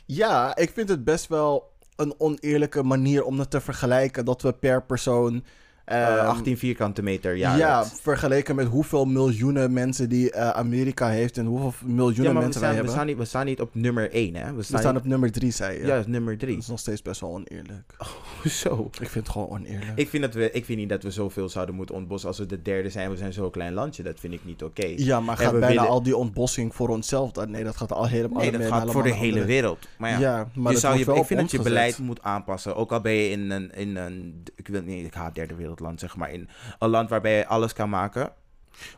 Ja, 0.05 0.55
ik 0.55 0.71
vind 0.73 0.89
het 0.89 1.03
best 1.03 1.27
wel 1.27 1.71
een 1.95 2.13
oneerlijke 2.17 2.83
manier 2.83 3.23
om 3.23 3.39
het 3.39 3.49
te 3.49 3.61
vergelijken. 3.61 4.25
Dat 4.25 4.41
we 4.41 4.53
per 4.53 4.83
persoon... 4.83 5.43
Eh, 5.91 6.17
ehm, 6.17 6.25
18 6.27 6.57
vierkante 6.57 7.01
meter, 7.03 7.35
Ja, 7.37 7.55
ja. 7.55 7.85
vergeleken 7.85 8.55
met 8.55 8.67
hoeveel 8.67 9.05
miljoenen 9.05 9.73
mensen 9.73 10.09
die 10.09 10.31
eh, 10.31 10.49
Amerika 10.49 11.09
heeft 11.09 11.37
en 11.37 11.45
hoeveel 11.45 11.73
miljoenen 11.89 12.33
ja, 12.33 12.39
mensen 12.39 12.41
wij 12.41 12.49
staan, 12.51 12.69
we, 12.69 12.75
hebben. 12.75 12.91
staan 12.93 13.05
niet, 13.05 13.17
we 13.17 13.25
staan 13.25 13.45
niet 13.45 13.61
op 13.61 13.69
nummer 13.75 14.11
1, 14.11 14.35
hè? 14.35 14.49
We 14.49 14.55
We 14.55 14.63
staan, 14.63 14.79
staan 14.79 14.95
op 14.97 15.05
nummer 15.05 15.31
drie, 15.31 15.51
zei 15.51 15.77
je. 15.79 15.85
Ja, 15.85 15.87
dat 15.95 15.99
is 15.99 16.05
nummer 16.11 16.31
Dat 16.37 16.39
3. 16.47 16.57
is 16.57 16.67
nog 16.67 16.79
steeds 16.79 17.01
best 17.01 17.21
wel 17.21 17.29
oneerlijk. 17.29 17.95
Hoezo? 18.41 18.89
Ik 18.99 19.09
vind 19.09 19.13
het 19.25 19.29
gewoon 19.29 19.49
oneerlijk. 19.49 19.91
Ik 19.95 20.09
vind, 20.09 20.23
dat 20.23 20.33
we, 20.33 20.51
ik 20.51 20.65
vind 20.65 20.79
niet 20.79 20.89
dat 20.89 21.03
we 21.03 21.11
zoveel 21.11 21.49
zouden 21.49 21.75
moeten 21.75 21.95
ontbossen 21.95 22.29
als 22.29 22.37
we 22.37 22.45
de 22.45 22.61
derde 22.61 22.89
zijn. 22.89 23.09
We 23.09 23.17
zijn 23.17 23.33
zo'n 23.33 23.51
klein 23.51 23.73
landje. 23.73 24.03
Dat 24.03 24.19
vind 24.19 24.33
ik 24.33 24.45
niet 24.45 24.63
oké. 24.63 24.93
ja, 24.95 25.19
maar 25.19 25.37
En 25.39 25.43
gaat 25.43 25.51
bijna 25.59 25.67
willen- 25.67 25.87
al 25.89 26.03
die 26.03 26.15
ontbossing 26.17 26.75
voor 26.75 26.89
onszelf? 26.89 27.31
dan? 27.31 27.51
Nee, 27.51 27.63
dat 27.63 27.77
gaat 27.77 27.91
al 27.91 28.07
helemaal 28.07 28.41
Nee, 28.41 28.51
dat 28.51 28.65
gaat 28.65 28.91
voor 28.91 29.03
de 29.03 29.13
hele 29.13 29.45
wereld. 29.45 29.87
Maar 29.97 30.09
ja, 30.09 30.19
Ja, 30.19 30.47
maar 30.53 30.71
je 30.71 30.77
zou 30.79 30.93
je, 30.97 31.13
ik 31.15 31.25
vind 31.25 31.39
dat 31.39 31.51
je 31.51 31.61
beleid 31.61 31.97
moet 31.97 32.21
aanpassen. 32.23 32.75
Ook 32.75 32.91
al 32.91 33.01
ben 33.01 33.11
je 33.13 33.29
in 33.29 33.49
een, 33.51 33.71
in 33.75 33.95
een 33.95 34.43
ik 34.55 34.67
wil 34.67 34.81
niet, 34.81 35.05
ik 35.05 35.13
haat 35.13 35.35
derde 35.35 35.55
wereldland, 35.81 35.99
zeg 35.99 36.15
maar. 36.15 36.31
In 36.31 36.49
een 36.79 36.89
land 36.89 37.09
waarbij 37.09 37.37
je 37.37 37.47
alles 37.47 37.73
kan 37.73 37.89
maken. 37.89 38.33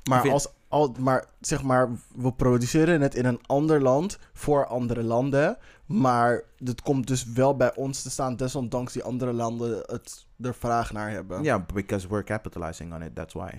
Maar, 0.04 0.30
als, 0.32 0.48
al, 0.68 0.96
maar 1.00 1.26
zeg 1.40 1.64
maar, 1.64 1.90
we 2.16 2.34
produceren 2.34 3.02
het 3.02 3.16
in 3.16 3.26
een 3.26 3.40
ander 3.46 3.82
land 3.82 4.20
voor 4.34 4.66
andere 4.66 5.04
landen. 5.04 5.58
Maar 5.86 6.42
het 6.64 6.82
komt 6.82 7.08
dus 7.08 7.26
wel 7.26 7.56
bij 7.56 7.76
ons 7.76 8.02
te 8.02 8.10
staan, 8.10 8.36
desondanks 8.36 8.94
die 8.94 9.04
andere 9.04 9.34
landen 9.34 9.84
het 9.86 10.26
er 10.42 10.56
vraag 10.56 10.92
naar 10.94 11.10
hebben. 11.10 11.44
Ja, 11.44 11.60
because 11.74 12.08
we're 12.08 12.24
capitalizing 12.24 12.94
on 12.94 13.02
it, 13.02 13.16
that's 13.16 13.34
why. 13.34 13.50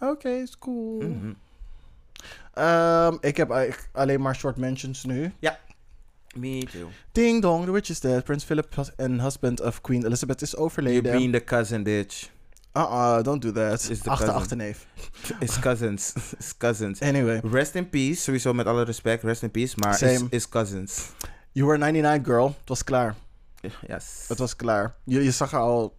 Oké, 0.00 0.28
is 0.28 0.58
cool. 0.58 1.00
Mhm. 1.02 1.32
Ehm, 2.52 3.16
ik 3.20 3.36
heb 3.36 3.50
eigenlijk 3.50 3.88
alleen 3.92 4.20
maar 4.20 4.34
short 4.34 4.56
mentions 4.56 5.04
nu. 5.04 5.32
Me 6.34 6.64
too. 6.64 6.88
Ding 7.12 7.42
dong, 7.42 7.64
the 7.64 7.70
witch 7.72 7.90
is 7.90 8.00
dead. 8.00 8.24
Prince 8.24 8.44
Philip 8.44 8.74
and 8.96 9.20
husband 9.20 9.60
of 9.60 9.80
Queen 9.82 10.04
Elizabeth 10.04 10.42
is 10.42 10.52
You 10.52 10.62
overleden. 10.70 11.02
being 11.12 11.32
the 11.32 11.44
cousin, 11.44 11.84
bitch. 11.84 12.28
Uh-uh, 12.74 13.22
don't 13.22 13.42
do 13.42 13.52
that. 13.52 13.90
Is 13.90 14.00
de 14.00 14.10
Achter, 14.10 14.30
achterneef. 14.30 14.86
Is 15.40 15.58
cousins. 15.66 16.12
is 16.38 16.56
cousins. 16.56 17.00
Anyway, 17.00 17.40
Rest 17.44 17.74
in 17.74 17.88
peace, 17.88 18.22
sowieso 18.22 18.52
met 18.54 18.66
alle 18.66 18.84
respect, 18.84 19.22
rest 19.22 19.42
in 19.42 19.50
peace. 19.50 19.74
Maar 19.76 19.90
is, 19.92 19.98
Same. 19.98 20.26
is 20.30 20.48
cousins. 20.48 21.10
you 21.52 21.66
were 21.66 21.78
99 21.78 22.24
girl. 22.24 22.46
Het 22.60 22.68
was 22.68 22.84
klaar. 22.84 23.14
Yes. 23.86 24.24
Het 24.28 24.38
was 24.38 24.56
klaar. 24.56 24.94
Je, 25.04 25.24
je 25.24 25.30
zag 25.30 25.52
er 25.52 25.58
al... 25.58 25.96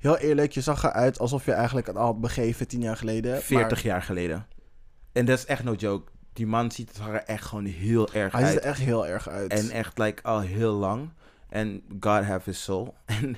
Heel 0.00 0.16
eerlijk, 0.18 0.52
je 0.52 0.60
zag 0.60 0.84
eruit 0.84 1.18
alsof 1.18 1.44
je 1.44 1.52
eigenlijk 1.52 1.86
het 1.86 1.96
al 1.96 2.04
had 2.04 2.20
begeven 2.20 2.68
tien 2.68 2.80
jaar 2.80 2.96
geleden. 2.96 3.42
40 3.42 3.82
jaar 3.82 4.02
geleden. 4.02 4.46
En 5.12 5.24
dat 5.24 5.38
is 5.38 5.44
echt 5.46 5.64
no 5.64 5.72
joke. 5.74 6.10
Die 6.34 6.46
man 6.46 6.70
ziet 6.70 6.98
er 6.98 7.14
er 7.14 7.22
echt 7.24 7.44
gewoon 7.44 7.64
heel 7.64 8.12
erg 8.12 8.32
Maar 8.32 8.42
hij 8.42 8.50
ziet 8.50 8.60
uit. 8.60 8.64
er 8.66 8.70
echt 8.70 8.80
heel 8.80 9.06
erg 9.06 9.28
uit. 9.28 9.50
En 9.52 9.70
echt 9.70 9.98
like, 9.98 10.22
al 10.22 10.40
heel 10.40 10.72
lang. 10.72 11.08
En 11.48 11.82
God 12.00 12.24
have 12.24 12.50
his 12.50 12.62
soul. 12.62 12.94
En 13.20 13.36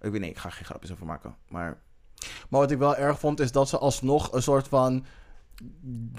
ik 0.00 0.10
weet 0.12 0.20
niet, 0.20 0.30
ik 0.30 0.38
ga 0.38 0.50
geen 0.50 0.64
grapjes 0.64 0.92
over 0.92 1.06
maken. 1.06 1.34
Maar 1.48 1.78
Maar 2.48 2.60
wat 2.60 2.70
ik 2.70 2.78
wel 2.78 2.96
erg 2.96 3.18
vond, 3.18 3.40
is 3.40 3.52
dat 3.52 3.68
ze 3.68 3.78
alsnog 3.78 4.32
een 4.32 4.42
soort 4.42 4.68
van 4.68 5.04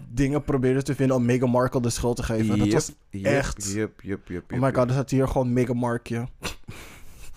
dingen 0.10 0.44
probeerden 0.44 0.84
te 0.84 0.96
vinden 0.96 1.16
om 1.16 1.26
Meghan 1.26 1.50
Markle 1.50 1.82
de 1.82 1.90
schuld 1.90 2.16
te 2.16 2.24
geven. 2.24 2.58
dat 2.58 2.68
was... 2.72 2.92
yep, 3.10 3.26
echt- 3.26 3.72
Yup, 3.74 4.02
yup, 4.02 4.28
yup, 4.28 4.52
Oh 4.54 4.60
my 4.60 4.74
god, 4.74 4.86
er 4.88 4.92
staat 4.94 5.10
hier 5.10 5.28
gewoon 5.28 5.54
Meghan 5.54 5.78
Markje. 5.78 6.28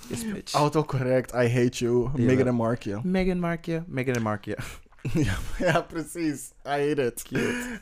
Yes, 0.09 0.33
bitch. 0.33 0.53
Autocorrect, 0.53 1.33
I 1.33 1.37
hate 1.49 1.79
you. 1.85 2.11
Ja. 2.15 2.25
Meghan 2.25 2.47
en 2.47 2.55
Markje. 2.55 3.01
Meghan 3.03 3.39
Markje, 3.39 3.83
Meghan 3.87 4.15
en 4.15 4.23
Markje. 4.23 4.59
ja, 5.29 5.35
ja, 5.59 5.81
precies. 5.81 6.51
I 6.67 6.69
hate 6.89 7.07
it. 7.07 7.23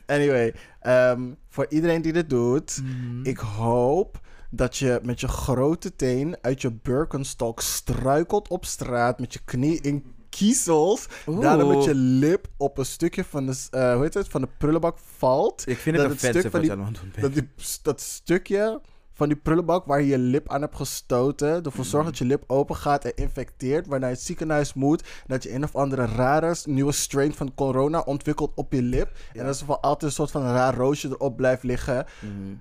Anyway, 0.07 0.55
ehm, 0.81 1.23
voor 1.49 1.67
iedereen 1.69 2.03
die 2.03 2.13
dit 2.13 2.31
doet, 2.31 2.81
Mhm. 2.83 3.25
ik 3.25 3.39
hoop 3.39 4.21
dat 4.51 4.77
je 4.77 5.01
met 5.03 5.21
je 5.21 5.29
grote 5.29 5.97
teen 5.97 6.37
uit 6.41 6.63
je 6.63 6.73
Birkenstock 6.73 7.61
struikelt 7.61 8.49
op 8.49 8.65
straat 8.65 9.21
met 9.21 9.33
je 9.33 9.41
knie 9.45 9.81
in 9.81 10.05
kiezels. 10.29 11.07
Daarna 11.27 11.65
met 11.65 11.85
je 11.85 11.95
lip 11.95 12.47
op 12.57 12.79
een 12.79 12.87
stukje 12.87 13.25
van 13.25 13.47
de, 13.47 13.67
eh, 13.71 13.93
hoe 13.95 14.03
heet 14.03 14.15
het, 14.15 14.29
van 14.29 14.41
de 14.41 14.49
prullenbak 14.59 14.99
valt. 15.17 15.65
Ik 15.67 15.79
vind 15.79 15.97
dat 15.97 16.11
het 16.11 16.21
het 16.23 16.31
stuk 16.37 16.51
van 16.51 16.61
die-. 16.61 17.21
Dat, 17.21 17.35
die, 17.35 17.49
dat 17.83 18.01
stukje 18.01 18.81
van 19.19 19.29
die 19.29 19.37
prullenbak 19.37 19.87
waar 19.87 20.01
je 20.01 20.07
je 20.07 20.19
lip 20.19 20.49
aan 20.49 20.61
hebt 20.61 20.77
gestoten, 20.77 21.65
ervoor 21.65 21.85
zorgt 21.85 22.07
dat 22.07 22.19
je 22.19 22.25
lip 22.25 22.45
open 22.47 22.77
gaat 22.77 23.05
en 23.05 23.15
infecteert, 23.15 23.87
waarna 23.87 24.07
je 24.07 24.13
het 24.13 24.23
ziekenhuis 24.23 24.75
moet, 24.75 25.05
dat 25.27 25.43
je 25.43 25.55
een 25.55 25.65
of 25.65 25.77
andere 25.77 26.07
rare 26.07 26.57
nieuwe 26.65 26.93
strain 26.93 27.35
van 27.35 27.55
corona 27.55 28.01
ontwikkelt 28.01 28.53
op 28.55 28.73
je 28.73 28.83
lip. 28.83 29.17
En 29.33 29.45
dat 29.45 29.55
is 29.55 29.65
wel 29.65 29.81
altijd 29.81 30.03
een 30.03 30.17
soort 30.17 30.31
van 30.31 30.43
raar 30.43 30.75
roosje 30.75 31.09
erop 31.09 31.37
blijft 31.37 31.63
liggen. 31.63 32.07
Mhm. 32.21 32.55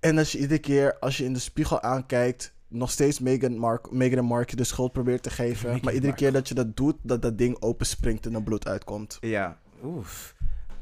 En 0.00 0.16
dat 0.16 0.30
je 0.30 0.38
iedere 0.38 0.60
keer 0.60 0.98
als 0.98 1.16
je 1.16 1.24
in 1.24 1.32
de 1.32 1.38
spiegel 1.38 1.82
aankijkt, 1.82 2.54
nog 2.68 2.90
steeds 2.90 3.18
Meghan, 3.18 3.58
Mark, 3.58 3.90
Meghan 3.90 4.18
en 4.18 4.24
Mark 4.24 4.56
de 4.56 4.64
schuld 4.64 4.92
probeert 4.92 5.22
te 5.22 5.30
geven. 5.30 5.66
Meghan 5.66 5.84
maar 5.84 5.94
iedere 5.94 6.14
keer 6.14 6.32
dat 6.32 6.48
je 6.48 6.54
dat 6.54 6.76
doet, 6.76 6.96
dat 7.02 7.22
dat 7.22 7.38
ding 7.38 7.62
open 7.62 7.86
springt 7.86 8.26
en 8.26 8.34
er 8.34 8.42
bloed 8.42 8.68
uitkomt. 8.68 9.18
Ja, 9.20 9.58
oef. 9.84 10.34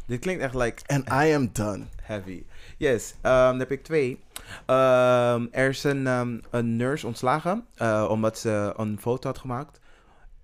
Dit 0.07 0.21
klinkt 0.21 0.43
echt 0.43 0.55
like 0.55 0.83
And 0.87 1.09
I 1.09 1.35
am 1.35 1.49
done. 1.53 1.85
heavy. 2.03 2.45
Yes, 2.77 3.15
ehm, 3.21 3.33
dan 3.51 3.59
heb 3.59 3.71
ik 3.71 3.83
twee. 3.83 4.21
Ehm, 4.67 5.47
er 5.51 5.69
is 5.69 5.85
een, 5.85 6.07
ehm, 6.07 6.39
een 6.51 6.77
nurse 6.77 7.07
ontslagen 7.07 7.67
eh, 7.75 8.07
omdat 8.11 8.39
ze 8.39 8.73
een 8.77 8.99
foto 9.01 9.29
had 9.29 9.39
gemaakt 9.39 9.81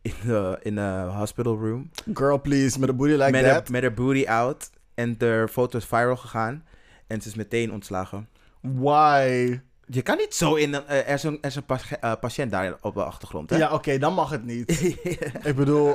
in 0.02 0.14
de 0.24 0.58
in 0.62 0.78
hospital 1.08 1.56
room. 1.58 1.90
Girl, 2.14 2.40
please, 2.40 2.78
met 2.78 2.88
een 2.88 2.96
booty 2.96 3.12
like 3.12 3.30
met, 3.30 3.44
that. 3.44 3.68
met 3.68 3.82
haar 3.82 3.94
booty 3.94 4.24
out. 4.26 4.70
En 4.94 5.18
de 5.18 5.46
foto 5.50 5.78
is 5.78 5.84
viral 5.84 6.16
gegaan. 6.16 6.64
En 7.06 7.20
ze 7.22 7.28
is 7.28 7.34
meteen 7.34 7.72
ontslagen. 7.72 8.28
Why? 8.60 9.60
Je 9.92 10.02
kan 10.02 10.16
niet 10.16 10.34
zo 10.34 10.54
in 10.54 10.74
een... 10.74 10.86
eh, 10.86 10.96
er 10.98 11.14
is 11.14 11.22
een, 11.22 11.38
er 11.40 11.48
is 11.48 11.54
een 11.56 11.64
pa- 11.64 11.78
eh, 12.00 12.12
patiënt 12.20 12.50
daar 12.50 12.74
op 12.80 12.94
de 12.94 13.04
achtergrond, 13.04 13.50
hè? 13.50 13.56
Ja, 13.56 13.72
oké, 13.72 13.98
dan 13.98 14.14
mag 14.14 14.30
het 14.30 14.44
niet. 14.44 14.80
Ik 15.48 15.56
bedoel, 15.56 15.94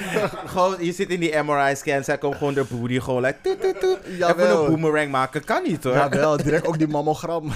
gewoon, 0.52 0.76
je 0.84 0.92
zit 0.92 1.08
in 1.10 1.20
die 1.20 1.42
MRI-scan. 1.42 2.04
Zij 2.04 2.18
komt 2.18 2.36
gewoon 2.36 2.54
de 2.54 2.64
booty 2.64 3.00
gewoon 3.00 3.22
like... 3.22 3.38
Toet, 3.42 3.60
toet, 3.60 3.80
toet. 3.80 3.98
Even 4.04 4.50
een 4.50 4.66
boomerang 4.66 5.10
maken. 5.10 5.44
Kan 5.44 5.62
niet, 5.62 5.84
hoor. 5.84 5.92
jawel, 5.94 6.36
direct 6.36 6.66
ook 6.66 6.78
die 6.78 6.88
mammogram. 6.96 7.52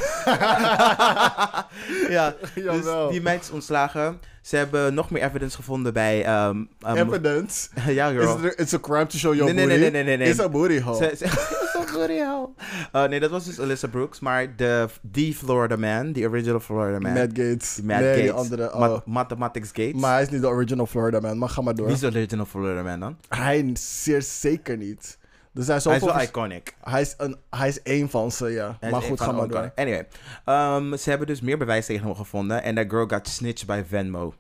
ja, 2.09 2.35
dus 2.55 2.85
die 3.11 3.23
meid 3.23 3.43
is 3.43 3.51
ontslagen. 3.51 4.21
Ze 4.43 4.57
hebben 4.57 4.95
nog 4.95 5.11
meer 5.11 5.23
evidence 5.23 5.57
gevonden 5.57 5.93
bij... 5.93 6.25
ehm, 6.25 6.65
ehm, 6.81 6.97
Evidence. 6.97 7.69
ja, 7.93 8.09
Is 8.09 8.17
girl. 8.25 8.45
it, 8.45 8.59
it's 8.61 8.75
a 8.75 8.79
crime 8.81 9.07
to 9.07 9.19
show 9.19 9.35
your 9.35 9.55
Nee, 9.55 9.67
nee, 9.67 9.67
booty. 9.79 9.81
nee, 9.81 9.91
nee, 9.91 10.03
nee, 10.05 10.17
nee. 10.17 10.29
It's 10.29 10.41
a 10.41 10.49
booty 10.49 10.81
hole. 10.81 10.97
Ze, 10.97 11.27
Zo'n 11.73 11.87
booty 11.99 12.19
hole. 12.25 12.49
Uh, 12.93 13.05
nee, 13.09 13.21
dat 13.21 13.31
was 13.31 13.45
dus 13.45 13.61
Alyssa 13.61 13.89
Brooks. 13.89 14.21
Maar 14.21 14.57
de, 14.57 14.87
die 15.03 15.35
Florida 15.35 15.77
man, 15.77 16.13
die 16.13 16.29
original 16.29 16.61
Florida 16.61 16.99
man. 16.99 17.13
Matt 17.13 17.31
Gates. 17.39 17.75
die 17.75 17.85
Matt 17.85 18.01
nee, 18.01 18.09
Gates. 18.09 18.23
die 18.23 18.33
andere. 18.33 18.79
Ma- 18.79 18.89
Oh. 18.91 18.99
Mathematics 19.07 19.69
Gates. 19.69 20.01
Maar 20.01 20.13
hij 20.13 20.23
is 20.23 20.29
niet 20.29 20.41
de 20.41 20.49
original 20.49 20.87
Florida 20.87 21.21
man. 21.21 21.39
Maar 21.39 21.49
ga 21.49 21.61
maar 21.63 21.75
door. 21.75 21.87
Wie 21.87 21.95
is 21.95 22.01
de 22.01 22.07
original 22.07 22.47
Florida 22.47 22.83
man 22.83 23.01
dan? 23.01 23.17
Hij 23.29 23.71
zeer 23.75 24.23
zeker 24.23 24.77
niet. 24.77 25.19
Zijn 25.55 25.81
Hij 25.83 25.97
is 25.97 26.03
wel 26.03 26.21
iconic. 26.21 26.75
hij, 26.83 27.01
is 27.01 27.15
een, 27.19 27.37
hij 27.51 27.69
is 27.69 27.83
één 27.83 28.11
van 28.11 28.33
ze, 28.33 28.49
ja. 28.49 28.77
Hij 28.81 28.91
maar 28.91 29.03
goed, 29.03 29.21
ga 29.21 29.33
maar 29.33 29.49
door. 29.49 29.73
Anyway, 29.75 30.07
um, 30.47 30.97
ze 30.97 31.09
hebben 31.11 31.27
dus 31.27 31.41
meer 31.41 31.59
bewijs 31.59 31.87
tegen 31.87 32.07
hem 32.07 32.15
gevonden. 32.15 32.63
En 32.63 32.75
that 32.75 32.87
girl 32.89 33.07
got 33.09 33.29
snitched 33.29 33.67
bij 33.67 33.85
Venmo. 33.85 34.35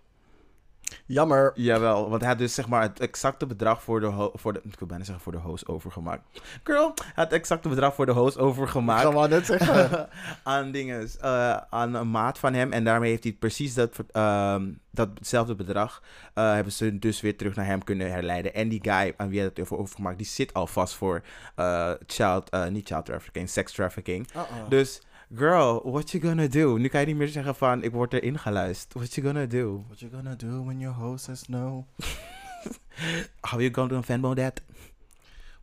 Jammer. 1.10 1.52
Jawel, 1.54 2.08
want 2.08 2.20
hij 2.20 2.30
had 2.30 2.38
dus 2.38 2.54
zeg 2.54 2.68
maar 2.68 2.82
het 2.82 3.00
exacte 3.00 3.46
bedrag 3.46 3.82
voor 3.82 4.00
de, 4.00 4.30
voor 4.34 4.52
de 4.52 4.60
ik 4.64 4.78
wil 4.78 4.88
bijna 4.88 5.04
zeggen 5.04 5.22
voor 5.22 5.32
de 5.32 5.38
host 5.38 5.68
overgemaakt. 5.68 6.40
Girl, 6.62 6.92
hij 6.94 7.12
had 7.14 7.24
het 7.24 7.32
exacte 7.32 7.68
bedrag 7.68 7.94
voor 7.94 8.06
de 8.06 8.12
host 8.12 8.36
Ik 8.36 8.42
overgemaakt. 8.42 9.12
maar 9.12 9.28
net 9.28 9.46
zeggen. 9.46 10.08
aan 10.42 10.70
dingen, 10.70 11.08
eh, 11.20 11.56
aan 11.70 11.94
een 11.94 12.10
maat 12.10 12.38
van 12.38 12.54
hem. 12.54 12.72
En 12.72 12.84
daarmee 12.84 13.10
heeft 13.10 13.22
hij 13.22 13.32
precies 13.32 13.74
dat, 13.74 13.96
ehm, 14.12 14.68
datzelfde 14.90 15.54
bedrag, 15.54 16.02
eh, 16.34 16.52
hebben 16.52 16.72
ze 16.72 16.98
dus 16.98 17.20
weer 17.20 17.36
terug 17.36 17.54
naar 17.54 17.66
hem 17.66 17.84
kunnen 17.84 18.10
herleiden. 18.10 18.54
En 18.54 18.68
die 18.68 18.80
guy 18.82 19.14
aan 19.16 19.28
wie 19.28 19.38
hij 19.38 19.48
het 19.48 19.56
heeft 19.56 19.70
overgemaakt, 19.70 20.18
die 20.18 20.26
zit 20.26 20.54
al 20.54 20.66
vast 20.66 20.94
voor 20.94 21.22
eh, 21.54 21.90
child, 22.06 22.50
niet 22.70 22.86
child 22.86 23.04
trafficking, 23.04 23.48
sex 23.48 23.72
trafficking. 23.72 24.28
Dus, 24.68 25.00
girl, 25.34 25.80
what 25.84 26.10
you 26.10 26.20
gonna 26.24 26.46
do? 26.48 26.76
Nu 26.76 26.88
kan 26.88 27.00
je 27.00 27.06
niet 27.06 27.16
meer 27.16 27.28
zeggen 27.28 27.54
van, 27.54 27.82
ik 27.82 27.92
word 27.92 28.12
erin 28.12 28.38
geluisterd. 28.38 28.92
What 28.94 29.14
you 29.14 29.26
gonna 29.26 29.46
do? 29.46 29.84
What 29.86 30.00
you 30.00 30.12
gonna 30.12 30.34
do 30.34 30.64
when 30.64 30.78
your 30.78 30.94
host 30.96 31.24
says 31.24 31.48
no? 31.48 31.84
How 33.40 33.60
you 33.60 33.70
gonna 33.72 34.02
Venmo 34.02 34.34
that? 34.34 34.60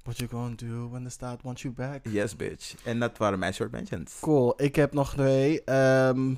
What 0.04 0.18
you 0.18 0.30
gonna 0.30 0.56
do 0.56 0.90
when 0.90 1.04
the 1.04 1.10
staat 1.10 1.42
wants 1.42 1.62
you 1.62 1.74
back? 1.74 2.00
Yes, 2.04 2.36
bitch. 2.36 2.74
En 2.84 3.00
dat 3.00 3.18
waren 3.18 3.40
mijn 3.40 3.54
short 3.54 3.72
mentions. 3.72 4.18
Cool. 4.22 4.54
Ik 4.58 4.76
heb 4.76 4.94
nog 4.94 5.14
twee. 5.14 5.64
Ehm, 5.64 6.34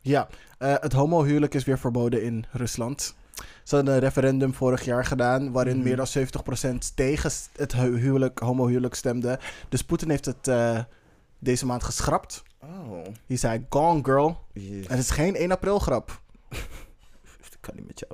ja, 0.00 0.28
eh, 0.58 0.74
het 0.80 0.92
homohuwelijk 0.92 1.54
is 1.54 1.64
weer 1.64 1.78
verboden 1.78 2.22
in 2.22 2.44
Rusland. 2.52 3.14
Ze 3.62 3.74
hadden 3.76 3.94
een 3.94 4.00
referendum 4.00 4.54
vorig 4.54 4.84
jaar 4.84 5.04
gedaan... 5.04 5.52
waarin 5.52 5.76
Mhm. 5.76 5.84
meer 5.84 5.96
dan 5.96 6.06
70% 6.06 6.92
tegen 6.96 7.30
het 7.56 7.72
hu- 7.72 7.96
huwelijk, 7.98 8.38
homohuwelijk 8.38 8.94
stemde. 8.94 9.38
Dus 9.68 9.84
Poetin 9.84 10.10
heeft 10.10 10.24
het 10.24 10.48
eh, 10.48 10.78
deze 11.38 11.66
maand 11.66 11.82
geschrapt. 11.84 12.42
Oh. 12.62 13.04
Hij 13.26 13.36
zei, 13.36 13.66
gone 13.68 14.04
girl. 14.04 14.46
En 14.54 14.84
het 14.88 14.98
is 14.98 15.10
geen 15.10 15.36
1 15.36 15.50
april 15.50 15.78
grap. 15.78 16.20
Dat 17.40 17.56
kan 17.60 17.74
niet 17.76 17.86
met 17.86 17.98
jou. 17.98 18.12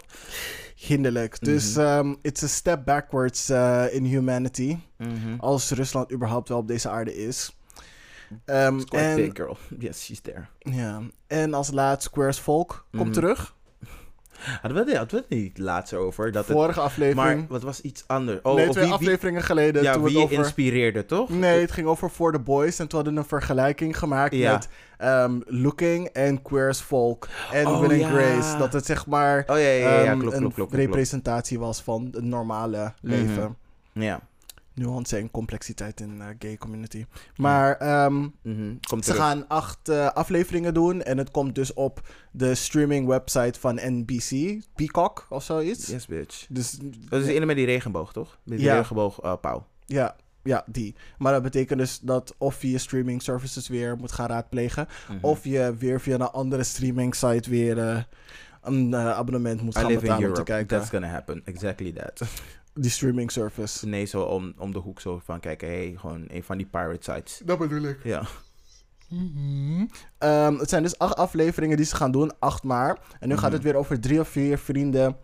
Hinderlijk. 0.74 1.40
Dus 1.40 1.70
Mhm. 1.74 1.80
ehm, 1.86 2.14
it's 2.22 2.42
a 2.42 2.46
step 2.46 2.84
backwards 2.84 3.48
eh, 3.48 3.84
in 3.94 4.04
humanity. 4.04 4.78
Mhm. 4.98 5.34
Als 5.38 5.70
Rusland 5.70 6.12
überhaupt 6.12 6.48
wel 6.48 6.58
op 6.58 6.68
deze 6.68 6.88
aarde 6.88 7.14
is. 7.16 7.56
Quite 8.44 8.96
en, 8.96 9.16
big, 9.16 9.30
girl. 9.32 9.56
Yes, 9.78 10.04
she's 10.04 10.20
there. 10.20 10.46
ja. 10.58 11.00
en 11.26 11.54
als 11.54 11.70
laatst 11.70 12.08
Squares 12.08 12.40
Volk 12.40 12.86
komt 12.90 13.04
Mhm. 13.04 13.12
terug. 13.12 13.54
Hadden 14.60 14.84
we, 14.84 14.90
het- 14.90 14.98
hadden 14.98 15.18
we 15.18 15.24
het 15.28 15.42
niet 15.42 15.58
laatst 15.58 15.94
over? 15.94 16.32
Dat 16.32 16.46
het, 16.46 16.56
Vorige 16.56 16.80
aflevering. 16.80 17.38
maar 17.38 17.46
wat 17.48 17.62
was 17.62 17.80
iets 17.80 18.04
anders? 18.06 18.38
Oh, 18.42 18.54
nee, 18.54 18.68
twee 18.68 18.84
wie, 18.84 18.92
afleveringen 18.92 19.42
geleden. 19.42 19.82
ja, 19.82 19.92
toen 19.92 20.02
wie 20.02 20.10
het 20.12 20.18
je 20.20 20.24
over... 20.24 20.38
inspireerde, 20.44 21.06
toch? 21.06 21.28
Nee, 21.28 21.60
het 21.60 21.72
ging 21.72 21.86
over 21.86 22.08
For 22.08 22.32
the 22.32 22.38
Boys. 22.38 22.78
En 22.78 22.86
toen 22.88 22.96
hadden 22.98 23.14
we 23.14 23.20
een 23.20 23.26
vergelijking 23.28 23.98
gemaakt 23.98 24.34
Ja. 24.34 24.52
met 24.52 24.68
ehm, 24.98 25.40
Looking 25.46 26.06
en 26.08 26.42
Queers 26.42 26.80
Folk 26.80 27.28
en 27.52 27.66
Oh, 27.66 27.80
Will 27.80 27.98
ja. 27.98 28.08
Grace. 28.08 28.56
Dat 28.58 28.72
het 28.72 28.86
zeg 28.86 29.06
maar 29.06 29.44
Oh 29.46 29.56
ja, 29.58 29.62
ja, 29.68 29.94
ja, 29.94 30.00
ja 30.02 30.14
klopt, 30.14 30.36
een 30.36 30.78
representatie 30.78 31.58
was 31.58 31.82
van 31.82 32.08
het 32.12 32.24
normale 32.24 32.92
leven. 33.00 33.56
Ja. 33.92 34.20
Nuance 34.74 35.16
en 35.16 35.30
complexiteit 35.30 36.00
in 36.00 36.18
de 36.18 36.34
gay 36.38 36.56
community. 36.56 37.04
Maar 37.36 37.76
ehm, 37.76 38.20
Mhm. 38.42 38.74
Ze 38.80 38.96
terug. 39.00 39.16
gaan 39.16 39.48
acht 39.48 39.88
eh, 39.88 40.06
afleveringen 40.06 40.74
doen. 40.74 41.02
En 41.02 41.18
het 41.18 41.30
komt 41.30 41.54
dus 41.54 41.72
op 41.72 42.08
de 42.32 42.54
streaming 42.54 43.06
website 43.06 43.60
van 43.60 43.78
NBC. 43.82 44.60
Peacock 44.74 45.26
of 45.28 45.42
zoiets. 45.44 45.86
Yes, 45.86 46.06
bitch. 46.06 46.46
Dus 46.48 46.78
Dat 47.08 47.20
is 47.20 47.26
de 47.26 47.34
ene 47.34 47.46
met 47.46 47.56
die 47.56 47.66
regenboog, 47.66 48.12
toch? 48.12 48.38
Met 48.44 48.58
die 48.58 48.66
Ja. 48.66 48.76
regenboog 48.76 49.20
eh, 49.20 49.32
pauw. 49.40 49.66
Ja, 49.86 50.16
ja, 50.42 50.64
die. 50.66 50.94
Maar 51.18 51.32
dat 51.32 51.42
betekent 51.42 51.78
dus 51.78 51.98
dat 52.00 52.34
of 52.38 52.62
je 52.62 52.78
streaming 52.78 53.22
services 53.22 53.68
weer 53.68 53.96
moet 53.96 54.12
gaan 54.12 54.26
raadplegen. 54.28 54.88
Mhm. 55.08 55.18
Of 55.20 55.44
je 55.44 55.74
weer 55.78 56.00
via 56.00 56.14
een 56.14 56.20
andere 56.22 56.62
streaming 56.62 57.14
site 57.14 57.50
weer 57.50 57.78
eh, 57.78 58.02
een 58.62 58.94
eh, 58.94 59.10
abonnement 59.10 59.62
moet 59.62 59.76
I 59.76 59.78
gaan 59.78 59.86
live 59.86 60.00
in 60.00 60.06
betalen 60.06 60.28
om 60.28 60.34
te 60.34 60.42
kijken. 60.42 60.78
That's 60.78 60.90
gonna 60.90 61.06
happen. 61.08 61.42
Exactly 61.44 61.92
that. 61.92 62.20
Die 62.74 62.90
streaming 62.90 63.30
service. 63.30 63.86
nee, 63.86 64.04
zo 64.04 64.22
om, 64.22 64.52
om 64.58 64.72
de 64.72 64.78
hoek 64.78 65.00
zo 65.00 65.20
van 65.24 65.40
kijken. 65.40 65.68
hey, 65.68 65.94
gewoon 65.98 66.24
een 66.28 66.44
van 66.44 66.56
die 66.56 66.66
pirate 66.66 67.12
sites. 67.12 67.40
Dat 67.44 67.58
bedoel 67.58 67.82
ik. 67.82 68.04
Ja. 68.04 68.22
Ehm, 70.18 70.56
het 70.58 70.68
zijn 70.68 70.82
dus 70.82 70.98
acht 70.98 71.16
afleveringen 71.16 71.76
die 71.76 71.86
ze 71.86 71.96
gaan 71.96 72.10
doen, 72.12 72.32
acht 72.38 72.62
maar. 72.62 72.98
En 73.20 73.28
nu 73.28 73.34
gaat 73.34 73.44
Mhm. 73.44 73.52
het 73.52 73.62
weer 73.62 73.74
over 73.76 74.00
drie 74.00 74.20
of 74.20 74.28
vier 74.28 74.58
vrienden 74.58 75.16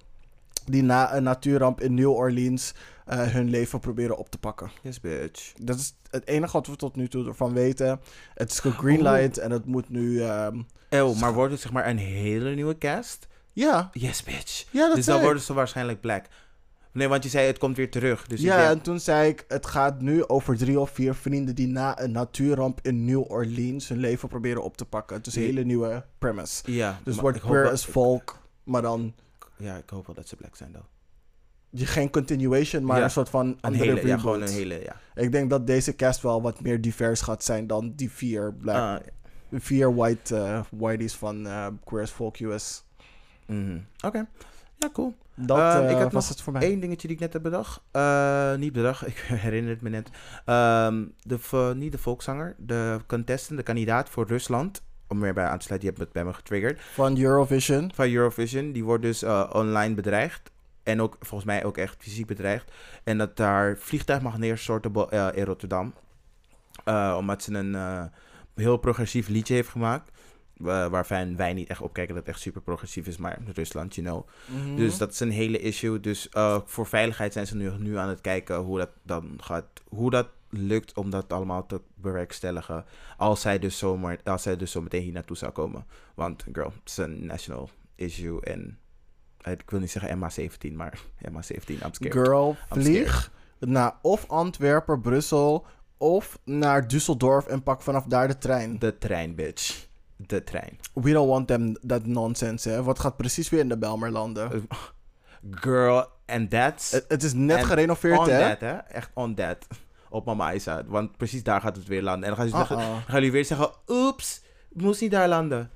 die 0.65 0.83
na 0.83 1.15
een 1.15 1.23
natuurramp 1.23 1.81
in 1.81 1.95
New 1.95 2.11
Orleans 2.11 2.75
eh, 3.07 3.19
hun 3.21 3.51
leven 3.51 3.81
proberen 3.81 4.17
op 4.19 4.31
te 4.31 4.39
pakken. 4.39 4.71
Yes, 4.83 5.01
bitch. 5.01 5.53
Dat 5.63 5.77
is 5.79 5.95
het 6.11 6.27
enige 6.27 6.53
wat 6.53 6.67
we 6.67 6.77
tot 6.77 6.97
nu 6.97 7.09
toe 7.09 7.27
ervan 7.27 7.53
weten. 7.53 8.01
Het 8.35 8.51
is 8.51 8.59
gegreenlight 8.61 9.39
en 9.39 9.51
het 9.51 9.65
moet 9.67 9.89
nu... 9.89 10.23
ehm, 10.23 10.61
Oh, 10.91 11.21
maar 11.21 11.33
wordt 11.35 11.53
het 11.53 11.61
zeg 11.61 11.73
maar 11.73 11.89
een 11.89 11.99
hele 11.99 12.55
nieuwe 12.55 12.79
cast? 12.79 13.27
ja, 13.53 13.91
Yes, 13.93 14.23
bitch. 14.23 14.65
ja, 14.71 14.87
dat 14.87 14.97
dus 14.97 15.05
dan 15.05 15.21
worden 15.21 15.43
ze 15.43 15.53
waarschijnlijk 15.53 16.01
black. 16.01 16.25
Nee, 16.93 17.09
want 17.09 17.23
je 17.23 17.29
zei 17.29 17.47
het 17.47 17.59
komt 17.59 17.77
weer 17.77 17.91
terug. 17.91 18.27
Dus 18.27 18.41
ja, 18.41 18.57
denk, 18.57 18.71
en 18.71 18.81
toen 18.81 19.01
zei 19.01 19.29
ik, 19.29 19.45
het 19.49 19.67
gaat 19.67 20.01
nu 20.01 20.27
over 20.29 20.57
drie 20.57 20.81
of 20.81 20.91
vier 20.91 21.15
vrienden 21.15 21.55
die 21.55 21.67
na 21.67 22.01
een 22.01 22.11
natuurramp 22.13 22.79
in 22.83 23.05
New 23.05 23.31
Orleans 23.31 23.89
hun 23.89 23.99
leven 23.99 24.29
proberen 24.29 24.63
op 24.63 24.77
te 24.77 24.85
pakken. 24.85 25.17
Het 25.17 25.27
is 25.27 25.37
een 25.37 25.43
hele 25.43 25.65
nieuwe 25.65 26.05
premise. 26.19 26.73
ja, 26.73 26.99
Dus 27.05 27.13
het 27.13 27.23
wordt 27.23 27.41
queer 27.41 27.71
as 27.71 27.85
folk, 27.85 28.39
maar 28.65 28.83
dan 28.83 29.15
Ja, 29.57 29.77
ik 29.77 29.91
hoop 29.91 30.07
wel 30.07 30.15
dat 30.15 30.29
ze 30.29 30.37
black 30.37 30.57
zijn 30.57 30.73
dan. 30.73 30.83
je- 31.71 31.87
geen 31.87 32.11
continuation, 32.11 32.85
maar 32.85 32.99
Ja, 32.99 33.05
een 33.05 33.11
soort 33.11 33.29
van 33.29 33.47
Een 33.47 33.59
andere 33.61 33.85
hele, 33.85 34.07
ja, 34.07 34.19
gewoon 34.19 34.43
een 34.43 34.49
hele, 34.49 34.83
ja. 34.83 34.97
Ik 35.15 35.33
denk 35.33 35.51
dat 35.51 35.67
deze 35.67 35.97
cast 35.97 36.21
wel 36.23 36.43
wat 36.43 36.61
meer 36.61 36.81
divers 36.81 37.21
gaat 37.21 37.45
zijn 37.45 37.67
dan 37.67 37.93
die 37.97 38.11
vier, 38.11 38.55
black, 38.55 38.77
Ah, 38.77 39.07
vier 39.53 39.95
white 39.95 40.35
uh, 40.35 40.61
whiteys 40.71 41.15
van 41.15 41.47
eh 41.47 41.67
Queer 41.85 42.03
as 42.03 42.11
Folk 42.11 42.39
US. 42.39 42.85
mhm. 43.47 43.79
Oké, 44.07 44.27
ja, 44.81 44.91
cool. 44.93 45.15
Dat 45.35 45.59
Ehm, 45.59 45.85
eh, 45.85 46.01
ik 46.01 46.11
was 46.11 46.29
het 46.29 46.41
voor 46.43 46.53
mij. 46.53 46.73
Eén 46.73 46.81
dingetje 46.81 47.07
die 47.07 47.17
ik 47.17 47.23
net 47.23 47.33
heb 47.33 47.43
bedacht. 47.43 47.81
Eh, 47.91 48.55
niet 48.55 48.73
bedacht, 48.73 49.07
ik 49.13 49.17
herinner 49.17 49.73
het 49.73 49.83
me 49.83 49.89
net. 49.89 50.11
Ehm, 50.45 51.05
de, 51.23 51.73
niet 51.77 51.93
de 51.93 51.99
volkszanger, 51.99 52.55
de 52.59 52.99
contestant, 53.07 53.59
de 53.59 53.65
kandidaat 53.65 54.09
voor 54.09 54.27
Rusland. 54.27 54.83
Om 55.09 55.21
weer 55.21 55.35
bij 55.35 55.45
aan 55.45 55.59
te 55.59 55.65
sluiten, 55.65 55.89
die 55.89 55.89
heeft 55.89 56.13
het 56.13 56.13
bij 56.13 56.25
me 56.25 56.39
getriggerd. 56.39 56.81
Van 56.81 57.19
Eurovision. 57.19 57.91
Van 57.95 58.11
Eurovision, 58.11 58.73
die 58.73 58.85
wordt 58.85 59.03
dus 59.03 59.23
eh, 59.23 59.51
online 59.53 59.95
bedreigd. 59.95 60.51
En 60.83 61.01
ook 61.01 61.17
volgens 61.21 61.45
mij 61.45 61.65
ook 61.65 61.77
echt 61.77 61.97
fysiek 61.99 62.27
bedreigd. 62.27 62.73
En 63.05 63.19
dat 63.19 63.37
daar 63.37 63.77
vliegtuig 63.79 64.23
mag 64.23 64.39
neerstorten 64.39 65.11
in 65.35 65.45
Rotterdam. 65.45 65.95
Omdat 67.17 67.43
ze 67.43 67.55
een 67.55 68.11
heel 68.55 68.77
progressief 68.77 69.29
liedje 69.29 69.55
heeft 69.55 69.69
gemaakt. 69.69 70.11
Wa- 70.61 70.91
waarvan 70.91 71.37
wij 71.37 71.53
niet 71.53 71.69
echt 71.69 71.81
opkijken 71.81 72.15
dat 72.15 72.25
het 72.27 72.35
echt 72.35 72.43
super 72.43 72.61
progressief 72.63 73.07
is. 73.07 73.17
Maar 73.17 73.39
Rusland, 73.55 73.95
you 73.95 74.07
know. 74.07 74.29
Mhm. 74.47 74.77
Dus 74.77 74.99
dat 74.99 75.11
is 75.13 75.21
een 75.21 75.31
hele 75.31 75.59
issue. 75.59 76.01
Dus 76.01 76.29
eh, 76.29 76.59
voor 76.65 76.87
veiligheid 76.87 77.33
zijn 77.33 77.47
ze 77.47 77.57
nu, 77.57 77.71
nu 77.79 77.97
aan 77.97 78.09
het 78.09 78.21
kijken 78.21 78.57
hoe 78.57 78.79
dat 78.79 78.91
dan 79.03 79.39
gaat. 79.43 79.65
Hoe 79.89 80.11
dat 80.11 80.29
lukt 80.51 80.97
om 80.97 81.11
dat 81.11 81.33
allemaal 81.33 81.67
te 81.67 81.81
bewerkstelligen. 81.95 82.85
Als 83.17 83.41
zij 83.41 83.59
dus, 83.59 83.79
zomaar, 83.79 84.19
als 84.25 84.43
zij 84.43 84.57
dus 84.57 84.71
zo 84.71 84.81
meteen 84.83 85.03
hier 85.03 85.13
naartoe 85.13 85.37
zou 85.37 85.53
komen. 85.53 85.85
Want, 86.15 86.45
girl, 86.53 86.73
het 86.81 86.89
is 86.89 86.97
een 86.97 87.27
national 87.27 87.71
issue. 87.95 88.41
En 88.41 88.79
eh, 89.41 89.53
ik 89.53 89.71
wil 89.71 89.81
niet 89.81 89.91
zeggen 89.91 90.19
MH17, 90.19 90.73
maar 90.75 91.01
MH17, 91.29 91.69
I'm 91.69 91.93
scared. 91.93 92.13
Girl, 92.13 92.57
I'm 92.75 92.83
vlieg. 92.83 93.33
naar 93.59 93.95
of 94.03 94.29
Antwerpen, 94.29 95.01
Brussel 95.01 95.67
of 95.97 96.39
naar 96.45 96.83
Düsseldorf 96.83 97.47
en 97.49 97.63
pak 97.63 97.83
vanaf 97.83 98.05
daar 98.05 98.29
de 98.29 98.39
trein. 98.39 98.79
De 98.79 98.99
trein, 98.99 99.35
bitch. 99.35 99.89
De 100.27 100.45
trein. 100.45 100.79
We 100.95 101.13
don't 101.13 101.29
want 101.29 101.47
them 101.47 101.77
that 101.87 102.07
nonsense, 102.07 102.69
hè. 102.69 102.83
Wat 102.83 102.99
gaat 102.99 103.17
precies 103.17 103.49
weer 103.49 103.61
in 103.61 103.69
de 103.69 103.79
Belmer 103.79 104.11
landen? 104.11 104.69
Girl, 105.51 106.07
and 106.27 106.51
that's... 106.51 106.91
Het, 106.91 107.05
het 107.09 107.23
is 107.23 107.33
net 107.33 107.65
gerenoveerd, 107.65 108.19
on 108.19 108.29
hè? 108.29 108.49
that, 108.49 108.61
hè? 108.61 108.77
Echt 108.77 109.11
on 109.15 109.35
that. 109.35 109.67
Op 110.09 110.27
mama 110.27 110.53
Isa. 110.55 110.85
Want 110.87 111.17
precies 111.17 111.43
daar 111.43 111.61
gaat 111.61 111.77
het 111.77 111.87
weer 111.87 112.03
landen. 112.03 112.29
En 112.29 112.37
dan 112.37 112.51
gaan, 112.51 112.67
ze 112.67 112.75
dan 112.75 112.81
gaan 112.81 113.03
jullie 113.15 113.33
weer 113.33 113.45
zeggen... 113.45 113.71
Oeps, 113.89 114.43
moest 114.73 115.01
niet 115.01 115.11
daar 115.11 115.29
landen. 115.29 115.71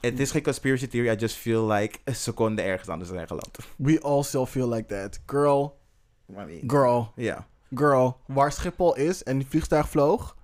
Het 0.00 0.20
is 0.20 0.30
geen 0.30 0.42
conspiracy 0.42 0.86
theory. 0.86 1.08
I 1.08 1.14
just 1.16 1.36
feel 1.36 1.66
like 1.66 1.98
een 2.04 2.14
seconde 2.14 2.62
ergens 2.62 2.88
anders 2.88 3.10
zijn 3.10 3.26
geland. 3.26 3.58
We 3.76 4.00
all 4.00 4.22
still 4.22 4.44
feel 4.46 4.68
like 4.68 4.86
that. 4.86 5.20
Girl, 5.26 5.78
I 6.30 6.32
mean, 6.34 6.62
girl, 6.66 7.12
Ja. 7.16 7.46
girl. 7.74 8.16
Waar 8.26 8.52
Schiphol 8.52 8.96
is 8.96 9.22
en 9.22 9.38
die 9.38 9.46
vliegtuig 9.48 9.88
vloog... 9.88 10.36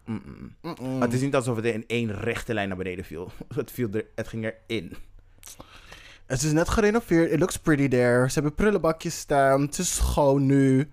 Het 0.99 1.13
is 1.13 1.21
niet 1.21 1.35
alsof 1.35 1.57
het 1.57 1.65
in 1.65 1.85
één 1.87 2.13
rechte 2.15 2.55
lijn 2.55 2.69
naar 2.69 2.77
beneden 2.77 3.05
viel. 3.05 3.31
Het, 3.55 3.71
viel 3.71 3.89
er, 3.93 4.05
het 4.15 4.29
ging 4.29 4.45
erin. 4.67 4.97
Het 6.27 6.43
is 6.43 6.53
net 6.53 6.69
gerenoveerd. 6.69 7.31
It 7.31 7.39
looks 7.39 7.57
pretty 7.57 7.89
there. 7.89 8.27
Ze 8.29 8.35
hebben 8.35 8.55
prullenbakjes 8.55 9.19
staan. 9.19 9.61
Het 9.61 9.79
is 9.79 9.95
schoon 9.95 10.47
nu. 10.47 10.91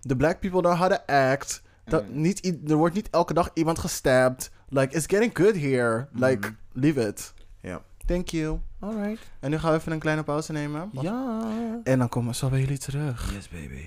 The 0.00 0.16
black 0.16 0.40
people 0.40 0.60
know 0.60 0.76
how 0.76 0.90
to 0.90 1.14
act. 1.14 1.62
Dat 1.84 2.08
Mm. 2.08 2.20
niet, 2.20 2.70
er 2.70 2.76
wordt 2.76 2.94
niet 2.94 3.10
elke 3.10 3.34
dag 3.34 3.50
iemand 3.54 3.78
gestabbed. 3.78 4.50
Like, 4.68 4.94
it's 4.96 5.06
getting 5.06 5.30
good 5.38 5.54
here. 5.60 6.08
Like, 6.12 6.54
leave 6.72 7.00
it. 7.06 7.34
Ja. 7.60 7.82
Thank 8.06 8.28
you. 8.28 8.58
Alright. 8.80 9.20
En 9.40 9.50
nu 9.50 9.58
gaan 9.58 9.72
we 9.72 9.78
even 9.78 9.92
een 9.92 9.98
kleine 9.98 10.22
pauze 10.22 10.52
nemen. 10.52 10.90
Ja. 10.92 11.80
En 11.84 11.98
dan 11.98 12.08
komen 12.08 12.30
we 12.30 12.36
zo 12.36 12.48
bij 12.48 12.60
jullie 12.60 12.78
terug. 12.78 13.32
Yes, 13.34 13.48
baby. 13.48 13.84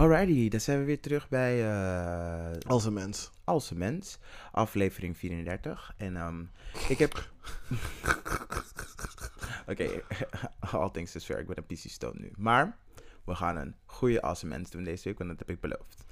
Alrighty, 0.00 0.48
dan 0.48 0.60
zijn 0.60 0.78
we 0.78 0.84
weer 0.84 1.00
terug 1.00 1.28
bij 1.28 1.64
uh, 1.64 2.58
Als 2.66 2.84
een 2.84 2.92
mens. 2.92 3.30
Als 3.44 3.70
een 3.70 3.78
Mens, 3.78 4.18
aflevering 4.52 5.16
34. 5.16 5.94
En 5.96 6.16
ehm, 6.16 6.42
ik 6.88 6.98
heb... 6.98 7.12
Oké, 9.70 9.88
all 10.72 10.90
things 10.90 11.14
is 11.14 11.24
fair. 11.24 11.38
Ik 11.40 11.46
ben 11.46 11.56
een 11.56 11.64
PC 11.76 11.78
stone 11.90 12.18
nu. 12.20 12.32
Maar 12.36 12.76
we 13.24 13.34
gaan 13.34 13.56
een 13.56 13.74
goede 13.84 14.22
Als 14.22 14.42
een 14.42 14.48
Mens 14.48 14.70
doen 14.70 14.84
deze 14.84 15.04
week, 15.08 15.18
want 15.18 15.30
dat 15.30 15.38
heb 15.38 15.50
ik 15.50 15.60
beloofd. 15.60 16.04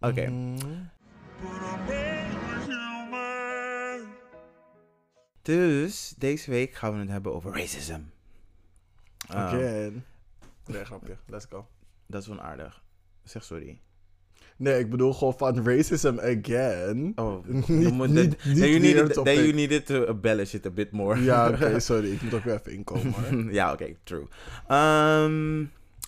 Oké, 0.00 0.26
Mhm. 0.28 0.56
dus 5.42 6.14
deze 6.18 6.50
week 6.50 6.74
gaan 6.74 6.92
we 6.92 6.98
het 6.98 7.08
hebben 7.08 7.34
over 7.34 7.52
racism. 7.52 8.00
Ehm, 9.28 9.38
Again. 9.38 10.04
Nee, 10.66 10.84
grapje. 10.84 11.16
Let's 11.26 11.46
go. 11.50 11.66
dat 12.06 12.22
is 12.22 12.28
onaardig. 12.28 12.82
Zeg 13.24 13.44
sorry. 13.44 13.80
Nee, 14.56 14.78
ik 14.78 14.90
bedoel 14.90 15.12
gewoon 15.12 15.34
van 15.36 15.64
racism 15.64 16.18
again. 16.18 17.12
Oh, 17.16 17.44
Niet- 17.68 17.68
niet- 17.68 18.30
that- 18.30 18.44
you 18.54 18.78
needed, 18.78 19.14
that 19.14 19.26
you 19.26 19.52
needed 19.52 19.86
to 19.86 20.04
embellish 20.04 20.54
it 20.54 20.66
a 20.66 20.70
bit 20.70 20.90
more. 20.92 21.22
Ja, 21.22 21.48
oké, 21.50 21.80
sorry. 21.80 22.12
Ik 22.12 22.22
moet 22.22 22.34
ook 22.34 22.44
weer 22.44 22.54
even 22.54 22.72
inkomen 22.72 23.14
ja, 23.52 23.72
oké, 23.72 23.94
true. 24.02 24.26
Ehm, 24.68 25.64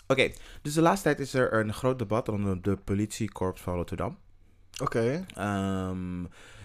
oké, 0.07 0.31
dus 0.63 0.75
de 0.75 0.81
laatste 0.83 1.03
tijd 1.05 1.21
is 1.21 1.35
er 1.35 1.55
een 1.55 1.73
groot 1.73 1.99
debat 1.99 2.29
rondom 2.29 2.63
de 2.63 2.77
politiekorps 2.85 3.61
van 3.61 3.75
Rotterdam. 3.75 4.19
Oké. 4.83 5.25
Ehm, 5.35 6.25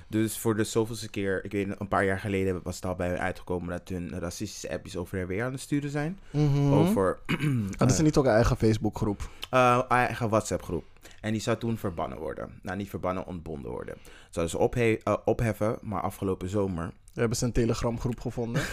dus 0.10 0.38
voor 0.38 0.55
de 0.55 0.64
zoveelste 0.64 1.10
keer, 1.10 1.45
ik 1.45 1.51
weet 1.51 1.76
een 1.80 1.88
paar 1.88 2.05
jaar 2.05 2.20
geleden 2.20 2.60
was 2.64 2.76
het 2.76 2.86
al 2.86 2.95
bij 2.95 3.10
hun 3.10 3.20
uitgekomen 3.20 3.70
dat 3.70 3.89
hun 3.89 4.20
racistische 4.20 4.70
appjes 4.72 4.97
over 4.97 5.20
en 5.20 5.28
weer 5.28 5.43
aan 5.43 5.51
het 5.51 5.62
sturen 5.62 5.89
zijn. 5.89 6.20
Mhm. 6.32 6.74
Over 6.74 7.20
Hadden 7.78 7.97
ze 7.97 8.01
niet 8.03 8.18
ook 8.18 8.26
een 8.26 8.32
eigen 8.32 8.57
Facebookgroep? 8.57 9.30
eh, 9.49 9.82
eigen 9.88 10.30
WhatsApp 10.30 10.64
groep. 10.64 10.86
En 11.22 11.32
die 11.32 11.41
zou 11.41 11.57
toen 11.57 11.78
verbannen 11.78 12.18
worden. 12.18 12.60
Nou, 12.62 12.78
niet 12.78 12.89
verbannen, 12.89 13.26
ontbonden 13.26 13.72
worden. 13.72 13.95
Zouden 14.30 14.55
ze 14.55 14.62
ophe- 14.64 14.99
eh, 15.03 15.14
opheffen, 15.26 15.78
maar 15.82 16.01
afgelopen 16.01 16.49
zomer 16.49 16.91
We 17.14 17.20
hebben 17.20 17.38
ze 17.38 17.45
een 17.45 17.51
Telegram 17.51 17.99
groep 17.99 18.20
gevonden. 18.20 18.62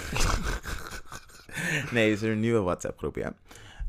nee, 1.93 2.11
het 2.11 2.23
is 2.23 2.29
een 2.29 2.41
nieuwe 2.41 2.61
WhatsApp-groep, 2.61 3.17
ja. 3.17 3.33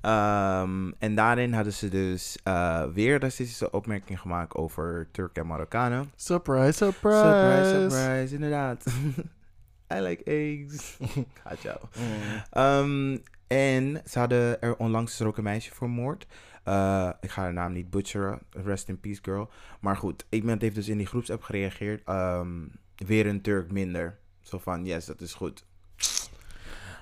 Ehm, 0.01 0.91
en 0.99 1.15
daarin 1.15 1.53
hadden 1.53 1.73
ze 1.73 1.89
dus 1.89 2.37
eh, 2.43 2.83
weer 2.93 3.19
racistische 3.19 3.71
opmerkingen 3.71 4.21
gemaakt 4.21 4.55
over 4.55 5.07
Turken 5.11 5.41
en 5.41 5.47
Marokkanen. 5.47 6.11
surprise, 6.15 6.71
surprise. 6.71 7.17
Surprise, 7.17 7.89
surprise, 7.89 8.33
inderdaad. 8.33 8.85
I 9.93 9.99
like 9.99 10.23
eggs. 10.23 10.97
Gaat 11.43 11.61
jou. 11.61 11.77
Mm. 11.97 12.41
Ehm, 12.51 13.17
en 13.47 14.01
ze 14.05 14.19
hadden 14.19 14.61
er 14.61 14.77
onlangs 14.77 15.19
er 15.19 15.27
ook 15.27 15.37
een 15.37 15.43
meisje 15.43 15.73
vermoord. 15.73 16.25
Eh, 16.63 17.09
ik 17.21 17.29
ga 17.29 17.41
haar 17.41 17.53
naam 17.53 17.71
niet 17.73 17.89
butcheren. 17.89 18.39
Rest 18.49 18.87
in 18.87 18.99
peace, 18.99 19.19
girl. 19.21 19.49
Maar 19.79 19.97
goed, 19.97 20.25
iemand 20.29 20.61
heeft 20.61 20.75
dus 20.75 20.87
in 20.87 20.97
die 20.97 21.07
groepsapp 21.07 21.43
gereageerd. 21.43 22.01
ehm, 22.05 22.47
weer 22.95 23.27
een 23.27 23.41
Turk 23.41 23.71
minder. 23.71 24.17
Zo 24.41 24.57
van, 24.57 24.85
yes, 24.85 25.05
dat 25.05 25.21
is 25.21 25.33
goed. 25.33 25.65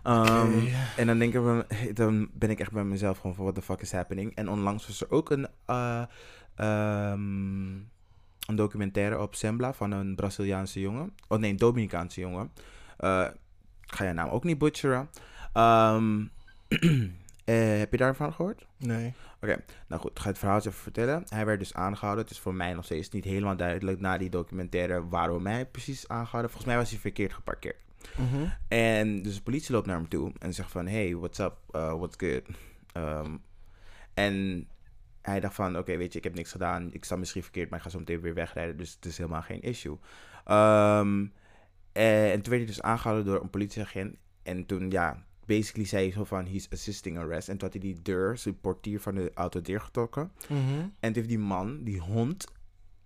Ehm, 0.06 0.58
Oké. 0.58 0.72
En 0.97 1.08
dan, 1.08 1.20
denk 1.20 1.34
ik, 1.34 1.95
dan 1.95 2.30
ben 2.34 2.49
ik 2.49 2.60
echt 2.60 2.72
bij 2.72 2.84
mezelf 2.84 3.18
gewoon 3.18 3.36
van, 3.36 3.43
what 3.43 3.56
the 3.56 3.62
fuck 3.62 3.82
is 3.82 3.91
happening? 3.91 4.36
En 4.36 4.49
onlangs 4.49 4.88
was 4.88 5.01
er 5.01 5.12
ook 5.12 5.30
een, 5.30 5.47
eh, 5.66 6.03
ehm, 6.56 7.74
een 8.47 8.56
documentaire 8.56 9.20
op 9.20 9.36
Sembla 9.36 9.74
van 9.74 9.91
een 9.91 10.16
Braziliaanse 10.16 10.80
jongen. 10.80 11.14
Oh 11.28 11.39
nee, 11.39 11.51
een 11.51 11.58
Dominicaanse 11.58 12.20
jongen. 12.20 12.51
Ik 13.82 13.95
ga 13.95 14.03
je 14.03 14.14
naam 14.14 14.30
ook 14.30 14.43
niet 14.43 14.58
butcheren. 14.58 15.10
Ehm, 15.53 16.26
eh, 17.45 17.78
heb 17.78 17.91
je 17.91 17.97
daarvan 17.97 18.34
gehoord? 18.34 18.66
Nee. 18.78 19.14
Nou 19.88 20.01
goed, 20.01 20.12
ik 20.12 20.20
ga 20.20 20.30
het 20.30 20.38
verhaal 20.38 20.58
even 20.58 20.74
vertellen. 20.74 21.24
Hij 21.30 21.45
werd 21.45 21.60
dus 21.60 21.74
aangehouden. 21.74 22.24
Het 22.24 22.34
is 22.34 22.39
voor 22.39 22.53
mij 22.53 22.74
nog 22.74 22.86
steeds 22.86 23.10
niet 23.10 23.24
helemaal 23.24 23.56
duidelijk 23.56 23.99
na 23.99 24.18
die 24.18 24.30
documentaire 24.30 25.08
waarom 25.08 25.45
hij 25.45 25.66
precies 25.66 26.08
aangehouden. 26.08 26.51
Volgens 26.51 26.72
mij 26.72 26.82
was 26.82 26.89
hij 26.89 26.99
verkeerd 26.99 27.34
geparkeerd. 27.34 27.84
Mhm. 28.18 28.45
En 28.68 29.22
dus 29.22 29.36
de 29.36 29.41
politie 29.41 29.74
loopt 29.74 29.86
naar 29.86 29.97
hem 29.97 30.10
toe 30.10 30.32
en 30.39 30.53
zegt 30.53 30.72
van... 30.72 30.88
Hey, 30.88 31.16
what's 31.16 31.39
up? 31.39 31.58
Uh, 31.72 31.93
what's 31.93 32.16
good? 32.18 32.41
Ehm, 32.91 33.38
en 34.14 34.68
hij 35.22 35.39
dacht 35.39 35.56
van... 35.56 35.78
Oké, 35.78 35.97
weet 35.97 36.12
je, 36.12 36.18
ik 36.18 36.24
heb 36.24 36.36
niks 36.36 36.51
gedaan. 36.51 36.93
Ik 36.93 37.06
sta 37.06 37.16
misschien 37.16 37.43
verkeerd, 37.43 37.70
maar 37.70 37.80
ik 37.80 37.86
ga 37.86 37.91
zo 37.91 37.99
meteen 37.99 38.22
weer 38.22 38.34
wegrijden. 38.34 38.78
Dus 38.78 38.93
het 38.93 39.06
is 39.06 39.18
helemaal 39.18 39.41
geen 39.41 39.62
issue. 39.62 39.97
Ehm, 40.45 41.26
en 41.91 42.41
toen 42.41 42.51
werd 42.51 42.64
hij 42.64 42.66
dus 42.66 42.82
aangehouden 42.82 43.26
door 43.26 43.41
een 43.41 43.49
politieagent. 43.49 44.16
En 44.43 44.66
toen, 44.66 44.91
ja, 44.91 45.26
basically 45.45 45.88
zei 45.88 46.03
hij 46.03 46.14
zo 46.14 46.24
van... 46.24 46.45
He's 46.45 46.68
assisting 46.72 47.18
arrest. 47.18 47.49
En 47.49 47.58
toen 47.58 47.70
had 47.70 47.82
hij 47.82 47.91
die 47.91 48.01
deur, 48.01 48.38
zijn 48.38 48.60
portier 48.60 48.99
van 48.99 49.16
de 49.16 49.32
auto 49.34 49.62
dichtgetrokken. 49.62 50.32
Mhm. 50.49 50.80
En 50.80 50.89
toen 50.99 51.14
heeft 51.14 51.28
die 51.28 51.39
man, 51.39 51.84
die 51.84 51.99
hond, 51.99 52.47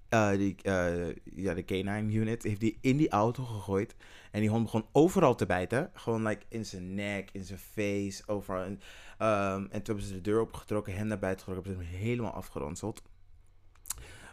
eh, 0.10 0.30
die, 0.30 0.56
eh, 0.62 1.16
ja, 1.24 1.54
de 1.54 1.64
K9 1.64 2.14
unit, 2.14 2.44
heeft 2.44 2.60
die 2.60 2.78
in 2.82 2.98
die 2.98 3.10
auto 3.10 3.44
gegooid. 3.44 3.96
En 4.32 4.40
die 4.40 4.50
hond 4.50 4.64
begon 4.64 4.86
overal 4.92 5.36
te 5.36 5.46
bijten. 5.46 5.92
Gewoon 5.94 6.24
like 6.24 6.46
in 6.48 6.66
zijn 6.66 6.94
nek, 6.94 7.30
in 7.32 7.44
zijn 7.44 7.60
face, 7.60 8.24
overal. 8.26 8.64
En, 8.64 8.82
ehm, 9.18 9.62
en 9.62 9.70
toen 9.70 9.82
hebben 9.84 10.04
ze 10.04 10.14
de 10.14 10.22
deur 10.22 10.42
opgetrokken, 10.42 10.96
hem 10.96 11.08
naar 11.08 11.20
buiten 11.20 11.46
getrokken, 11.46 11.72
hebben 11.72 11.90
ze 11.90 11.96
hem 11.98 12.06
helemaal 12.06 12.32
afgeronseld. 12.32 13.02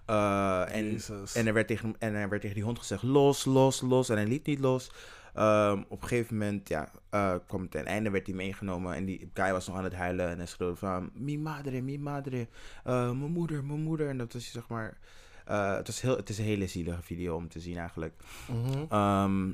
Eh, 0.07 0.74
en, 0.74 0.99
en, 1.35 1.47
er 1.47 1.53
werd 1.53 1.66
tegen, 1.66 1.95
en 1.99 2.14
er 2.14 2.29
werd 2.29 2.41
tegen 2.41 2.57
die 2.57 2.64
hond 2.64 2.79
gezegd, 2.79 3.03
los, 3.03 3.45
los, 3.45 3.81
los. 3.81 4.09
En 4.09 4.16
hij 4.16 4.27
liet 4.27 4.47
niet 4.47 4.59
los. 4.59 4.91
Ehm, 5.35 5.83
op 5.89 6.03
een 6.03 6.09
gegeven 6.09 6.37
moment 6.37 6.68
ja, 6.68 6.91
eh, 7.11 7.35
kwam 7.47 7.61
het 7.61 7.70
ten 7.70 7.87
einde, 7.87 8.11
werd 8.11 8.27
hij 8.27 8.37
meegenomen. 8.37 8.95
En 8.95 9.05
die 9.05 9.31
guy 9.35 9.53
was 9.53 9.66
nog 9.66 9.77
aan 9.77 9.85
het 9.85 9.95
huilen. 9.95 10.29
En 10.29 10.37
hij 10.37 10.47
schreeuwde 10.47 10.77
van, 10.77 11.11
mi 11.14 11.39
madre, 11.39 11.83
mi 11.83 11.99
madre. 11.99 12.49
Mijn 12.85 13.16
moeder, 13.16 13.64
mijn 13.64 13.81
moeder. 13.81 14.09
En 14.09 14.18
dat 14.18 14.33
was 14.33 14.51
zeg 14.51 14.68
maar... 14.68 14.99
eh, 15.47 15.74
het, 15.74 15.87
was 15.87 16.00
heel, 16.00 16.16
het 16.16 16.29
is 16.29 16.38
een 16.38 16.45
hele 16.45 16.66
zielige 16.66 17.03
video 17.03 17.34
om 17.37 17.49
te 17.49 17.61
zien 17.61 17.79
eigenlijk. 17.79 18.14
Mhm. 18.49 18.84
Ehm, 18.88 19.53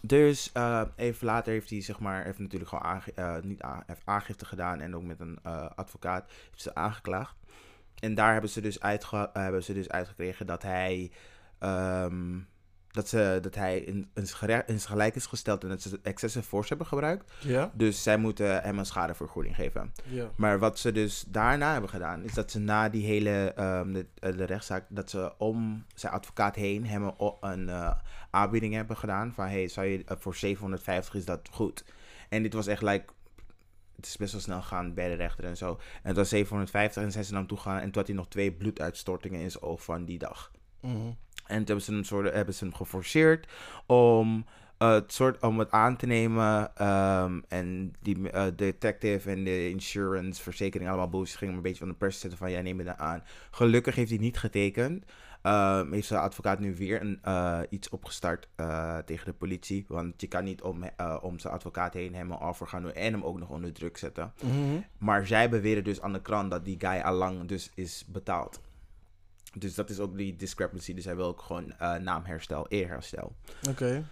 dus 0.00 0.52
eh, 0.52 0.82
even 0.96 1.26
later 1.26 1.52
heeft 1.52 1.70
hij 1.70 1.82
zeg 1.82 2.00
maar, 2.00 2.24
heeft 2.24 2.38
natuurlijk 2.38 2.70
gewoon 2.70 2.84
aange, 2.84 3.12
eh, 3.14 3.36
niet 3.42 3.62
heeft 3.86 4.02
aangifte 4.04 4.44
gedaan 4.44 4.80
en 4.80 4.96
ook 4.96 5.02
met 5.02 5.20
een 5.20 5.42
advocaat 5.74 6.30
heeft 6.50 6.62
ze 6.62 6.74
aangeklaagd. 6.74 7.36
En 8.00 8.14
daar 8.14 8.32
hebben 8.32 8.50
ze 8.50 8.60
dus, 8.60 8.80
uitge, 8.80 9.30
hebben 9.32 9.62
ze 9.62 9.72
dus 9.72 9.88
uitgekregen 9.88 10.46
dat 10.46 10.62
hij, 10.62 11.10
ehm, 11.58 12.38
dat 12.94 13.08
ze, 13.08 13.38
dat 13.42 13.54
hij 13.54 13.78
in, 13.78 14.10
in, 14.66 14.80
gelijk 14.80 15.14
is 15.14 15.26
gesteld 15.26 15.62
en 15.62 15.68
dat 15.68 15.82
ze 15.82 15.98
excessive 16.02 16.44
force 16.44 16.68
hebben 16.68 16.86
gebruikt. 16.86 17.32
Ja? 17.40 17.70
Dus 17.74 18.02
zij 18.02 18.16
moeten 18.16 18.62
hem 18.62 18.78
een 18.78 18.86
schadevergoeding 18.86 19.54
geven. 19.54 19.92
Ja. 20.04 20.30
Maar 20.36 20.58
wat 20.58 20.78
ze 20.78 20.92
dus 20.92 21.24
daarna 21.28 21.72
hebben 21.72 21.90
gedaan, 21.90 22.22
is 22.22 22.34
dat 22.34 22.50
ze 22.50 22.58
na 22.58 22.88
die 22.88 23.06
hele 23.06 23.52
ehm, 23.56 23.92
de, 23.92 24.06
eh, 24.18 24.36
de 24.36 24.44
rechtszaak, 24.44 24.84
dat 24.88 25.10
ze 25.10 25.32
om 25.38 25.84
zijn 25.94 26.12
advocaat 26.12 26.54
heen 26.54 26.86
hem 26.86 27.12
een, 27.40 27.68
eh, 27.68 27.90
aanbieding 28.30 28.74
hebben 28.74 28.96
gedaan. 28.96 29.32
Van 29.32 29.46
hey, 29.46 29.68
zou 29.68 29.86
je 29.86 30.04
eh, 30.04 30.16
voor 30.18 30.34
750 30.34 31.14
is 31.14 31.24
dat 31.24 31.48
goed? 31.50 31.84
En 32.28 32.42
dit 32.42 32.52
was 32.52 32.66
echt 32.66 32.82
like, 32.82 33.04
het 33.96 34.06
is 34.06 34.16
best 34.16 34.32
wel 34.32 34.40
snel 34.40 34.60
gegaan 34.60 34.94
bij 34.94 35.08
de 35.08 35.14
rechter 35.14 35.44
en 35.44 35.56
zo. 35.56 35.70
En 36.02 36.08
het 36.08 36.16
was 36.16 36.28
750 36.28 37.02
en 37.02 37.12
zijn 37.12 37.24
ze 37.24 37.30
naar 37.30 37.40
hem 37.40 37.48
toe 37.48 37.58
gegaan 37.58 37.80
en 37.80 37.84
toen 37.84 37.94
had 37.94 38.06
hij 38.06 38.16
nog 38.16 38.28
twee 38.28 38.52
bloeduitstortingen 38.52 39.40
in 39.40 39.50
zijn 39.50 39.64
oog 39.64 39.84
van 39.84 40.04
die 40.04 40.18
dag. 40.18 40.52
Mhm. 40.80 41.10
En 41.54 41.64
toen 41.64 41.66
hebben 41.66 41.84
ze 41.84 41.92
hem, 41.92 42.04
soort, 42.04 42.34
hebben 42.34 42.54
ze 42.54 42.64
hem 42.64 42.74
geforceerd 42.74 43.48
om 43.86 44.44
eh, 44.78 44.92
het 44.92 45.12
soort 45.12 45.42
om 45.42 45.58
het 45.58 45.70
aan 45.70 45.96
te 45.96 46.06
nemen. 46.06 46.76
ehm, 46.76 47.40
en 47.48 47.94
die 48.02 48.30
eh, 48.30 48.46
detective 48.56 49.30
en 49.30 49.44
de 49.44 49.70
insurance, 49.70 50.42
verzekering, 50.42 50.90
allemaal 50.90 51.08
boos. 51.08 51.36
Ging 51.36 51.50
hem 51.50 51.56
een 51.56 51.62
beetje 51.62 51.78
van 51.78 51.88
de 51.88 51.94
pers 51.94 52.20
zetten 52.20 52.38
van, 52.38 52.50
jij 52.50 52.62
neemt 52.62 52.86
het 52.86 52.96
aan. 52.98 53.22
Gelukkig 53.50 53.94
heeft 53.94 54.10
hij 54.10 54.18
niet 54.18 54.38
getekend. 54.38 55.04
Ehm, 55.42 55.92
heeft 55.92 56.06
zijn 56.06 56.20
advocaat 56.20 56.58
nu 56.58 56.76
weer 56.76 57.00
een, 57.00 57.18
eh, 57.22 57.60
iets 57.68 57.88
opgestart 57.88 58.48
tegen 59.04 59.26
de 59.26 59.32
politie. 59.32 59.84
Want 59.88 60.20
je 60.20 60.26
kan 60.26 60.44
niet 60.44 60.62
om, 60.62 60.84
om 61.20 61.38
zijn 61.38 61.52
advocaat 61.52 61.94
heen 61.94 62.14
hem 62.14 62.30
een 62.30 62.38
offer 62.38 62.66
gaan 62.66 62.82
doen 62.82 62.92
en 62.92 63.12
hem 63.12 63.24
ook 63.24 63.38
nog 63.38 63.48
onder 63.48 63.72
druk 63.72 63.96
zetten. 63.96 64.32
Mhm. 64.42 64.80
Maar 64.98 65.26
zij 65.26 65.48
beweren 65.50 65.84
dus 65.84 66.00
aan 66.00 66.12
de 66.12 66.22
krant 66.22 66.50
dat 66.50 66.64
die 66.64 66.76
guy 66.78 67.00
allang 67.00 67.46
dus 67.46 67.70
is 67.74 68.04
betaald. 68.08 68.60
Dus 69.54 69.74
dat 69.74 69.90
is 69.90 70.00
ook 70.00 70.16
die 70.16 70.36
discrepancy. 70.36 70.94
Dus 70.94 71.04
hij 71.04 71.16
wil 71.16 71.26
ook 71.26 71.42
gewoon 71.42 71.72
eh, 71.78 71.94
naamherstel, 71.94 72.68
eerherstel. 72.68 73.36
Oké. 73.68 74.04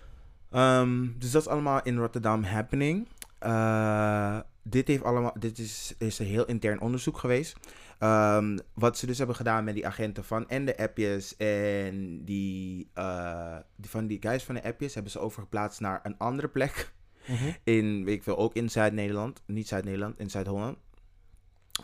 Ehm, 0.50 1.06
dus 1.18 1.30
dat 1.30 1.42
is 1.42 1.48
allemaal 1.48 1.82
in 1.82 1.96
Rotterdam 1.96 2.42
happening. 2.42 3.08
Eh, 3.38 4.40
dit, 4.62 4.88
heeft 4.88 5.02
allemaal, 5.02 5.34
dit 5.38 5.58
is, 5.58 5.94
is 5.98 6.18
een 6.18 6.26
heel 6.26 6.46
intern 6.46 6.80
onderzoek 6.80 7.18
geweest. 7.18 7.56
Ehm, 7.98 8.58
wat 8.74 8.98
ze 8.98 9.06
dus 9.06 9.18
hebben 9.18 9.36
gedaan 9.36 9.64
met 9.64 9.74
die 9.74 9.86
agenten 9.86 10.24
van 10.24 10.48
en 10.48 10.64
de 10.64 10.76
appjes 10.76 11.36
en 11.36 12.24
die, 12.24 12.88
eh, 12.94 13.56
die 13.76 13.90
van 13.90 14.06
die 14.06 14.18
guys 14.20 14.44
van 14.44 14.54
de 14.54 14.62
appjes 14.64 14.94
hebben 14.94 15.12
ze 15.12 15.18
overgeplaatst 15.18 15.80
naar 15.80 16.00
een 16.02 16.18
andere 16.18 16.48
plek. 16.48 16.92
Mhm. 17.26 17.50
In, 17.64 18.04
weet 18.04 18.14
ik 18.14 18.22
veel, 18.22 18.38
ook 18.38 18.54
in 18.54 18.70
Zuid-Nederland. 18.70 19.42
Niet 19.46 19.68
Zuid-Nederland, 19.68 20.18
in 20.18 20.30
Zuid-Holland. 20.30 20.78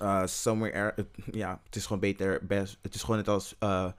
Uh, 0.02 0.26
somewhere, 0.26 0.72
er, 0.76 0.92
het- 0.96 1.34
ja, 1.34 1.60
het 1.64 1.76
is 1.76 1.82
gewoon 1.86 2.00
beter, 2.00 2.46
best, 2.46 2.78
het 2.82 2.94
is 2.94 3.00
gewoon 3.00 3.16
net 3.16 3.28
als 3.28 3.56
eh, 3.58 3.90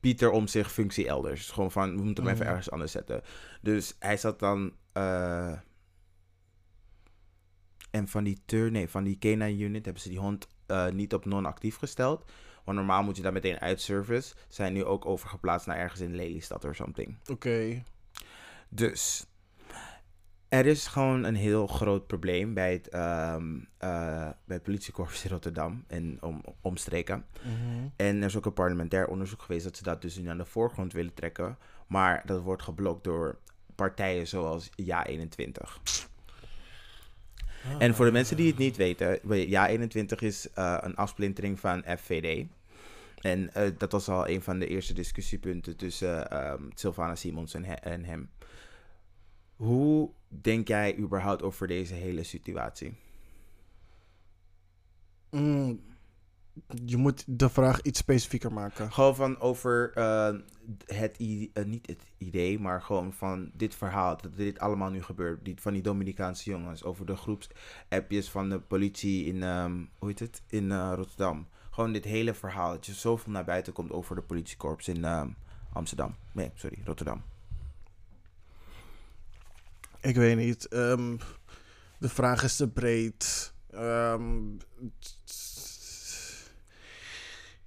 Pieter 0.00 0.30
om 0.30 0.46
zich 0.46 0.72
functie 0.72 1.06
elders. 1.08 1.38
Het 1.40 1.48
is 1.48 1.54
gewoon 1.54 1.70
van, 1.72 1.96
we 1.96 2.02
moeten 2.02 2.24
hem 2.24 2.32
even 2.32 2.44
Mhm. 2.44 2.54
ergens 2.54 2.70
anders 2.70 2.92
zetten. 2.92 3.22
Dus 3.60 3.96
hij 3.98 4.16
zat 4.16 4.38
dan, 4.38 4.72
eh, 4.92 5.52
en 7.90 8.08
van 8.08 8.24
die 8.24 8.38
turn, 8.44 8.72
nee, 8.72 8.88
van 8.88 9.04
die 9.04 9.18
canine 9.18 9.64
unit 9.64 9.84
hebben 9.84 10.02
ze 10.02 10.08
die 10.08 10.18
hond 10.18 10.46
niet 10.92 11.14
op 11.14 11.24
non-actief 11.24 11.76
gesteld. 11.76 12.24
Want 12.64 12.76
normaal 12.78 13.02
moet 13.02 13.16
je 13.16 13.22
dat 13.22 13.32
meteen 13.32 13.58
uit 13.58 13.80
service. 13.80 14.34
Zijn 14.48 14.72
nu 14.72 14.84
ook 14.84 15.06
overgeplaatst 15.06 15.66
naar 15.66 15.76
ergens 15.76 16.00
in 16.00 16.14
Lelystad 16.16 16.64
of 16.64 16.74
something. 16.76 17.16
Oké. 17.30 17.82
Dus 18.68 19.26
er 20.48 20.66
is 20.66 20.86
gewoon 20.86 21.24
een 21.24 21.34
heel 21.34 21.66
groot 21.66 22.06
probleem 22.06 22.54
bij 22.54 22.72
het, 22.72 22.88
eh, 22.88 23.36
bij 24.44 24.56
het 24.56 24.62
politiekorps 24.62 25.24
in 25.24 25.30
Rotterdam 25.30 25.84
en 25.86 26.18
om, 26.20 26.42
omstreken. 26.60 27.24
Mhm. 27.42 27.86
En 27.96 28.16
er 28.16 28.24
is 28.24 28.36
ook 28.36 28.46
een 28.46 28.52
parlementair 28.52 29.06
onderzoek 29.08 29.42
geweest 29.42 29.64
dat 29.64 29.76
ze 29.76 29.82
dat 29.82 30.02
dus 30.02 30.16
nu 30.16 30.28
aan 30.28 30.38
de 30.38 30.44
voorgrond 30.44 30.92
willen 30.92 31.14
trekken. 31.14 31.58
Maar 31.86 32.22
dat 32.26 32.42
wordt 32.42 32.62
geblokt 32.62 33.04
door 33.04 33.38
partijen 33.74 34.26
zoals 34.26 34.70
Ja21. 34.82 35.78
En 37.78 37.94
voor 37.94 38.04
de 38.04 38.12
mensen 38.12 38.36
die 38.36 38.46
het 38.46 38.58
niet 38.58 38.76
weten, 38.76 39.18
Ja21 39.24 40.18
is 40.18 40.52
eh, 40.52 40.78
een 40.80 40.96
afsplintering 40.96 41.60
van 41.60 41.84
FVD. 41.98 42.46
En 43.20 43.54
eh, 43.54 43.70
dat 43.78 43.92
was 43.92 44.08
al 44.08 44.28
een 44.28 44.42
van 44.42 44.58
de 44.58 44.66
eerste 44.66 44.92
discussiepunten 44.94 45.76
tussen 45.76 46.30
ehm 46.30 46.62
Sylvana 46.74 47.14
Simons 47.14 47.54
en, 47.54 47.64
he- 47.64 47.72
en 47.72 48.04
hem. 48.04 48.30
Hoe 49.56 50.10
denk 50.28 50.68
jij 50.68 50.98
überhaupt 50.98 51.42
over 51.42 51.66
deze 51.66 51.94
hele 51.94 52.22
situatie? 52.22 52.94
Mm, 55.30 55.80
je 56.84 56.96
moet 56.96 57.24
de 57.26 57.48
vraag 57.48 57.82
iets 57.82 57.98
specifieker 57.98 58.52
maken. 58.52 58.92
Gewoon 58.92 59.16
van 59.16 59.40
over 59.40 59.92
eh, 59.94 60.34
het, 60.86 61.16
eh, 61.16 61.64
niet 61.64 61.86
het 61.86 62.02
idee, 62.18 62.58
maar 62.58 62.82
gewoon 62.82 63.12
van 63.12 63.50
dit 63.54 63.74
verhaal, 63.74 64.16
dat 64.16 64.36
dit 64.36 64.58
allemaal 64.58 64.90
nu 64.90 65.02
gebeurt. 65.02 65.44
Die, 65.44 65.54
van 65.60 65.72
die 65.72 65.82
Dominicaanse 65.82 66.50
jongens, 66.50 66.84
over 66.84 67.06
de 67.06 67.16
groepsappjes 67.16 68.30
van 68.30 68.48
de 68.48 68.60
politie 68.60 69.24
in, 69.24 69.42
ehm, 69.42 69.84
hoe 69.98 70.08
heet 70.08 70.18
het, 70.18 70.42
in 70.48 70.72
eh, 70.72 70.92
Rotterdam. 70.94 71.46
Gewoon 71.70 71.92
dit 71.92 72.04
hele 72.04 72.34
verhaal, 72.34 72.70
dat 72.70 72.86
je 72.86 72.94
zoveel 72.94 73.32
naar 73.32 73.44
buiten 73.44 73.72
komt 73.72 73.90
over 73.90 74.14
de 74.14 74.22
politiekorps 74.22 74.88
in 74.88 75.04
ehm, 75.04 75.28
Amsterdam. 75.72 76.14
Nee, 76.32 76.50
sorry, 76.54 76.78
Rotterdam. 76.84 77.22
Ik 80.06 80.16
weet 80.16 80.36
niet. 80.36 80.68
ehm, 80.68 81.16
de 81.98 82.08
vraag 82.08 82.42
is 82.42 82.56
te 82.56 82.68
breed. 82.68 83.52
Ehm, 83.70 84.56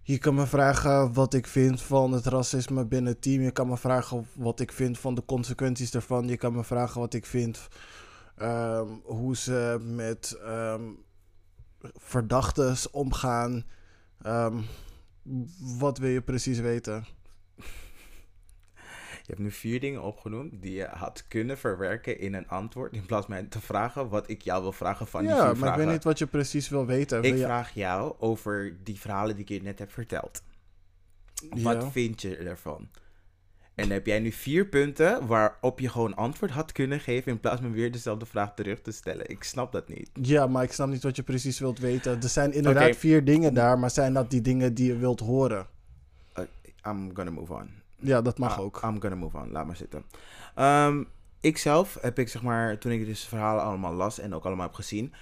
je 0.02 0.18
kan 0.18 0.36
me 0.36 0.48
vragen 0.48 1.14
wat 1.14 1.34
ik 1.34 1.48
vind 1.48 1.82
van 1.82 2.12
het 2.12 2.26
racisme 2.26 2.86
binnen 2.86 3.12
het 3.12 3.22
team. 3.22 3.42
Je 3.42 3.52
kan 3.52 3.68
me 3.68 3.78
vragen 3.78 4.28
wat 4.36 4.60
ik 4.60 4.72
vind 4.72 5.00
van 5.00 5.16
de 5.16 5.26
consequenties 5.26 5.92
daarvan. 5.92 6.28
Je 6.28 6.38
kan 6.38 6.54
me 6.54 6.64
vragen 6.64 7.00
wat 7.00 7.14
ik 7.14 7.26
vind 7.26 7.68
ehm, 8.36 8.88
hoe 9.04 9.36
ze 9.36 9.78
met 9.82 10.38
ehm 10.44 10.84
verdachtes 11.96 12.90
omgaan. 12.90 13.66
Wat 15.78 15.98
wil 15.98 16.10
je 16.10 16.22
precies 16.22 16.60
weten? 16.60 17.06
Je 19.30 19.36
hebt 19.36 19.48
nu 19.48 19.52
vier 19.54 19.80
dingen 19.80 20.02
opgenoemd 20.04 20.62
die 20.62 20.74
je 20.74 20.88
had 20.92 21.26
kunnen 21.28 21.58
verwerken 21.58 22.20
in 22.20 22.34
een 22.34 22.48
antwoord. 22.48 22.94
In 22.94 23.06
plaats 23.06 23.26
van 23.26 23.36
mij 23.36 23.44
te 23.44 23.62
vragen 23.62 24.10
wat 24.10 24.30
ik 24.30 24.42
jou 24.42 24.62
wil 24.62 24.72
vragen 24.72 25.08
van 25.08 25.22
die 25.22 25.30
ja, 25.30 25.36
vier 25.36 25.46
maar 25.46 25.56
vragen. 25.56 25.80
ik 25.80 25.84
weet 25.86 25.94
niet 25.94 26.04
wat 26.04 26.20
je 26.20 26.28
precies 26.28 26.70
wil 26.70 26.86
weten. 26.86 27.22
Wil 27.22 27.32
Ik 27.32 27.38
je- 27.38 27.44
vraag 27.44 27.74
jou 27.74 28.16
over 28.20 28.78
die 28.84 29.00
verhalen 29.00 29.36
die 29.36 29.44
ik 29.44 29.50
je 29.50 29.62
net 29.62 29.80
heb 29.80 29.92
verteld. 29.92 30.44
Ja. 31.56 31.62
Wat 31.64 31.92
vind 31.92 32.22
je 32.22 32.36
ervan? 32.38 32.88
En 33.76 33.86
dan 33.86 33.90
heb 33.90 34.06
jij 34.06 34.20
nu 34.20 34.32
vier 34.32 34.66
punten 34.66 35.28
waarop 35.28 35.80
je 35.80 35.90
gewoon 35.90 36.16
antwoord 36.16 36.52
had 36.52 36.72
kunnen 36.72 37.00
geven 37.00 37.32
in 37.32 37.40
plaats 37.40 37.62
van 37.62 37.72
weer 37.72 37.92
dezelfde 37.92 38.26
vraag 38.26 38.54
terug 38.54 38.82
te 38.82 38.92
stellen. 38.92 39.30
Ik 39.30 39.44
snap 39.44 39.72
dat 39.72 39.88
niet. 39.88 40.10
Ja, 40.22 40.48
maar 40.48 40.64
ik 40.64 40.72
snap 40.72 40.88
niet 40.90 41.04
wat 41.04 41.16
je 41.16 41.24
precies 41.24 41.60
wilt 41.60 41.80
weten. 41.80 42.22
Er 42.22 42.30
zijn 42.30 42.54
inderdaad 42.54 42.96
vier 42.96 43.26
dingen 43.26 43.54
daar, 43.54 43.80
maar 43.80 43.92
zijn 43.92 44.14
dat 44.14 44.30
die 44.32 44.42
dingen 44.42 44.74
die 44.74 44.88
je 44.88 44.98
wilt 44.98 45.20
horen? 45.20 45.68
Uh, 46.40 46.44
I'm 46.88 47.16
gonna 47.16 47.32
move 47.32 47.54
on. 47.54 47.70
Ja, 48.00 48.22
dat 48.22 48.38
mag 48.38 48.58
Ah, 48.58 48.64
ook. 48.64 48.82
I'm 48.84 49.02
gonna 49.02 49.16
move 49.16 49.38
on. 49.38 49.52
Laat 49.52 49.66
maar 49.66 49.76
zitten. 49.76 50.06
Ehm 50.56 51.04
ik 51.42 51.58
zelf 51.58 51.98
heb 52.02 52.20
ik 52.20 52.28
zeg 52.28 52.42
maar, 52.42 52.78
toen 52.78 52.92
ik 52.92 53.06
dus 53.06 53.26
verhalen 53.26 53.64
allemaal 53.64 53.94
las 53.94 54.20
en 54.20 54.34
ook 54.36 54.46
allemaal 54.46 54.66
heb 54.66 54.76
gezien, 54.76 55.14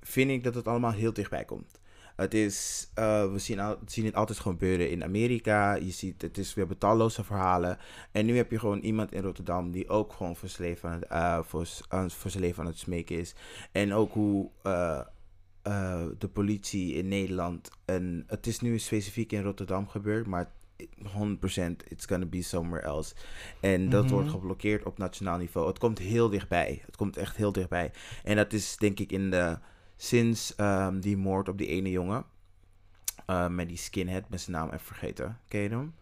vind 0.00 0.30
ik 0.30 0.44
dat 0.44 0.54
het 0.54 0.68
allemaal 0.68 0.92
heel 0.92 1.12
dichtbij 1.12 1.44
komt. 1.44 1.80
Het 2.16 2.34
is, 2.34 2.90
eh, 2.94 3.32
we 3.32 3.38
zien, 3.38 3.60
al, 3.60 3.76
zien 3.86 4.04
het 4.04 4.14
altijd 4.14 4.38
gewoon 4.38 4.58
gebeuren 4.58 4.90
in 4.90 5.04
Amerika. 5.04 5.74
Je 5.74 5.90
ziet, 5.90 6.22
het 6.22 6.38
is, 6.38 6.54
we 6.54 6.60
hebben 6.60 6.78
talloze 6.78 7.24
verhalen. 7.24 7.78
En 8.12 8.26
nu 8.26 8.36
heb 8.36 8.50
je 8.50 8.58
gewoon 8.58 8.78
iemand 8.80 9.12
in 9.12 9.22
Rotterdam 9.22 9.70
die 9.70 9.88
ook 9.88 10.12
gewoon 10.12 10.36
voor 10.36 10.48
zijn 10.48 10.68
leven 10.68 10.88
aan 10.88 10.94
het, 11.00 11.08
eh, 11.08 11.38
voor, 11.42 11.66
s- 11.66 11.82
aan, 11.88 12.10
voor 12.10 12.30
zijn 12.30 12.42
leven 12.42 12.62
aan 12.62 12.68
het 12.68 12.78
smeken 12.78 13.18
is. 13.18 13.34
En 13.72 13.92
ook 13.94 14.12
hoe 14.12 14.50
eh, 14.62 15.00
de 16.18 16.28
politie 16.32 16.94
in 16.94 17.08
Nederland, 17.08 17.70
en 17.84 18.24
het 18.26 18.46
is 18.46 18.60
nu 18.60 18.78
specifiek 18.78 19.32
in 19.32 19.42
Rotterdam 19.42 19.88
gebeurd, 19.88 20.26
maar 20.26 20.50
100% 21.02 21.82
it's 21.88 22.06
gonna 22.06 22.26
be 22.26 22.42
somewhere 22.42 22.86
else. 22.86 23.14
En 23.60 23.88
dat 23.88 24.04
Mhm. 24.04 24.12
wordt 24.12 24.30
geblokkeerd 24.30 24.84
op 24.84 24.98
nationaal 24.98 25.38
niveau. 25.38 25.68
Het 25.68 25.78
komt 25.78 25.98
heel 25.98 26.28
dichtbij. 26.28 26.82
Het 26.86 26.96
komt 26.96 27.16
echt 27.16 27.36
heel 27.36 27.52
dichtbij. 27.52 27.92
En 28.24 28.36
dat 28.36 28.52
is 28.52 28.76
denk 28.76 28.98
ik 29.00 29.12
in 29.12 29.30
de 29.30 29.58
sinds 29.96 30.54
ehm, 30.54 31.00
die 31.00 31.16
moord 31.16 31.48
op 31.48 31.58
die 31.58 31.66
ene 31.66 31.90
jongen 31.90 32.24
eh, 33.26 33.48
met 33.48 33.68
die 33.68 33.76
skinhead, 33.76 34.28
met 34.28 34.40
zijn 34.40 34.56
naam 34.56 34.66
even 34.68 34.80
vergeten. 34.86 35.38
Ken 35.48 35.60
je 35.60 35.68
hem? 35.68 35.94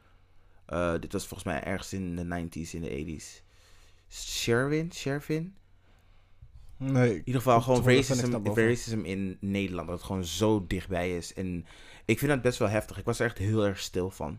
Eh, 0.67 0.93
dit 1.01 1.13
was 1.13 1.27
volgens 1.27 1.49
mij 1.53 1.63
ergens 1.65 1.93
in 1.93 2.17
de 2.17 2.25
90s, 2.25 2.75
in 2.75 2.81
de 2.81 2.89
80s. 2.91 3.43
Sherwin? 4.09 4.93
Sherwin? 4.93 5.55
Nee. 6.77 7.11
In 7.11 7.17
ieder 7.25 7.35
geval 7.43 7.61
gewoon 7.61 7.85
racism, 7.85 8.47
racism 8.55 9.01
in 9.05 9.37
Nederland. 9.41 9.89
Dat 9.89 9.97
het 9.97 10.07
gewoon 10.07 10.25
zo 10.25 10.65
dichtbij 10.67 11.17
is. 11.17 11.35
En 11.35 11.67
ik 12.05 12.19
vind 12.19 12.31
dat 12.31 12.43
best 12.43 12.59
wel 12.59 12.69
heftig. 12.69 12.99
Ik 12.99 13.05
was 13.05 13.19
er 13.21 13.27
echt 13.27 13.39
heel 13.39 13.67
erg 13.67 13.79
stil 13.79 14.11
van. 14.11 14.39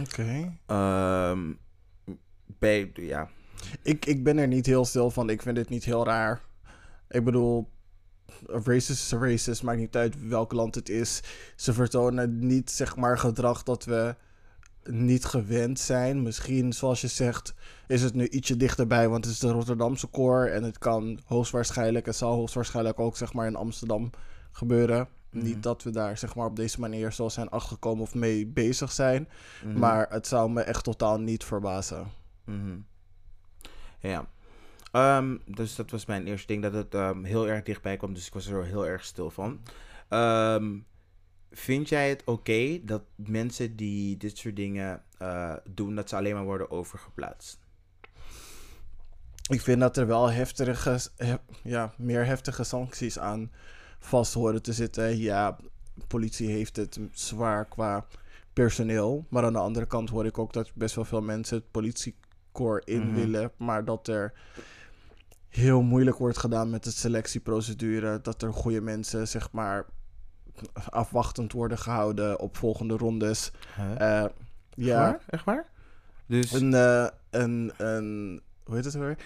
Oké. 0.00 0.58
Ehm, 0.66 1.52
bij, 2.58 2.90
ja, 2.94 3.28
Ik, 3.82 4.06
ik 4.06 4.24
ben 4.24 4.38
er 4.38 4.48
niet 4.48 4.66
heel 4.66 4.84
stil 4.84 5.10
van. 5.10 5.30
Ik 5.30 5.42
vind 5.42 5.56
het 5.56 5.68
niet 5.68 5.84
heel 5.84 6.04
raar. 6.04 6.40
Ik 7.08 7.24
bedoel, 7.24 7.68
racist 8.46 8.90
is 8.90 9.12
racist. 9.12 9.62
Maakt 9.62 9.78
niet 9.78 9.96
uit 9.96 10.28
welk 10.28 10.52
land 10.52 10.74
het 10.74 10.88
is. 10.88 11.22
Ze 11.56 11.72
vertonen 11.72 12.46
niet, 12.46 12.70
zeg 12.70 12.96
maar, 12.96 13.18
gedrag 13.18 13.62
dat 13.62 13.84
we 13.84 14.14
niet 14.84 15.24
gewend 15.24 15.78
zijn. 15.80 16.22
Misschien, 16.22 16.72
zoals 16.72 17.00
je 17.00 17.08
zegt, 17.08 17.54
is 17.86 18.02
het 18.02 18.14
nu 18.14 18.28
ietsje 18.28 18.56
dichterbij. 18.56 19.08
Want 19.08 19.24
het 19.24 19.34
is 19.34 19.40
de 19.40 19.50
Rotterdamse 19.50 20.10
core. 20.10 20.48
En 20.48 20.62
het 20.62 20.78
kan 20.78 21.20
hoogstwaarschijnlijk, 21.24 22.06
het 22.06 22.16
zal 22.16 22.34
hoogstwaarschijnlijk 22.34 23.00
ook, 23.00 23.16
zeg 23.16 23.32
maar, 23.32 23.46
in 23.46 23.56
Amsterdam 23.56 24.10
gebeuren. 24.50 25.08
Mhm. 25.30 25.44
Niet 25.44 25.62
dat 25.62 25.82
we 25.82 25.90
daar, 25.90 26.18
zeg 26.18 26.34
maar, 26.34 26.46
op 26.46 26.56
deze 26.56 26.80
manier 26.80 27.12
zo 27.12 27.28
zijn 27.28 27.48
achtergekomen 27.48 28.02
of 28.02 28.14
mee 28.14 28.46
bezig 28.46 28.92
zijn. 28.92 29.28
mhm, 29.64 29.78
Maar 29.78 30.06
het 30.10 30.26
zou 30.26 30.50
me 30.50 30.60
echt 30.60 30.84
totaal 30.84 31.20
niet 31.20 31.44
verbazen. 31.44 32.06
mhm. 32.44 32.76
Ja. 34.00 34.26
Ehm, 34.92 35.36
dus 35.46 35.74
dat 35.74 35.90
was 35.90 36.06
mijn 36.06 36.26
eerste 36.26 36.46
ding, 36.46 36.62
dat 36.62 36.72
het 36.72 36.94
ehm, 36.94 37.24
heel 37.24 37.48
erg 37.48 37.62
dichtbij 37.62 37.96
kwam. 37.96 38.14
Dus 38.14 38.26
ik 38.26 38.34
was 38.34 38.46
er 38.46 38.64
heel 38.64 38.86
erg 38.86 39.04
stil 39.04 39.30
van. 39.30 39.60
Ehm, 40.08 40.78
vind 41.50 41.88
jij 41.88 42.08
het 42.08 42.22
oké 42.24 42.80
dat 42.84 43.02
mensen 43.14 43.76
die 43.76 44.16
dit 44.16 44.38
soort 44.38 44.56
dingen 44.56 45.02
eh, 45.18 45.54
doen, 45.70 45.94
dat 45.94 46.08
ze 46.08 46.16
alleen 46.16 46.34
maar 46.34 46.44
worden 46.44 46.70
overgeplaatst? 46.70 47.58
ik 49.50 49.60
vind 49.60 49.80
dat 49.80 49.96
er 49.96 50.06
wel 50.06 50.30
heftige, 50.30 50.98
he- 51.16 51.36
ja, 51.62 51.92
meer 51.96 52.26
heftige 52.26 52.64
sancties 52.64 53.18
aan 53.18 53.50
vast 53.98 54.34
horen 54.34 54.62
te 54.62 54.72
zitten. 54.72 55.18
Ja, 55.18 55.56
politie 56.06 56.48
heeft 56.48 56.76
het 56.76 56.98
zwaar 57.12 57.64
qua 57.64 58.06
personeel. 58.52 59.26
Maar 59.28 59.44
aan 59.44 59.52
de 59.52 59.58
andere 59.58 59.86
kant 59.86 60.10
hoor 60.10 60.26
ik 60.26 60.38
ook 60.38 60.52
dat 60.52 60.70
best 60.74 60.94
wel 60.94 61.04
veel 61.04 61.22
mensen 61.22 61.56
het 61.56 61.70
politiekorps 61.70 62.86
in 62.92 63.06
Mhm. 63.06 63.14
willen. 63.14 63.50
Maar 63.56 63.84
dat 63.84 64.08
er 64.08 64.32
heel 65.48 65.82
moeilijk 65.82 66.16
wordt 66.18 66.38
gedaan 66.38 66.70
met 66.70 66.84
de 66.84 66.90
selectieprocedure. 66.90 68.20
Dat 68.20 68.42
er 68.42 68.52
goede 68.52 68.80
mensen, 68.80 69.28
zeg 69.28 69.52
maar, 69.52 69.86
afwachtend 70.90 71.52
worden 71.52 71.78
gehouden 71.78 72.38
op 72.40 72.56
volgende 72.56 72.96
rondes. 72.96 73.50
Huh? 73.76 74.00
Eh, 74.00 74.24
Echt 74.24 74.32
ja, 74.74 74.98
waar? 75.00 75.20
Echt 75.26 75.44
waar? 75.44 75.66
Dus... 76.26 76.52
een, 76.52 76.74
eh, 76.74 77.06
een, 77.30 77.72
een, 77.76 78.40
hoe 78.64 78.74
heet 78.74 78.84
het 78.84 78.94
weer? 78.94 79.16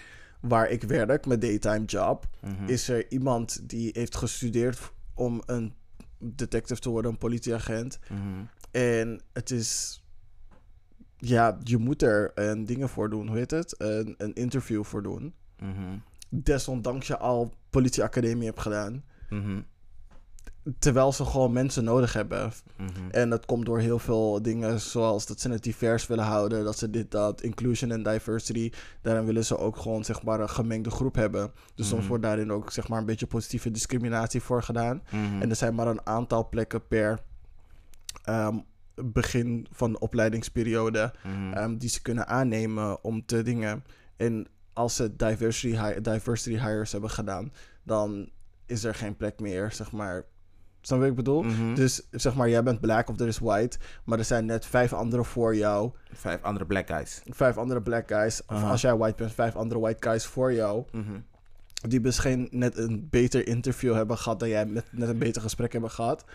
Waar 0.47 0.69
ik 0.69 0.83
werk, 0.83 1.25
mijn 1.25 1.39
daytime 1.39 1.85
job, 1.85 2.27
Mhm. 2.41 2.67
is 2.67 2.89
er 2.89 3.11
iemand 3.11 3.69
die 3.69 3.89
heeft 3.93 4.15
gestudeerd 4.15 4.91
om 5.13 5.41
een 5.45 5.73
detective 6.17 6.79
te 6.81 6.89
worden, 6.89 7.11
een 7.11 7.17
politieagent. 7.17 7.99
Mhm. 8.09 8.43
En 8.71 9.21
het 9.33 9.51
is, 9.51 10.01
ja, 11.17 11.57
je 11.63 11.77
moet 11.77 12.01
er 12.01 12.31
een 12.35 12.65
dingen 12.65 12.89
voor 12.89 13.09
doen, 13.09 13.27
hoe 13.27 13.37
heet 13.37 13.51
het? 13.51 13.75
Een, 13.77 14.15
een 14.17 14.33
interview 14.33 14.83
voor 14.83 15.03
doen. 15.03 15.33
Mhm. 15.59 15.97
Desondanks 16.29 17.07
je 17.07 17.17
al 17.17 17.53
politieacademie 17.69 18.45
hebt 18.47 18.59
gedaan. 18.61 19.03
Terwijl 20.79 21.11
ze 21.11 21.25
gewoon 21.25 21.53
mensen 21.53 21.83
nodig 21.83 22.13
hebben. 22.13 22.51
Mhm. 22.77 22.89
En 23.11 23.29
dat 23.29 23.45
komt 23.45 23.65
door 23.65 23.79
heel 23.79 23.99
veel 23.99 24.41
dingen, 24.41 24.79
zoals 24.81 25.25
dat 25.25 25.39
ze 25.39 25.49
het 25.49 25.63
divers 25.63 26.07
willen 26.07 26.23
houden, 26.23 26.63
dat 26.63 26.77
ze 26.77 26.89
dit, 26.89 27.11
dat, 27.11 27.41
inclusion 27.41 27.91
en 27.91 28.03
diversity. 28.03 28.71
Daarin 29.01 29.25
willen 29.25 29.45
ze 29.45 29.57
ook 29.57 29.77
gewoon, 29.77 30.03
zeg 30.03 30.23
maar, 30.23 30.39
een 30.39 30.49
gemengde 30.49 30.89
groep 30.91 31.15
hebben. 31.15 31.51
Dus 31.75 31.87
soms 31.87 31.99
Mhm. 31.99 32.09
wordt 32.09 32.23
daarin 32.23 32.51
ook, 32.51 32.71
zeg 32.71 32.87
maar, 32.87 32.99
een 32.99 33.05
beetje 33.05 33.27
positieve 33.27 33.71
discriminatie 33.71 34.41
voor 34.41 34.63
gedaan. 34.63 35.01
Mhm. 35.11 35.41
En 35.41 35.49
er 35.49 35.55
zijn 35.55 35.75
maar 35.75 35.87
een 35.87 36.05
aantal 36.05 36.49
plekken 36.49 36.87
per 36.87 37.19
ehm, 38.23 38.57
begin 38.95 39.67
van 39.71 39.91
de 39.91 39.99
opleidingsperiode 39.99 41.13
ehm, 41.53 41.77
die 41.77 41.89
ze 41.89 42.01
kunnen 42.01 42.27
aannemen 42.27 43.03
om 43.03 43.25
te 43.25 43.41
dingen. 43.43 43.83
En 44.17 44.47
als 44.73 44.95
ze 44.95 45.15
diversity, 45.15 45.77
hi- 45.83 46.01
diversity 46.01 46.57
hires 46.59 46.91
hebben 46.91 47.09
gedaan, 47.09 47.51
dan 47.83 48.29
is 48.65 48.83
er 48.83 48.95
geen 48.95 49.15
plek 49.17 49.39
meer, 49.39 49.71
zeg 49.71 49.91
maar. 49.91 50.25
Snap 50.85 50.99
je 50.99 51.03
wat 51.03 51.17
ik 51.17 51.23
bedoel? 51.23 51.43
Mhm. 51.43 51.75
Dus 51.75 52.01
zeg 52.11 52.35
maar, 52.35 52.49
jij 52.49 52.63
bent 52.63 52.79
black 52.79 53.09
of 53.09 53.19
er 53.19 53.27
is 53.27 53.39
white, 53.39 53.77
maar 54.03 54.17
er 54.19 54.25
zijn 54.25 54.45
net 54.45 54.65
vijf 54.65 54.93
andere 54.93 55.23
voor 55.23 55.55
jou. 55.55 55.91
Vijf 56.11 56.41
andere 56.41 56.65
black 56.65 56.87
guys. 56.87 57.21
Vijf 57.25 57.57
andere 57.57 57.81
black 57.81 58.07
guys. 58.07 58.41
Of 58.47 58.63
als 58.63 58.81
jij 58.81 58.95
white 58.97 59.15
bent, 59.17 59.33
vijf 59.33 59.55
andere 59.55 59.79
white 59.79 60.09
guys 60.09 60.25
voor 60.25 60.53
jou. 60.53 60.83
Mhm. 60.91 61.19
Die 61.87 62.01
misschien 62.01 62.47
net 62.51 62.77
een 62.77 63.07
beter 63.09 63.47
interview 63.47 63.93
hebben 63.93 64.17
gehad 64.17 64.39
dan 64.39 64.49
jij 64.49 64.65
met 64.65 64.85
net 64.91 65.09
een 65.09 65.17
beter 65.17 65.41
gesprek 65.41 65.71
hebben 65.71 65.91
gehad. 65.91 66.25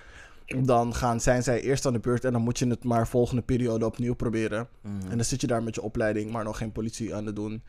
Dan 0.62 0.94
gaan, 0.94 1.20
zijn 1.20 1.42
zij 1.42 1.60
eerst 1.60 1.86
aan 1.86 1.92
de 1.92 1.98
beurt 1.98 2.24
en 2.24 2.32
dan 2.32 2.42
moet 2.42 2.58
je 2.58 2.66
het 2.66 2.84
maar 2.84 3.08
volgende 3.08 3.42
periode 3.42 3.86
opnieuw 3.86 4.14
proberen. 4.14 4.68
Mhm. 4.80 5.10
En 5.10 5.16
dan 5.16 5.24
zit 5.24 5.40
je 5.40 5.46
daar 5.46 5.62
met 5.62 5.74
je 5.74 5.82
opleiding, 5.82 6.30
maar 6.30 6.44
nog 6.44 6.58
geen 6.58 6.72
politie 6.72 7.14
aan 7.14 7.26
het 7.26 7.36
doen. 7.36 7.62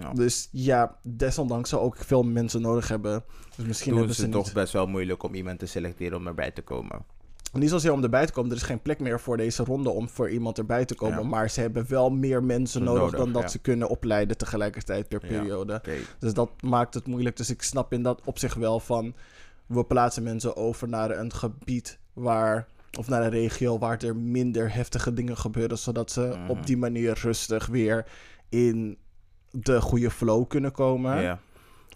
Ja. 0.00 0.12
Dus 0.12 0.48
ja, 0.52 0.96
desondanks 1.02 1.70
zou 1.70 1.82
ook 1.82 1.96
veel 1.96 2.22
mensen 2.22 2.60
nodig 2.60 2.88
hebben. 2.88 3.24
Dus 3.56 3.66
misschien 3.66 3.90
Doen 3.90 3.98
hebben 3.98 4.16
ze 4.16 4.20
ze 4.20 4.26
het 4.26 4.36
toch 4.36 4.44
niet... 4.46 4.54
best 4.54 4.72
wel 4.72 4.86
moeilijk 4.86 5.22
om 5.22 5.34
iemand 5.34 5.58
te 5.58 5.66
selecteren 5.66 6.18
om 6.18 6.26
erbij 6.26 6.50
te 6.50 6.62
komen. 6.62 7.04
Niet 7.52 7.70
zozeer 7.70 7.92
om 7.92 8.02
erbij 8.02 8.26
te 8.26 8.32
komen. 8.32 8.50
Er 8.50 8.56
is 8.56 8.62
geen 8.62 8.82
plek 8.82 9.00
meer 9.00 9.20
voor 9.20 9.36
deze 9.36 9.64
ronde 9.64 9.90
om 9.90 10.08
voor 10.08 10.30
iemand 10.30 10.58
erbij 10.58 10.84
te 10.84 10.94
komen. 10.94 11.18
Ja. 11.22 11.28
Maar 11.28 11.50
ze 11.50 11.60
hebben 11.60 11.86
wel 11.88 12.10
meer 12.10 12.44
mensen 12.44 12.82
nodig, 12.84 13.02
Nodig, 13.02 13.18
dan 13.18 13.32
dat 13.32 13.42
ja. 13.42 13.48
ze 13.48 13.58
kunnen 13.58 13.88
opleiden 13.88 14.36
tegelijkertijd 14.36 15.08
per 15.08 15.20
periode. 15.20 15.82
Dus 16.18 16.34
dat 16.34 16.50
maakt 16.62 16.94
het 16.94 17.06
moeilijk. 17.06 17.36
Dus 17.36 17.50
ik 17.50 17.62
snap 17.62 17.92
in 17.92 18.02
dat 18.02 18.20
opzicht 18.24 18.56
wel 18.56 18.80
van... 18.80 19.14
We 19.66 19.84
plaatsen 19.84 20.22
mensen 20.22 20.56
over 20.56 20.88
naar 20.88 21.10
een 21.10 21.32
gebied 21.32 21.98
waar... 22.12 22.68
Of 22.98 23.08
naar 23.08 23.22
een 23.22 23.30
regio 23.30 23.78
waar 23.78 24.02
er 24.02 24.16
minder 24.16 24.74
heftige 24.74 25.12
dingen 25.12 25.36
gebeuren. 25.36 25.78
Zodat 25.78 26.10
ze 26.10 26.20
Mhm. 26.20 26.50
op 26.50 26.66
die 26.66 26.76
manier 26.76 27.18
rustig 27.22 27.66
weer 27.66 28.06
in 28.48 28.98
de 29.62 29.80
goede 29.80 30.10
flow 30.10 30.48
kunnen 30.48 30.72
komen. 30.72 31.20
Ja. 31.20 31.38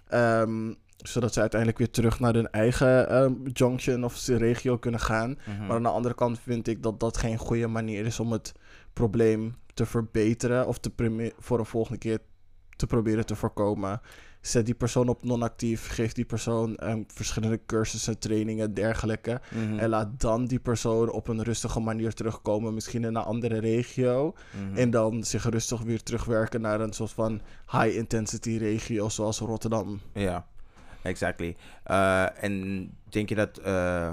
Ehm, 0.09 0.73
zodat 0.97 1.33
ze 1.33 1.41
uiteindelijk 1.41 1.79
weer 1.79 1.91
terug 1.91 2.21
naar 2.21 2.35
hun 2.35 2.51
eigen 2.51 3.09
ehm, 3.09 3.33
junction 3.53 4.05
of 4.05 4.27
regio 4.27 4.77
kunnen 4.77 5.01
gaan. 5.01 5.39
Mhm. 5.47 5.67
Maar 5.67 5.77
aan 5.77 5.83
de 5.83 5.89
andere 5.89 6.15
kant 6.15 6.41
vind 6.41 6.69
ik 6.69 6.83
dat 6.83 7.01
dat 7.01 7.17
geen 7.17 7.39
goede 7.39 7.67
manier 7.67 8.07
is 8.07 8.21
om 8.21 8.33
het 8.33 8.53
probleem 8.93 9.55
te 9.75 9.87
verbeteren 9.87 10.67
of 10.67 10.79
te 10.79 11.33
voor 11.39 11.59
een 11.59 11.67
volgende 11.67 11.99
keer 11.99 12.19
te 12.77 12.87
proberen 12.87 13.27
te 13.27 13.37
voorkomen. 13.37 14.01
Zet 14.41 14.67
die 14.67 14.75
persoon 14.75 15.09
op 15.09 15.25
non-actief, 15.25 15.89
geef 15.89 16.13
die 16.13 16.25
persoon 16.25 16.77
ehm, 16.77 17.03
verschillende 17.07 17.61
cursussen, 17.67 18.19
trainingen, 18.19 18.75
dergelijke. 18.75 19.41
Mhm. 19.51 19.79
En 19.79 19.89
laat 19.89 20.21
dan 20.21 20.47
die 20.47 20.59
persoon 20.59 21.11
op 21.11 21.29
een 21.29 21.43
rustige 21.43 21.81
manier 21.81 22.13
terugkomen, 22.13 22.75
misschien 22.75 23.05
in 23.05 23.15
een 23.15 23.25
andere 23.25 23.59
regio. 23.59 24.35
Mhm. 24.51 24.77
En 24.77 24.91
dan 24.91 25.25
zich 25.25 25.49
rustig 25.49 25.83
weer 25.83 26.03
terugwerken 26.03 26.61
naar 26.61 26.81
een 26.81 26.93
soort 26.93 27.13
van 27.13 27.41
high-intensity 27.71 28.57
regio, 28.57 29.09
zoals 29.09 29.39
Rotterdam. 29.39 30.01
Ja, 30.15 30.47
exactly. 31.03 31.57
Eh, 31.85 32.45
en 32.45 32.85
denk 33.09 33.29
je 33.29 33.35
dat 33.35 33.59
eh, 33.59 34.11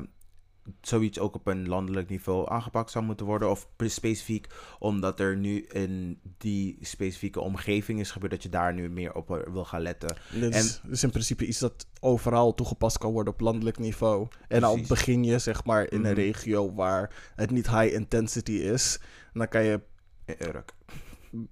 zoiets 0.81 1.19
ook 1.19 1.35
op 1.35 1.47
een 1.47 1.67
landelijk 1.67 2.09
niveau 2.09 2.49
aangepakt 2.49 2.91
zou 2.91 3.05
moeten 3.05 3.25
worden? 3.25 3.49
Of 3.49 3.67
specifiek 3.77 4.47
omdat 4.79 5.19
er 5.19 5.37
nu 5.37 5.61
in 5.61 6.19
die 6.37 6.77
specifieke 6.81 7.39
omgeving 7.39 7.99
is 7.99 8.11
gebeurd, 8.11 8.31
dat 8.31 8.43
je 8.43 8.49
daar 8.49 8.73
nu 8.73 8.89
meer 8.89 9.13
op 9.13 9.31
eh, 9.31 9.53
wil 9.53 9.65
gaan 9.65 9.81
letten? 9.81 10.17
Dit 10.33 10.55
is, 10.55 10.81
is 10.89 11.03
in 11.03 11.09
principe 11.09 11.45
iets 11.45 11.59
dat 11.59 11.87
overal 11.99 12.53
toegepast 12.53 12.97
kan 12.97 13.11
worden 13.11 13.33
op 13.33 13.39
landelijk 13.39 13.77
niveau. 13.79 14.27
En 14.47 14.63
al 14.63 14.79
begin 14.87 15.23
je 15.23 15.39
zeg 15.39 15.63
maar 15.65 15.91
in 15.91 15.97
een 16.05 16.11
Mhm. 16.11 16.13
regio 16.21 16.73
waar 16.73 17.31
het 17.35 17.51
niet 17.51 17.69
high 17.69 17.93
intensity 17.93 18.51
is, 18.51 18.99
dan 19.33 19.47
kan 19.47 19.63
je 19.63 19.81
Urk. 20.25 20.73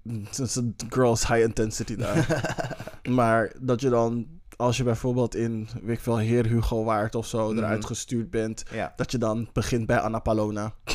het 0.08 0.38
is 0.38 0.54
een 0.54 0.74
girls 0.88 1.26
high 1.26 1.40
intensity 1.40 1.96
daar. 1.96 2.54
maar 3.18 3.52
dat 3.60 3.80
je 3.80 3.88
dan 3.88 4.26
als 4.56 4.76
je 4.76 4.82
bijvoorbeeld 4.82 5.34
in 5.34 5.68
weet 5.82 5.96
ik 5.96 6.02
veel 6.02 6.18
Heer 6.18 6.46
Hugo 6.46 6.84
Waard 6.84 7.14
of 7.14 7.26
zo 7.26 7.48
Mhm. 7.48 7.58
eruit 7.58 7.84
gestuurd 7.84 8.30
bent, 8.30 8.64
Ja, 8.72 8.92
dat 8.96 9.10
je 9.10 9.18
dan 9.18 9.48
begint 9.52 9.86
bij 9.86 9.98
Annapolona. 9.98 10.72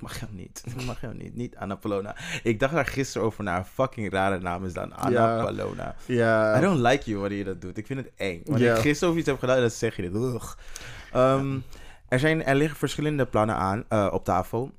mag 0.00 0.20
jou 0.20 0.32
niet. 0.32 0.62
Mag 0.86 1.00
jou 1.00 1.14
niet. 1.14 1.34
Niet 1.36 1.56
Annapolona. 1.56 2.16
Ik 2.42 2.60
dacht 2.60 2.74
daar 2.74 2.86
gisteren 2.86 3.26
over 3.26 3.44
na. 3.44 3.56
Een 3.58 3.64
fucking 3.64 4.12
rare 4.12 4.38
naam 4.38 4.64
is 4.64 4.72
dan 4.72 4.92
Annapolona. 4.96 5.94
Ja. 6.06 6.58
I 6.58 6.60
don't 6.60 6.80
like 6.80 7.04
you 7.10 7.18
wanneer 7.20 7.38
je 7.38 7.44
dat 7.44 7.60
doet. 7.60 7.78
Ik 7.78 7.86
vind 7.86 7.98
het 8.00 8.10
eng. 8.16 8.40
Wanneer 8.44 8.66
Ja. 8.68 8.74
ik 8.74 8.80
gisteren 8.80 9.08
over 9.08 9.20
iets 9.20 9.28
heb 9.30 9.38
gedaan, 9.38 9.60
dan 9.60 9.70
zeg 9.70 9.96
je 9.96 10.02
dit. 10.10 10.54
Ehm, 11.12 11.58
er, 12.08 12.18
zijn, 12.18 12.44
er 12.44 12.54
liggen 12.54 12.78
verschillende 12.78 13.26
plannen 13.26 13.56
aan 13.56 13.84
eh, 13.88 14.08
op 14.12 14.24
tafel. 14.24 14.70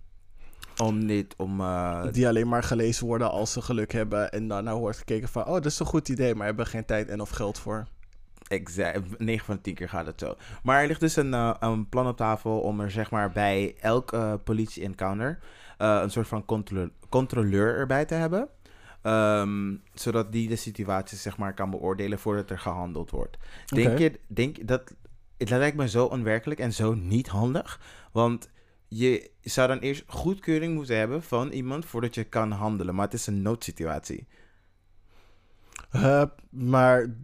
Om 0.84 1.08
dit, 1.08 1.34
om... 1.38 1.62
eh, 1.62 2.04
die 2.12 2.28
alleen 2.28 2.48
maar 2.48 2.64
gelezen 2.64 3.06
worden 3.06 3.32
als 3.32 3.52
ze 3.52 3.62
geluk 3.62 3.92
hebben. 3.92 4.32
En 4.32 4.48
daarna 4.48 4.76
wordt 4.76 4.98
gekeken 4.98 5.28
van, 5.28 5.46
oh, 5.46 5.54
dat 5.54 5.66
is 5.66 5.80
een 5.80 5.86
goed 5.86 6.10
idee, 6.10 6.36
maar 6.36 6.46
hebben 6.46 6.66
geen 6.68 6.86
tijd 6.86 7.10
en 7.10 7.22
of 7.22 7.30
geld 7.30 7.60
voor. 7.60 7.88
Exact. 8.48 9.20
9 9.20 9.46
van 9.46 9.56
de 9.56 9.62
10 9.62 9.74
keer 9.74 9.90
gaat 9.90 10.06
het 10.06 10.20
zo. 10.20 10.36
Maar 10.64 10.82
er 10.82 10.88
ligt 10.88 11.00
dus 11.00 11.16
een, 11.16 11.34
eh, 11.34 11.56
een 11.60 11.90
plan 11.90 12.08
op 12.08 12.18
tafel 12.18 12.60
om 12.60 12.80
er 12.80 12.92
zeg 12.92 13.12
maar 13.12 13.32
bij 13.32 13.76
elk 13.80 14.12
eh, 14.14 14.34
politie-encounter 14.44 15.40
eh, 15.78 16.00
een 16.02 16.12
soort 16.12 16.28
van 16.28 16.46
controle- 16.46 16.92
controleur 17.10 17.76
erbij 17.78 18.06
te 18.06 18.14
hebben. 18.14 18.50
Ehm, 19.02 19.76
zodat 19.94 20.32
die 20.32 20.48
de 20.48 20.56
situatie 20.56 21.18
zeg 21.18 21.38
maar 21.38 21.54
kan 21.54 21.70
beoordelen 21.70 22.20
voordat 22.20 22.50
er 22.50 22.60
gehandeld 22.60 23.12
wordt. 23.12 23.38
Denk 23.66 23.98
je, 23.98 24.20
denk 24.28 24.68
dat, 24.68 24.94
het 25.38 25.50
lijkt 25.50 25.78
me 25.78 25.90
zo 25.90 26.06
onwerkelijk 26.06 26.60
en 26.60 26.74
zo 26.74 26.94
niet 26.94 27.28
handig. 27.28 27.82
Want 28.12 28.50
je 28.88 29.32
zou 29.42 29.68
dan 29.68 29.80
eerst 29.80 30.04
goedkeuring 30.08 30.74
moeten 30.76 30.98
hebben 30.98 31.24
van 31.24 31.50
iemand 31.50 31.86
voordat 31.86 32.16
je 32.16 32.24
kan 32.24 32.52
handelen. 32.52 32.96
Maar 32.96 33.06
het 33.06 33.14
is 33.14 33.28
een 33.28 33.42
noodsituatie. 33.42 34.28
Maar 36.50 37.16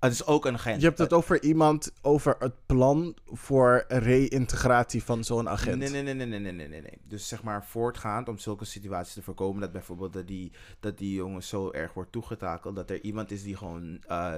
het 0.00 0.12
is 0.12 0.26
ook 0.26 0.46
een 0.46 0.54
agent. 0.54 0.80
Je 0.80 0.86
hebt 0.86 0.98
het 0.98 1.12
over 1.12 1.42
iemand, 1.42 1.92
over 2.02 2.36
het 2.38 2.66
plan 2.66 3.16
voor 3.24 3.84
reïntegratie 3.88 5.02
van 5.02 5.24
zo'n 5.24 5.48
agent. 5.48 5.78
Nee, 5.78 5.90
nee, 5.90 6.02
nee, 6.02 6.14
nee, 6.14 6.26
nee, 6.26 6.40
nee, 6.40 6.68
nee, 6.68 6.80
nee. 6.80 6.98
Dus 7.04 7.28
zeg 7.28 7.42
maar 7.42 7.64
voortgaand 7.64 8.28
om 8.28 8.38
zulke 8.38 8.64
situaties 8.64 9.14
te 9.14 9.22
voorkomen. 9.22 9.60
Dat 9.60 9.72
bijvoorbeeld 9.72 10.12
dat 10.12 10.26
die, 10.26 10.52
dat 10.80 10.98
die 10.98 11.14
jongen 11.14 11.42
zo 11.42 11.70
erg 11.70 11.92
wordt 11.92 12.12
toegetakeld. 12.12 12.76
Dat 12.76 12.90
er 12.90 13.02
iemand 13.02 13.30
is 13.30 13.42
die 13.42 13.56
gewoon 13.56 14.00
uh, 14.08 14.34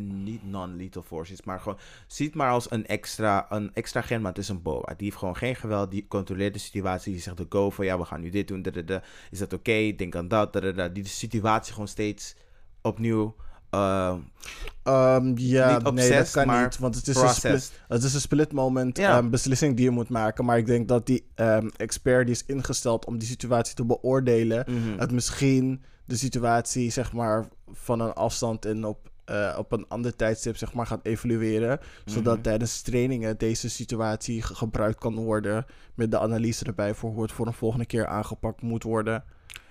niet 0.00 0.44
non-lethal 0.44 1.02
force 1.02 1.32
is. 1.32 1.42
Maar 1.42 1.60
gewoon, 1.60 1.78
ziet 2.06 2.34
maar 2.34 2.50
als 2.50 2.70
een 2.70 2.86
extra, 2.86 3.46
een 3.48 3.74
extra 3.74 4.00
agent, 4.00 4.22
maar 4.22 4.32
het 4.32 4.42
is 4.42 4.48
een 4.48 4.62
BOA. 4.62 4.94
Die 4.96 5.06
heeft 5.06 5.16
gewoon 5.16 5.36
geen 5.36 5.56
geweld, 5.56 5.90
die 5.90 6.06
controleert 6.08 6.54
de 6.54 6.60
situatie. 6.60 7.12
Die 7.12 7.22
zegt 7.22 7.36
de 7.36 7.46
go 7.48 7.70
van, 7.70 7.84
ja, 7.84 7.98
we 7.98 8.04
gaan 8.04 8.20
nu 8.20 8.30
dit 8.30 8.48
doen. 8.48 8.64
Is 9.30 9.38
dat 9.38 9.52
oké? 9.52 9.92
Denk 9.96 10.16
aan 10.16 10.28
dat. 10.28 10.52
Die 10.52 11.02
de 11.02 11.04
situatie 11.04 11.72
gewoon 11.72 11.88
steeds 11.88 12.36
opnieuw 12.80 13.36
eh, 13.76 14.14
Ehm, 14.82 15.32
ja, 15.36 15.78
Niet 15.78 15.92
nee, 15.94 16.10
dat 16.10 16.30
kan 16.30 16.46
maar 16.46 16.62
niet. 16.62 16.78
Want 16.78 16.94
het 16.94 17.08
is, 17.08 17.16
een 17.16 17.28
split, 17.28 17.72
het 17.88 18.02
is 18.02 18.14
een 18.14 18.20
split 18.20 18.52
moment 18.52 18.96
Ja. 18.96 19.16
ehm, 19.18 19.30
beslissing 19.30 19.76
die 19.76 19.84
je 19.84 19.90
moet 19.90 20.08
maken. 20.08 20.44
Maar 20.44 20.58
ik 20.58 20.66
denk 20.66 20.88
dat 20.88 21.06
die 21.06 21.26
ehm, 21.34 21.68
expert 21.76 22.26
die 22.26 22.34
is 22.34 22.44
ingesteld 22.46 23.04
om 23.06 23.18
die 23.18 23.28
situatie 23.28 23.74
te 23.74 23.84
beoordelen... 23.84 24.64
mhm. 24.68 24.98
het 24.98 25.12
misschien 25.12 25.82
de 26.04 26.16
situatie 26.16 26.90
zeg 26.90 27.12
maar 27.12 27.48
van 27.72 28.00
een 28.00 28.12
afstand 28.12 28.64
en 28.64 28.84
op, 28.84 29.10
eh, 29.24 29.54
op 29.58 29.72
een 29.72 29.84
ander 29.88 30.16
tijdstip 30.16 30.56
zeg 30.56 30.72
maar 30.72 30.86
gaat 30.86 31.04
evalueren. 31.06 31.78
Zodat 32.04 32.34
Mhm. 32.34 32.42
tijdens 32.42 32.82
trainingen 32.82 33.38
deze 33.38 33.68
situatie 33.70 34.42
ge- 34.42 34.54
gebruikt 34.54 34.98
kan 34.98 35.14
worden. 35.14 35.66
Met 35.94 36.10
de 36.10 36.18
analyse 36.18 36.64
erbij 36.64 36.94
voor 36.94 37.10
hoe 37.10 37.22
het 37.22 37.32
voor 37.32 37.46
een 37.46 37.52
volgende 37.52 37.86
keer 37.86 38.06
aangepakt 38.06 38.62
moet 38.62 38.82
worden. 38.82 39.24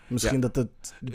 Misschien 0.08 0.40
dat 0.40 0.56
het... 0.56 0.70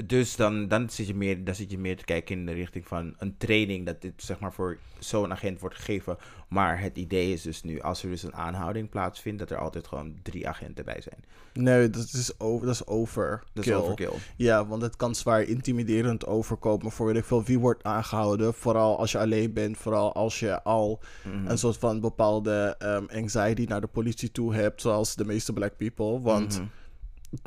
Dus 0.07 0.37
dan, 0.37 0.69
dan, 0.69 0.91
zit 0.91 1.07
je 1.07 1.15
meer, 1.15 1.45
dan 1.45 1.55
zit 1.55 1.71
je 1.71 1.79
meer 1.79 1.97
te 1.97 2.05
kijken 2.05 2.39
in 2.39 2.47
de 2.47 2.53
richting 2.53 2.87
van 2.87 3.15
een 3.19 3.37
training. 3.37 3.87
Dat 3.87 4.01
dit 4.03 4.13
zeg 4.17 4.39
maar 4.39 4.53
voor 4.53 4.79
zo'n 4.99 5.33
agent 5.33 5.61
wordt 5.61 5.77
gegeven. 5.77 6.17
Maar 6.49 6.81
het 6.81 6.97
idee 6.97 7.33
is 7.33 7.43
dus 7.43 7.63
nu, 7.63 7.81
als 7.81 8.03
er 8.03 8.11
dus 8.11 8.23
een 8.23 8.35
aanhouding 8.35 8.89
plaatsvindt, 8.89 9.39
dat 9.39 9.51
er 9.51 9.59
altijd 9.59 9.87
gewoon 9.87 10.15
drie 10.23 10.49
agenten 10.49 10.85
bij 10.85 11.01
zijn. 11.01 11.25
Nee, 11.53 11.91
dat 11.91 12.03
is, 12.13 12.33
over, 12.39 12.67
dat 12.67 12.75
is 12.75 12.87
over. 12.87 13.43
Dat 13.53 13.67
is 13.67 13.73
overkill. 13.73 14.13
Ja, 14.37 14.67
want 14.67 14.83
het 14.83 14.97
kan 14.97 15.15
zwaar 15.15 15.43
intimiderend 15.43 16.27
overkomen 16.27 16.93
voor 16.93 17.07
weet 17.07 17.17
ik 17.17 17.25
veel 17.25 17.45
wie 17.45 17.59
wordt 17.59 17.83
aangehouden. 17.83 18.55
Vooral 18.55 18.99
als 18.99 19.13
je 19.13 19.19
alleen 19.19 19.53
bent, 19.53 19.77
vooral 19.77 20.13
als 20.15 20.41
je 20.41 20.63
al 20.63 21.01
Mhm. 21.25 21.47
een 21.47 21.59
soort 21.59 21.77
van 21.77 22.01
bepaalde 22.01 22.75
ehm, 22.79 23.05
anxiety 23.15 23.65
naar 23.69 23.81
de 23.81 23.87
politie 23.87 24.33
toe 24.33 24.55
hebt, 24.55 24.81
zoals 24.81 25.15
de 25.15 25.25
meeste 25.25 25.53
black 25.53 25.77
people. 25.77 26.21
Want 26.21 26.59
Mhm. 26.59 26.67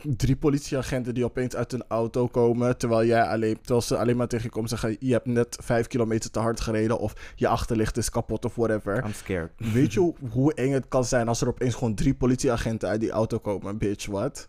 Drie 0.03 0.35
politieagenten 0.35 1.13
die 1.13 1.23
opeens 1.25 1.55
uit 1.55 1.73
een 1.73 1.83
auto 1.87 2.27
komen, 2.27 2.77
terwijl 2.77 3.05
jij 3.05 3.23
alleen, 3.23 3.55
terwijl 3.57 3.81
ze 3.81 3.97
alleen 3.97 4.17
maar 4.17 4.27
tegen 4.27 4.45
je 4.45 4.51
komen 4.51 4.69
zeggen, 4.69 4.95
je 4.99 5.11
hebt 5.11 5.25
net 5.25 5.57
vijf 5.61 5.87
kilometer 5.87 6.31
te 6.31 6.39
hard 6.39 6.59
gereden 6.61 6.99
of 6.99 7.33
je 7.35 7.47
achterlicht 7.47 7.97
is 7.97 8.09
kapot 8.09 8.45
of 8.45 8.55
whatever. 8.55 9.03
I'm 9.05 9.13
scared. 9.13 9.51
Weet 9.57 9.93
je 9.93 10.13
hoe- 10.29 10.53
eng 10.53 10.71
het 10.71 10.87
kan 10.87 11.05
zijn 11.05 11.27
als 11.27 11.41
er 11.41 11.47
opeens 11.47 11.73
gewoon 11.75 11.95
drie 11.95 12.15
politieagenten 12.15 12.89
uit 12.89 12.99
die 12.99 13.11
auto 13.11 13.39
komen, 13.39 13.77
bitch, 13.77 14.05
wat? 14.05 14.45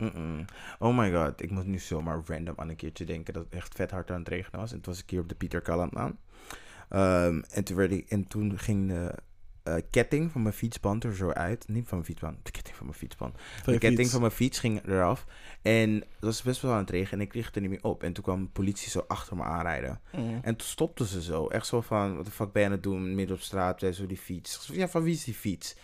Oh 0.79 0.97
my 0.97 1.13
god, 1.13 1.41
ik 1.41 1.51
moet 1.51 1.65
nu 1.65 1.79
zomaar 1.79 2.21
random 2.25 2.53
aan 2.57 2.69
een 2.69 2.75
keertje 2.75 3.05
denken 3.05 3.33
dat 3.33 3.43
het 3.43 3.53
echt 3.53 3.75
vet 3.75 3.91
hard 3.91 4.11
aan 4.11 4.19
het 4.19 4.27
regenen 4.27 4.59
was. 4.59 4.71
En 4.71 4.81
toen 4.81 4.93
was 4.93 5.01
ik 5.01 5.09
hier 5.09 5.21
op 5.21 5.29
de 5.29 5.35
Pieter 5.35 5.61
Kalland 5.61 5.95
aan. 5.95 6.17
Ehm, 6.89 7.41
en, 7.49 7.63
toen 7.63 7.75
werd 7.77 7.91
ik, 7.91 8.09
en 8.09 8.27
toen 8.27 8.57
ging 8.59 8.87
de 8.89 9.11
eh, 9.65 9.75
ketting 9.89 10.31
van 10.31 10.41
mijn 10.41 10.53
fietsband 10.53 11.03
er 11.03 11.15
zo 11.15 11.29
uit. 11.29 11.67
Niet 11.67 11.87
van 11.87 11.97
mijn 11.97 12.09
fietsband, 12.09 12.45
de 12.45 12.51
ketting 12.51 12.75
van 12.75 12.85
mijn 12.85 12.97
fietsband. 12.97 13.33
Van 13.63 13.73
De 13.73 13.79
ketting 13.79 13.97
fiets. 13.97 14.11
van 14.11 14.21
mijn 14.21 14.33
fiets 14.33 14.59
ging 14.59 14.87
eraf. 14.87 15.25
En 15.61 15.93
het 15.93 16.05
was 16.19 16.41
best 16.41 16.61
wel 16.61 16.71
aan 16.71 16.77
het 16.77 16.89
regenen 16.89 17.19
en 17.19 17.25
ik 17.25 17.29
kreeg 17.29 17.45
het 17.45 17.55
er 17.55 17.61
niet 17.61 17.69
meer 17.69 17.83
op. 17.83 18.03
En 18.03 18.13
toen 18.13 18.23
kwam 18.23 18.43
de 18.43 18.49
politie 18.49 18.89
zo 18.89 19.03
achter 19.07 19.35
me 19.37 19.43
aanrijden. 19.43 20.01
Mm. 20.11 20.39
En 20.41 20.55
toen 20.55 20.67
stopten 20.67 21.05
ze 21.05 21.21
zo. 21.21 21.47
Echt 21.47 21.67
zo 21.67 21.81
van, 21.81 22.15
wat 22.15 22.25
de 22.25 22.31
fuck 22.31 22.51
ben 22.51 22.61
je 22.61 22.67
aan 22.67 22.73
het 22.73 22.83
doen? 22.83 23.15
Midden 23.15 23.35
op 23.35 23.41
straat, 23.41 23.83
eh, 23.83 23.91
zo 23.91 24.05
die 24.05 24.17
fiets. 24.17 24.69
Ja, 24.73 24.87
van 24.87 25.03
wie 25.03 25.13
is 25.13 25.23
die 25.23 25.33
fiets? 25.33 25.75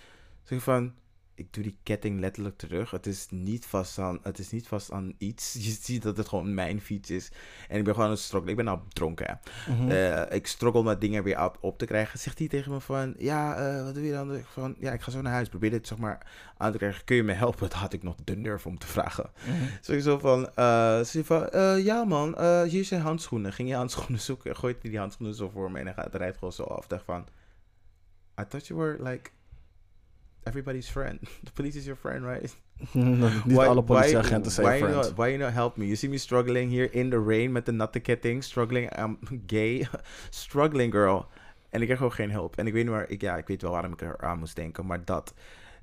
Zeg 0.43 0.63
van, 0.63 0.93
ik 1.41 1.53
doe 1.53 1.63
die 1.63 1.77
ketting 1.83 2.19
letterlijk 2.19 2.57
terug. 2.57 2.91
Het 2.91 3.05
is 3.05 3.27
niet 3.29 3.65
vast 3.65 3.99
aan, 3.99 4.19
het 4.23 4.39
is 4.39 4.51
niet 4.51 4.67
vast 4.67 4.91
aan 4.91 5.13
iets. 5.17 5.53
Je 5.65 5.77
ziet 5.81 6.01
dat 6.01 6.17
het 6.17 6.27
gewoon 6.27 6.53
mijn 6.53 6.81
fiets 6.81 7.09
is. 7.09 7.31
En 7.67 7.77
ik 7.77 7.83
ben 7.83 7.93
gewoon 7.93 8.09
een. 8.09 8.47
Ik 8.47 8.55
ben 8.55 8.67
al 8.67 8.81
dronken. 8.89 9.39
Mhm. 9.67 9.89
Eh, 9.89 10.35
ik 10.35 10.47
struggle 10.47 10.83
met 10.83 11.01
dingen 11.01 11.23
weer 11.23 11.43
op, 11.43 11.57
op 11.59 11.77
te 11.77 11.85
krijgen. 11.85 12.19
Zegt 12.19 12.39
hij 12.39 12.47
tegen 12.47 12.71
me 12.71 12.79
van, 12.79 13.13
ja, 13.17 13.55
eh, 13.55 13.83
wat 13.83 13.93
doe 13.93 14.03
je 14.03 14.11
dan? 14.11 14.35
Ik 14.35 14.45
Van, 14.45 14.75
ja, 14.79 14.91
ik 14.91 15.01
ga 15.01 15.11
zo 15.11 15.21
naar 15.21 15.33
huis. 15.33 15.49
Probeer 15.49 15.69
dit 15.69 15.87
zeg 15.87 15.97
maar 15.97 16.27
aan 16.57 16.71
te 16.71 16.77
krijgen. 16.77 17.05
Kun 17.05 17.15
je 17.15 17.23
me 17.23 17.33
helpen? 17.33 17.59
Dat 17.59 17.73
had 17.73 17.93
ik 17.93 18.03
nog 18.03 18.15
de 18.23 18.41
durf 18.41 18.65
om 18.65 18.77
te 18.77 18.87
vragen. 18.87 19.29
Mhm. 19.45 19.55
Sowieso 19.81 20.17
van, 20.19 20.55
eh, 20.55 21.01
ze 21.01 21.25
van, 21.25 21.49
ja 21.83 22.03
man, 22.03 22.41
hier 22.63 22.85
zijn 22.85 23.01
handschoenen. 23.01 23.53
Ging 23.53 23.69
je 23.69 23.75
handschoenen 23.75 24.19
zoeken? 24.19 24.55
Gooit 24.55 24.81
hij 24.81 24.89
die 24.89 24.99
handschoenen 24.99 25.35
zo 25.35 25.49
voor 25.49 25.71
me 25.71 25.79
en 25.79 25.85
dan 25.85 25.93
gaat, 25.93 26.15
rijdt 26.15 26.37
gewoon 26.37 26.53
zo 26.53 26.63
af. 26.63 26.83
Ik 26.83 26.89
dacht 26.89 27.05
van, 27.05 27.27
I 28.39 28.45
thought 28.47 28.67
you 28.67 28.79
were 28.79 29.03
like 29.03 29.29
everybody's 30.43 30.89
friend. 30.89 31.19
The 31.43 31.51
police 31.51 31.77
is 31.77 31.85
your 31.85 31.99
friend, 31.99 32.25
right? 32.25 32.55
Niet 33.45 33.57
alle 33.57 33.83
politieagenten 33.83 34.51
zijn 34.51 34.67
why 34.67 34.77
you 34.77 34.89
friends. 34.89 35.07
not, 35.07 35.17
why 35.17 35.27
you 35.27 35.37
not 35.37 35.53
help 35.53 35.77
me? 35.77 35.85
You 35.85 35.95
see 35.95 36.09
me 36.09 36.17
struggling 36.17 36.71
here 36.71 36.91
in 36.91 37.09
the 37.09 37.23
rain 37.23 37.51
met 37.51 37.65
de 37.65 37.71
natte 37.71 37.99
ketting. 37.99 38.43
Struggling, 38.43 38.97
I'm 38.97 39.19
gay. 39.47 39.87
struggling, 40.29 40.91
girl. 40.93 41.25
En 41.69 41.79
ik 41.79 41.85
kreeg 41.85 41.97
gewoon 41.97 42.13
geen 42.13 42.31
hulp. 42.31 42.55
En 42.55 42.67
ik 42.67 42.73
weet 42.73 42.83
niet 42.83 42.91
waar, 42.91 43.09
ik, 43.09 43.21
ja, 43.21 43.37
ik 43.37 43.47
weet 43.47 43.61
wel 43.61 43.71
waarom 43.71 43.93
ik 43.93 44.01
er 44.01 44.17
aan 44.17 44.39
moest 44.39 44.55
denken. 44.55 44.85
Maar 44.85 45.05
dat, 45.05 45.33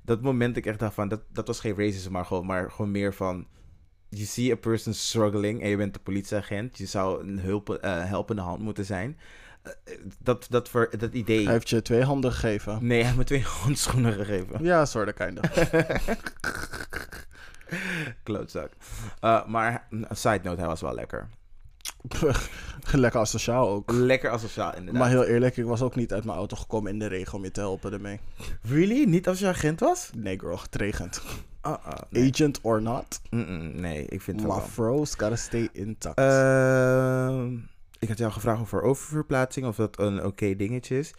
dat 0.01 0.21
moment 0.21 0.57
ik 0.57 0.65
echt 0.65 0.79
dacht 0.79 0.93
van, 0.93 1.07
dat, 1.07 1.21
dat 1.31 1.47
was 1.47 1.59
geen 1.59 1.75
racism, 1.75 2.11
maar 2.11 2.25
gewoon, 2.25 2.45
maar 2.45 2.71
gewoon 2.71 2.91
meer 2.91 3.13
van... 3.13 3.47
You 4.11 4.25
see 4.25 4.51
a 4.51 4.55
person 4.55 4.93
struggling 4.93 5.61
en 5.61 5.69
je 5.69 5.77
bent 5.77 5.93
de 5.93 5.99
politieagent. 5.99 6.77
Je 6.77 6.85
zou 6.85 7.27
een 7.27 7.39
hulp, 7.39 7.69
eh, 7.69 8.05
helpende 8.05 8.41
hand 8.41 8.61
moeten 8.61 8.85
zijn. 8.85 9.17
Dat, 10.17 10.47
dat, 10.49 10.69
voor, 10.69 10.89
dat 10.97 11.13
idee... 11.13 11.43
Hij 11.43 11.53
heeft 11.53 11.69
je 11.69 11.81
twee 11.81 12.03
handen 12.03 12.31
gegeven. 12.31 12.77
Nee, 12.81 12.97
hij 12.97 13.05
heeft 13.05 13.17
me 13.17 13.23
twee 13.23 13.43
handschoenen 13.63 14.13
gegeven. 14.13 14.63
Ja, 14.63 14.85
soort 14.85 15.13
kind 15.13 15.39
of. 15.39 15.69
Klootzak. 18.23 18.71
Eh, 19.19 19.45
maar, 19.45 19.87
een 19.89 20.07
side 20.11 20.39
note, 20.43 20.59
hij 20.59 20.67
was 20.67 20.81
wel 20.81 20.93
lekker. 20.93 21.27
Lekker 22.91 23.19
asociaal 23.19 23.69
ook. 23.69 23.91
Lekker 23.91 24.29
asociaal, 24.29 24.75
inderdaad. 24.75 25.01
Maar 25.01 25.09
heel 25.09 25.23
eerlijk, 25.23 25.57
ik 25.57 25.65
was 25.65 25.81
ook 25.81 25.95
niet 25.95 26.13
uit 26.13 26.23
mijn 26.23 26.37
auto 26.37 26.55
gekomen 26.55 26.91
in 26.91 26.99
de 26.99 27.05
regen 27.05 27.33
om 27.37 27.43
je 27.43 27.51
te 27.51 27.59
helpen 27.59 27.93
ermee. 27.93 28.19
Really? 28.61 29.03
Niet 29.05 29.27
als 29.27 29.39
je 29.39 29.47
agent 29.47 29.79
was? 29.79 30.09
Nee, 30.15 30.39
girl, 30.39 30.59
het 30.61 30.75
regent. 30.75 31.21
Ah, 31.61 31.85
ah, 31.85 31.93
nee. 32.09 32.29
Agent 32.29 32.59
or 32.61 32.81
not, 32.81 33.21
nee, 33.29 34.05
ik 34.05 34.21
vind 34.21 34.39
het 34.39 34.49
my 34.49 34.55
wel. 34.55 34.65
fro's 34.65 35.15
gotta 35.17 35.35
stay 35.35 35.69
intact. 35.71 36.17
Ehm, 36.17 37.57
ik 37.99 38.07
had 38.07 38.17
jou 38.17 38.31
gevraagd 38.31 38.61
over 38.61 38.81
oververplaatsing, 38.81 39.65
of 39.65 39.75
dat 39.75 39.99
een 39.99 40.23
oké 40.25 40.55
dingetje 40.55 40.97
is. 40.97 41.13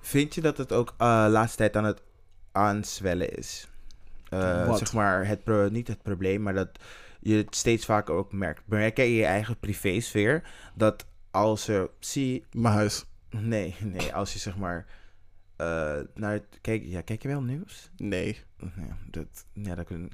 Vind 0.00 0.34
je 0.34 0.40
dat 0.40 0.56
het 0.56 0.72
ook 0.72 0.94
eh 0.98 1.26
laatste 1.28 1.56
tijd 1.56 1.76
aan 1.76 1.84
het 1.84 2.02
aanzwellen 2.52 3.36
is? 3.36 3.68
Eh, 4.28 4.74
zeg 4.74 4.92
maar, 4.92 5.26
het 5.26 5.44
pro- 5.44 5.68
niet 5.68 5.88
het 5.88 6.02
probleem, 6.02 6.42
maar 6.42 6.54
dat 6.54 6.68
je 7.20 7.36
het 7.36 7.56
steeds 7.56 7.84
vaker 7.84 8.14
ook 8.14 8.32
merkt. 8.32 8.62
Merk 8.64 8.96
jij 8.96 9.06
in 9.06 9.12
je 9.12 9.24
eigen 9.24 9.58
privésfeer 9.58 10.42
dat 10.74 11.06
als 11.30 11.68
er, 11.68 11.90
zie, 11.98 12.44
mijn 12.52 12.74
huis. 12.74 13.04
nee, 13.30 13.74
nee, 13.80 14.14
als 14.14 14.32
je 14.32 14.38
zeg 14.38 14.56
maar 14.56 14.86
eh, 15.56 15.98
naar 16.14 16.32
het, 16.32 16.58
kijk, 16.60 16.82
ja, 16.84 17.00
kijk 17.00 17.22
je 17.22 17.28
wel 17.28 17.42
nieuws? 17.42 17.90
Nee. 17.96 18.40
Ja, 18.58 18.96
dat, 19.10 19.46
ja, 19.52 19.74
dat 19.74 19.86
kun... 19.86 20.12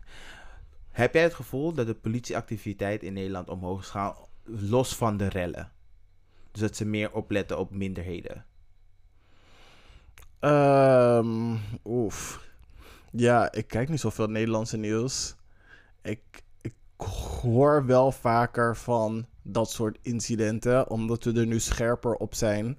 Heb 0.90 1.14
jij 1.14 1.22
het 1.22 1.34
gevoel 1.34 1.72
dat 1.72 1.86
de 1.86 1.94
politieactiviteit 1.94 3.02
in 3.02 3.12
Nederland 3.12 3.48
omhoog 3.48 3.80
is 3.80 3.88
gaan, 3.88 4.14
los 4.44 4.96
van 4.96 5.16
de 5.16 5.26
rellen? 5.28 5.72
Dus 6.50 6.60
dat 6.60 6.76
ze 6.76 6.84
meer 6.84 7.12
opletten 7.12 7.58
op 7.58 7.70
minderheden. 7.70 8.44
Ehm 10.38 11.56
oef. 11.84 12.46
Ja, 13.10 13.52
ik 13.52 13.68
kijk 13.68 13.88
niet 13.88 14.00
zoveel 14.00 14.26
Nederlandse 14.26 14.76
nieuws. 14.76 15.36
Ik, 16.02 16.42
ik 16.60 16.74
hoor 17.40 17.86
wel 17.86 18.12
vaker 18.12 18.76
van 18.76 19.26
dat 19.42 19.70
soort 19.70 19.98
incidenten, 20.02 20.90
omdat 20.90 21.24
we 21.24 21.32
er 21.32 21.46
nu 21.46 21.60
scherper 21.60 22.14
op 22.14 22.34
zijn. 22.34 22.78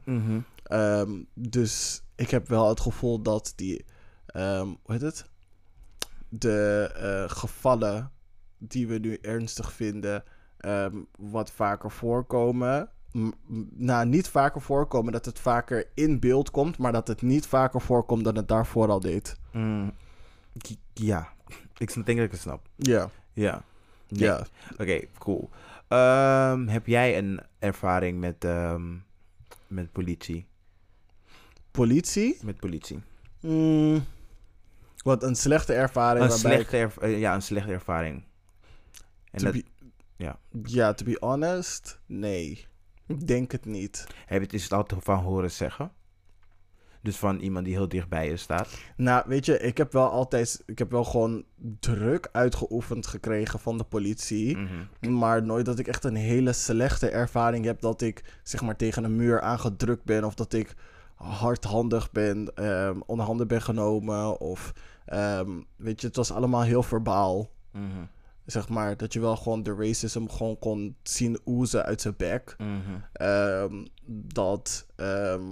Ehm, 0.63 1.23
dus 1.33 2.03
ik 2.15 2.29
heb 2.29 2.47
wel 2.47 2.69
het 2.69 2.79
gevoel 2.79 3.21
dat 3.21 3.53
die, 3.55 3.85
ehm, 4.25 4.65
hoe 4.65 4.77
heet 4.93 5.01
het? 5.01 5.29
De 6.29 6.91
eh, 6.95 7.37
gevallen 7.37 8.11
die 8.57 8.87
we 8.87 8.97
nu 8.97 9.17
ernstig 9.21 9.73
vinden, 9.73 10.23
wat 11.17 11.51
vaker 11.51 11.91
voorkomen. 11.91 12.89
Nou, 13.76 14.06
niet 14.06 14.27
vaker 14.27 14.61
voorkomen 14.61 15.11
dat 15.11 15.26
het 15.26 15.40
vaker 15.40 15.88
in 15.94 16.19
beeld 16.19 16.52
komt, 16.52 16.77
maar 16.77 16.91
dat 16.91 17.07
het 17.07 17.22
niet 17.22 17.48
vaker 17.48 17.81
voorkomt 17.81 18.23
dan 18.23 18.36
het 18.36 18.48
daarvoor 18.48 18.90
al 18.90 18.99
deed. 18.99 19.38
Mm, 19.52 19.91
ja, 20.94 21.30
ik 21.77 21.94
denk 21.94 22.06
dat 22.18 22.18
ik 22.26 22.31
het 22.31 22.40
snap. 22.40 22.68
Ja, 22.76 23.10
Ja. 23.34 23.64
Ja. 24.07 24.45
Oké, 24.77 24.99
cool. 25.18 25.49
Ehm, 25.88 26.68
heb 26.68 26.88
jij 26.88 27.18
een 27.18 27.40
ervaring 27.60 28.19
met, 28.19 28.44
ehm, 28.44 28.95
met 29.68 29.91
politie? 29.91 30.45
Politie? 31.72 32.38
Met 32.44 32.60
politie? 32.60 32.99
Mm, 33.40 34.03
wat 35.03 35.23
een 35.23 35.36
slechte 35.36 35.73
ervaring. 35.73 36.23
Een 36.26 36.31
slechte, 36.40 36.77
erv- 36.77 36.98
eh, 36.98 37.19
ja, 37.19 37.34
een 37.36 37.41
slechte 37.41 37.72
ervaring. 37.72 38.23
En 39.31 39.44
dat, 39.44 39.53
be- 39.53 39.64
ja. 40.15 40.40
Ja, 40.64 40.94
to 40.94 41.06
be 41.06 41.18
honest, 41.19 41.99
nee. 42.06 42.68
Ik 43.10 43.27
denk 43.27 43.52
het 43.52 43.65
niet. 43.65 44.07
heb 44.26 44.38
je 44.38 44.45
het, 44.45 44.53
is 44.53 44.64
het 44.64 44.73
altijd 44.73 45.03
van 45.03 45.18
horen 45.18 45.52
zeggen? 45.52 45.91
Dus 47.02 47.18
van 47.18 47.40
iemand 47.40 47.65
die 47.65 47.73
heel 47.73 47.88
dichtbij 47.88 48.30
je 48.30 48.38
staat? 48.38 48.69
Nou, 48.95 49.23
weet 49.27 49.45
je, 49.45 49.60
ik 49.60 49.77
heb 49.77 49.94
wel 49.94 50.10
altijd, 50.10 50.64
ik 50.65 50.80
heb 50.80 50.91
wel 50.91 51.03
gewoon 51.03 51.44
druk 51.80 52.30
uitgeoefend 52.31 53.07
gekregen 53.07 53.60
van 53.60 53.77
de 53.77 53.84
politie. 53.84 54.57
Mhm. 54.57 55.18
Maar 55.18 55.44
nooit 55.44 55.65
dat 55.65 55.80
ik 55.80 55.88
echt 55.88 56.03
een 56.03 56.15
hele 56.15 56.53
slechte 56.53 57.10
ervaring 57.10 57.65
heb 57.65 57.81
dat 57.81 58.02
ik 58.02 58.23
zeg 58.44 58.61
maar 58.61 58.76
tegen 58.76 59.03
een 59.03 59.15
muur 59.15 59.41
aangedrukt 59.41 60.03
ben. 60.03 60.23
Of 60.23 60.34
dat 60.34 60.53
ik 60.53 60.76
hardhandig 61.15 62.11
ben, 62.11 62.52
ehm 62.56 62.99
onder 63.06 63.26
handen 63.26 63.48
ben 63.48 63.61
genomen. 63.61 64.40
Of 64.40 64.73
ehm, 65.06 65.49
weet 65.76 66.02
je, 66.02 66.07
het 66.07 66.15
was 66.15 66.31
allemaal 66.31 66.64
heel 66.64 66.84
verbaal. 66.84 67.49
Mhm. 67.72 68.03
Zeg 68.51 68.69
maar, 68.69 68.97
dat 68.97 69.13
je 69.13 69.19
wel 69.19 69.35
gewoon 69.35 69.63
de 69.63 69.76
racism 69.76 70.27
gewoon 70.27 70.59
kon 70.59 70.95
zien 71.03 71.39
oezen 71.45 71.85
uit 71.85 72.01
zijn 72.01 72.13
bek. 72.17 72.55
Mhm. 72.57 72.69
Ehm, 73.13 73.85
dat 74.34 74.85
ehm, 74.95 75.43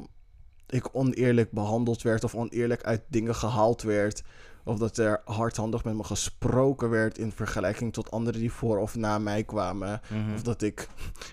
ik 0.67 0.89
oneerlijk 0.91 1.51
behandeld 1.51 2.01
werd 2.01 2.23
of 2.23 2.35
oneerlijk 2.35 2.83
uit 2.83 3.01
dingen 3.07 3.35
gehaald 3.35 3.81
werd. 3.81 4.23
Of 4.63 4.77
dat 4.77 4.97
er 4.97 5.21
hardhandig 5.25 5.83
met 5.83 5.93
me 5.93 6.03
gesproken 6.03 6.89
werd 6.89 7.17
in 7.17 7.31
vergelijking 7.31 7.93
tot 7.93 8.11
anderen 8.11 8.39
die 8.39 8.51
voor 8.51 8.77
of 8.77 8.95
na 8.95 9.19
mij 9.19 9.43
kwamen. 9.43 10.01
Mhm. 10.09 10.33
Of 10.33 10.41
dat 10.41 10.61
ik, 10.61 10.87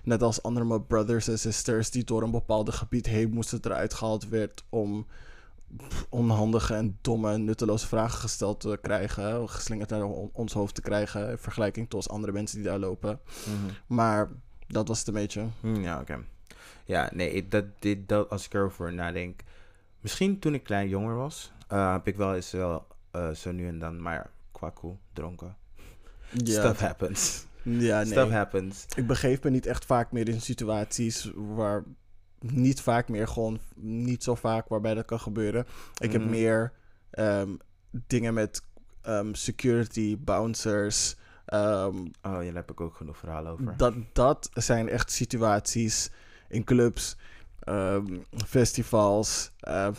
net 0.05 0.23
als 0.23 0.43
andere 0.43 0.67
mijn 0.67 0.87
brothers 0.87 1.29
en 1.29 1.39
sisters 1.39 1.91
die 1.91 2.05
door 2.05 2.23
een 2.23 2.31
bepaald 2.31 2.75
gebied 2.75 3.07
heen 3.07 3.31
moesten 3.31 3.59
eruit 3.63 3.95
gehaald 3.95 4.29
werd 4.29 4.65
om 4.69 5.07
onhandige 6.09 6.75
en 6.75 6.99
domme 7.01 7.33
en 7.33 7.45
nutteloze 7.45 7.87
vragen 7.87 8.19
gesteld 8.19 8.61
te 8.61 8.79
krijgen. 8.83 9.49
Geslingerd 9.51 9.91
naar 9.91 10.03
on- 10.05 10.31
ons 10.33 10.53
hoofd 10.53 10.75
te 10.75 10.81
krijgen 10.81 11.31
in 11.31 11.39
vergelijking 11.39 11.91
tot 11.91 12.09
andere 12.09 12.33
mensen 12.33 12.57
die 12.59 12.67
daar 12.67 12.79
lopen. 12.79 13.21
Mhm. 13.45 13.73
Maar 13.87 14.29
dat 14.67 14.89
was 14.89 14.99
het 14.99 15.07
een 15.09 15.15
beetje. 15.15 15.47
Hmm, 15.61 15.83
Ja, 15.83 16.01
oké. 16.01 16.19
Ja, 16.85 17.11
nee, 17.13 17.49
dat, 17.49 17.65
dit, 17.79 18.09
dat, 18.09 18.31
als 18.31 18.45
ik 18.47 18.55
erover 18.55 18.93
nadenk. 18.93 19.41
Misschien 20.01 20.39
toen 20.39 20.55
ik 20.55 20.65
klein 20.65 20.89
jonger 20.89 21.15
was, 21.15 21.53
eh, 21.69 21.93
heb 21.93 22.07
ik 22.07 22.17
wel 22.17 22.35
eens 22.35 22.51
wel 22.51 22.87
eh, 23.11 23.31
zo 23.31 23.53
nu 23.53 23.69
en 23.69 23.79
dan, 23.79 24.03
maar 24.03 24.31
kwakkoe, 24.53 24.97
dronken. 25.13 25.57
Ja, 26.45 26.61
Stuff 26.61 26.81
happens. 26.81 27.47
ja 27.63 27.97
nee. 28.03 28.07
Stuff 28.13 28.31
happens. 28.31 28.87
ik 28.97 29.07
begeef 29.07 29.43
me 29.43 29.51
niet 29.51 29.67
echt 29.67 29.85
vaak 29.85 30.13
meer 30.13 30.29
in 30.29 30.41
situaties 30.41 31.31
waar 31.35 31.85
niet 32.53 32.81
vaak 32.81 33.09
meer 33.09 33.29
gewoon 33.29 33.59
niet 33.77 34.23
zo 34.23 34.35
vaak 34.35 34.69
waarbij 34.69 34.95
dat 34.95 35.05
kan 35.05 35.21
gebeuren. 35.21 35.67
Ik 35.99 36.13
heb 36.13 36.21
Mhm. 36.21 36.31
meer 36.31 36.73
ehm, 37.11 37.49
dingen 38.07 38.35
met 38.35 38.63
ehm, 39.03 39.35
security, 39.35 40.19
bouncers. 40.19 41.17
ehm, 41.45 41.97
Oh, 41.97 42.09
ja, 42.23 42.45
daar 42.45 42.55
heb 42.55 42.71
ik 42.71 42.81
ook 42.81 42.95
genoeg 42.95 43.17
verhalen 43.19 43.53
over. 43.53 43.77
dat, 43.77 43.95
dat 44.13 44.51
zijn 44.55 44.89
echt 44.89 45.11
situaties 45.11 46.11
in 46.49 46.65
clubs, 46.65 47.17
festivals, 48.47 49.51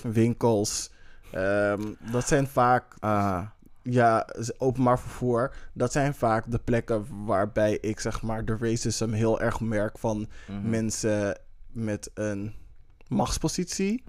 winkels. 0.04 0.92
Dat 2.12 2.28
zijn 2.28 2.48
vaak 2.48 2.94
Ah, 3.00 3.42
ja, 3.82 4.28
openbaar 4.58 5.00
vervoer, 5.00 5.56
dat 5.74 5.92
zijn 5.92 6.14
vaak 6.14 6.52
de 6.52 6.60
plekken 6.60 7.26
waarbij 7.26 7.78
ik 7.82 8.00
zeg 8.00 8.22
maar 8.22 8.46
de 8.46 8.58
racism 8.60 9.10
heel 9.12 9.42
erg 9.42 9.60
merk 9.60 9.98
van 9.98 10.28
mhm. 10.48 10.70
mensen 10.70 11.40
met 11.76 12.12
een 12.14 12.54
machtspositie. 13.08 14.04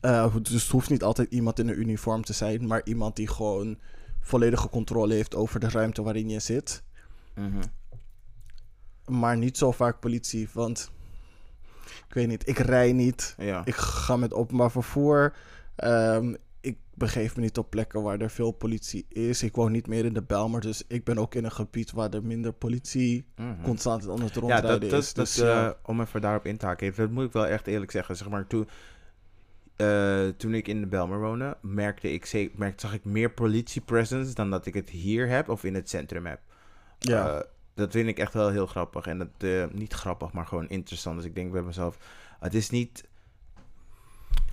Eh, 0.00 0.36
dus 0.42 0.62
het 0.62 0.70
hoeft 0.70 0.90
niet 0.90 1.02
altijd 1.02 1.30
iemand 1.30 1.58
in 1.58 1.68
een 1.68 1.80
uniform 1.80 2.24
te 2.24 2.32
zijn, 2.32 2.66
maar 2.66 2.80
iemand 2.84 3.16
die 3.16 3.28
gewoon 3.28 3.78
volledige 4.20 4.68
controle 4.68 5.14
heeft 5.14 5.34
over 5.34 5.60
de 5.60 5.68
ruimte 5.68 6.02
waarin 6.02 6.28
je 6.28 6.40
zit. 6.40 6.82
Mhm. 7.34 7.62
Maar 9.06 9.36
niet 9.36 9.58
zo 9.58 9.72
vaak 9.72 10.00
politie, 10.00 10.48
want 10.52 10.90
ik 12.08 12.14
weet 12.14 12.28
niet, 12.28 12.48
ik 12.48 12.58
rij 12.58 12.92
niet. 12.92 13.34
Ja. 13.38 13.64
Ik 13.64 13.74
ga 13.74 14.16
met 14.16 14.34
openbaar 14.34 14.70
vervoer. 14.70 15.36
Ehm, 15.76 16.34
ik 16.64 16.76
begeef 16.94 17.36
me 17.36 17.42
niet 17.42 17.58
op 17.58 17.70
plekken 17.70 18.02
waar 18.02 18.20
er 18.20 18.30
veel 18.30 18.50
politie 18.52 19.06
is. 19.08 19.42
Ik 19.42 19.54
woon 19.54 19.72
niet 19.72 19.86
meer 19.86 20.04
in 20.04 20.12
de 20.14 20.22
Bijlmer, 20.22 20.60
dus 20.60 20.84
ik 20.88 21.04
ben 21.04 21.18
ook 21.18 21.34
in 21.34 21.44
een 21.44 21.52
gebied 21.52 21.92
waar 21.92 22.10
er 22.10 22.22
minder 22.24 22.52
politie 22.52 23.26
Mhm. 23.36 23.62
constant 23.62 24.08
aan 24.08 24.20
het 24.22 24.34
Ja, 24.34 24.40
rondrijden 24.40 24.80
dat, 24.80 24.90
dat, 24.90 25.02
is. 25.02 25.12
Dus, 25.12 25.38
eh, 25.38 25.46
ja. 25.46 25.76
om 25.82 26.00
even 26.00 26.20
daarop 26.20 26.46
in 26.46 26.56
te 26.56 26.66
haken, 26.66 26.94
dat 26.96 27.10
moet 27.10 27.24
ik 27.24 27.32
wel 27.32 27.46
echt 27.46 27.66
eerlijk 27.66 27.90
zeggen. 27.90 28.16
Zeg 28.16 28.28
maar, 28.28 28.46
toen, 28.46 28.68
eh, 29.76 30.28
toen 30.28 30.54
ik 30.54 30.68
in 30.68 30.80
de 30.80 30.86
Belmer 30.86 31.20
woonde, 31.20 31.56
merkte 31.62 32.12
ik, 32.12 32.50
merkte, 32.56 32.86
zag 32.86 32.94
ik 32.94 33.04
meer 33.04 33.30
politie-presence 33.30 34.34
dan 34.34 34.50
dat 34.50 34.66
ik 34.66 34.74
het 34.74 34.90
hier 34.90 35.28
heb 35.28 35.48
of 35.48 35.64
in 35.64 35.74
het 35.74 35.88
centrum 35.88 36.26
heb. 36.26 36.40
ja. 36.98 37.28
Eh, 37.34 37.40
dat 37.74 37.90
vind 37.92 38.08
ik 38.08 38.18
echt 38.18 38.32
wel 38.34 38.50
heel 38.50 38.66
grappig. 38.66 39.06
En 39.06 39.18
dat, 39.18 39.72
niet 39.72 39.92
grappig, 39.92 40.32
maar 40.32 40.46
gewoon 40.46 40.68
interessant. 40.68 41.16
Dus 41.16 41.24
ik 41.24 41.34
denk 41.34 41.52
bij 41.52 41.62
mezelf, 41.62 41.98
het 42.40 42.54
is 42.54 42.70
niet... 42.70 43.04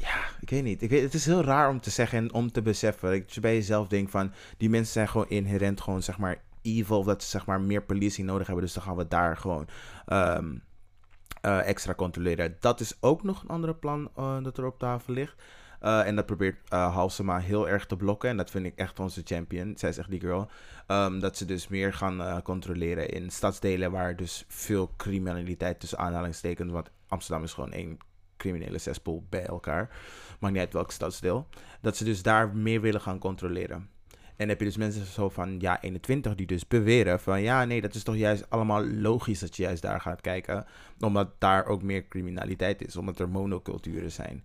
Ja, 0.01 0.23
ik 0.39 0.49
weet 0.49 0.63
niet. 0.63 0.81
Ik 0.81 0.89
weet, 0.89 1.03
het 1.03 1.13
is 1.13 1.25
heel 1.25 1.43
raar 1.43 1.69
om 1.69 1.79
te 1.79 1.89
zeggen 1.89 2.17
en 2.17 2.33
om 2.33 2.51
te 2.51 2.61
beseffen. 2.61 3.19
Dat 3.19 3.33
je 3.33 3.41
bij 3.41 3.53
jezelf 3.53 3.87
denkt 3.87 4.11
van, 4.11 4.33
die 4.57 4.69
mensen 4.69 4.93
zijn 4.93 5.07
gewoon 5.07 5.29
inherent 5.29 5.81
gewoon, 5.81 6.03
zeg 6.03 6.17
maar, 6.17 6.41
evil. 6.61 6.97
Of 6.97 7.05
dat 7.05 7.23
ze, 7.23 7.29
zeg 7.29 7.45
maar, 7.45 7.61
meer 7.61 7.83
politie 7.83 8.23
nodig 8.23 8.47
hebben. 8.47 8.65
Dus 8.65 8.73
dan 8.73 8.83
gaan 8.83 8.95
we 8.95 9.07
daar 9.07 9.37
gewoon 9.37 9.67
ehm, 10.05 10.55
eh, 11.41 11.67
extra 11.67 11.93
controleren. 11.93 12.57
Dat 12.59 12.79
is 12.79 12.97
ook 12.99 13.23
nog 13.23 13.41
een 13.41 13.49
andere 13.49 13.75
plan 13.75 14.11
eh, 14.15 14.43
dat 14.43 14.57
er 14.57 14.65
op 14.65 14.79
tafel 14.79 15.13
ligt. 15.13 15.43
Eh, 15.79 16.07
en 16.07 16.15
dat 16.15 16.25
probeert 16.25 16.69
Halsema 16.69 17.39
heel 17.39 17.69
erg 17.69 17.85
te 17.85 17.95
blokken. 17.95 18.29
En 18.29 18.37
dat 18.37 18.49
vind 18.49 18.65
ik 18.65 18.75
echt 18.75 18.99
onze 18.99 19.21
champion. 19.23 19.77
Zij 19.77 19.89
is 19.89 19.97
echt 19.97 20.09
die 20.09 20.19
girl. 20.19 20.49
Ehm, 20.87 21.19
dat 21.19 21.37
ze 21.37 21.45
dus 21.45 21.67
meer 21.67 21.93
gaan 21.93 22.41
controleren 22.41 23.09
in 23.09 23.29
stadsdelen 23.29 23.91
waar 23.91 24.15
dus 24.15 24.45
veel 24.47 24.93
criminaliteit 24.97 25.79
tussen 25.79 25.97
aanhalingstekens. 25.97 26.71
Want 26.71 26.91
Amsterdam 27.07 27.43
is 27.43 27.53
gewoon 27.53 27.71
één 27.71 27.97
criminele 28.41 28.77
cesspool 28.77 29.23
bij 29.29 29.45
elkaar. 29.45 29.89
Maakt 30.39 30.53
niet 30.53 30.63
uit 30.63 30.73
welk 30.73 30.91
stadsdeel. 30.91 31.47
Dat 31.81 31.97
ze 31.97 32.03
dus 32.03 32.21
daar 32.23 32.55
meer 32.55 32.81
willen 32.81 33.01
gaan 33.01 33.19
controleren. 33.19 33.89
En 34.35 34.49
heb 34.49 34.59
je 34.59 34.65
dus 34.65 34.77
mensen 34.77 35.05
zo 35.05 35.29
van 35.29 35.59
ja 35.59 35.81
21 35.81 36.35
die 36.35 36.45
dus 36.47 36.67
beweren 36.67 37.19
van 37.19 37.41
ja 37.41 37.65
nee 37.65 37.81
dat 37.81 37.95
is 37.95 38.03
toch 38.03 38.15
juist 38.15 38.49
allemaal 38.49 38.85
logisch 38.85 39.39
dat 39.39 39.55
je 39.55 39.63
juist 39.63 39.81
daar 39.81 40.01
gaat 40.01 40.21
kijken. 40.21 40.65
Omdat 40.99 41.29
daar 41.39 41.65
ook 41.65 41.81
meer 41.83 42.07
criminaliteit 42.07 42.85
is. 42.87 42.95
Omdat 42.95 43.19
er 43.19 43.29
monoculturen 43.29 44.11
zijn. 44.11 44.43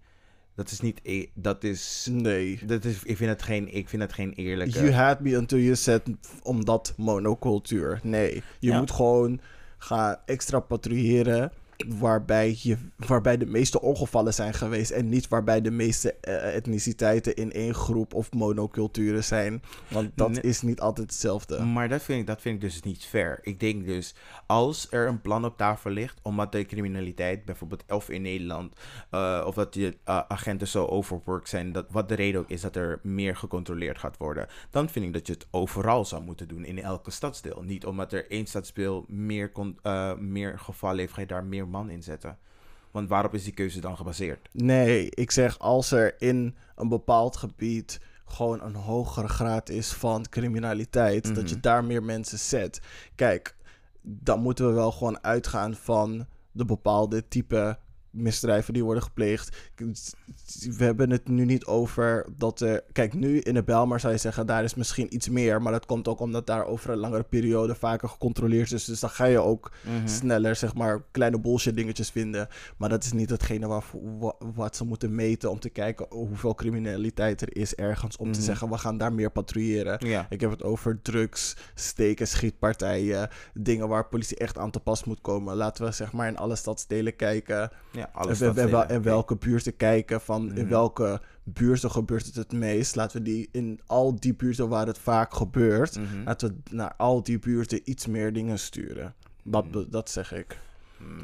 Dat 0.54 0.70
is 0.70 0.80
niet 0.80 1.00
e- 1.02 1.26
dat 1.34 1.64
is 1.64 2.08
Nee. 2.10 2.60
dat 2.66 2.84
is, 2.84 3.02
ik 3.04 3.16
vind 3.16 3.30
het 3.30 3.42
geen, 3.42 3.74
ik 3.74 3.88
vind 3.88 4.02
het 4.02 4.12
geen 4.12 4.32
eerlijke. 4.32 4.78
You 4.78 4.92
had 4.92 5.20
me 5.20 5.36
until 5.36 5.58
you 5.58 5.74
said 5.76 6.02
omdat 6.42 6.94
monocultuur. 6.96 8.00
Nee, 8.02 8.34
je 8.58 8.70
Ja. 8.70 8.78
moet 8.78 8.90
gewoon 8.90 9.40
gaan 9.78 10.16
extra 10.26 10.60
patrouilleren 10.60 11.52
waarbij, 11.86 12.56
je, 12.62 12.76
waarbij 12.96 13.36
de 13.36 13.46
meeste 13.46 13.80
ongevallen 13.80 14.34
zijn 14.34 14.54
geweest 14.54 14.90
en 14.90 15.08
niet 15.08 15.28
waarbij 15.28 15.60
de 15.60 15.70
meeste 15.70 16.12
eh, 16.14 16.54
etniciteiten 16.54 17.34
in 17.34 17.52
één 17.52 17.74
groep 17.74 18.14
of 18.14 18.32
monoculturen 18.32 19.24
zijn. 19.24 19.62
Want 19.88 20.10
dat 20.14 20.30
Nee. 20.30 20.40
is 20.40 20.62
niet 20.62 20.80
altijd 20.80 21.10
hetzelfde. 21.10 21.60
Maar 21.62 21.88
dat 21.88 22.02
vind, 22.02 22.20
ik, 22.20 22.26
dat 22.26 22.40
vind 22.40 22.54
ik 22.54 22.60
dus 22.60 22.82
niet 22.82 23.04
fair. 23.04 23.38
Ik 23.42 23.60
denk 23.60 23.86
dus, 23.86 24.14
als 24.46 24.86
er 24.90 25.08
een 25.08 25.20
plan 25.20 25.44
op 25.44 25.56
tafel 25.56 25.90
ligt, 25.90 26.18
omdat 26.22 26.52
de 26.52 26.64
criminaliteit, 26.64 27.44
bijvoorbeeld 27.44 27.84
of 27.88 28.08
in 28.10 28.22
Nederland, 28.22 28.72
eh, 29.10 29.44
of 29.46 29.54
dat 29.54 29.74
je 29.74 29.96
eh, 30.04 30.20
agenten 30.28 30.68
zo 30.68 30.84
overworked 30.86 31.48
zijn, 31.48 31.72
dat, 31.72 31.86
wat 31.90 32.08
de 32.08 32.14
reden 32.14 32.40
ook 32.40 32.50
is 32.50 32.60
dat 32.60 32.76
er 32.76 33.00
meer 33.02 33.36
gecontroleerd 33.36 33.98
gaat 33.98 34.16
worden, 34.16 34.46
dan 34.70 34.88
vind 34.88 35.04
ik 35.04 35.12
dat 35.12 35.26
je 35.26 35.32
het 35.32 35.46
overal 35.50 36.04
zou 36.04 36.22
moeten 36.22 36.48
doen, 36.48 36.64
in 36.64 36.82
elke 36.82 37.10
stadsdeel. 37.10 37.62
Niet 37.62 37.86
omdat 37.86 38.12
er 38.12 38.30
één 38.30 38.46
stadsdeel 38.46 39.04
meer, 39.08 39.52
eh, 39.82 40.14
meer 40.14 40.58
gevallen 40.58 40.98
heeft, 40.98 41.12
ga 41.12 41.20
je 41.20 41.26
daar 41.26 41.44
meer 41.44 41.65
man 41.66 41.90
in 41.90 42.02
zetten. 42.02 42.38
Want 42.90 43.08
waarop 43.08 43.34
is 43.34 43.44
die 43.44 43.52
keuze 43.52 43.80
dan 43.80 43.96
gebaseerd? 43.96 44.48
Nee, 44.52 45.10
ik 45.10 45.30
zeg 45.30 45.58
als 45.58 45.90
er 45.90 46.14
in 46.22 46.56
een 46.74 46.88
bepaald 46.88 47.36
gebied 47.36 48.00
gewoon 48.24 48.62
een 48.62 48.74
hogere 48.74 49.28
graad 49.28 49.68
is 49.68 49.92
van 49.92 50.26
criminaliteit, 50.28 51.34
dat 51.34 51.48
je 51.48 51.54
Mhm. 51.54 51.62
daar 51.62 51.84
meer 51.84 52.02
mensen 52.02 52.38
zet. 52.38 52.80
Kijk, 53.14 53.56
dan 54.02 54.40
moeten 54.40 54.66
we 54.66 54.72
wel 54.72 54.92
gewoon 54.92 55.22
uitgaan 55.24 55.74
van 55.74 56.26
de 56.52 56.64
bepaalde 56.64 57.28
type 57.28 57.78
misdrijven 58.16 58.72
die 58.74 58.84
worden 58.84 59.02
gepleegd. 59.02 59.56
We 60.76 60.84
hebben 60.84 61.10
het 61.10 61.28
nu 61.28 61.44
niet 61.44 61.64
over 61.64 62.26
dat 62.36 62.60
er... 62.60 62.82
Kijk, 62.92 63.14
nu 63.14 63.38
in 63.38 63.54
de 63.54 63.62
Belmar 63.62 64.00
zou 64.00 64.12
je 64.12 64.18
zeggen, 64.18 64.46
daar 64.46 64.64
is 64.64 64.74
misschien 64.74 65.14
iets 65.14 65.28
meer. 65.28 65.62
Maar 65.62 65.72
dat 65.72 65.86
komt 65.86 66.08
ook 66.08 66.20
omdat 66.20 66.46
daar 66.46 66.64
over 66.66 66.90
een 66.90 66.98
langere 66.98 67.22
periode 67.22 67.74
vaker 67.74 68.08
gecontroleerd 68.08 68.72
is. 68.72 68.84
Dus 68.84 69.00
dan 69.00 69.10
ga 69.10 69.24
je 69.24 69.38
ook 69.38 69.72
sneller, 70.04 70.56
zeg 70.56 70.74
maar, 70.74 71.02
kleine 71.10 71.40
bullshit 71.40 71.76
dingetjes 71.76 72.10
vinden. 72.10 72.48
Maar 72.76 72.88
dat 72.88 73.04
is 73.04 73.12
niet 73.12 73.30
hetgene 73.30 73.66
waar, 73.66 73.84
wa- 74.18 74.34
wat 74.54 74.76
ze 74.76 74.84
moeten 74.84 75.14
meten 75.14 75.50
om 75.50 75.58
te 75.60 75.68
kijken 75.70 76.06
hoeveel 76.10 76.54
criminaliteit 76.54 77.40
er 77.40 77.56
is 77.56 77.74
ergens. 77.74 78.16
Om 78.16 78.32
te 78.32 78.38
Mhm. 78.38 78.46
zeggen, 78.46 78.68
we 78.70 78.78
gaan 78.78 78.98
daar 78.98 79.12
meer 79.12 79.30
patrouilleren. 79.30 80.06
Ja. 80.08 80.26
Ik 80.30 80.40
heb 80.40 80.50
het 80.50 80.62
over 80.62 81.02
drugs, 81.02 81.56
steken, 81.74 82.28
schietpartijen. 82.28 83.28
Dingen 83.54 83.88
waar 83.88 84.08
politie 84.08 84.36
echt 84.36 84.58
aan 84.58 84.70
te 84.70 84.80
pas 84.80 85.04
moet 85.04 85.20
komen. 85.20 85.56
Laten 85.56 85.84
we 85.84 85.90
zeg 85.92 86.12
maar 86.12 86.28
in 86.28 86.36
alle 86.36 86.56
stadsdelen 86.56 87.16
kijken. 87.16 87.70
ja, 87.92 88.05
En, 88.06 88.12
alles 88.20 88.38
wel- 88.38 88.54
en, 88.56 88.70
wel- 88.70 89.00
welke 89.02 89.36
buurten 89.36 89.76
kijken 89.76 90.20
van 90.20 90.48
in 90.48 90.60
Mhm. 90.62 90.68
welke 90.68 91.20
buurten 91.44 91.90
gebeurt 91.90 92.26
het 92.26 92.34
het 92.34 92.52
meest. 92.52 92.94
Laten 92.96 93.16
we 93.18 93.22
die 93.22 93.48
in 93.52 93.80
al 93.86 94.20
die 94.20 94.34
buurten 94.34 94.68
waar 94.68 94.86
het 94.86 94.98
vaak 94.98 95.34
gebeurt. 95.34 95.96
Mhm. 95.98 96.22
Laten 96.24 96.48
we 96.64 96.74
naar 96.76 96.94
al 96.96 97.22
die 97.22 97.38
buurten 97.38 97.80
iets 97.84 98.06
meer 98.06 98.32
dingen 98.32 98.58
sturen. 98.58 99.14
Dat, 99.42 99.64
Mhm. 99.64 99.84
dat 99.90 100.10
zeg 100.10 100.32
ik. 100.32 100.58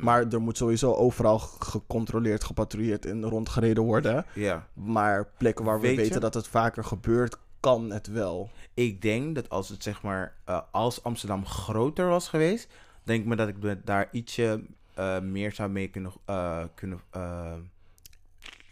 Maar 0.01 0.27
er 0.29 0.41
moet 0.41 0.57
sowieso 0.57 0.93
overal 0.95 1.39
gecontroleerd, 1.39 2.45
gepatrouilleerd 2.45 3.07
en 3.07 3.25
rondgereden 3.25 3.83
worden. 3.83 4.25
Ja. 4.35 4.67
Maar 4.73 5.29
plekken 5.39 5.65
waar 5.65 5.81
we 5.81 5.87
Weet 5.87 5.97
je- 5.97 6.03
weten 6.03 6.21
dat 6.21 6.35
het 6.35 6.49
vaker 6.49 6.85
gebeurt, 6.85 7.37
kan 7.61 7.91
het 7.93 8.07
wel. 8.07 8.51
Ik 8.75 9.03
denk 9.03 9.35
dat 9.35 9.49
als 9.49 9.69
het 9.69 9.83
zeg 9.83 10.03
maar, 10.03 10.35
eh, 10.45 10.61
als 10.71 11.03
Amsterdam 11.03 11.47
groter 11.47 12.09
was 12.09 12.29
geweest, 12.29 12.69
denk 13.03 13.21
ik 13.23 13.27
me 13.27 13.37
dat 13.37 13.49
ik 13.49 13.57
daar 13.85 14.09
ietsje 14.13 14.65
eh, 14.95 15.21
meer 15.21 15.53
zou 15.53 15.71
mee 15.71 15.89
kunnen, 15.89 16.13
eh, 16.25 16.65
kunnen 16.75 17.01
eh, 17.11 17.55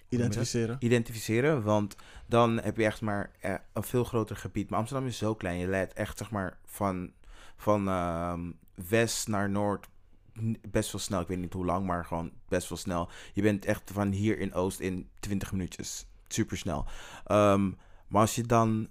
Identificeren. 0.09 0.77
identificeren. 0.81 1.63
Want 1.63 1.97
dan 2.27 2.61
heb 2.61 2.77
je 2.77 2.85
echt 2.85 3.01
maar 3.01 3.31
een 3.73 3.83
veel 3.83 4.05
groter 4.05 4.37
gebied. 4.37 4.71
Maar 4.71 4.79
Amsterdam 4.79 5.07
is 5.07 5.19
zo 5.19 5.35
klein. 5.35 5.59
Je 5.59 5.67
leidt 5.67 5.93
echt 5.93 6.19
zeg 6.19 6.31
maar 6.31 6.59
van, 6.65 7.13
van 7.57 7.89
ehm, 7.89 8.51
west 8.89 9.29
naar 9.29 9.51
noord 9.51 9.89
best 10.71 10.93
wel 10.93 11.01
snel. 11.01 11.21
Ik 11.21 11.29
weet 11.29 11.39
niet 11.39 11.53
hoe 11.53 11.65
lang, 11.65 11.87
maar 11.87 12.05
gewoon 12.05 12.33
best 12.49 12.69
wel 12.69 12.79
snel. 12.79 13.09
Je 13.33 13.43
bent 13.43 13.65
echt 13.65 13.91
van 13.93 14.11
hier 14.11 14.39
in 14.39 14.55
oost 14.55 14.81
in 14.81 15.09
20 15.21 15.53
minuutjes. 15.53 16.07
Super 16.29 16.57
snel. 16.57 16.87
Ehm, 17.25 17.71
maar 18.09 18.21
als 18.21 18.35
je 18.35 18.43
dan 18.43 18.89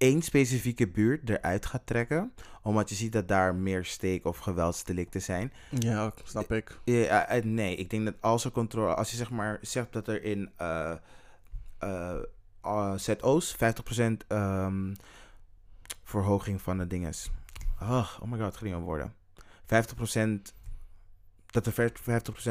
één 0.00 0.22
specifieke 0.22 0.88
buurt 0.88 1.28
eruit 1.28 1.66
gaat 1.66 1.86
trekken, 1.86 2.32
omdat 2.62 2.88
je 2.88 2.94
ziet 2.94 3.12
dat 3.12 3.28
daar 3.28 3.54
meer 3.54 3.84
steek- 3.84 4.24
of 4.24 4.38
geweldsdelicten 4.38 5.22
zijn, 5.22 5.52
Ja, 5.78 6.12
snap 6.24 6.52
ik. 6.52 6.78
ja, 6.84 7.26
eh, 7.26 7.42
nee, 7.44 7.76
ik 7.76 7.90
denk 7.90 8.04
dat 8.04 8.14
als 8.20 8.44
er 8.44 8.50
controle, 8.50 8.94
als 8.94 9.10
je 9.10 9.16
zeg 9.16 9.30
maar 9.30 9.58
zegt 9.60 9.92
dat 9.92 10.08
er 10.08 10.22
in 10.22 10.50
eh 10.56 10.92
uh, 12.64 12.94
ZO's 12.96 13.56
50% 13.56 14.26
ehm, 14.28 14.94
verhoging 16.02 16.62
van 16.62 16.78
de 16.78 16.86
dinges. 16.86 17.30
Oh, 17.80 18.08
oh 18.20 18.30
my 18.30 18.36
god, 18.38 18.46
het 18.46 18.56
ging 18.56 18.82
worden. 18.84 19.14
50% 19.66 20.54
dat 21.50 21.66
er 21.66 21.92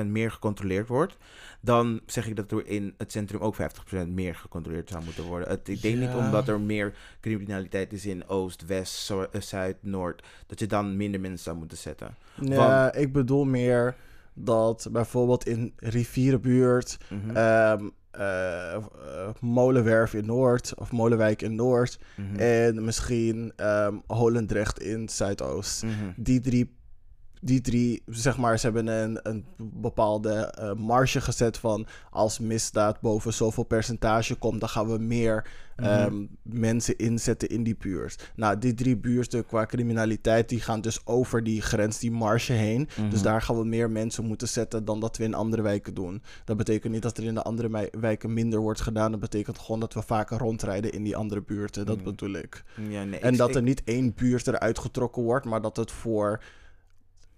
50% 0.03 0.05
meer 0.07 0.31
gecontroleerd 0.31 0.87
wordt, 0.87 1.17
dan 1.61 2.01
zeg 2.05 2.27
ik 2.27 2.35
dat 2.35 2.51
er 2.51 2.67
in 2.67 2.93
het 2.97 3.11
centrum 3.11 3.41
ook 3.41 3.55
50% 3.55 4.07
meer 4.07 4.35
gecontroleerd 4.35 4.89
zou 4.89 5.03
moeten 5.03 5.23
worden. 5.23 5.49
Het, 5.49 5.67
ik 5.67 5.81
denk 5.81 5.97
niet 5.97 6.13
omdat 6.13 6.47
er 6.47 6.59
meer 6.61 6.93
criminaliteit 7.21 7.93
is 7.93 8.05
in 8.05 8.27
Oost, 8.27 8.65
West, 8.65 9.09
eh, 9.11 9.41
Zuid, 9.41 9.77
Noord, 9.81 10.23
dat 10.47 10.59
je 10.59 10.67
dan 10.67 10.97
minder 10.97 11.19
mensen 11.19 11.43
zou 11.43 11.57
moeten 11.57 11.77
zetten. 11.77 12.15
Ja, 12.41 12.93
ik 12.93 13.13
bedoel 13.13 13.45
meer 13.45 13.95
dat 14.33 14.87
bijvoorbeeld 14.91 15.45
in 15.47 15.73
Rivierenbuurt, 15.75 16.97
Mhm. 17.09 17.35
ehm, 17.35 17.89
eh, 18.11 18.73
eh, 18.75 18.81
Molenwerf 19.39 20.13
in 20.13 20.25
Noord 20.25 20.73
of 20.75 20.91
Molenwijk 20.91 21.41
in 21.41 21.55
Noord 21.55 21.99
Mhm. 22.15 22.35
en 22.39 22.83
misschien 22.83 23.53
ehm 23.55 23.95
Holendrecht 24.07 24.79
in 24.79 25.09
Zuidoost. 25.09 25.83
Mhm. 25.83 25.93
Die 26.15 26.39
drie, 26.41 26.77
die 27.39 27.61
drie, 27.61 28.01
zeg 28.05 28.37
maar, 28.37 28.59
ze 28.59 28.65
hebben 28.65 28.87
een, 28.87 29.19
een 29.23 29.45
bepaalde 29.57 30.31
eh, 30.33 30.73
marge 30.73 31.21
gezet 31.21 31.57
van 31.57 31.85
als 32.09 32.39
misdaad 32.39 33.01
boven 33.01 33.33
zoveel 33.33 33.63
percentage 33.63 34.35
komt, 34.35 34.59
dan 34.59 34.69
gaan 34.69 34.87
we 34.91 34.97
meer 34.97 35.47
Mhm. 35.79 35.87
ehm, 35.87 36.25
mensen 36.41 36.97
inzetten 36.97 37.49
in 37.49 37.63
die 37.63 37.75
buurt. 37.77 38.31
Nou, 38.35 38.57
die 38.57 38.73
drie 38.73 38.97
buurten 38.97 39.45
qua 39.45 39.65
criminaliteit, 39.65 40.49
die 40.49 40.61
gaan 40.61 40.81
dus 40.81 41.05
over 41.05 41.43
die 41.43 41.61
grens, 41.61 41.99
die 41.99 42.11
marge 42.11 42.53
heen. 42.53 42.89
Mhm. 42.99 43.09
Dus 43.09 43.21
daar 43.21 43.41
gaan 43.41 43.57
we 43.57 43.65
meer 43.65 43.89
mensen 43.91 44.25
moeten 44.25 44.47
zetten 44.47 44.85
dan 44.85 44.99
dat 44.99 45.17
we 45.17 45.23
in 45.23 45.33
andere 45.33 45.61
wijken 45.61 45.93
doen. 45.93 46.21
Dat 46.45 46.57
betekent 46.57 46.93
niet 46.93 47.01
dat 47.01 47.17
er 47.17 47.23
in 47.23 47.33
de 47.33 47.41
andere 47.43 47.89
wijken 47.99 48.33
minder 48.33 48.59
wordt 48.59 48.81
gedaan. 48.81 49.11
Dat 49.11 49.19
betekent 49.19 49.59
gewoon 49.59 49.79
dat 49.79 49.93
we 49.93 50.01
vaker 50.01 50.37
rondrijden 50.37 50.91
in 50.91 51.03
die 51.03 51.15
andere 51.15 51.41
buurten. 51.41 51.85
Dat 51.85 51.95
Mhm. 51.95 52.05
bedoel 52.05 52.33
ik. 52.33 52.63
Ja, 52.89 53.03
nee, 53.03 53.19
En 53.19 53.31
ik- 53.31 53.37
dat 53.37 53.49
ik- 53.49 53.55
er 53.55 53.61
niet 53.61 53.81
één 53.83 54.13
buurt 54.15 54.47
eruit 54.47 54.79
getrokken 54.79 55.23
wordt, 55.23 55.45
maar 55.45 55.61
dat 55.61 55.77
het 55.77 55.91
voor 55.91 56.41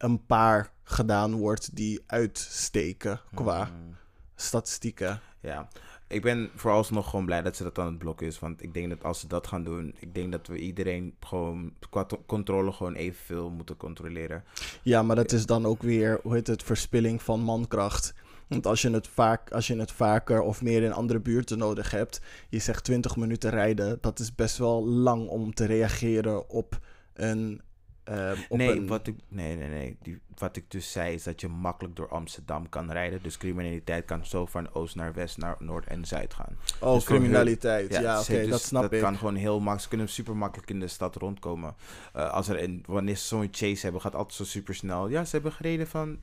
een 0.01 0.25
paar 0.25 0.71
gedaan 0.83 1.33
wordt 1.35 1.75
die 1.75 2.03
uitsteken 2.07 3.19
qua 3.33 3.63
Mm, 3.63 3.95
statistieken. 4.35 5.19
Ja, 5.39 5.67
ik 6.07 6.21
ben 6.21 6.49
vooralsnog 6.55 7.09
gewoon 7.09 7.25
blij 7.25 7.41
dat 7.41 7.55
ze 7.55 7.63
dat 7.63 7.79
aan 7.79 7.85
het 7.85 7.97
blokken 7.97 8.27
is. 8.27 8.39
Want 8.39 8.63
ik 8.63 8.73
denk 8.73 8.89
dat 8.89 9.03
als 9.03 9.19
ze 9.19 9.27
dat 9.27 9.47
gaan 9.47 9.63
doen, 9.63 9.95
ik 9.99 10.13
denk 10.13 10.31
dat 10.31 10.47
we 10.47 10.57
iedereen 10.57 11.15
gewoon 11.19 11.73
qua 11.89 12.05
controle 12.25 12.71
gewoon 12.71 12.93
evenveel 12.93 13.49
moeten 13.49 13.77
controleren. 13.77 14.43
Ja, 14.81 15.03
maar 15.03 15.15
dat 15.15 15.31
is 15.31 15.45
dan 15.45 15.65
ook 15.65 15.81
weer, 15.81 16.19
hoe 16.23 16.33
heet 16.33 16.47
het, 16.47 16.63
verspilling 16.63 17.21
van 17.21 17.39
mankracht. 17.39 18.13
Want 18.47 18.67
als 18.67 18.81
je, 18.81 18.89
het 18.89 19.07
vaak, 19.07 19.51
als 19.51 19.67
je 19.67 19.77
het 19.77 19.91
vaker 19.91 20.41
of 20.41 20.61
meer 20.61 20.83
in 20.83 20.93
andere 20.93 21.19
buurten 21.19 21.57
nodig 21.57 21.91
hebt, 21.91 22.21
je 22.49 22.59
zegt 22.59 22.83
20 22.83 23.15
minuten 23.15 23.49
rijden, 23.49 23.97
dat 24.01 24.19
is 24.19 24.35
best 24.35 24.57
wel 24.57 24.85
lang 24.85 25.27
om 25.27 25.53
te 25.53 25.65
reageren 25.65 26.49
op 26.49 26.79
een. 27.13 27.61
Ehm, 28.03 28.37
nee, 28.49 28.77
een 28.77 28.87
wat 28.87 29.07
ik, 29.07 29.15
nee, 29.27 29.55
nee, 29.55 29.69
nee. 29.69 29.97
Die, 30.01 30.21
wat 30.37 30.55
ik 30.55 30.71
dus 30.71 30.91
zei 30.91 31.13
is 31.13 31.23
dat 31.23 31.41
je 31.41 31.47
makkelijk 31.47 31.95
door 31.95 32.09
Amsterdam 32.09 32.69
kan 32.69 32.91
rijden. 32.91 33.23
Dus 33.23 33.37
criminaliteit 33.37 34.05
kan 34.05 34.25
zo 34.25 34.45
van 34.45 34.73
oost 34.73 34.95
naar 34.95 35.13
west, 35.13 35.37
naar 35.37 35.55
noord 35.59 35.85
en 35.85 36.05
zuid 36.05 36.33
gaan. 36.33 36.57
oh, 36.79 36.93
dus 36.93 37.03
criminaliteit. 37.03 37.93
Ja, 37.93 38.19
oké, 38.19 38.33
dus 38.33 38.49
dat 38.49 38.61
snap 38.61 38.81
dat 38.81 38.91
ik. 38.91 39.01
kan 39.01 39.17
gewoon 39.17 39.35
heel 39.35 39.55
makkelijk. 39.55 39.81
Ze 39.81 39.87
kunnen 39.87 40.09
super 40.09 40.35
makkelijk 40.35 40.69
in 40.69 40.79
de 40.79 40.87
stad 40.87 41.15
rondkomen. 41.15 41.75
Eh, 42.13 42.31
als 42.31 42.47
er 42.47 42.63
een, 42.63 42.83
wanneer 42.87 43.15
ze 43.15 43.25
zo'n 43.25 43.47
chase 43.51 43.81
hebben, 43.81 44.01
gaat 44.01 44.15
altijd 44.15 44.35
zo 44.35 44.43
super 44.43 44.75
snel. 44.75 45.07
Ja, 45.07 45.25
ze 45.25 45.31
hebben 45.31 45.51
gereden 45.51 45.87
van 45.87 46.19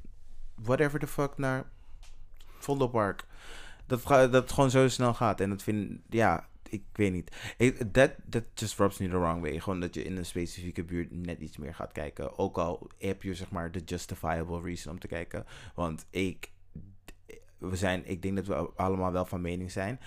whatever 0.54 1.00
the 1.00 1.06
fuck 1.06 1.36
naar 1.36 1.64
Vondelpark. 2.58 3.24
Dat, 3.86 4.02
dat 4.02 4.32
het 4.32 4.52
gewoon 4.52 4.70
zo 4.70 4.88
snel 4.88 5.14
gaat. 5.14 5.40
En 5.40 5.50
dat 5.50 5.62
vind 5.62 6.00
ja, 6.10 6.48
ik 6.70 6.82
weet 6.92 7.12
niet. 7.12 7.36
Dat 7.86 8.10
that 8.30 8.44
just 8.54 8.78
rubs 8.78 8.98
me 8.98 9.08
the 9.08 9.18
wrong 9.18 9.42
way. 9.42 9.60
Gewoon 9.60 9.80
dat 9.80 9.94
je 9.94 10.04
in 10.04 10.16
een 10.16 10.26
specifieke 10.26 10.84
buurt 10.84 11.10
net 11.10 11.38
iets 11.38 11.56
meer 11.56 11.74
gaat 11.74 11.92
kijken. 11.92 12.38
Ook 12.38 12.58
al 12.58 12.90
heb 12.98 13.22
je 13.22 13.34
zeg 13.34 13.50
maar 13.50 13.70
de 13.70 13.82
justifiable 13.84 14.60
reason 14.60 14.92
om 14.92 14.98
te 14.98 15.06
kijken. 15.06 15.46
Want 15.74 16.06
ik, 16.10 16.50
we 17.58 17.76
zijn, 17.76 18.06
ik 18.06 18.22
denk 18.22 18.36
dat 18.36 18.46
we 18.46 18.54
allemaal 18.54 19.12
wel 19.12 19.26
van 19.26 19.40
mening 19.40 19.72
zijn. 19.72 20.00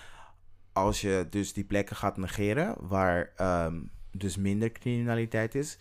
Als 0.74 1.02
je 1.02 1.28
dus 1.30 1.54
die 1.54 1.64
plekken 1.64 1.96
gaat 1.96 2.18
negeren 2.18 2.76
waar 2.80 3.32
ehm, 3.36 3.82
dus 4.12 4.38
minder 4.38 4.72
criminaliteit 4.72 5.56
is, 5.56 5.78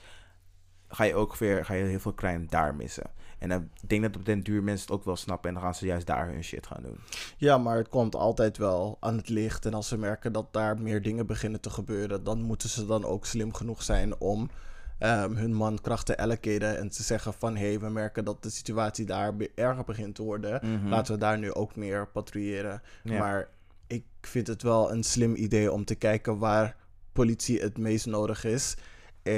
ga 0.89 1.05
je 1.05 1.15
ook 1.15 1.37
weer 1.37 1.65
ga 1.65 1.75
je 1.75 1.85
heel 1.85 2.01
veel 2.01 2.15
crime 2.15 2.47
daar 2.47 2.75
missen. 2.75 3.11
En 3.41 3.51
ik 3.81 3.89
denk 3.89 4.03
dat 4.03 4.17
op 4.17 4.25
den 4.25 4.43
duur 4.43 4.63
mensen 4.63 4.87
het 4.87 4.97
ook 4.97 5.05
wel 5.05 5.17
snappen 5.17 5.49
en 5.49 5.55
dan 5.55 5.65
gaan 5.65 5.75
ze 5.75 5.87
juist 5.87 6.07
daar 6.07 6.29
hun 6.29 6.45
shit 6.45 6.67
gaan 6.67 6.83
doen. 6.83 6.99
Ja, 7.37 7.59
maar 7.59 7.77
het 7.77 7.89
komt 7.89 8.15
altijd 8.15 8.57
wel 8.57 8.97
aan 9.01 9.17
het 9.17 9.29
licht. 9.29 9.67
En 9.67 9.75
als 9.75 9.89
ze 9.89 9.99
merken 9.99 10.33
dat 10.33 10.53
daar 10.53 10.81
meer 10.81 11.03
dingen 11.03 11.27
beginnen 11.27 11.61
te 11.61 11.71
gebeuren, 11.71 12.25
dan 12.25 12.43
moeten 12.43 12.69
ze 12.69 12.87
dan 12.87 13.05
ook 13.05 13.27
slim 13.27 13.55
genoeg 13.55 13.83
zijn 13.83 14.21
om 14.21 14.51
ehm, 14.99 15.35
hun 15.35 15.55
mankracht 15.55 16.07
te 16.07 16.19
alloceren 16.19 16.79
en 16.79 16.89
te 16.89 17.03
zeggen 17.03 17.33
van 17.33 17.57
hé, 17.57 17.67
hey, 17.67 17.81
we 17.81 17.89
merken 17.89 18.25
dat 18.25 18.43
de 18.43 18.51
situatie 18.51 19.07
daar 19.07 19.35
erger 19.55 19.85
begint 19.85 20.15
te 20.15 20.23
worden. 20.23 20.61
Mhm. 20.63 20.89
Laten 20.89 21.15
we 21.15 21.21
daar 21.21 21.39
nu 21.39 21.53
ook 21.53 21.77
meer 21.77 22.09
patrouilleren. 22.09 22.83
Ja. 23.03 23.19
Maar 23.19 23.49
ik 23.87 24.05
vind 24.21 24.47
het 24.47 24.63
wel 24.63 24.93
een 24.93 25.03
slim 25.03 25.35
idee 25.35 25.73
om 25.73 25.85
te 25.85 25.95
kijken 25.95 26.39
waar 26.39 26.77
politie 27.13 27.61
het 27.61 27.79
meest 27.79 28.07
nodig 28.07 28.45
is. 28.45 28.77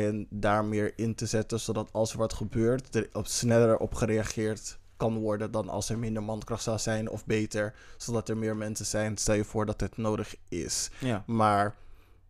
En 0.01 0.27
daar 0.31 0.65
meer 0.65 0.93
in 0.97 1.15
te 1.15 1.27
zetten, 1.27 1.61
zodat 1.61 1.89
als 1.93 2.13
er 2.13 2.19
wat 2.19 2.33
gebeurt, 2.33 2.95
er 2.95 3.09
op 3.13 3.27
sneller 3.27 3.77
op 3.79 3.95
gereageerd 3.95 4.79
kan 4.97 5.19
worden 5.19 5.51
dan 5.51 5.69
als 5.69 5.89
er 5.89 5.99
minder 5.99 6.23
mankracht 6.23 6.63
zou 6.63 6.79
zijn 6.79 7.11
of 7.11 7.27
beter, 7.27 7.75
zodat 7.97 8.29
er 8.29 8.37
meer 8.37 8.57
mensen 8.57 8.87
zijn. 8.87 9.17
Stel 9.17 9.35
je 9.35 9.45
voor 9.45 9.67
dat 9.67 9.81
het 9.81 9.97
nodig 9.97 10.35
is. 10.49 10.91
Ja. 11.01 11.23
Maar 11.27 11.75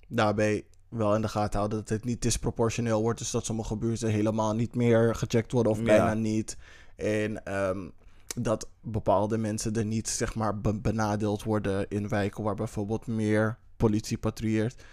daarbij 0.08 0.64
wel 0.88 1.14
in 1.14 1.20
de 1.22 1.28
gaten 1.28 1.58
houden 1.58 1.78
dat 1.78 1.88
het 1.88 2.04
niet 2.04 2.22
disproportioneel 2.22 3.02
wordt. 3.02 3.18
Dus 3.18 3.30
dat 3.30 3.44
sommige 3.44 3.76
buurten 3.76 4.08
helemaal 4.08 4.54
niet 4.54 4.74
meer 4.74 5.14
gecheckt 5.14 5.52
worden 5.52 5.72
of 5.72 5.78
Ja. 5.78 5.84
bijna 5.84 6.14
niet. 6.14 6.56
En 6.96 7.44
ehm, 7.44 7.88
dat 8.36 8.68
bepaalde 8.80 9.38
mensen 9.38 9.72
er 9.74 9.84
niet 9.84 10.08
zeg 10.08 10.34
maar 10.34 10.60
be- 10.60 10.80
benadeeld 10.80 11.42
worden 11.42 11.88
in 11.88 12.08
wijken 12.08 12.42
waar 12.44 12.54
bijvoorbeeld 12.54 13.06
meer 13.06 13.58
politie 13.76 14.18
patrouilleert. 14.18 14.84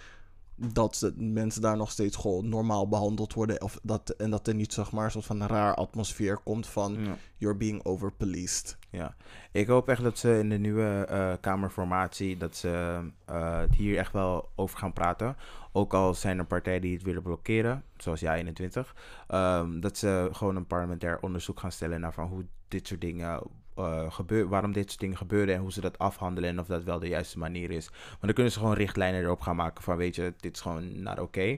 Dat 0.73 1.11
mensen 1.15 1.61
daar 1.61 1.77
nog 1.77 1.91
steeds 1.91 2.15
gewoon 2.18 2.49
normaal 2.49 2.88
behandeld 2.88 3.34
worden. 3.34 3.61
Of 3.61 3.80
dat, 3.84 4.10
en 4.10 4.30
dat 4.30 4.48
er 4.48 4.56
niet 4.56 4.73
zeg 4.73 4.91
maar 4.91 5.06
een 5.06 5.11
soort 5.11 5.26
van 5.26 5.44
raar 5.44 5.76
atmosfeer 5.76 6.38
komt 6.38 6.68
van 6.68 7.03
Ja. 7.03 7.15
you're 7.38 7.57
being 7.57 7.84
overpoliced. 7.86 8.77
Ja, 8.90 9.15
ik 9.52 9.68
hoop 9.68 9.90
echt 9.90 10.03
dat 10.03 10.18
ze 10.18 10.40
in 10.40 10.49
de 10.49 10.57
nieuwe 10.57 11.06
eh, 11.10 11.34
Kamerformatie, 11.41 12.38
dat 12.38 12.56
ze 12.56 12.99
eh, 13.26 13.61
hier 13.76 13.98
echt 13.98 14.11
wel 14.14 14.49
over 14.56 14.77
gaan 14.77 14.94
praten. 14.94 15.36
Ook 15.72 15.94
al 15.94 16.14
zijn 16.14 16.38
er 16.38 16.45
partijen 16.45 16.81
die 16.81 16.94
het 16.94 17.03
willen 17.03 17.22
blokkeren, 17.22 17.84
zoals 17.98 18.19
jij 18.19 18.38
21. 18.38 18.95
ehm, 19.27 19.80
dat 19.80 19.98
ze 19.98 20.30
gewoon 20.31 20.56
een 20.56 20.68
parlementair 20.68 21.19
onderzoek 21.22 21.60
gaan 21.60 21.72
stellen 21.72 21.99
naar 21.99 22.14
van 22.14 22.27
hoe 22.27 22.45
dit 22.68 22.88
soort 22.88 23.02
dingen 23.02 23.41
eh 23.80 24.43
waarom 24.49 24.72
dit 24.72 24.88
soort 24.88 24.99
dingen 24.99 25.18
gebeuren 25.18 25.56
en 25.56 25.61
hoe 25.61 25.72
ze 25.72 25.81
dat 25.81 25.97
afhandelen 25.97 26.49
en 26.49 26.60
of 26.60 26.68
dat 26.68 26.84
wel 26.84 26.99
de 26.99 27.07
juiste 27.07 27.38
manier 27.38 27.72
is. 27.72 27.89
Maar 27.89 28.18
dan 28.22 28.34
kunnen 28.34 28.51
ze 28.51 28.60
gewoon 28.60 28.73
richtlijnen 28.73 29.22
erop 29.22 29.41
gaan 29.41 29.56
maken 29.56 29.84
van 29.84 29.97
weet 29.97 30.15
je, 30.15 30.34
dit 30.39 30.56
is 30.56 30.61
gewoon 30.61 31.01
not 31.01 31.19
oké. 31.19 31.57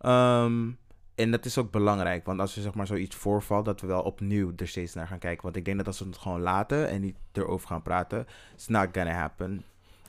Ehm, 0.00 0.70
en 1.14 1.30
dat 1.30 1.44
is 1.44 1.58
ook 1.58 1.70
belangrijk, 1.70 2.24
want 2.24 2.40
als 2.40 2.56
er 2.56 2.62
zeg 2.62 2.74
maar 2.74 2.86
zoiets 2.86 3.16
voorvalt, 3.16 3.64
dat 3.64 3.80
we 3.80 3.86
wel 3.86 4.02
opnieuw 4.02 4.52
er 4.56 4.68
steeds 4.68 4.94
naar 4.94 5.06
gaan 5.06 5.18
kijken. 5.18 5.42
Want 5.42 5.56
ik 5.56 5.64
denk 5.64 5.76
dat 5.76 5.86
als 5.86 5.98
we 5.98 6.04
het 6.04 6.18
gewoon 6.18 6.40
laten 6.40 6.88
en 6.88 7.00
niet 7.00 7.16
erover 7.32 7.68
gaan 7.68 7.82
praten, 7.82 8.26
it's 8.54 8.68
not 8.68 8.88
gonna 8.92 9.12
happen. 9.12 9.64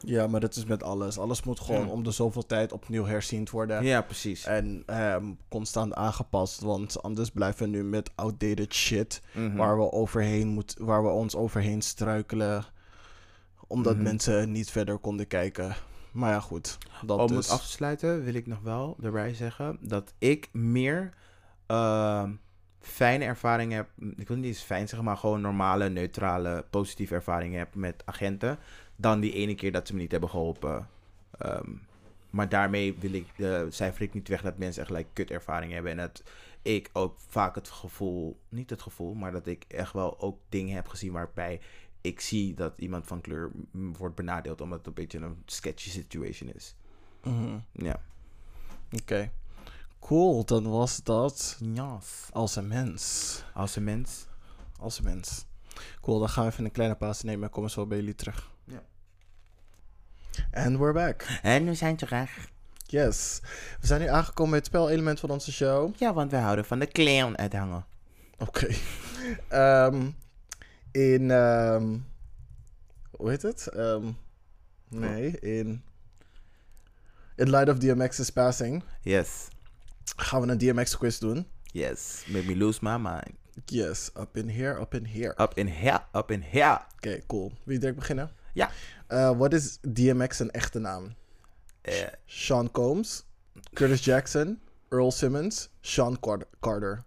Ja, 0.05 0.27
maar 0.27 0.39
dat 0.39 0.55
is 0.55 0.65
met 0.65 0.83
alles. 0.83 1.17
Alles 1.17 1.43
moet 1.43 1.59
gewoon 1.59 1.85
Ja. 1.85 1.91
om 1.91 2.03
de 2.03 2.11
zoveel 2.11 2.45
tijd 2.45 2.71
opnieuw 2.71 3.05
herziend 3.05 3.49
worden. 3.49 3.83
Ja, 3.83 4.01
precies. 4.01 4.45
En 4.45 4.83
ehm, 4.85 5.25
constant 5.49 5.93
aangepast, 5.93 6.59
want 6.61 7.01
anders 7.03 7.29
blijven 7.31 7.63
we 7.65 7.77
nu 7.77 7.83
met 7.83 8.11
outdated 8.15 8.73
shit 8.73 9.21
Mhm. 9.33 9.55
waar, 9.55 9.77
we 9.77 9.91
overheen 9.91 10.47
moet, 10.47 10.75
waar 10.79 11.03
we 11.03 11.09
ons 11.09 11.35
overheen 11.35 11.81
struikelen, 11.81 12.65
omdat 13.67 13.93
Mhm. 13.95 14.03
mensen 14.03 14.51
niet 14.51 14.71
verder 14.71 14.97
konden 14.97 15.27
kijken. 15.27 15.75
Maar 16.11 16.31
ja, 16.31 16.39
goed. 16.39 16.77
Dat 17.05 17.19
Om 17.19 17.27
dus. 17.27 17.37
het 17.45 17.49
af 17.49 17.61
te 17.61 17.67
sluiten 17.71 18.23
wil 18.23 18.33
ik 18.33 18.47
nog 18.47 18.59
wel 18.61 18.97
erbij 19.01 19.33
zeggen 19.33 19.77
dat 19.81 20.13
ik 20.17 20.49
meer 20.51 21.13
ehm, 21.67 22.31
fijne 22.79 23.25
ervaringen 23.25 23.75
heb. 23.77 23.89
Ik 24.19 24.27
wil 24.27 24.37
niet 24.37 24.45
eens 24.45 24.61
fijn 24.61 24.87
zeggen, 24.87 25.03
maar 25.07 25.17
gewoon 25.17 25.41
normale, 25.41 25.89
neutrale, 25.89 26.65
positieve 26.69 27.13
ervaringen 27.15 27.57
heb 27.59 27.75
met 27.75 28.01
agenten 28.05 28.57
dan 28.95 29.19
die 29.19 29.33
ene 29.33 29.55
keer 29.55 29.71
dat 29.71 29.87
ze 29.87 29.93
me 29.93 29.99
niet 30.01 30.11
hebben 30.11 30.29
geholpen. 30.29 30.89
Ehm, 31.37 31.69
maar 32.29 32.49
daarmee 32.49 32.95
wil 32.99 33.13
ik, 33.13 33.27
eh 33.35 33.61
cijfer 33.69 34.01
ik 34.01 34.13
niet 34.13 34.27
weg 34.27 34.41
dat 34.41 34.57
mensen 34.57 34.81
echt 34.81 34.91
like, 34.91 35.09
kut 35.13 35.31
ervaring 35.31 35.71
hebben. 35.71 35.91
En 35.91 35.97
dat 35.97 36.23
ik 36.61 36.89
ook 36.93 37.15
vaak 37.27 37.55
het 37.55 37.69
gevoel, 37.69 38.39
niet 38.49 38.69
het 38.69 38.81
gevoel, 38.81 39.13
maar 39.13 39.31
dat 39.31 39.47
ik 39.47 39.65
echt 39.67 39.93
wel 39.93 40.19
ook 40.19 40.39
dingen 40.49 40.75
heb 40.75 40.87
gezien 40.87 41.11
waarbij 41.11 41.59
ik 42.01 42.19
zie 42.19 42.53
dat 42.53 42.77
iemand 42.77 43.07
van 43.07 43.21
kleur 43.21 43.51
wordt 43.71 44.15
benadeeld 44.15 44.61
omdat 44.61 44.77
het 44.77 44.87
een 44.87 44.93
beetje 44.93 45.19
een 45.19 45.41
sketchy 45.45 45.89
situation 45.89 46.53
is. 46.53 46.75
Mhm. 47.23 47.57
Ja. 47.71 48.01
Oké. 48.91 49.31
Cool, 49.99 50.45
dan 50.45 50.69
was 50.69 51.03
dat 51.03 51.57
Yes. 51.73 52.29
als 52.31 52.55
een 52.55 52.67
mens. 52.67 53.43
Als 53.53 53.75
een 53.75 53.83
mens. 53.83 54.27
Als 54.79 54.97
een 54.97 55.03
mens. 55.03 55.45
Cool, 56.01 56.19
dan 56.19 56.29
gaan 56.29 56.45
we 56.45 56.51
even 56.51 56.65
een 56.65 56.71
kleine 56.71 56.95
pauze 56.95 57.25
nemen 57.25 57.43
en 57.43 57.49
komen 57.49 57.69
zo 57.69 57.85
bij 57.85 57.97
jullie 57.97 58.15
terug. 58.15 58.53
And 60.51 60.77
we're 60.77 60.93
back. 60.93 61.25
En 61.41 61.65
we 61.65 61.73
zijn 61.73 61.95
terug. 61.95 62.49
Yes. 62.85 63.39
We 63.79 63.87
zijn 63.87 64.01
nu 64.01 64.07
aangekomen 64.07 64.49
bij 64.49 64.59
het 64.59 64.67
spelelement 64.67 65.19
van 65.19 65.29
onze 65.29 65.51
show. 65.51 65.93
Ja, 65.97 66.13
want 66.13 66.31
wij 66.31 66.41
houden 66.41 66.65
van 66.65 66.79
de 66.79 66.87
clown 66.87 67.33
uithangen. 67.35 67.85
Oké. 68.37 68.67
Ehm, 69.47 70.09
in. 70.91 71.31
ehm, 71.31 71.97
hoe 73.11 73.29
heet 73.29 73.41
het? 73.41 73.67
Ehm, 73.67 74.11
nee, 74.89 75.39
in. 75.39 75.83
In 77.35 77.49
light 77.49 77.69
of 77.69 77.77
DMX's 77.77 78.29
passing 78.29 78.83
Yes. 79.01 79.47
gaan 80.15 80.41
we 80.41 80.47
een 80.47 80.57
DMX 80.57 80.97
quiz 80.97 81.17
doen. 81.17 81.47
Yes. 81.63 82.23
Make 82.27 82.45
me 82.45 82.55
lose 82.55 82.79
my 82.81 82.97
mind. 82.97 83.31
Yes, 83.65 84.09
up 84.19 84.37
in 84.37 84.49
here, 84.49 84.79
up 84.81 84.93
in 84.93 85.05
here. 85.05 85.33
Up 85.41 85.57
in 85.57 85.67
here, 85.67 86.01
up 86.13 86.31
in 86.31 86.41
here. 86.49 86.79
Oké, 86.95 87.19
cool. 87.27 87.51
Wil 87.63 87.73
je 87.73 87.79
direct 87.79 87.97
beginnen? 87.99 88.31
Ja. 88.53 88.69
Eh, 89.07 89.37
Wat 89.37 89.53
is 89.53 89.77
DMX 89.81 90.37
zijn 90.37 90.51
echte 90.51 90.79
naam? 90.79 91.15
Eh, 91.81 92.07
Sean 92.25 92.71
Combs, 92.71 93.25
Curtis 93.73 94.05
Jackson, 94.05 94.59
Earl 94.89 95.11
Simmons, 95.11 95.69
Sean 95.81 96.19
Car- 96.19 96.47
Carter. 96.59 97.03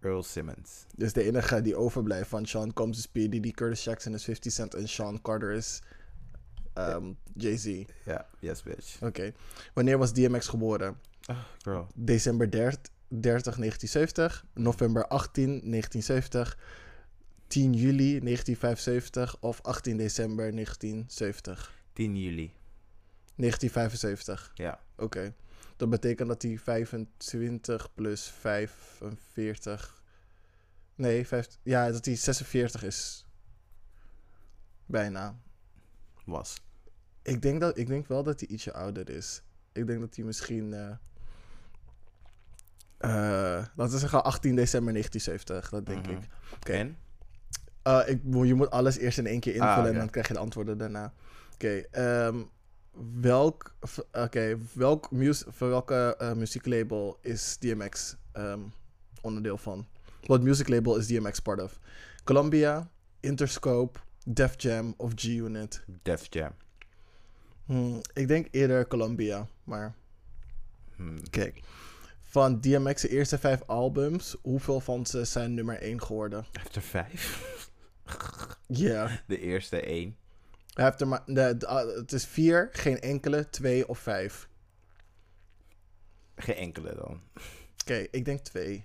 Earl 0.00 0.22
Simmons. 0.22 0.84
Dus 0.96 1.12
de 1.12 1.22
enige 1.22 1.62
die 1.62 1.76
overblijft 1.76 2.28
van 2.28 2.46
Sean 2.46 2.72
Combs 2.72 2.98
is 2.98 3.06
P. 3.06 3.12
Diddy, 3.14 3.50
Curtis 3.50 3.84
Jackson 3.84 4.14
is 4.14 4.24
50 4.24 4.52
Cent 4.52 4.74
en 4.74 4.88
Sean 4.88 5.22
Carter 5.22 5.50
is 5.52 5.82
ehm, 6.74 7.12
Jay-Z. 7.34 7.84
Ja, 8.04 8.26
yes 8.40 8.62
bitch. 8.62 9.02
Oké. 9.02 9.32
Wanneer 9.74 9.98
was 9.98 10.12
DMX 10.12 10.48
geboren? 10.48 10.96
Oh, 11.30 11.36
girl. 11.62 11.86
December 11.94 12.48
30, 12.50 12.78
30 13.08 13.56
1970, 13.58 14.44
november 14.54 15.06
18, 15.08 15.44
1970, 15.70 16.56
10 17.46 17.72
juli 17.74 18.20
1975 18.20 19.36
of 19.40 19.60
18 19.62 19.96
december 19.96 20.52
1970? 20.52 21.72
10 21.92 22.16
juli. 22.16 22.52
1975. 23.36 24.50
Ja. 24.54 24.80
Oké. 24.96 25.34
Dat 25.76 25.90
betekent 25.90 26.28
dat 26.28 26.42
hij 26.42 26.58
25 26.58 27.94
plus 27.94 28.22
45. 28.40 30.02
Nee, 30.94 31.26
50, 31.26 31.58
ja, 31.62 31.90
dat 31.90 32.04
hij 32.04 32.16
46 32.16 32.82
is. 32.82 33.26
Bijna. 34.86 35.36
Was. 36.24 36.62
Ik 37.22 37.42
denk, 37.42 37.60
dat, 37.60 37.78
ik 37.78 37.86
denk 37.86 38.06
wel 38.06 38.22
dat 38.22 38.40
hij 38.40 38.48
ietsje 38.48 38.72
ouder 38.72 39.10
is. 39.10 39.42
Ik 39.72 39.86
denk 39.86 40.00
dat 40.00 40.16
hij 40.16 40.24
misschien. 40.24 40.72
eh 40.74 40.90
eh, 42.98 43.64
laten 43.74 43.92
we 43.94 43.98
zeggen 43.98 44.24
18 44.24 44.54
december 44.56 44.92
1970, 44.92 45.70
dat 45.70 45.86
denk 45.86 46.06
Mhm. 46.06 46.16
ik. 46.16 46.28
Oké. 46.54 46.94
Eh, 47.86 48.00
ik, 48.06 48.20
je 48.44 48.54
moet 48.54 48.70
alles 48.70 48.96
eerst 48.98 49.18
in 49.18 49.26
één 49.26 49.40
keer 49.40 49.52
invullen 49.54 49.74
Ah, 49.74 49.80
oké. 49.80 49.88
en 49.92 49.98
dan 49.98 50.10
krijg 50.10 50.26
je 50.28 50.32
de 50.32 50.38
antwoorden 50.38 50.78
daarna. 50.78 51.12
Oké, 51.54 51.68
ehm, 51.90 52.36
welk, 53.20 53.74
oké, 54.12 54.56
welk 54.72 55.08
voor 55.48 55.68
welke 55.68 56.14
eh, 56.18 56.32
muzieklabel 56.32 57.18
is 57.22 57.56
DMX 57.60 58.16
ehm, 58.32 58.60
onderdeel 59.20 59.58
van? 59.58 59.86
Wat 60.24 60.42
muzieklabel 60.42 60.96
is 60.96 61.06
DMX 61.06 61.40
part 61.40 61.62
of? 61.62 61.78
Columbia, 62.24 62.90
Interscope, 63.20 63.98
Def 64.24 64.54
Jam 64.62 64.94
of 64.96 65.12
G-Unit? 65.14 65.84
Def 66.02 66.26
Jam. 66.30 66.50
Hmm, 67.64 68.00
ik 68.14 68.28
denk 68.28 68.46
eerder 68.50 68.86
Columbia, 68.86 69.46
maar 69.64 69.94
Hmm. 70.96 71.30
kijk. 71.30 71.60
Van 72.22 72.60
DMX's 72.60 73.02
eerste 73.06 73.38
vijf 73.38 73.62
albums, 73.66 74.36
hoeveel 74.42 74.80
van 74.80 75.06
ze 75.06 75.24
zijn 75.24 75.54
nummer 75.54 75.82
1 75.82 76.02
geworden? 76.02 76.46
Heeft 76.52 76.76
er 76.76 76.82
vijf. 76.82 77.54
Ja. 78.66 79.22
De 79.26 79.38
eerste 79.40 79.80
één. 79.80 80.16
Hij 80.74 80.84
heeft 80.84 81.00
er 81.00 81.08
maar. 81.08 81.22
De, 81.26 81.56
de- 81.56 81.66
ah, 81.66 81.94
het 81.96 82.12
is 82.12 82.26
vier, 82.26 82.68
geen 82.72 83.00
enkele, 83.00 83.50
twee 83.50 83.88
of 83.88 83.98
vijf. 83.98 84.48
Geen 86.36 86.54
enkele 86.54 86.94
dan. 86.94 87.20
Oké, 87.82 88.06
ik 88.10 88.24
denk 88.24 88.40
twee. 88.40 88.84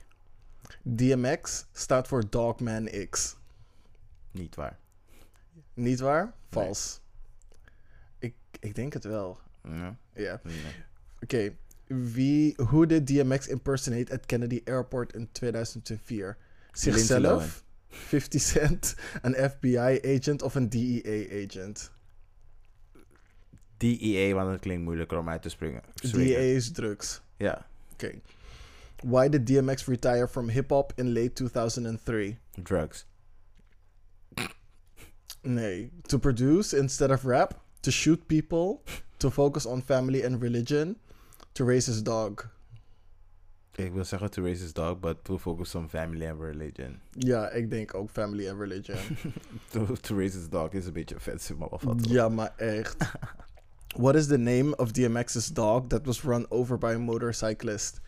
DMX 0.83 1.65
staat 1.71 2.07
voor 2.07 2.29
Dogman 2.29 2.89
X. 3.09 3.35
Niet 4.31 4.55
waar. 4.55 4.79
Niet 5.73 5.99
waar? 5.99 6.33
Vals. 6.49 7.01
Ik, 8.19 8.35
ik 8.59 8.75
denk 8.75 8.93
het 8.93 9.03
wel. 9.03 9.39
Ja. 10.13 10.41
Oké. 11.19 11.55
Wie, 11.87 12.53
hoe 12.65 12.87
did 12.87 13.07
DMX 13.07 13.47
impersonate 13.47 14.13
at 14.13 14.25
Kennedy 14.25 14.61
Airport 14.65 15.13
in 15.13 15.29
2004? 15.31 16.37
Lindsay 16.71 16.91
Zichzelf. 16.93 17.63
50 17.91 18.41
Cent, 18.41 18.95
een 19.21 19.49
FBI-agent 19.49 20.41
of 20.41 20.55
een 20.55 20.69
DEA-agent? 20.69 21.91
DEA, 23.77 24.33
want 24.33 24.51
het 24.51 24.59
klinkt 24.59 24.83
moeilijker 24.83 25.17
om 25.17 25.29
uit 25.29 25.41
te 25.41 25.49
springen. 25.49 25.81
DEA 26.11 26.37
is 26.37 26.71
drugs. 26.71 27.21
Ja. 27.37 27.67
Oké. 27.93 28.11
Why 29.03 29.29
did 29.29 29.47
DMX 29.47 29.85
retire 29.85 30.27
from 30.27 30.49
hip-hop 30.49 30.93
in 30.95 31.13
late 31.13 31.33
2003? 31.33 32.37
Drugs. 32.63 33.05
Nee. 35.41 35.91
To 36.01 36.17
produce 36.17 36.77
instead 36.77 37.11
of 37.11 37.23
rap. 37.23 37.59
To 37.79 37.91
shoot 37.91 38.25
people. 38.25 38.79
To 39.17 39.31
focus 39.31 39.65
on 39.65 39.81
family 39.81 40.25
and 40.25 40.41
religion. 40.41 40.97
To 41.51 41.65
raise 41.65 41.91
his 41.91 42.03
dog. 42.03 42.49
Ik 43.75 43.93
wil 43.93 44.03
zeggen 44.03 44.31
to 44.31 44.41
raise 44.43 44.61
his 44.61 44.73
dog, 44.73 44.99
but 44.99 45.23
to 45.23 45.37
focus 45.37 45.75
on 45.75 45.89
family 45.89 46.29
and 46.29 46.39
religion. 46.39 46.99
Ja, 47.11 47.49
ik 47.49 47.69
denk 47.69 47.93
ook 47.93 48.09
family 48.09 48.49
and 48.49 48.59
religion. 48.59 48.97
To, 49.71 49.85
to 50.01 50.15
raise 50.15 50.37
his 50.37 50.49
dog 50.49 50.71
is 50.71 50.85
een 50.85 50.93
beetje 50.93 51.15
offensive, 51.15 51.55
maar 51.59 51.69
wat 51.69 52.09
ja, 52.09 52.29
maar 52.29 52.53
echt. 52.57 52.95
What 53.95 54.15
is 54.15 54.27
the 54.27 54.37
name 54.37 54.75
of 54.75 54.91
DMX's 54.91 55.47
dog 55.47 55.87
that 55.87 56.05
was 56.05 56.23
run 56.23 56.45
over 56.49 56.77
by 56.77 56.93
a 56.95 56.99
motorcyclist? 56.99 58.01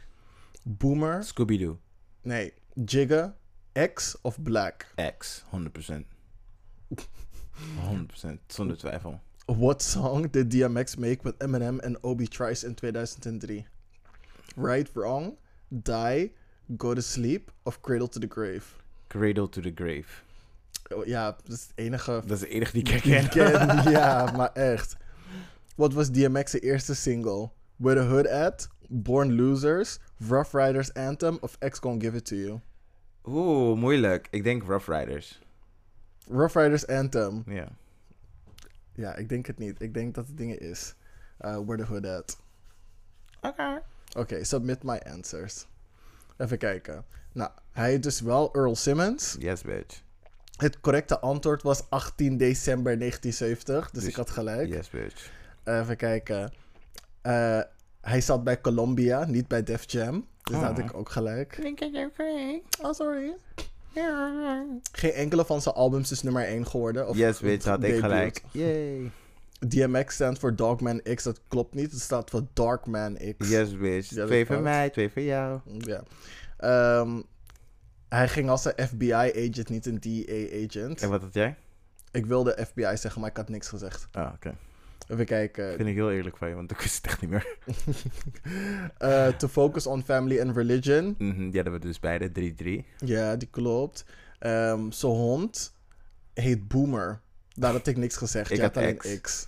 Boomer? 0.63 1.23
Scooby-Doo. 1.23 1.77
Nee. 2.21 2.53
Jigga? 2.85 3.35
X 3.73 4.15
of 4.21 4.39
Black? 4.39 4.87
X. 4.95 5.43
100%. 5.51 6.05
100%. 6.95 8.39
Zonder 8.47 8.77
twijfel. 8.77 9.19
What 9.45 9.81
song 9.81 10.31
did 10.31 10.49
DMX 10.51 10.97
make 10.97 11.23
with 11.23 11.37
Eminem 11.39 11.79
and 11.79 11.97
Obi 12.03 12.27
Trice 12.27 12.67
in 12.67 12.75
2003? 12.75 13.65
Right, 14.55 14.89
Wrong, 14.93 15.37
Die, 15.81 16.31
Go 16.77 16.93
to 16.93 17.01
Sleep 17.01 17.51
of 17.63 17.81
Cradle 17.81 18.07
to 18.07 18.19
the 18.19 18.27
Grave? 18.27 18.63
Cradle 19.07 19.49
to 19.49 19.61
the 19.61 19.71
grave. 19.71 20.23
Oh, 20.91 21.05
ja, 21.05 21.31
dat 21.43 21.57
is 21.57 21.61
het 21.61 21.71
enige 21.75 22.21
Dat 22.25 22.31
is 22.31 22.39
de 22.39 22.47
enige 22.47 22.71
die 22.71 22.93
ik 22.93 23.29
ken. 23.29 23.51
ja, 23.91 24.31
maar 24.31 24.51
echt. 24.51 24.97
Wat 25.75 25.93
was 25.93 26.11
DMX's 26.11 26.59
eerste 26.59 26.95
single? 26.95 27.49
Where 27.75 27.99
the 27.99 28.07
Hood 28.07 28.27
At, 28.27 28.69
Born 28.87 29.35
Losers, 29.35 29.99
Rough 30.27 30.53
Riders 30.53 30.93
Anthem 30.93 31.37
of 31.41 31.57
X 31.57 31.79
Gon' 31.79 32.01
Give 32.01 32.17
It 32.17 32.25
To 32.25 32.35
You? 32.35 32.59
Oeh, 33.25 33.77
moeilijk. 33.77 34.27
Ik 34.31 34.43
denk 34.43 34.63
Rough 34.63 34.89
Riders. 34.89 35.39
Rough 36.27 36.55
Riders 36.55 36.87
Anthem. 36.87 37.43
Ja. 37.45 37.67
Ja, 38.95 39.15
ik 39.15 39.29
denk 39.29 39.45
het 39.45 39.57
niet. 39.57 39.81
Ik 39.81 39.93
denk 39.93 40.15
dat 40.15 40.27
het 40.27 40.37
dingen 40.37 40.59
is. 40.59 40.95
Uh, 41.41 41.57
Where 41.65 41.77
the 41.77 41.83
Hood 41.83 42.05
At. 42.05 42.37
Oké. 43.41 43.81
Oké, 44.17 44.43
submit 44.43 44.83
my 44.83 45.01
answers. 45.13 45.65
Even 46.37 46.57
kijken. 46.57 47.05
Nou, 47.31 47.51
hij 47.71 47.89
heet 47.89 48.03
dus 48.03 48.21
wel 48.21 48.53
Earl 48.53 48.75
Simmons. 48.75 49.35
Yes, 49.39 49.61
bitch. 49.61 50.01
Het 50.57 50.79
correcte 50.79 51.19
antwoord 51.19 51.61
was 51.61 51.89
18 51.89 52.37
december 52.37 52.97
1970. 52.97 53.91
Dus, 53.91 53.99
Dus- 54.01 54.09
ik 54.09 54.15
had 54.15 54.29
gelijk. 54.29 54.67
Yes, 54.69 54.89
bitch. 54.89 55.31
Even 55.63 55.97
kijken. 55.97 56.53
Eh, 57.21 57.59
hij 58.01 58.21
zat 58.21 58.43
bij 58.43 58.61
Columbia, 58.61 59.25
niet 59.25 59.47
bij 59.47 59.63
Def 59.63 59.91
Jam. 59.91 60.27
Dus 60.43 60.55
daar 60.55 60.65
had 60.65 60.79
Oh. 60.79 60.85
ik 60.85 60.93
ook 60.93 61.09
gelijk. 61.09 61.61
Denk 61.61 61.79
ik 61.79 61.95
oké. 61.95 62.59
Oh, 62.81 62.93
sorry. 62.93 63.35
Geen 64.91 65.11
enkele 65.11 65.45
van 65.45 65.61
zijn 65.61 65.75
albums 65.75 66.11
is 66.11 66.21
nummer 66.21 66.47
1 66.47 66.67
geworden. 66.67 67.07
Of 67.07 67.15
Yes, 67.17 67.39
bitch. 67.39 67.65
Had 67.65 67.75
ik 67.75 67.81
debuut. 67.81 68.01
gelijk. 68.01 68.41
Yay. 68.51 69.11
DMX 69.67 70.13
staat 70.13 70.39
voor 70.39 70.55
Dogman 70.55 71.01
X. 71.15 71.23
Dat 71.23 71.41
klopt 71.47 71.73
niet. 71.73 71.91
Het 71.91 72.01
staat 72.01 72.29
voor 72.29 72.45
Darkman 72.53 73.17
X. 73.37 73.49
Yes, 73.49 73.77
bitch. 73.77 74.09
Ja, 74.09 74.15
dat 74.15 74.27
twee 74.27 74.45
voor 74.45 74.61
mij, 74.61 74.89
twee 74.89 75.09
voor 75.09 75.21
jou. 75.21 75.59
Ja. 75.77 76.03
Ehm, 76.57 77.21
hij 78.09 78.27
ging 78.27 78.49
als 78.49 78.65
een 78.65 78.87
FBI-agent, 78.87 79.69
niet 79.69 79.85
een 79.85 79.99
DEA-agent. 79.99 81.01
En 81.01 81.09
wat 81.09 81.21
had 81.21 81.33
jij? 81.33 81.55
Ik 82.11 82.25
wilde 82.25 82.65
FBI 82.67 82.97
zeggen, 82.97 83.21
maar 83.21 83.29
ik 83.29 83.37
had 83.37 83.49
niks 83.49 83.67
gezegd. 83.67 84.07
Ah, 84.11 84.31
oké. 84.35 84.55
Even 85.07 85.25
kijken. 85.25 85.75
Vind 85.75 85.89
ik 85.89 85.95
heel 85.95 86.11
eerlijk 86.11 86.37
van 86.37 86.49
je, 86.49 86.55
want 86.55 86.71
ik 86.71 86.79
wist 86.79 86.95
het 86.95 87.05
echt 87.05 87.21
niet 87.21 87.29
meer. 87.29 87.47
Eh, 88.97 89.27
to 89.27 89.47
focus 89.47 89.87
on 89.87 90.03
family 90.03 90.41
and 90.41 90.55
religion. 90.55 91.15
Mhm, 91.17 91.37
die 91.37 91.55
hadden 91.55 91.73
we 91.73 91.79
dus 91.79 91.99
beide, 91.99 92.31
3-3. 92.31 92.85
Ja, 92.97 93.35
die 93.35 93.47
klopt. 93.51 94.05
Zijn 94.39 94.91
hond 94.99 95.73
heet 96.33 96.67
Boomer. 96.67 97.21
Daar 97.53 97.71
had 97.71 97.87
ik 97.87 97.97
niks 97.97 98.17
gezegd. 98.17 98.51
Ik 98.51 98.57
Je 98.57 98.61
had 98.61 98.77
alleen 98.77 98.97
X. 98.97 99.19
X. 99.21 99.47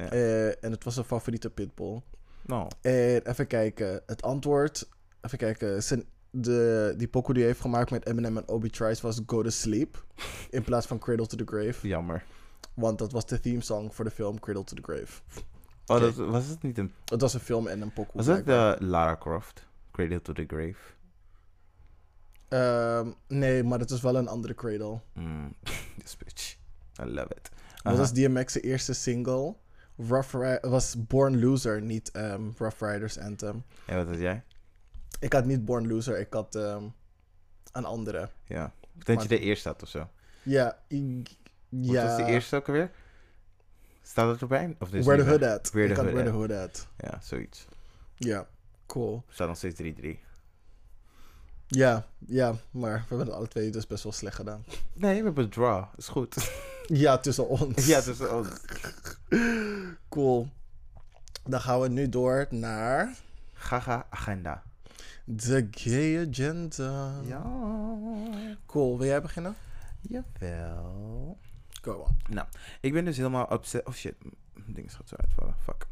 Ja. 0.00 0.10
Eh, 0.10 0.64
en 0.64 0.70
het 0.70 0.84
was 0.84 0.96
een 0.96 1.04
favoriete 1.04 1.50
pitbull. 1.50 2.00
Nou, 2.42 2.70
En 2.80 3.26
even 3.26 3.46
kijken. 3.46 4.02
Het 4.06 4.22
antwoord... 4.22 4.88
Even 5.20 5.38
kijken. 5.38 5.82
Zijn, 5.82 6.04
de, 6.30 6.94
die 6.96 7.08
pokoe 7.08 7.32
die 7.34 7.42
hij 7.42 7.52
heeft 7.52 7.62
gemaakt 7.64 7.90
met 7.90 8.06
Eminem 8.06 8.36
en 8.36 8.48
Obi 8.48 8.70
Trice 8.70 9.02
was 9.02 9.20
Go 9.26 9.42
to 9.42 9.50
Sleep. 9.50 10.04
In 10.50 10.62
plaats 10.62 10.86
van 10.86 10.98
Cradle 10.98 11.26
to 11.26 11.36
the 11.36 11.44
Grave. 11.46 11.88
jammer. 11.88 12.24
Want 12.74 12.98
dat 12.98 13.12
was 13.12 13.26
de 13.26 13.40
theme 13.40 13.60
song 13.60 13.90
voor 13.92 14.04
de 14.04 14.10
film 14.10 14.40
Cradle 14.40 14.64
to 14.64 14.74
the 14.76 14.82
Grave. 14.82 15.20
Oh, 15.86 16.00
dat, 16.00 16.14
was 16.14 16.46
het 16.46 16.62
niet 16.62 16.78
een... 16.78 16.92
Het 17.04 17.20
was 17.20 17.34
een 17.34 17.40
film 17.40 17.66
en 17.66 17.80
een 17.80 17.92
pokoe. 17.92 18.12
Was 18.16 18.26
dat 18.26 18.44
blijkbaar. 18.44 18.78
de 18.78 18.84
Lara 18.84 19.16
Croft? 19.16 19.66
Cradle 19.90 20.22
to 20.22 20.32
the 20.32 20.44
Grave? 20.46 20.78
Ehm, 22.48 23.10
nee, 23.28 23.62
maar 23.62 23.78
het 23.78 23.90
is 23.90 24.00
wel 24.00 24.16
een 24.16 24.28
andere 24.28 24.54
Cradle. 24.54 25.00
Mm, 25.14 25.54
this 26.02 26.16
bitch. 26.16 26.56
I 27.02 27.04
love 27.04 27.28
it. 27.36 27.50
Dat 27.82 27.92
Aha. 27.92 27.96
was 27.96 28.12
DMX's 28.12 28.60
eerste 28.62 28.92
single. 28.92 29.54
Rough 30.08 30.34
Ri- 30.34 30.68
was 30.70 31.06
Born 31.06 31.40
Loser, 31.40 31.82
niet 31.82 32.10
ehm, 32.10 32.42
Rough 32.58 32.82
Riders 32.82 33.18
Anthem. 33.18 33.64
En 33.86 33.96
wat 33.96 34.06
had 34.06 34.18
jij? 34.18 34.42
Ik 35.20 35.32
had 35.32 35.44
niet 35.44 35.64
Born 35.64 35.88
Loser, 35.88 36.18
ik 36.20 36.32
had 36.32 36.54
ehm, 36.54 36.84
een 37.72 37.84
andere. 37.84 38.28
Ja. 38.44 38.72
Ik 38.98 39.06
denk 39.06 39.18
dat 39.20 39.28
je 39.30 39.36
de 39.36 39.44
eerste 39.44 39.68
had 39.68 39.82
of 39.82 39.88
zo. 39.88 40.08
Ja, 40.42 40.78
ik- 40.88 41.36
Wat 41.68 41.90
ja. 41.90 42.06
was 42.06 42.16
de 42.16 42.24
eerste 42.24 42.56
ook 42.56 42.66
alweer? 42.66 42.90
Staat 44.02 44.30
het 44.32 44.40
erbij? 44.40 44.76
Of 44.78 44.92
is 44.92 45.04
Where 45.06 45.22
the 45.22 45.28
Hood? 45.28 45.42
At. 45.42 45.70
Where 45.70 45.94
the 45.94 46.00
Hood 46.00 46.12
Where 46.12 46.30
the. 46.30 46.36
Hood 46.36 46.52
At. 46.52 46.86
Ja, 46.96 47.18
zoiets. 47.22 47.66
Ja, 48.16 48.48
cool. 48.86 49.24
Staat 49.28 49.48
nog 49.48 49.56
steeds 49.56 49.80
3-3. 49.80 50.18
Ja, 51.66 52.06
ja, 52.26 52.54
maar 52.70 52.92
we 52.92 52.98
hebben 53.08 53.26
het 53.26 53.36
alle 53.36 53.48
twee 53.48 53.70
dus 53.70 53.86
best 53.86 54.02
wel 54.02 54.12
slecht 54.12 54.36
gedaan. 54.36 54.64
Nee, 54.92 55.18
we 55.18 55.24
hebben 55.24 55.44
een 55.44 55.50
draw. 55.50 55.84
Is 55.96 56.08
goed. 56.08 56.34
Ja, 56.92 57.18
tussen 57.18 57.48
ons. 57.48 57.86
ja, 57.86 58.00
dus... 58.00 58.20
Oh, 58.20 58.46
Cool. 60.08 60.48
Dan 61.44 61.60
gaan 61.60 61.80
we 61.80 61.88
nu 61.88 62.08
door 62.08 62.46
naar 62.50 63.14
Gaga 63.52 64.06
agenda. 64.10 64.62
de 65.24 65.68
gay 65.70 66.28
agenda. 66.28 67.20
Ja. 67.26 67.42
Cool, 68.66 68.98
wil 68.98 69.06
jij 69.06 69.22
beginnen? 69.22 69.54
Jawel. 70.00 71.38
Go 71.82 71.92
on. 71.92 72.16
Nou, 72.28 72.46
ik 72.80 72.92
ben 72.92 73.04
dus 73.04 73.16
helemaal 73.16 73.44
obsessed. 73.44 73.86
Oh 73.88 73.94
shit, 73.94 74.14
mijn 74.52 74.72
ding 74.72 74.94
gaat 74.94 75.08
zo 75.08 75.14
uitvallen. 75.18 75.54
Fuck. 75.62 75.86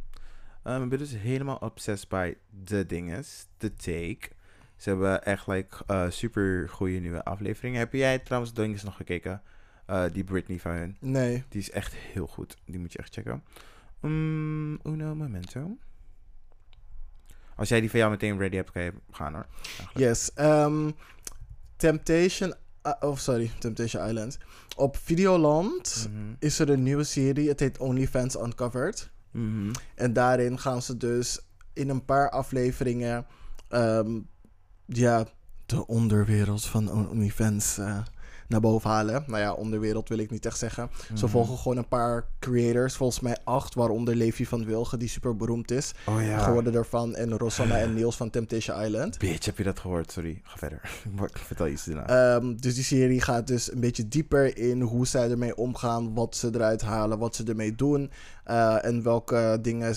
Ehm, 0.62 0.82
ik 0.82 0.88
ben 0.88 0.98
dus 0.98 1.16
helemaal 1.16 1.56
obsessed 1.56 2.08
bij 2.08 2.36
de 2.64 2.86
dinges, 2.86 3.46
de 3.58 3.74
take. 3.74 4.28
Ze 4.76 4.88
hebben 4.88 5.24
echt 5.24 5.46
like 5.46 5.84
eh, 5.86 6.10
super 6.10 6.68
goede 6.68 6.98
nieuwe 6.98 7.24
afleveringen. 7.24 7.78
Heb 7.78 7.92
jij 7.92 8.18
trouwens 8.18 8.52
dinges 8.54 8.82
nog 8.82 8.96
gekeken? 8.96 9.42
Eh, 9.88 10.04
die 10.12 10.24
Britney 10.24 10.58
van 10.60 10.72
hun. 10.72 10.96
Nee. 11.00 11.44
Die 11.48 11.60
is 11.60 11.70
echt 11.70 11.94
heel 11.94 12.26
goed. 12.26 12.56
Die 12.64 12.78
moet 12.78 12.92
je 12.92 12.98
echt 12.98 13.14
checken. 13.14 13.42
Um, 14.02 14.72
uno 14.86 15.14
momento. 15.14 15.76
Als 17.56 17.68
jij 17.68 17.80
die 17.80 17.90
van 17.90 17.98
jou 17.98 18.10
meteen 18.10 18.38
ready 18.38 18.56
hebt, 18.56 18.70
kan 18.70 18.82
je 18.82 18.92
gaan 19.10 19.32
hoor. 19.34 19.46
Eigenlijk. 19.66 19.98
Yes. 19.98 20.32
ehm, 20.34 20.90
Temptation... 21.76 22.54
uh, 22.86 22.92
oh, 23.00 23.16
sorry. 23.16 23.50
Temptation 23.58 24.08
Island. 24.08 24.38
Op 24.76 24.96
Videoland 24.96 26.08
Mhm. 26.12 26.34
is 26.38 26.58
er 26.58 26.70
een 26.70 26.82
nieuwe 26.82 27.04
serie. 27.04 27.48
Het 27.48 27.60
heet 27.60 27.78
OnlyFans 27.78 28.34
Uncovered. 28.36 29.10
Mhm. 29.30 29.70
En 29.94 30.12
daarin 30.12 30.58
gaan 30.58 30.82
ze 30.82 30.96
dus 30.96 31.40
in 31.72 31.88
een 31.88 32.04
paar 32.04 32.30
afleveringen... 32.30 33.26
ehm, 33.68 34.18
ja, 34.86 35.26
de 35.66 35.86
onderwereld 35.86 36.64
van 36.64 36.90
OnlyFans 36.90 37.78
eh, 37.78 37.98
naar 38.48 38.60
boven 38.60 38.90
halen. 38.90 39.24
Nou 39.26 39.40
ja, 39.42 39.52
onderwereld 39.52 40.08
wil 40.08 40.18
ik 40.18 40.30
niet 40.30 40.46
echt 40.46 40.58
zeggen. 40.58 40.90
Ze 41.06 41.12
Mhm. 41.14 41.26
volgen 41.28 41.58
gewoon 41.58 41.76
een 41.76 41.88
paar 41.88 42.26
creators. 42.38 42.94
Volgens 42.96 43.20
mij 43.20 43.36
acht, 43.44 43.74
waaronder 43.74 44.14
Levi 44.14 44.46
van 44.46 44.64
Wilgen, 44.64 44.98
die 44.98 45.08
super 45.08 45.36
beroemd 45.36 45.70
is. 45.70 45.92
Oh 46.06 46.22
ja. 46.22 46.38
Geworden 46.38 46.74
ervan. 46.74 47.14
En 47.14 47.38
Rosanna 47.38 47.78
en 47.78 47.94
Niels 47.94 48.16
van 48.16 48.30
Temptation 48.30 48.82
Island. 48.82 49.18
Bitch, 49.18 49.44
heb 49.46 49.58
je 49.58 49.64
dat 49.64 49.78
gehoord? 49.78 50.12
Sorry, 50.12 50.40
ga 50.42 50.56
verder. 50.56 50.80
Ik 51.32 51.38
vertel 51.38 51.66
iets 51.66 51.84
daarna. 51.84 52.06
Ehm, 52.36 52.56
dus 52.56 52.74
die 52.74 52.84
serie 52.84 53.20
gaat 53.20 53.46
dus 53.46 53.72
een 53.72 53.80
beetje 53.80 54.08
dieper 54.08 54.56
in 54.58 54.80
hoe 54.80 55.06
zij 55.06 55.30
ermee 55.30 55.56
omgaan, 55.56 56.14
wat 56.14 56.36
ze 56.36 56.50
eruit 56.54 56.82
halen, 56.82 57.18
wat 57.18 57.34
ze 57.36 57.44
ermee 57.44 57.74
doen. 57.74 58.10
eh, 58.44 58.84
en 58.84 59.02
welke 59.02 59.58
dingen 59.62 59.96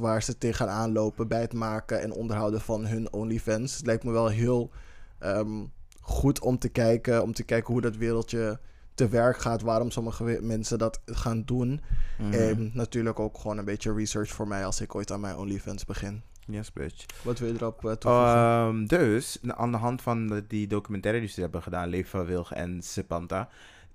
waar 0.00 0.22
ze 0.22 0.38
tegenaan 0.38 0.92
lopen 0.92 1.28
bij 1.28 1.40
het 1.40 1.52
maken 1.52 2.00
en 2.02 2.12
onderhouden 2.12 2.60
van 2.60 2.86
hun 2.86 3.12
OnlyFans. 3.12 3.76
Het 3.76 3.86
lijkt 3.86 4.04
me 4.04 4.10
wel 4.12 4.28
heel 4.28 4.70
ehm, 5.18 5.64
goed 6.06 6.40
om 6.40 6.58
te 6.58 6.68
kijken, 6.68 7.22
om 7.22 7.32
te 7.32 7.42
kijken 7.44 7.72
hoe 7.72 7.82
dat 7.82 7.96
wereldje 7.96 8.58
te 8.94 9.08
werk 9.08 9.38
gaat, 9.38 9.62
waarom 9.62 9.90
sommige 9.90 10.38
mensen 10.42 10.78
dat 10.78 11.00
gaan 11.06 11.42
doen. 11.44 11.80
Mhm. 12.18 12.32
En 12.32 12.70
natuurlijk 12.74 13.20
ook 13.20 13.38
gewoon 13.38 13.58
een 13.58 13.64
beetje 13.64 13.94
research 13.94 14.30
voor 14.30 14.48
mij 14.48 14.64
als 14.64 14.80
ik 14.80 14.94
ooit 14.94 15.12
aan 15.12 15.20
mijn 15.20 15.36
OnlyFans 15.36 15.84
begin. 15.84 16.22
Yes, 16.46 16.72
bitch. 16.72 17.04
Wat 17.22 17.38
wil 17.38 17.48
je 17.48 17.54
erop 17.54 17.84
eh, 17.84 17.92
toevoegen? 17.92 18.34
Ehm, 18.36 18.86
dus, 18.86 19.38
aan 19.46 19.70
de 19.70 19.76
hand 19.78 20.02
van 20.02 20.26
de- 20.26 20.46
die 20.46 20.66
documentaire 20.66 21.20
die 21.20 21.28
ze 21.28 21.40
hebben 21.40 21.62
gedaan, 21.62 21.88
Leven 21.88 22.10
van 22.10 22.24
Wilg 22.24 22.52
en 22.52 22.82
Sepanta, 22.82 23.48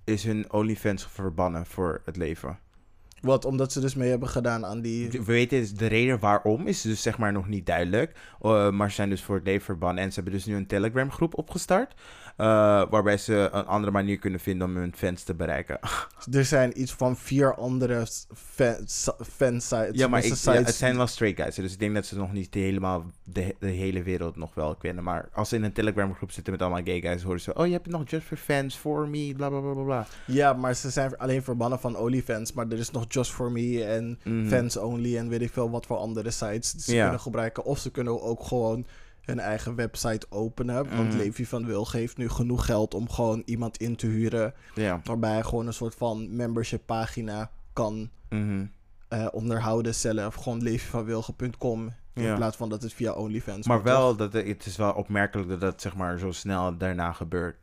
is 0.04 0.24
hun 0.24 0.52
OnlyFans 0.52 1.06
verbannen 1.06 1.66
voor 1.66 2.02
het 2.04 2.16
leven. 2.16 2.58
Wat, 3.22 3.44
omdat 3.44 3.72
ze 3.72 3.80
dus 3.80 3.94
mee 3.94 4.10
hebben 4.10 4.28
gedaan 4.28 4.66
aan 4.66 4.80
die... 4.80 5.10
We 5.10 5.24
weten 5.24 5.60
dus 5.60 5.74
de 5.74 5.86
reden 5.86 6.18
waarom 6.18 6.66
is 6.66 6.80
dus 6.80 7.02
zeg 7.02 7.18
maar 7.18 7.32
nog 7.32 7.48
niet 7.48 7.66
duidelijk. 7.66 8.16
Uh, 8.42 8.70
maar 8.70 8.88
ze 8.88 8.94
zijn 8.94 9.08
dus 9.08 9.22
voor 9.22 9.34
het 9.34 9.44
leven 9.44 9.64
verbannen. 9.64 10.04
En 10.04 10.08
ze 10.08 10.14
hebben 10.14 10.32
dus 10.32 10.44
nu 10.44 10.54
een 10.54 10.66
Telegram 10.66 11.10
groep 11.10 11.38
opgestart. 11.38 11.94
Uh, 12.38 12.46
waarbij 12.90 13.16
ze 13.16 13.48
een 13.52 13.66
andere 13.66 13.92
manier 13.92 14.18
kunnen 14.18 14.40
vinden 14.40 14.68
om 14.68 14.76
hun 14.76 14.92
fans 14.96 15.22
te 15.22 15.34
bereiken. 15.34 15.78
Er 16.32 16.44
zijn 16.44 16.80
iets 16.80 16.92
van 16.92 17.16
vier 17.16 17.54
andere 17.54 18.06
fans, 18.34 19.08
fansites. 19.30 19.98
ja, 19.98 20.08
maar 20.08 20.24
ik, 20.24 20.34
ja, 20.34 20.52
het 20.52 20.74
zijn 20.74 20.96
wel 20.96 21.06
straight 21.06 21.40
guys. 21.42 21.54
Dus 21.54 21.72
ik 21.72 21.78
denk 21.78 21.94
dat 21.94 22.06
ze 22.06 22.16
nog 22.16 22.32
niet 22.32 22.54
helemaal 22.54 23.04
de, 23.24 23.54
de 23.58 23.66
hele 23.66 24.02
wereld 24.02 24.36
nog 24.36 24.54
wel 24.54 24.74
kennen. 24.74 25.04
Maar 25.04 25.28
als 25.32 25.48
ze 25.48 25.56
in 25.56 25.62
een 25.62 25.72
Telegram 25.72 26.14
groep 26.14 26.30
zitten 26.30 26.52
met 26.52 26.62
allemaal 26.62 26.82
gay 26.84 27.00
guys, 27.00 27.22
horen 27.22 27.40
ze... 27.40 27.54
Oh, 27.54 27.66
je 27.66 27.72
hebt 27.72 27.86
nog 27.86 28.10
just 28.10 28.26
for 28.26 28.36
fans, 28.36 28.76
for 28.76 29.08
me, 29.08 29.32
bla 29.36 29.48
bla 29.48 29.60
bla 29.60 29.72
bla 29.72 29.82
bla. 29.82 30.06
Ja, 30.26 30.52
maar 30.52 30.74
ze 30.74 30.90
zijn 30.90 31.16
alleen 31.18 31.42
verbannen 31.42 31.78
van 31.80 31.96
OnlyFans. 31.96 32.52
Maar 32.52 32.66
er 32.68 32.78
is 32.78 32.90
nog 32.90 33.04
Just 33.08 33.30
For 33.30 33.52
Me 33.52 33.84
en 33.84 34.18
Mhm. 34.24 34.48
Fans 34.48 34.76
Only 34.76 35.16
en 35.16 35.28
weet 35.28 35.40
ik 35.42 35.52
veel 35.52 35.70
wat 35.70 35.86
voor 35.86 35.96
andere 35.96 36.30
sites 36.30 36.72
die 36.72 36.82
ze 36.82 36.94
Ja. 36.94 37.02
kunnen 37.02 37.20
gebruiken. 37.20 37.64
Of 37.64 37.78
ze 37.78 37.90
kunnen 37.90 38.22
ook 38.22 38.44
gewoon 38.44 38.86
hun 39.22 39.38
eigen 39.40 39.74
website 39.74 40.26
openen. 40.30 40.74
Want 40.96 41.08
Mhm. 41.08 41.16
Levi 41.16 41.46
van 41.46 41.66
Wil 41.66 41.84
geeft 41.84 42.16
nu 42.16 42.28
genoeg 42.28 42.64
geld 42.64 42.94
om 42.94 43.10
gewoon 43.10 43.42
iemand 43.44 43.76
in 43.76 43.96
te 43.96 44.06
huren. 44.06 44.54
Waarbij 45.04 45.30
hij 45.32 45.42
gewoon 45.42 45.66
een 45.66 45.72
soort 45.72 45.94
van 45.94 46.36
membership 46.36 46.82
pagina 46.86 47.50
kan 47.72 48.10
Mhm. 48.28 48.64
eh, 49.08 49.26
onderhouden 49.32 49.94
zelf. 49.94 50.34
Gewoon 50.34 50.62
levivanwilgen.com. 50.62 51.92
In 52.14 52.22
Ja. 52.22 52.34
plaats 52.34 52.56
van 52.56 52.68
dat 52.68 52.82
het 52.82 52.92
via 52.92 53.12
OnlyFans 53.12 53.66
Maar 53.66 53.82
wel, 53.82 54.16
toch? 54.16 54.30
dat, 54.30 54.44
het 54.46 54.66
is 54.66 54.76
wel 54.76 54.92
opmerkelijk 54.92 55.48
dat 55.48 55.60
dat 55.60 55.80
zeg 55.80 55.96
maar 55.96 56.18
zo 56.18 56.30
snel 56.32 56.76
daarna 56.76 57.12
gebeurt. 57.12 57.56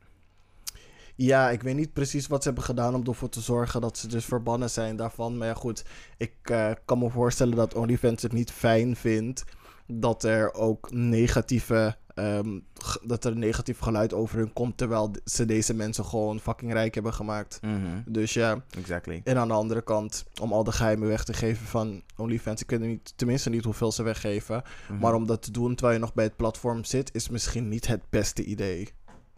Ja, 1.15 1.49
ik 1.49 1.61
weet 1.61 1.75
niet 1.75 1.93
precies 1.93 2.27
wat 2.27 2.41
ze 2.41 2.47
hebben 2.47 2.65
gedaan 2.67 2.95
om 2.95 3.03
ervoor 3.05 3.29
te 3.29 3.41
zorgen 3.41 3.81
dat 3.81 3.97
ze 3.97 4.07
dus 4.07 4.25
verbannen 4.25 4.69
zijn 4.69 4.95
daarvan. 4.95 5.37
Maar 5.37 5.47
ja, 5.47 5.53
goed, 5.53 5.83
ik 6.17 6.33
eh, 6.43 6.71
kan 6.85 6.99
me 6.99 7.09
voorstellen 7.09 7.55
dat 7.55 7.75
OnlyFans 7.75 8.21
het 8.21 8.31
niet 8.33 8.51
fijn 8.51 8.95
vindt 8.95 9.43
dat 9.91 10.23
er 10.23 10.53
ook 10.53 10.91
negatieve, 10.91 11.97
ehm, 12.13 12.59
dat 13.03 13.25
er 13.25 13.35
negatief 13.37 13.79
geluid 13.79 14.13
over 14.13 14.37
hun 14.37 14.53
komt, 14.53 14.77
terwijl 14.77 15.11
ze 15.25 15.45
deze 15.45 15.73
mensen 15.73 16.05
gewoon 16.05 16.39
fucking 16.39 16.71
rijk 16.73 16.93
hebben 16.93 17.13
gemaakt. 17.13 17.59
Mhm. 17.61 18.01
Dus 18.05 18.33
ja, 18.33 18.63
Exactly. 18.77 19.21
en 19.23 19.37
aan 19.37 19.47
de 19.47 19.53
andere 19.53 19.81
kant, 19.81 20.25
om 20.41 20.53
al 20.53 20.63
de 20.63 20.71
geheimen 20.71 21.07
weg 21.07 21.23
te 21.23 21.33
geven 21.33 21.65
van 21.67 22.03
OnlyFans, 22.17 22.61
ik 22.61 22.69
weet 22.69 22.79
niet, 22.79 23.13
tenminste 23.17 23.49
niet 23.49 23.63
hoeveel 23.63 23.91
ze 23.91 24.03
weggeven, 24.03 24.63
Mhm. 24.89 24.99
maar 24.99 25.13
om 25.13 25.25
dat 25.25 25.41
te 25.41 25.51
doen 25.51 25.75
terwijl 25.75 25.97
je 25.97 26.03
nog 26.05 26.13
bij 26.13 26.25
het 26.25 26.35
platform 26.35 26.83
zit, 26.83 27.15
is 27.15 27.29
misschien 27.29 27.69
niet 27.69 27.87
het 27.87 28.01
beste 28.09 28.43
idee. 28.43 28.89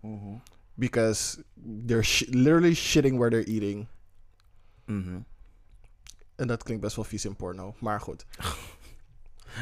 Mhm. 0.01 0.35
Because 0.73 1.43
they're 1.85 2.03
sh- 2.03 2.27
literally 2.29 2.73
shitting 2.75 3.17
where 3.17 3.29
they're 3.29 3.51
eating. 3.51 3.87
En 6.35 6.47
dat 6.47 6.63
klinkt 6.63 6.83
best 6.83 6.95
wel 6.95 7.05
vies 7.05 7.25
in 7.25 7.35
porno. 7.35 7.75
Maar 7.79 8.01
goed. 8.01 8.25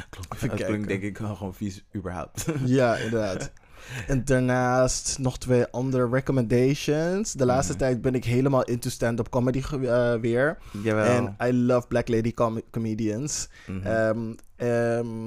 Klopt. 0.09 0.55
Klinkt 0.55 0.87
denk 0.87 1.01
ik 1.01 1.17
wel 1.17 1.35
gewoon 1.35 1.53
vies 1.53 1.83
überhaupt. 1.95 2.45
ja, 2.65 2.95
inderdaad. 2.95 3.51
En 4.07 4.25
daarnaast 4.25 5.17
nog 5.19 5.37
twee 5.37 5.65
andere 5.67 6.09
recommendations. 6.09 7.33
De 7.33 7.45
laatste 7.45 7.71
Mhm. 7.73 7.81
tijd 7.81 8.01
ben 8.01 8.13
ik 8.15 8.25
helemaal 8.25 8.63
into 8.63 8.89
stand-up 8.89 9.29
comedy 9.29 9.61
eh, 9.71 10.13
weer. 10.15 10.57
Jawel. 10.83 11.05
En 11.37 11.47
I 11.47 11.53
love 11.53 11.87
Black 11.87 12.07
Lady 12.07 12.33
com- 12.33 12.61
comedians. 12.71 13.49
Ehm, 13.83 14.31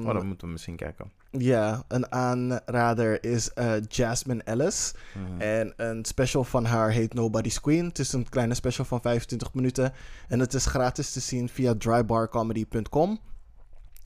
oh, 0.06 0.14
dat 0.14 0.24
moeten 0.24 0.46
we 0.46 0.52
misschien 0.52 0.76
kijken. 0.76 1.10
Ja, 1.30 1.82
een 1.88 2.12
aanrader 2.12 3.24
is 3.24 3.52
eh, 3.52 3.72
Jasmine 3.88 4.42
Ellis. 4.42 4.92
Mhm. 5.14 5.40
En 5.40 5.72
een 5.76 6.04
special 6.04 6.44
van 6.44 6.64
haar 6.64 6.90
heet 6.90 7.14
Nobody's 7.14 7.60
Queen. 7.60 7.84
Het 7.84 7.98
is 7.98 8.12
een 8.12 8.28
kleine 8.28 8.54
special 8.54 8.84
van 8.86 9.00
25 9.00 9.54
minuten. 9.54 9.92
En 10.28 10.40
het 10.40 10.54
is 10.54 10.66
gratis 10.66 11.12
te 11.12 11.20
zien 11.20 11.48
via 11.48 11.74
drybarcomedy.com. 11.78 13.18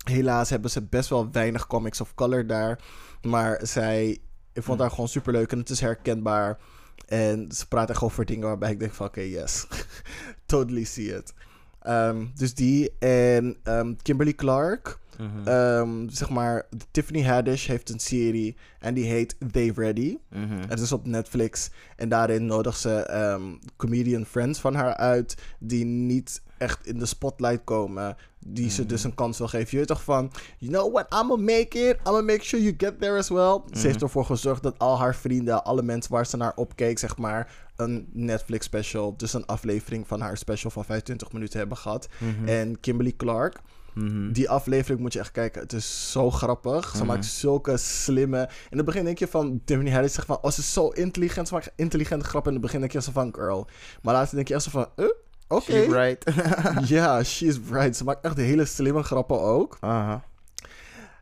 Helaas 0.08 0.50
hebben 0.50 0.70
ze 0.70 0.82
best 0.82 1.08
wel 1.08 1.30
weinig 1.32 1.66
comics 1.66 2.00
of 2.00 2.14
color 2.14 2.46
daar. 2.46 2.78
Maar 3.22 3.60
zij, 3.62 4.18
ik 4.52 4.62
vond 4.62 4.80
haar 4.80 4.90
gewoon 4.90 5.08
super 5.08 5.32
leuk 5.32 5.52
en 5.52 5.58
het 5.58 5.70
is 5.70 5.80
herkenbaar. 5.80 6.58
En 7.06 7.52
ze 7.52 7.68
praat 7.68 7.90
echt 7.90 8.02
over 8.02 8.24
dingen 8.24 8.46
waarbij 8.46 8.70
ik 8.70 8.78
denk 8.78 8.92
van 8.92 9.06
oké, 9.06 9.20
yes. 9.20 9.66
totally 10.46 10.84
see 10.84 11.16
it. 11.16 11.34
Ehm, 11.80 12.24
dus 12.34 12.54
die 12.54 12.98
en 12.98 13.56
ehm, 13.62 13.94
Kimberly 14.02 14.34
Clark. 14.34 14.98
Mhm. 15.18 15.48
Ehm, 15.48 16.08
zeg 16.08 16.30
maar, 16.30 16.66
Tiffany 16.90 17.22
Haddish 17.22 17.66
heeft 17.66 17.90
een 17.90 17.98
serie 18.00 18.56
en 18.78 18.94
die 18.94 19.04
heet 19.04 19.36
They 19.52 19.72
Ready. 19.74 20.18
Mhm. 20.30 20.68
Het 20.68 20.80
is 20.80 20.92
op 20.92 21.06
Netflix. 21.06 21.70
En 21.96 22.08
daarin 22.08 22.46
nodigt 22.46 22.80
ze 22.80 22.94
ehm, 22.94 23.42
comedian 23.76 24.24
friends 24.24 24.60
van 24.60 24.74
haar 24.74 24.94
uit. 24.94 25.36
Die 25.58 25.84
niet 25.84 26.42
echt 26.58 26.86
in 26.86 26.98
de 26.98 27.06
spotlight 27.06 27.64
komen. 27.64 28.16
Die 28.48 28.70
ze 28.70 28.86
dus 28.86 29.04
een 29.04 29.14
kans 29.14 29.38
wil 29.38 29.48
geven. 29.48 29.68
Je 29.70 29.76
weet 29.76 29.86
toch 29.86 30.02
van. 30.02 30.32
You 30.58 30.72
know 30.72 30.92
what? 30.92 31.22
I'ma 31.22 31.36
make 31.36 31.88
it. 31.88 31.96
I'ma 32.06 32.20
make 32.20 32.44
sure 32.44 32.62
you 32.62 32.74
get 32.78 33.00
there 33.00 33.18
as 33.18 33.28
well. 33.28 33.60
Ze 33.72 33.86
heeft 33.86 34.02
ervoor 34.02 34.24
gezorgd 34.24 34.62
dat 34.62 34.78
al 34.78 34.98
haar 34.98 35.14
vrienden. 35.14 35.64
Alle 35.64 35.82
mensen 35.82 36.12
waar 36.12 36.26
ze 36.26 36.36
naar 36.36 36.52
opkeek. 36.54 36.98
Zeg 36.98 37.16
maar. 37.16 37.64
Een 37.76 38.08
Netflix 38.12 38.64
special. 38.66 39.16
Dus 39.16 39.32
een 39.32 39.46
aflevering 39.46 40.06
van 40.06 40.20
haar 40.20 40.36
special 40.36 40.70
van 40.70 40.84
25 40.84 41.32
minuten 41.32 41.58
hebben 41.58 41.76
gehad. 41.76 42.08
Mhm. 42.18 42.48
En 42.48 42.80
Kimberly 42.80 43.12
Clark. 43.16 43.60
Mhm. 43.96 44.32
Die 44.32 44.48
aflevering 44.50 45.00
moet 45.00 45.12
je 45.12 45.18
echt 45.18 45.30
kijken. 45.30 45.62
Het 45.62 45.72
is 45.72 46.10
zo 46.12 46.30
grappig. 46.30 46.90
Ze 46.90 46.96
Mhm. 46.96 47.06
maakt 47.06 47.24
zulke 47.24 47.76
slimme... 47.76 48.48
In 48.70 48.76
het 48.76 48.86
begin 48.86 49.04
denk 49.04 49.18
je 49.18 49.26
van... 49.28 49.60
Tiffany 49.64 49.90
Haddish 49.90 50.12
zegt 50.14 50.26
van... 50.26 50.38
Oh, 50.42 50.50
ze 50.50 50.60
is 50.60 50.72
zo 50.72 50.88
intelligent. 50.88 51.48
Ze 51.48 51.54
maakt 51.54 51.72
intelligente 51.76 52.24
grappen. 52.24 52.50
In 52.52 52.56
het 52.56 52.66
begin 52.66 52.80
denk 52.80 52.92
je 52.92 53.02
zo 53.02 53.12
van... 53.12 53.34
Girl. 53.34 53.66
Maar 54.02 54.14
later 54.14 54.34
denk 54.34 54.48
je 54.48 54.54
echt 54.54 54.62
zo 54.62 54.70
van... 54.70 54.86
eh, 54.96 55.04
Oké. 55.48 55.62
She's 55.72 55.86
right. 55.92 56.24
Ja, 56.88 57.22
she's 57.22 57.58
right. 57.70 57.96
Ze 57.96 58.04
maakt 58.04 58.24
echt 58.24 58.36
hele 58.36 58.64
slimme 58.64 59.02
grappen 59.02 59.40
ook. 59.40 59.76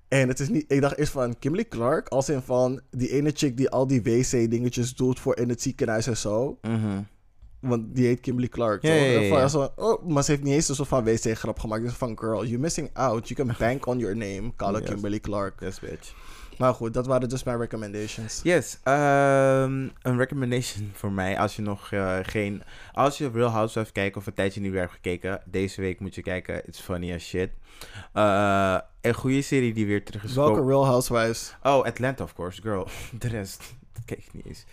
En 0.08 0.28
het 0.28 0.40
is 0.40 0.48
niet... 0.48 0.64
Ik 0.68 0.80
dacht 0.80 0.96
eerst 0.96 1.12
van 1.12 1.38
Kimberly 1.38 1.68
Clark. 1.68 2.08
Als 2.08 2.28
in 2.28 2.42
van... 2.42 2.80
Die 2.90 3.10
ene 3.10 3.30
chick 3.34 3.56
die 3.56 3.70
al 3.70 3.86
die 3.86 4.02
wc-dingetjes 4.02 4.94
doet 4.94 5.20
voor 5.20 5.36
in 5.36 5.48
het 5.48 5.62
ziekenhuis 5.62 6.06
en 6.06 6.16
zo. 6.16 6.58
Mhm. 6.62 7.00
Want 7.64 7.94
die 7.94 8.06
heet 8.06 8.20
Kimberly 8.20 8.48
Clark. 8.48 8.82
Ja, 8.82 8.92
ja, 8.92 9.48
van, 9.48 9.70
oh, 9.76 10.06
maar 10.06 10.24
ze 10.24 10.30
heeft 10.30 10.42
niet 10.42 10.52
eens 10.52 10.68
een 10.68 10.74
soort 10.74 10.88
van 10.88 11.04
wc-grap 11.04 11.58
gemaakt. 11.58 11.82
Dus 11.82 11.92
van, 11.92 12.18
girl, 12.18 12.44
you're 12.44 12.58
missing 12.58 12.90
out. 12.92 13.28
You 13.28 13.46
can 13.46 13.56
bank 13.68 13.86
on 13.86 13.98
your 13.98 14.16
name. 14.16 14.52
Call 14.56 14.72
Yes. 14.72 14.88
Kimberly 14.88 15.20
Clark. 15.20 15.60
Yes, 15.60 15.80
bitch. 15.80 16.12
Maar 16.58 16.74
goed, 16.74 16.94
dat 16.94 17.06
waren 17.06 17.28
dus 17.28 17.42
mijn 17.42 17.58
recommendations. 17.58 18.40
Yes, 18.42 18.78
ehm, 18.82 19.88
een 20.02 20.16
recommendation 20.16 20.90
voor 20.92 21.12
mij 21.12 21.38
als 21.38 21.56
je 21.56 21.62
nog 21.62 21.92
eh, 21.92 22.18
geen... 22.22 22.62
Als 22.92 23.18
je 23.18 23.30
Real 23.30 23.48
Housewives 23.48 23.92
kijkt 23.92 24.16
of 24.16 24.26
een 24.26 24.34
tijdje 24.34 24.60
niet 24.60 24.70
meer 24.70 24.80
hebt 24.80 24.92
gekeken, 24.92 25.40
deze 25.46 25.80
week 25.80 26.00
moet 26.00 26.14
je 26.14 26.22
kijken. 26.22 26.66
It's 26.66 26.80
funny 26.80 27.14
as 27.14 27.24
shit. 27.24 27.50
Eh, 28.12 28.78
een 29.00 29.14
goede 29.14 29.42
serie 29.42 29.74
die 29.74 29.86
weer 29.86 30.04
terug 30.04 30.24
is 30.24 30.34
Welke. 30.34 30.64
Real 30.66 30.86
Housewives? 30.86 31.54
Oh, 31.62 31.84
Atlanta 31.84 32.24
of 32.24 32.34
course, 32.34 32.62
girl. 32.62 32.88
De 33.18 33.28
rest, 33.28 33.58
dat 33.92 34.02
kijk 34.04 34.20
ik 34.20 34.32
niet 34.32 34.46
eens. 34.46 34.64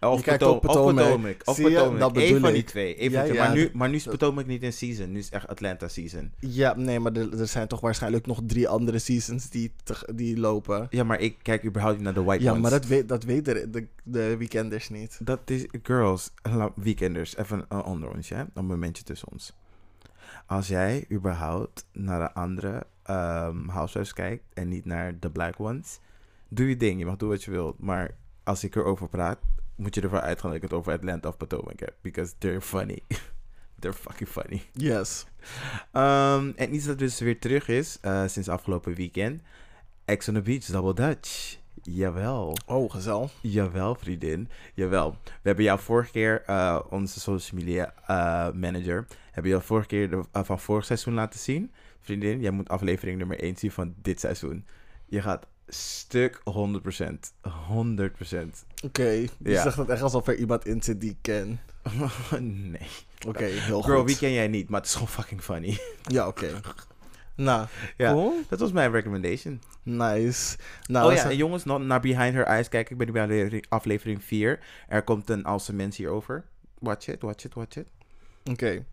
Of 0.00 0.24
Potomac. 0.24 0.64
Of 0.64 0.74
Potomac. 0.74 1.42
Of? 1.44 1.60
Potomac. 1.62 1.98
Dat 1.98 2.16
Eén 2.16 2.22
bedoel 2.22 2.40
van 2.40 2.52
die 2.52 2.64
twee. 2.64 3.02
Eén 3.02 3.10
Ja, 3.10 3.18
van 3.18 3.24
die- 3.30 3.34
ja, 3.34 3.44
maar, 3.46 3.54
nu, 3.56 3.70
maar 3.72 3.88
nu 3.88 3.94
is 3.94 4.04
Potomac 4.04 4.46
niet 4.46 4.62
in 4.62 4.72
season. 4.72 5.12
Nu 5.12 5.18
is 5.18 5.24
het 5.24 5.34
echt 5.34 5.46
Atlanta 5.48 5.88
season. 5.88 6.32
Ja, 6.38 6.74
nee, 6.76 7.00
maar 7.00 7.12
er, 7.12 7.40
er 7.40 7.46
zijn 7.46 7.68
toch 7.68 7.80
waarschijnlijk 7.80 8.26
nog 8.26 8.40
drie 8.46 8.68
andere 8.68 8.98
seasons 8.98 9.48
die, 9.50 9.72
te- 9.82 10.08
die 10.14 10.38
lopen. 10.38 10.86
Ja, 10.90 11.04
maar 11.04 11.20
ik 11.20 11.36
kijk 11.42 11.64
überhaupt 11.64 11.96
niet 11.96 12.04
naar 12.04 12.14
de 12.14 12.22
white 12.22 12.42
Ja, 12.42 12.50
ones. 12.50 12.62
maar 12.62 12.70
dat, 12.70 12.86
weet, 12.86 13.08
dat 13.08 13.24
weten 13.24 13.72
de, 13.72 13.86
de 14.04 14.36
weekenders 14.36 14.88
niet. 14.88 15.18
Dat 15.22 15.40
is, 15.50 15.66
girls, 15.82 16.30
weekenders, 16.74 17.36
even 17.36 17.64
uh, 17.72 17.86
onder 17.86 18.10
ons, 18.14 18.28
hè? 18.28 18.42
Een 18.54 18.66
momentje 18.66 19.02
tussen 19.02 19.28
ons. 19.32 19.52
Als 20.46 20.68
jij 20.68 21.04
überhaupt 21.12 21.86
naar 21.92 22.18
de 22.20 22.34
andere 22.34 22.86
ehm 23.02 23.68
housewives 23.68 24.12
kijkt 24.12 24.42
en 24.54 24.68
niet 24.68 24.84
naar 24.84 25.18
de 25.18 25.30
black 25.30 25.60
ones, 25.60 25.98
doe 26.48 26.68
je 26.68 26.76
ding. 26.76 26.98
Je 26.98 27.06
mag 27.06 27.16
doen 27.16 27.28
wat 27.28 27.42
je 27.44 27.50
wilt. 27.50 27.78
Maar 27.78 28.10
als 28.44 28.64
ik 28.64 28.74
erover 28.76 29.08
praat, 29.08 29.38
moet 29.80 29.94
je 29.94 30.00
ervan 30.00 30.20
uitgaan 30.20 30.50
dat 30.50 30.56
ik 30.56 30.62
het 30.62 30.72
over 30.72 30.92
Atlanta 30.92 31.28
of 31.28 31.36
Potomac 31.36 31.80
heb. 31.80 31.94
Because 32.00 32.32
they're 32.38 32.60
funny. 32.60 33.02
they're 33.80 33.96
fucking 33.96 34.28
funny. 34.28 34.62
Yes. 34.72 35.26
Ehm, 35.92 36.52
en 36.56 36.74
iets 36.74 36.84
dat 36.84 36.98
dus 36.98 37.20
weer 37.20 37.38
terug 37.38 37.68
is, 37.68 37.98
eh, 38.00 38.26
sinds 38.26 38.48
afgelopen 38.48 38.94
weekend. 38.94 39.42
Ex 40.04 40.28
on 40.28 40.34
the 40.34 40.42
Beach, 40.42 40.64
Double 40.64 40.94
Dutch. 40.94 41.58
Jawel. 41.82 42.56
Oh, 42.66 42.90
gezel. 42.90 43.30
Jawel, 43.40 43.94
vriendin. 43.94 44.48
Jawel. 44.74 45.10
We 45.24 45.30
hebben 45.42 45.64
jou 45.64 45.78
vorige 45.78 46.10
keer, 46.10 46.42
eh, 46.46 46.80
onze 46.90 47.20
social 47.20 47.60
media 47.60 47.94
eh, 48.06 48.54
manager, 48.54 49.06
hebben 49.30 49.50
jou 49.50 49.62
vorige 49.62 49.86
keer 49.86 50.10
de, 50.10 50.22
van 50.32 50.60
vorig 50.60 50.84
seizoen 50.84 51.14
laten 51.14 51.40
zien. 51.40 51.72
Vriendin, 52.00 52.40
jij 52.40 52.50
moet 52.50 52.68
aflevering 52.68 53.18
nummer 53.18 53.42
1 53.42 53.56
zien 53.56 53.70
van 53.70 53.94
dit 54.02 54.20
seizoen. 54.20 54.66
Je 55.06 55.22
gaat 55.22 55.46
stuk 55.74 56.40
100%. 56.44 57.32
100%. 57.68 58.64
Oké, 58.84 59.02
je 59.10 59.28
Ja. 59.42 59.62
zegt 59.62 59.76
het 59.76 59.88
echt 59.88 60.02
alsof 60.02 60.26
er 60.26 60.36
iemand 60.36 60.66
in 60.66 60.82
zit 60.82 61.00
die 61.00 61.10
ik 61.10 61.16
ken. 61.20 61.60
nee. 62.70 62.88
Oké, 63.26 63.44
heel 63.44 63.82
Girl, 63.82 63.98
goed. 63.98 64.06
wie 64.06 64.18
ken 64.18 64.32
jij 64.32 64.48
niet? 64.48 64.68
Maar 64.68 64.80
het 64.80 64.88
is 64.88 64.94
gewoon 64.94 65.08
fucking 65.08 65.42
funny. 65.42 65.78
Ja, 66.14 66.26
oké. 66.26 66.60
Nou, 67.34 67.66
Ja. 67.96 68.12
cool. 68.12 68.40
Dat 68.48 68.60
was 68.60 68.72
mijn 68.72 68.90
recommendation. 68.92 69.60
Nice. 69.82 70.56
Nou, 70.86 71.10
oh 71.10 71.16
ja, 71.16 71.30
en 71.30 71.36
jongens, 71.36 71.64
nog 71.64 71.80
naar 71.80 72.00
Behind 72.00 72.34
Her 72.34 72.44
Eyes 72.44 72.68
kijken. 72.68 72.92
Ik 72.92 72.98
ben 72.98 73.06
nu 73.06 73.12
bij 73.12 73.22
aflevering- 73.22 73.66
aflevering 73.68 74.24
4. 74.24 74.60
Er 74.88 75.02
komt 75.02 75.30
een 75.30 75.44
Alse 75.44 75.74
mens 75.74 75.96
hierover. 75.96 76.44
Watch 76.78 77.08
it, 77.08 77.22
watch 77.22 77.44
it, 77.44 77.54
watch 77.54 77.76
it. 77.76 77.86
Oké. 78.50 78.84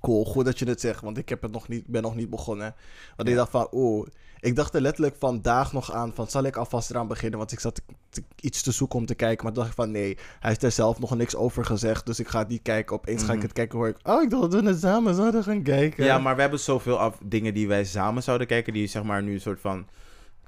Cool, 0.00 0.24
goed 0.24 0.44
dat 0.44 0.58
je 0.58 0.64
het 0.68 0.80
zegt, 0.80 1.00
want 1.02 1.18
ik 1.18 1.28
heb 1.28 1.42
het 1.42 1.52
nog 1.52 1.68
niet, 1.68 1.86
ben 1.86 2.02
nog 2.02 2.14
niet 2.14 2.30
begonnen. 2.30 2.74
Want 3.16 3.28
Ja. 3.28 3.34
ik 3.34 3.40
dacht 3.40 3.50
van, 3.50 3.68
oeh, 3.72 4.06
ik 4.40 4.56
dacht 4.56 4.74
er 4.74 4.80
letterlijk 4.80 5.16
vandaag 5.18 5.72
nog 5.72 5.92
aan 5.92 6.12
van, 6.14 6.28
zal 6.28 6.42
ik 6.44 6.56
alvast 6.56 6.90
eraan 6.90 7.08
beginnen? 7.08 7.38
Want 7.38 7.52
ik 7.52 7.60
zat 7.60 7.74
te- 7.74 7.82
te- 8.10 8.22
iets 8.40 8.62
te 8.62 8.72
zoeken 8.72 8.98
om 8.98 9.06
te 9.06 9.14
kijken, 9.14 9.44
maar 9.44 9.52
toen 9.52 9.62
dacht 9.62 9.74
ik 9.76 9.82
van, 9.82 9.90
nee, 9.92 10.16
hij 10.40 10.50
heeft 10.50 10.62
er 10.62 10.72
zelf 10.72 10.98
nog 10.98 11.16
niks 11.16 11.36
over 11.36 11.64
gezegd, 11.64 12.06
dus 12.06 12.20
ik 12.20 12.28
ga 12.28 12.38
het 12.38 12.48
niet 12.48 12.62
kijken. 12.62 12.96
Opeens 12.96 13.22
ga 13.22 13.28
ik 13.28 13.34
Mhm. 13.36 13.44
het 13.46 13.52
kijken, 13.52 13.78
hoor 13.78 13.88
ik, 13.88 13.96
oh, 14.02 14.22
ik 14.22 14.30
dacht 14.30 14.50
dat 14.50 14.62
we 14.62 14.68
het 14.68 14.80
samen 14.80 15.14
zouden 15.14 15.42
gaan 15.42 15.62
kijken. 15.62 16.04
Ja, 16.04 16.18
maar 16.18 16.34
we 16.34 16.40
hebben 16.40 16.60
zoveel 16.60 16.98
af, 16.98 17.18
dingen 17.24 17.54
die 17.54 17.68
wij 17.68 17.84
samen 17.84 18.22
zouden 18.22 18.46
kijken, 18.46 18.72
die 18.72 18.86
zeg 18.86 19.02
maar 19.02 19.22
nu 19.22 19.32
een 19.34 19.40
soort 19.40 19.60
van... 19.60 19.86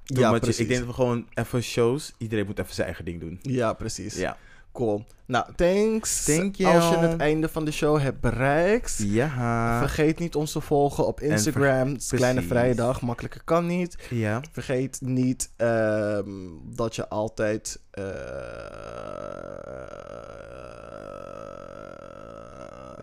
Ja, 0.05 0.39
precies. 0.39 0.59
Ik 0.59 0.69
denk 0.69 0.79
dat 0.79 0.89
we 0.89 0.95
gewoon 0.95 1.27
even 1.35 1.63
shows, 1.63 2.13
iedereen 2.19 2.47
moet 2.47 2.59
even 2.59 2.75
zijn 2.75 2.87
eigen 2.87 3.05
ding 3.05 3.21
doen. 3.21 3.39
Ja, 3.43 3.73
precies. 3.73 4.15
Ja. 4.17 4.37
Cool. 4.73 5.05
Nou, 5.27 5.45
thanks. 5.57 6.25
Thank 6.25 6.55
you. 6.55 6.75
Als 6.77 6.89
je 6.89 6.97
het 6.97 7.21
einde 7.21 7.49
van 7.49 7.65
de 7.65 7.71
show 7.71 8.01
hebt 8.01 8.21
bereikt, 8.21 8.97
Ja. 9.07 9.79
vergeet 9.79 10.19
niet 10.19 10.35
ons 10.35 10.53
te 10.53 10.61
volgen 10.61 11.07
op 11.07 11.21
Instagram. 11.21 11.89
Het 11.93 12.01
is 12.03 12.09
Kleine. 12.09 12.43
Vrijdag, 12.43 13.01
makkelijker 13.01 13.41
kan 13.45 13.67
niet. 13.67 13.97
Ja. 14.11 14.41
Vergeet 14.53 14.99
niet 15.01 15.51
ehm, 15.57 16.29
dat 16.75 16.95
je 16.97 17.09
altijd. 17.09 17.81
eh, 17.91 18.03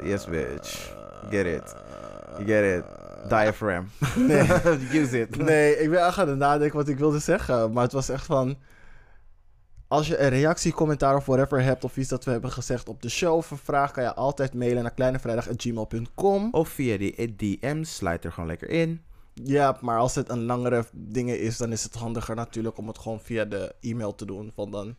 Yes, 0.04 0.26
bitch. 0.26 0.92
Get 1.30 1.46
it. 1.46 1.76
You 2.38 2.46
get 2.46 2.64
it. 2.78 2.84
Diaphragm. 3.30 3.84
Nee. 4.16 4.48
Use 5.02 5.20
it. 5.20 5.38
Nee, 5.38 5.78
ik 5.80 5.90
ben 5.90 6.02
aan 6.16 6.28
het 6.30 6.38
nadenken 6.38 6.78
wat 6.78 6.88
ik 6.88 6.98
wilde 6.98 7.20
zeggen. 7.20 7.72
Maar 7.72 7.84
het 7.84 7.92
was 7.92 8.10
echt 8.10 8.26
van. 8.26 8.58
Als 9.88 10.08
je 10.08 10.18
een 10.18 10.30
reactie, 10.30 10.74
commentaar 10.74 11.16
of 11.16 11.26
whatever 11.26 11.62
hebt. 11.64 11.84
of 11.84 11.98
iets 11.98 12.10
dat 12.10 12.26
we 12.26 12.32
hebben 12.32 12.52
gezegd 12.52 12.90
op 12.90 13.02
de 13.02 13.10
show 13.10 13.36
of 13.36 13.52
een 13.52 13.58
vraag. 13.58 13.92
kan 13.92 14.04
je 14.04 14.14
altijd 14.14 14.54
mailen 14.54 14.82
naar 14.82 14.94
kleinevrijdag.gmail.com. 14.94 16.50
Of 16.52 16.70
via 16.70 16.98
die 16.98 17.36
DM's, 17.36 17.96
sluit 17.96 18.26
er 18.26 18.32
gewoon 18.32 18.50
lekker 18.50 18.70
in. 18.70 19.02
Ja, 19.34 19.78
maar 19.82 19.98
als 20.00 20.16
het 20.16 20.30
een 20.30 20.44
langere 20.44 20.86
ding 20.92 21.30
is. 21.32 21.58
dan 21.58 21.72
is 21.72 21.84
het 21.84 21.94
handiger 21.94 22.36
natuurlijk 22.36 22.78
om 22.78 22.88
het 22.88 22.98
gewoon 22.98 23.20
via 23.20 23.46
de 23.46 23.76
e-mail 23.82 24.16
te 24.16 24.26
doen. 24.26 24.52
Want 24.56 24.72
dan 24.72 24.96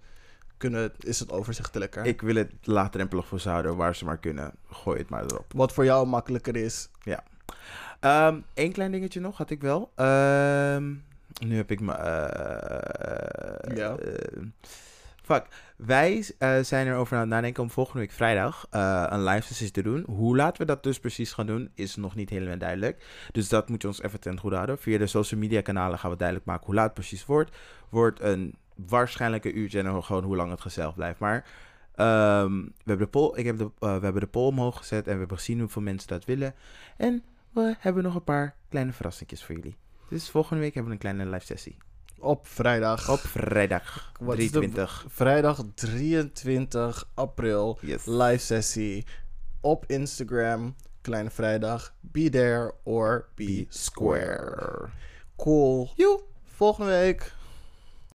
kunnen, 0.57 0.93
is 0.99 1.19
het 1.21 1.33
overzichtelijker. 1.33 2.05
Ik 2.05 2.21
wil 2.21 2.35
het 2.35 2.53
laagdrempelig 2.63 3.27
voor 3.27 3.41
ze 3.41 3.49
houden, 3.49 3.77
waar 3.77 3.97
ze 3.97 4.05
maar 4.05 4.19
kunnen. 4.19 4.53
Gooi 4.71 4.99
het 4.99 5.09
maar 5.09 5.25
erop. 5.25 5.53
Wat 5.55 5.73
voor 5.73 5.85
jou 5.85 6.07
makkelijker 6.07 6.57
is. 6.57 6.89
Eén 8.01 8.45
Ehm, 8.55 8.73
klein 8.73 8.91
dingetje 8.91 9.21
nog 9.21 9.37
had 9.37 9.51
ik 9.51 9.61
wel. 9.61 9.91
Ehm, 9.95 10.95
nu 11.47 11.57
heb 11.57 11.71
ik 11.71 11.81
me. 11.81 11.93
eh, 11.93 13.77
Ja. 13.77 13.97
eh, 13.97 14.43
fuck. 15.23 15.47
Wij 15.77 16.31
eh, 16.39 16.59
zijn 16.61 16.87
erover 16.87 17.15
aan 17.15 17.21
het 17.21 17.31
nadenken 17.31 17.63
om 17.63 17.71
volgende 17.71 17.99
week 18.01 18.11
vrijdag 18.13 18.67
eh, 18.71 19.05
een 19.09 19.25
live 19.25 19.47
sessie 19.47 19.71
te 19.71 19.83
doen. 19.83 20.05
Hoe 20.07 20.37
laat 20.37 20.59
we 20.59 20.65
dat 20.65 20.83
dus 20.83 21.01
precies 21.01 21.33
gaan 21.33 21.47
doen, 21.47 21.71
is 21.75 21.97
nog 21.97 22.15
niet 22.15 22.31
helemaal 22.31 22.59
duidelijk. 22.59 23.07
Dus 23.33 23.49
dat 23.49 23.69
moet 23.69 23.83
je 23.83 23.89
ons 23.89 24.03
even 24.03 24.21
ten 24.21 24.39
goede 24.39 24.57
houden. 24.57 24.79
Via 24.79 24.99
de 24.99 25.07
social 25.07 25.41
media 25.41 25.61
kanalen 25.61 25.99
gaan 25.99 26.11
we 26.11 26.17
duidelijk 26.17 26.47
maken 26.47 26.67
hoe 26.67 26.75
laat 26.75 26.85
het 26.85 26.95
precies 26.95 27.27
wordt. 27.27 27.57
Wordt 27.89 28.21
een 28.21 28.55
waarschijnlijk 28.87 29.45
een 29.45 29.59
uurtje 29.59 29.83
en 29.83 30.05
gewoon 30.05 30.25
hoe 30.25 30.37
lang 30.37 30.51
het 30.51 30.61
gezellig 30.61 30.95
blijft. 30.95 31.19
Maar 31.19 31.45
ehm, 31.95 32.53
we, 32.63 32.71
hebben 32.85 33.07
de 33.07 33.13
poll, 33.13 33.37
ik 33.37 33.45
heb 33.47 33.59
de, 33.59 33.65
eh, 33.79 33.97
we 33.99 34.05
hebben 34.05 34.21
de 34.21 34.27
poll 34.27 34.47
omhoog 34.49 34.77
gezet 34.77 35.07
en 35.07 35.13
we 35.13 35.19
hebben 35.19 35.37
gezien 35.37 35.61
hoeveel 35.61 35.83
mensen 35.83 36.09
dat 36.09 36.25
willen. 36.25 36.55
En 36.97 37.23
we 37.53 37.75
hebben 37.79 38.03
nog 38.03 38.15
een 38.15 38.25
paar 38.25 38.55
kleine 38.69 38.93
verrassingjes 38.93 39.45
voor 39.45 39.55
jullie. 39.55 39.77
Dus 40.09 40.31
volgende 40.31 40.63
week 40.63 40.75
hebben 40.75 40.93
we 40.93 40.99
een 41.05 41.13
kleine 41.15 41.31
live 41.31 41.47
sessie. 41.47 41.77
Op 42.19 42.47
vrijdag. 42.47 43.11
Op 43.11 43.19
vrijdag 43.19 44.13
Wat 44.21 44.39
is 44.39 44.45
de- 44.45 44.59
23. 44.59 45.05
Vrijdag 45.09 45.65
23 45.75 47.11
april. 47.15 47.79
Yes. 47.81 48.07
Live 48.07 48.39
sessie. 48.45 49.07
Op 49.61 49.85
Instagram. 49.87 50.75
Kleine 51.01 51.31
Vrijdag. 51.31 51.95
Be 52.01 52.31
there 52.31 52.75
or 52.83 53.29
be, 53.35 53.45
Be 53.45 53.67
square. 53.69 54.37
square. 54.39 54.89
Cool. 55.37 55.91
Joe. 55.97 56.21
Volgende 56.45 56.91
week 56.91 57.33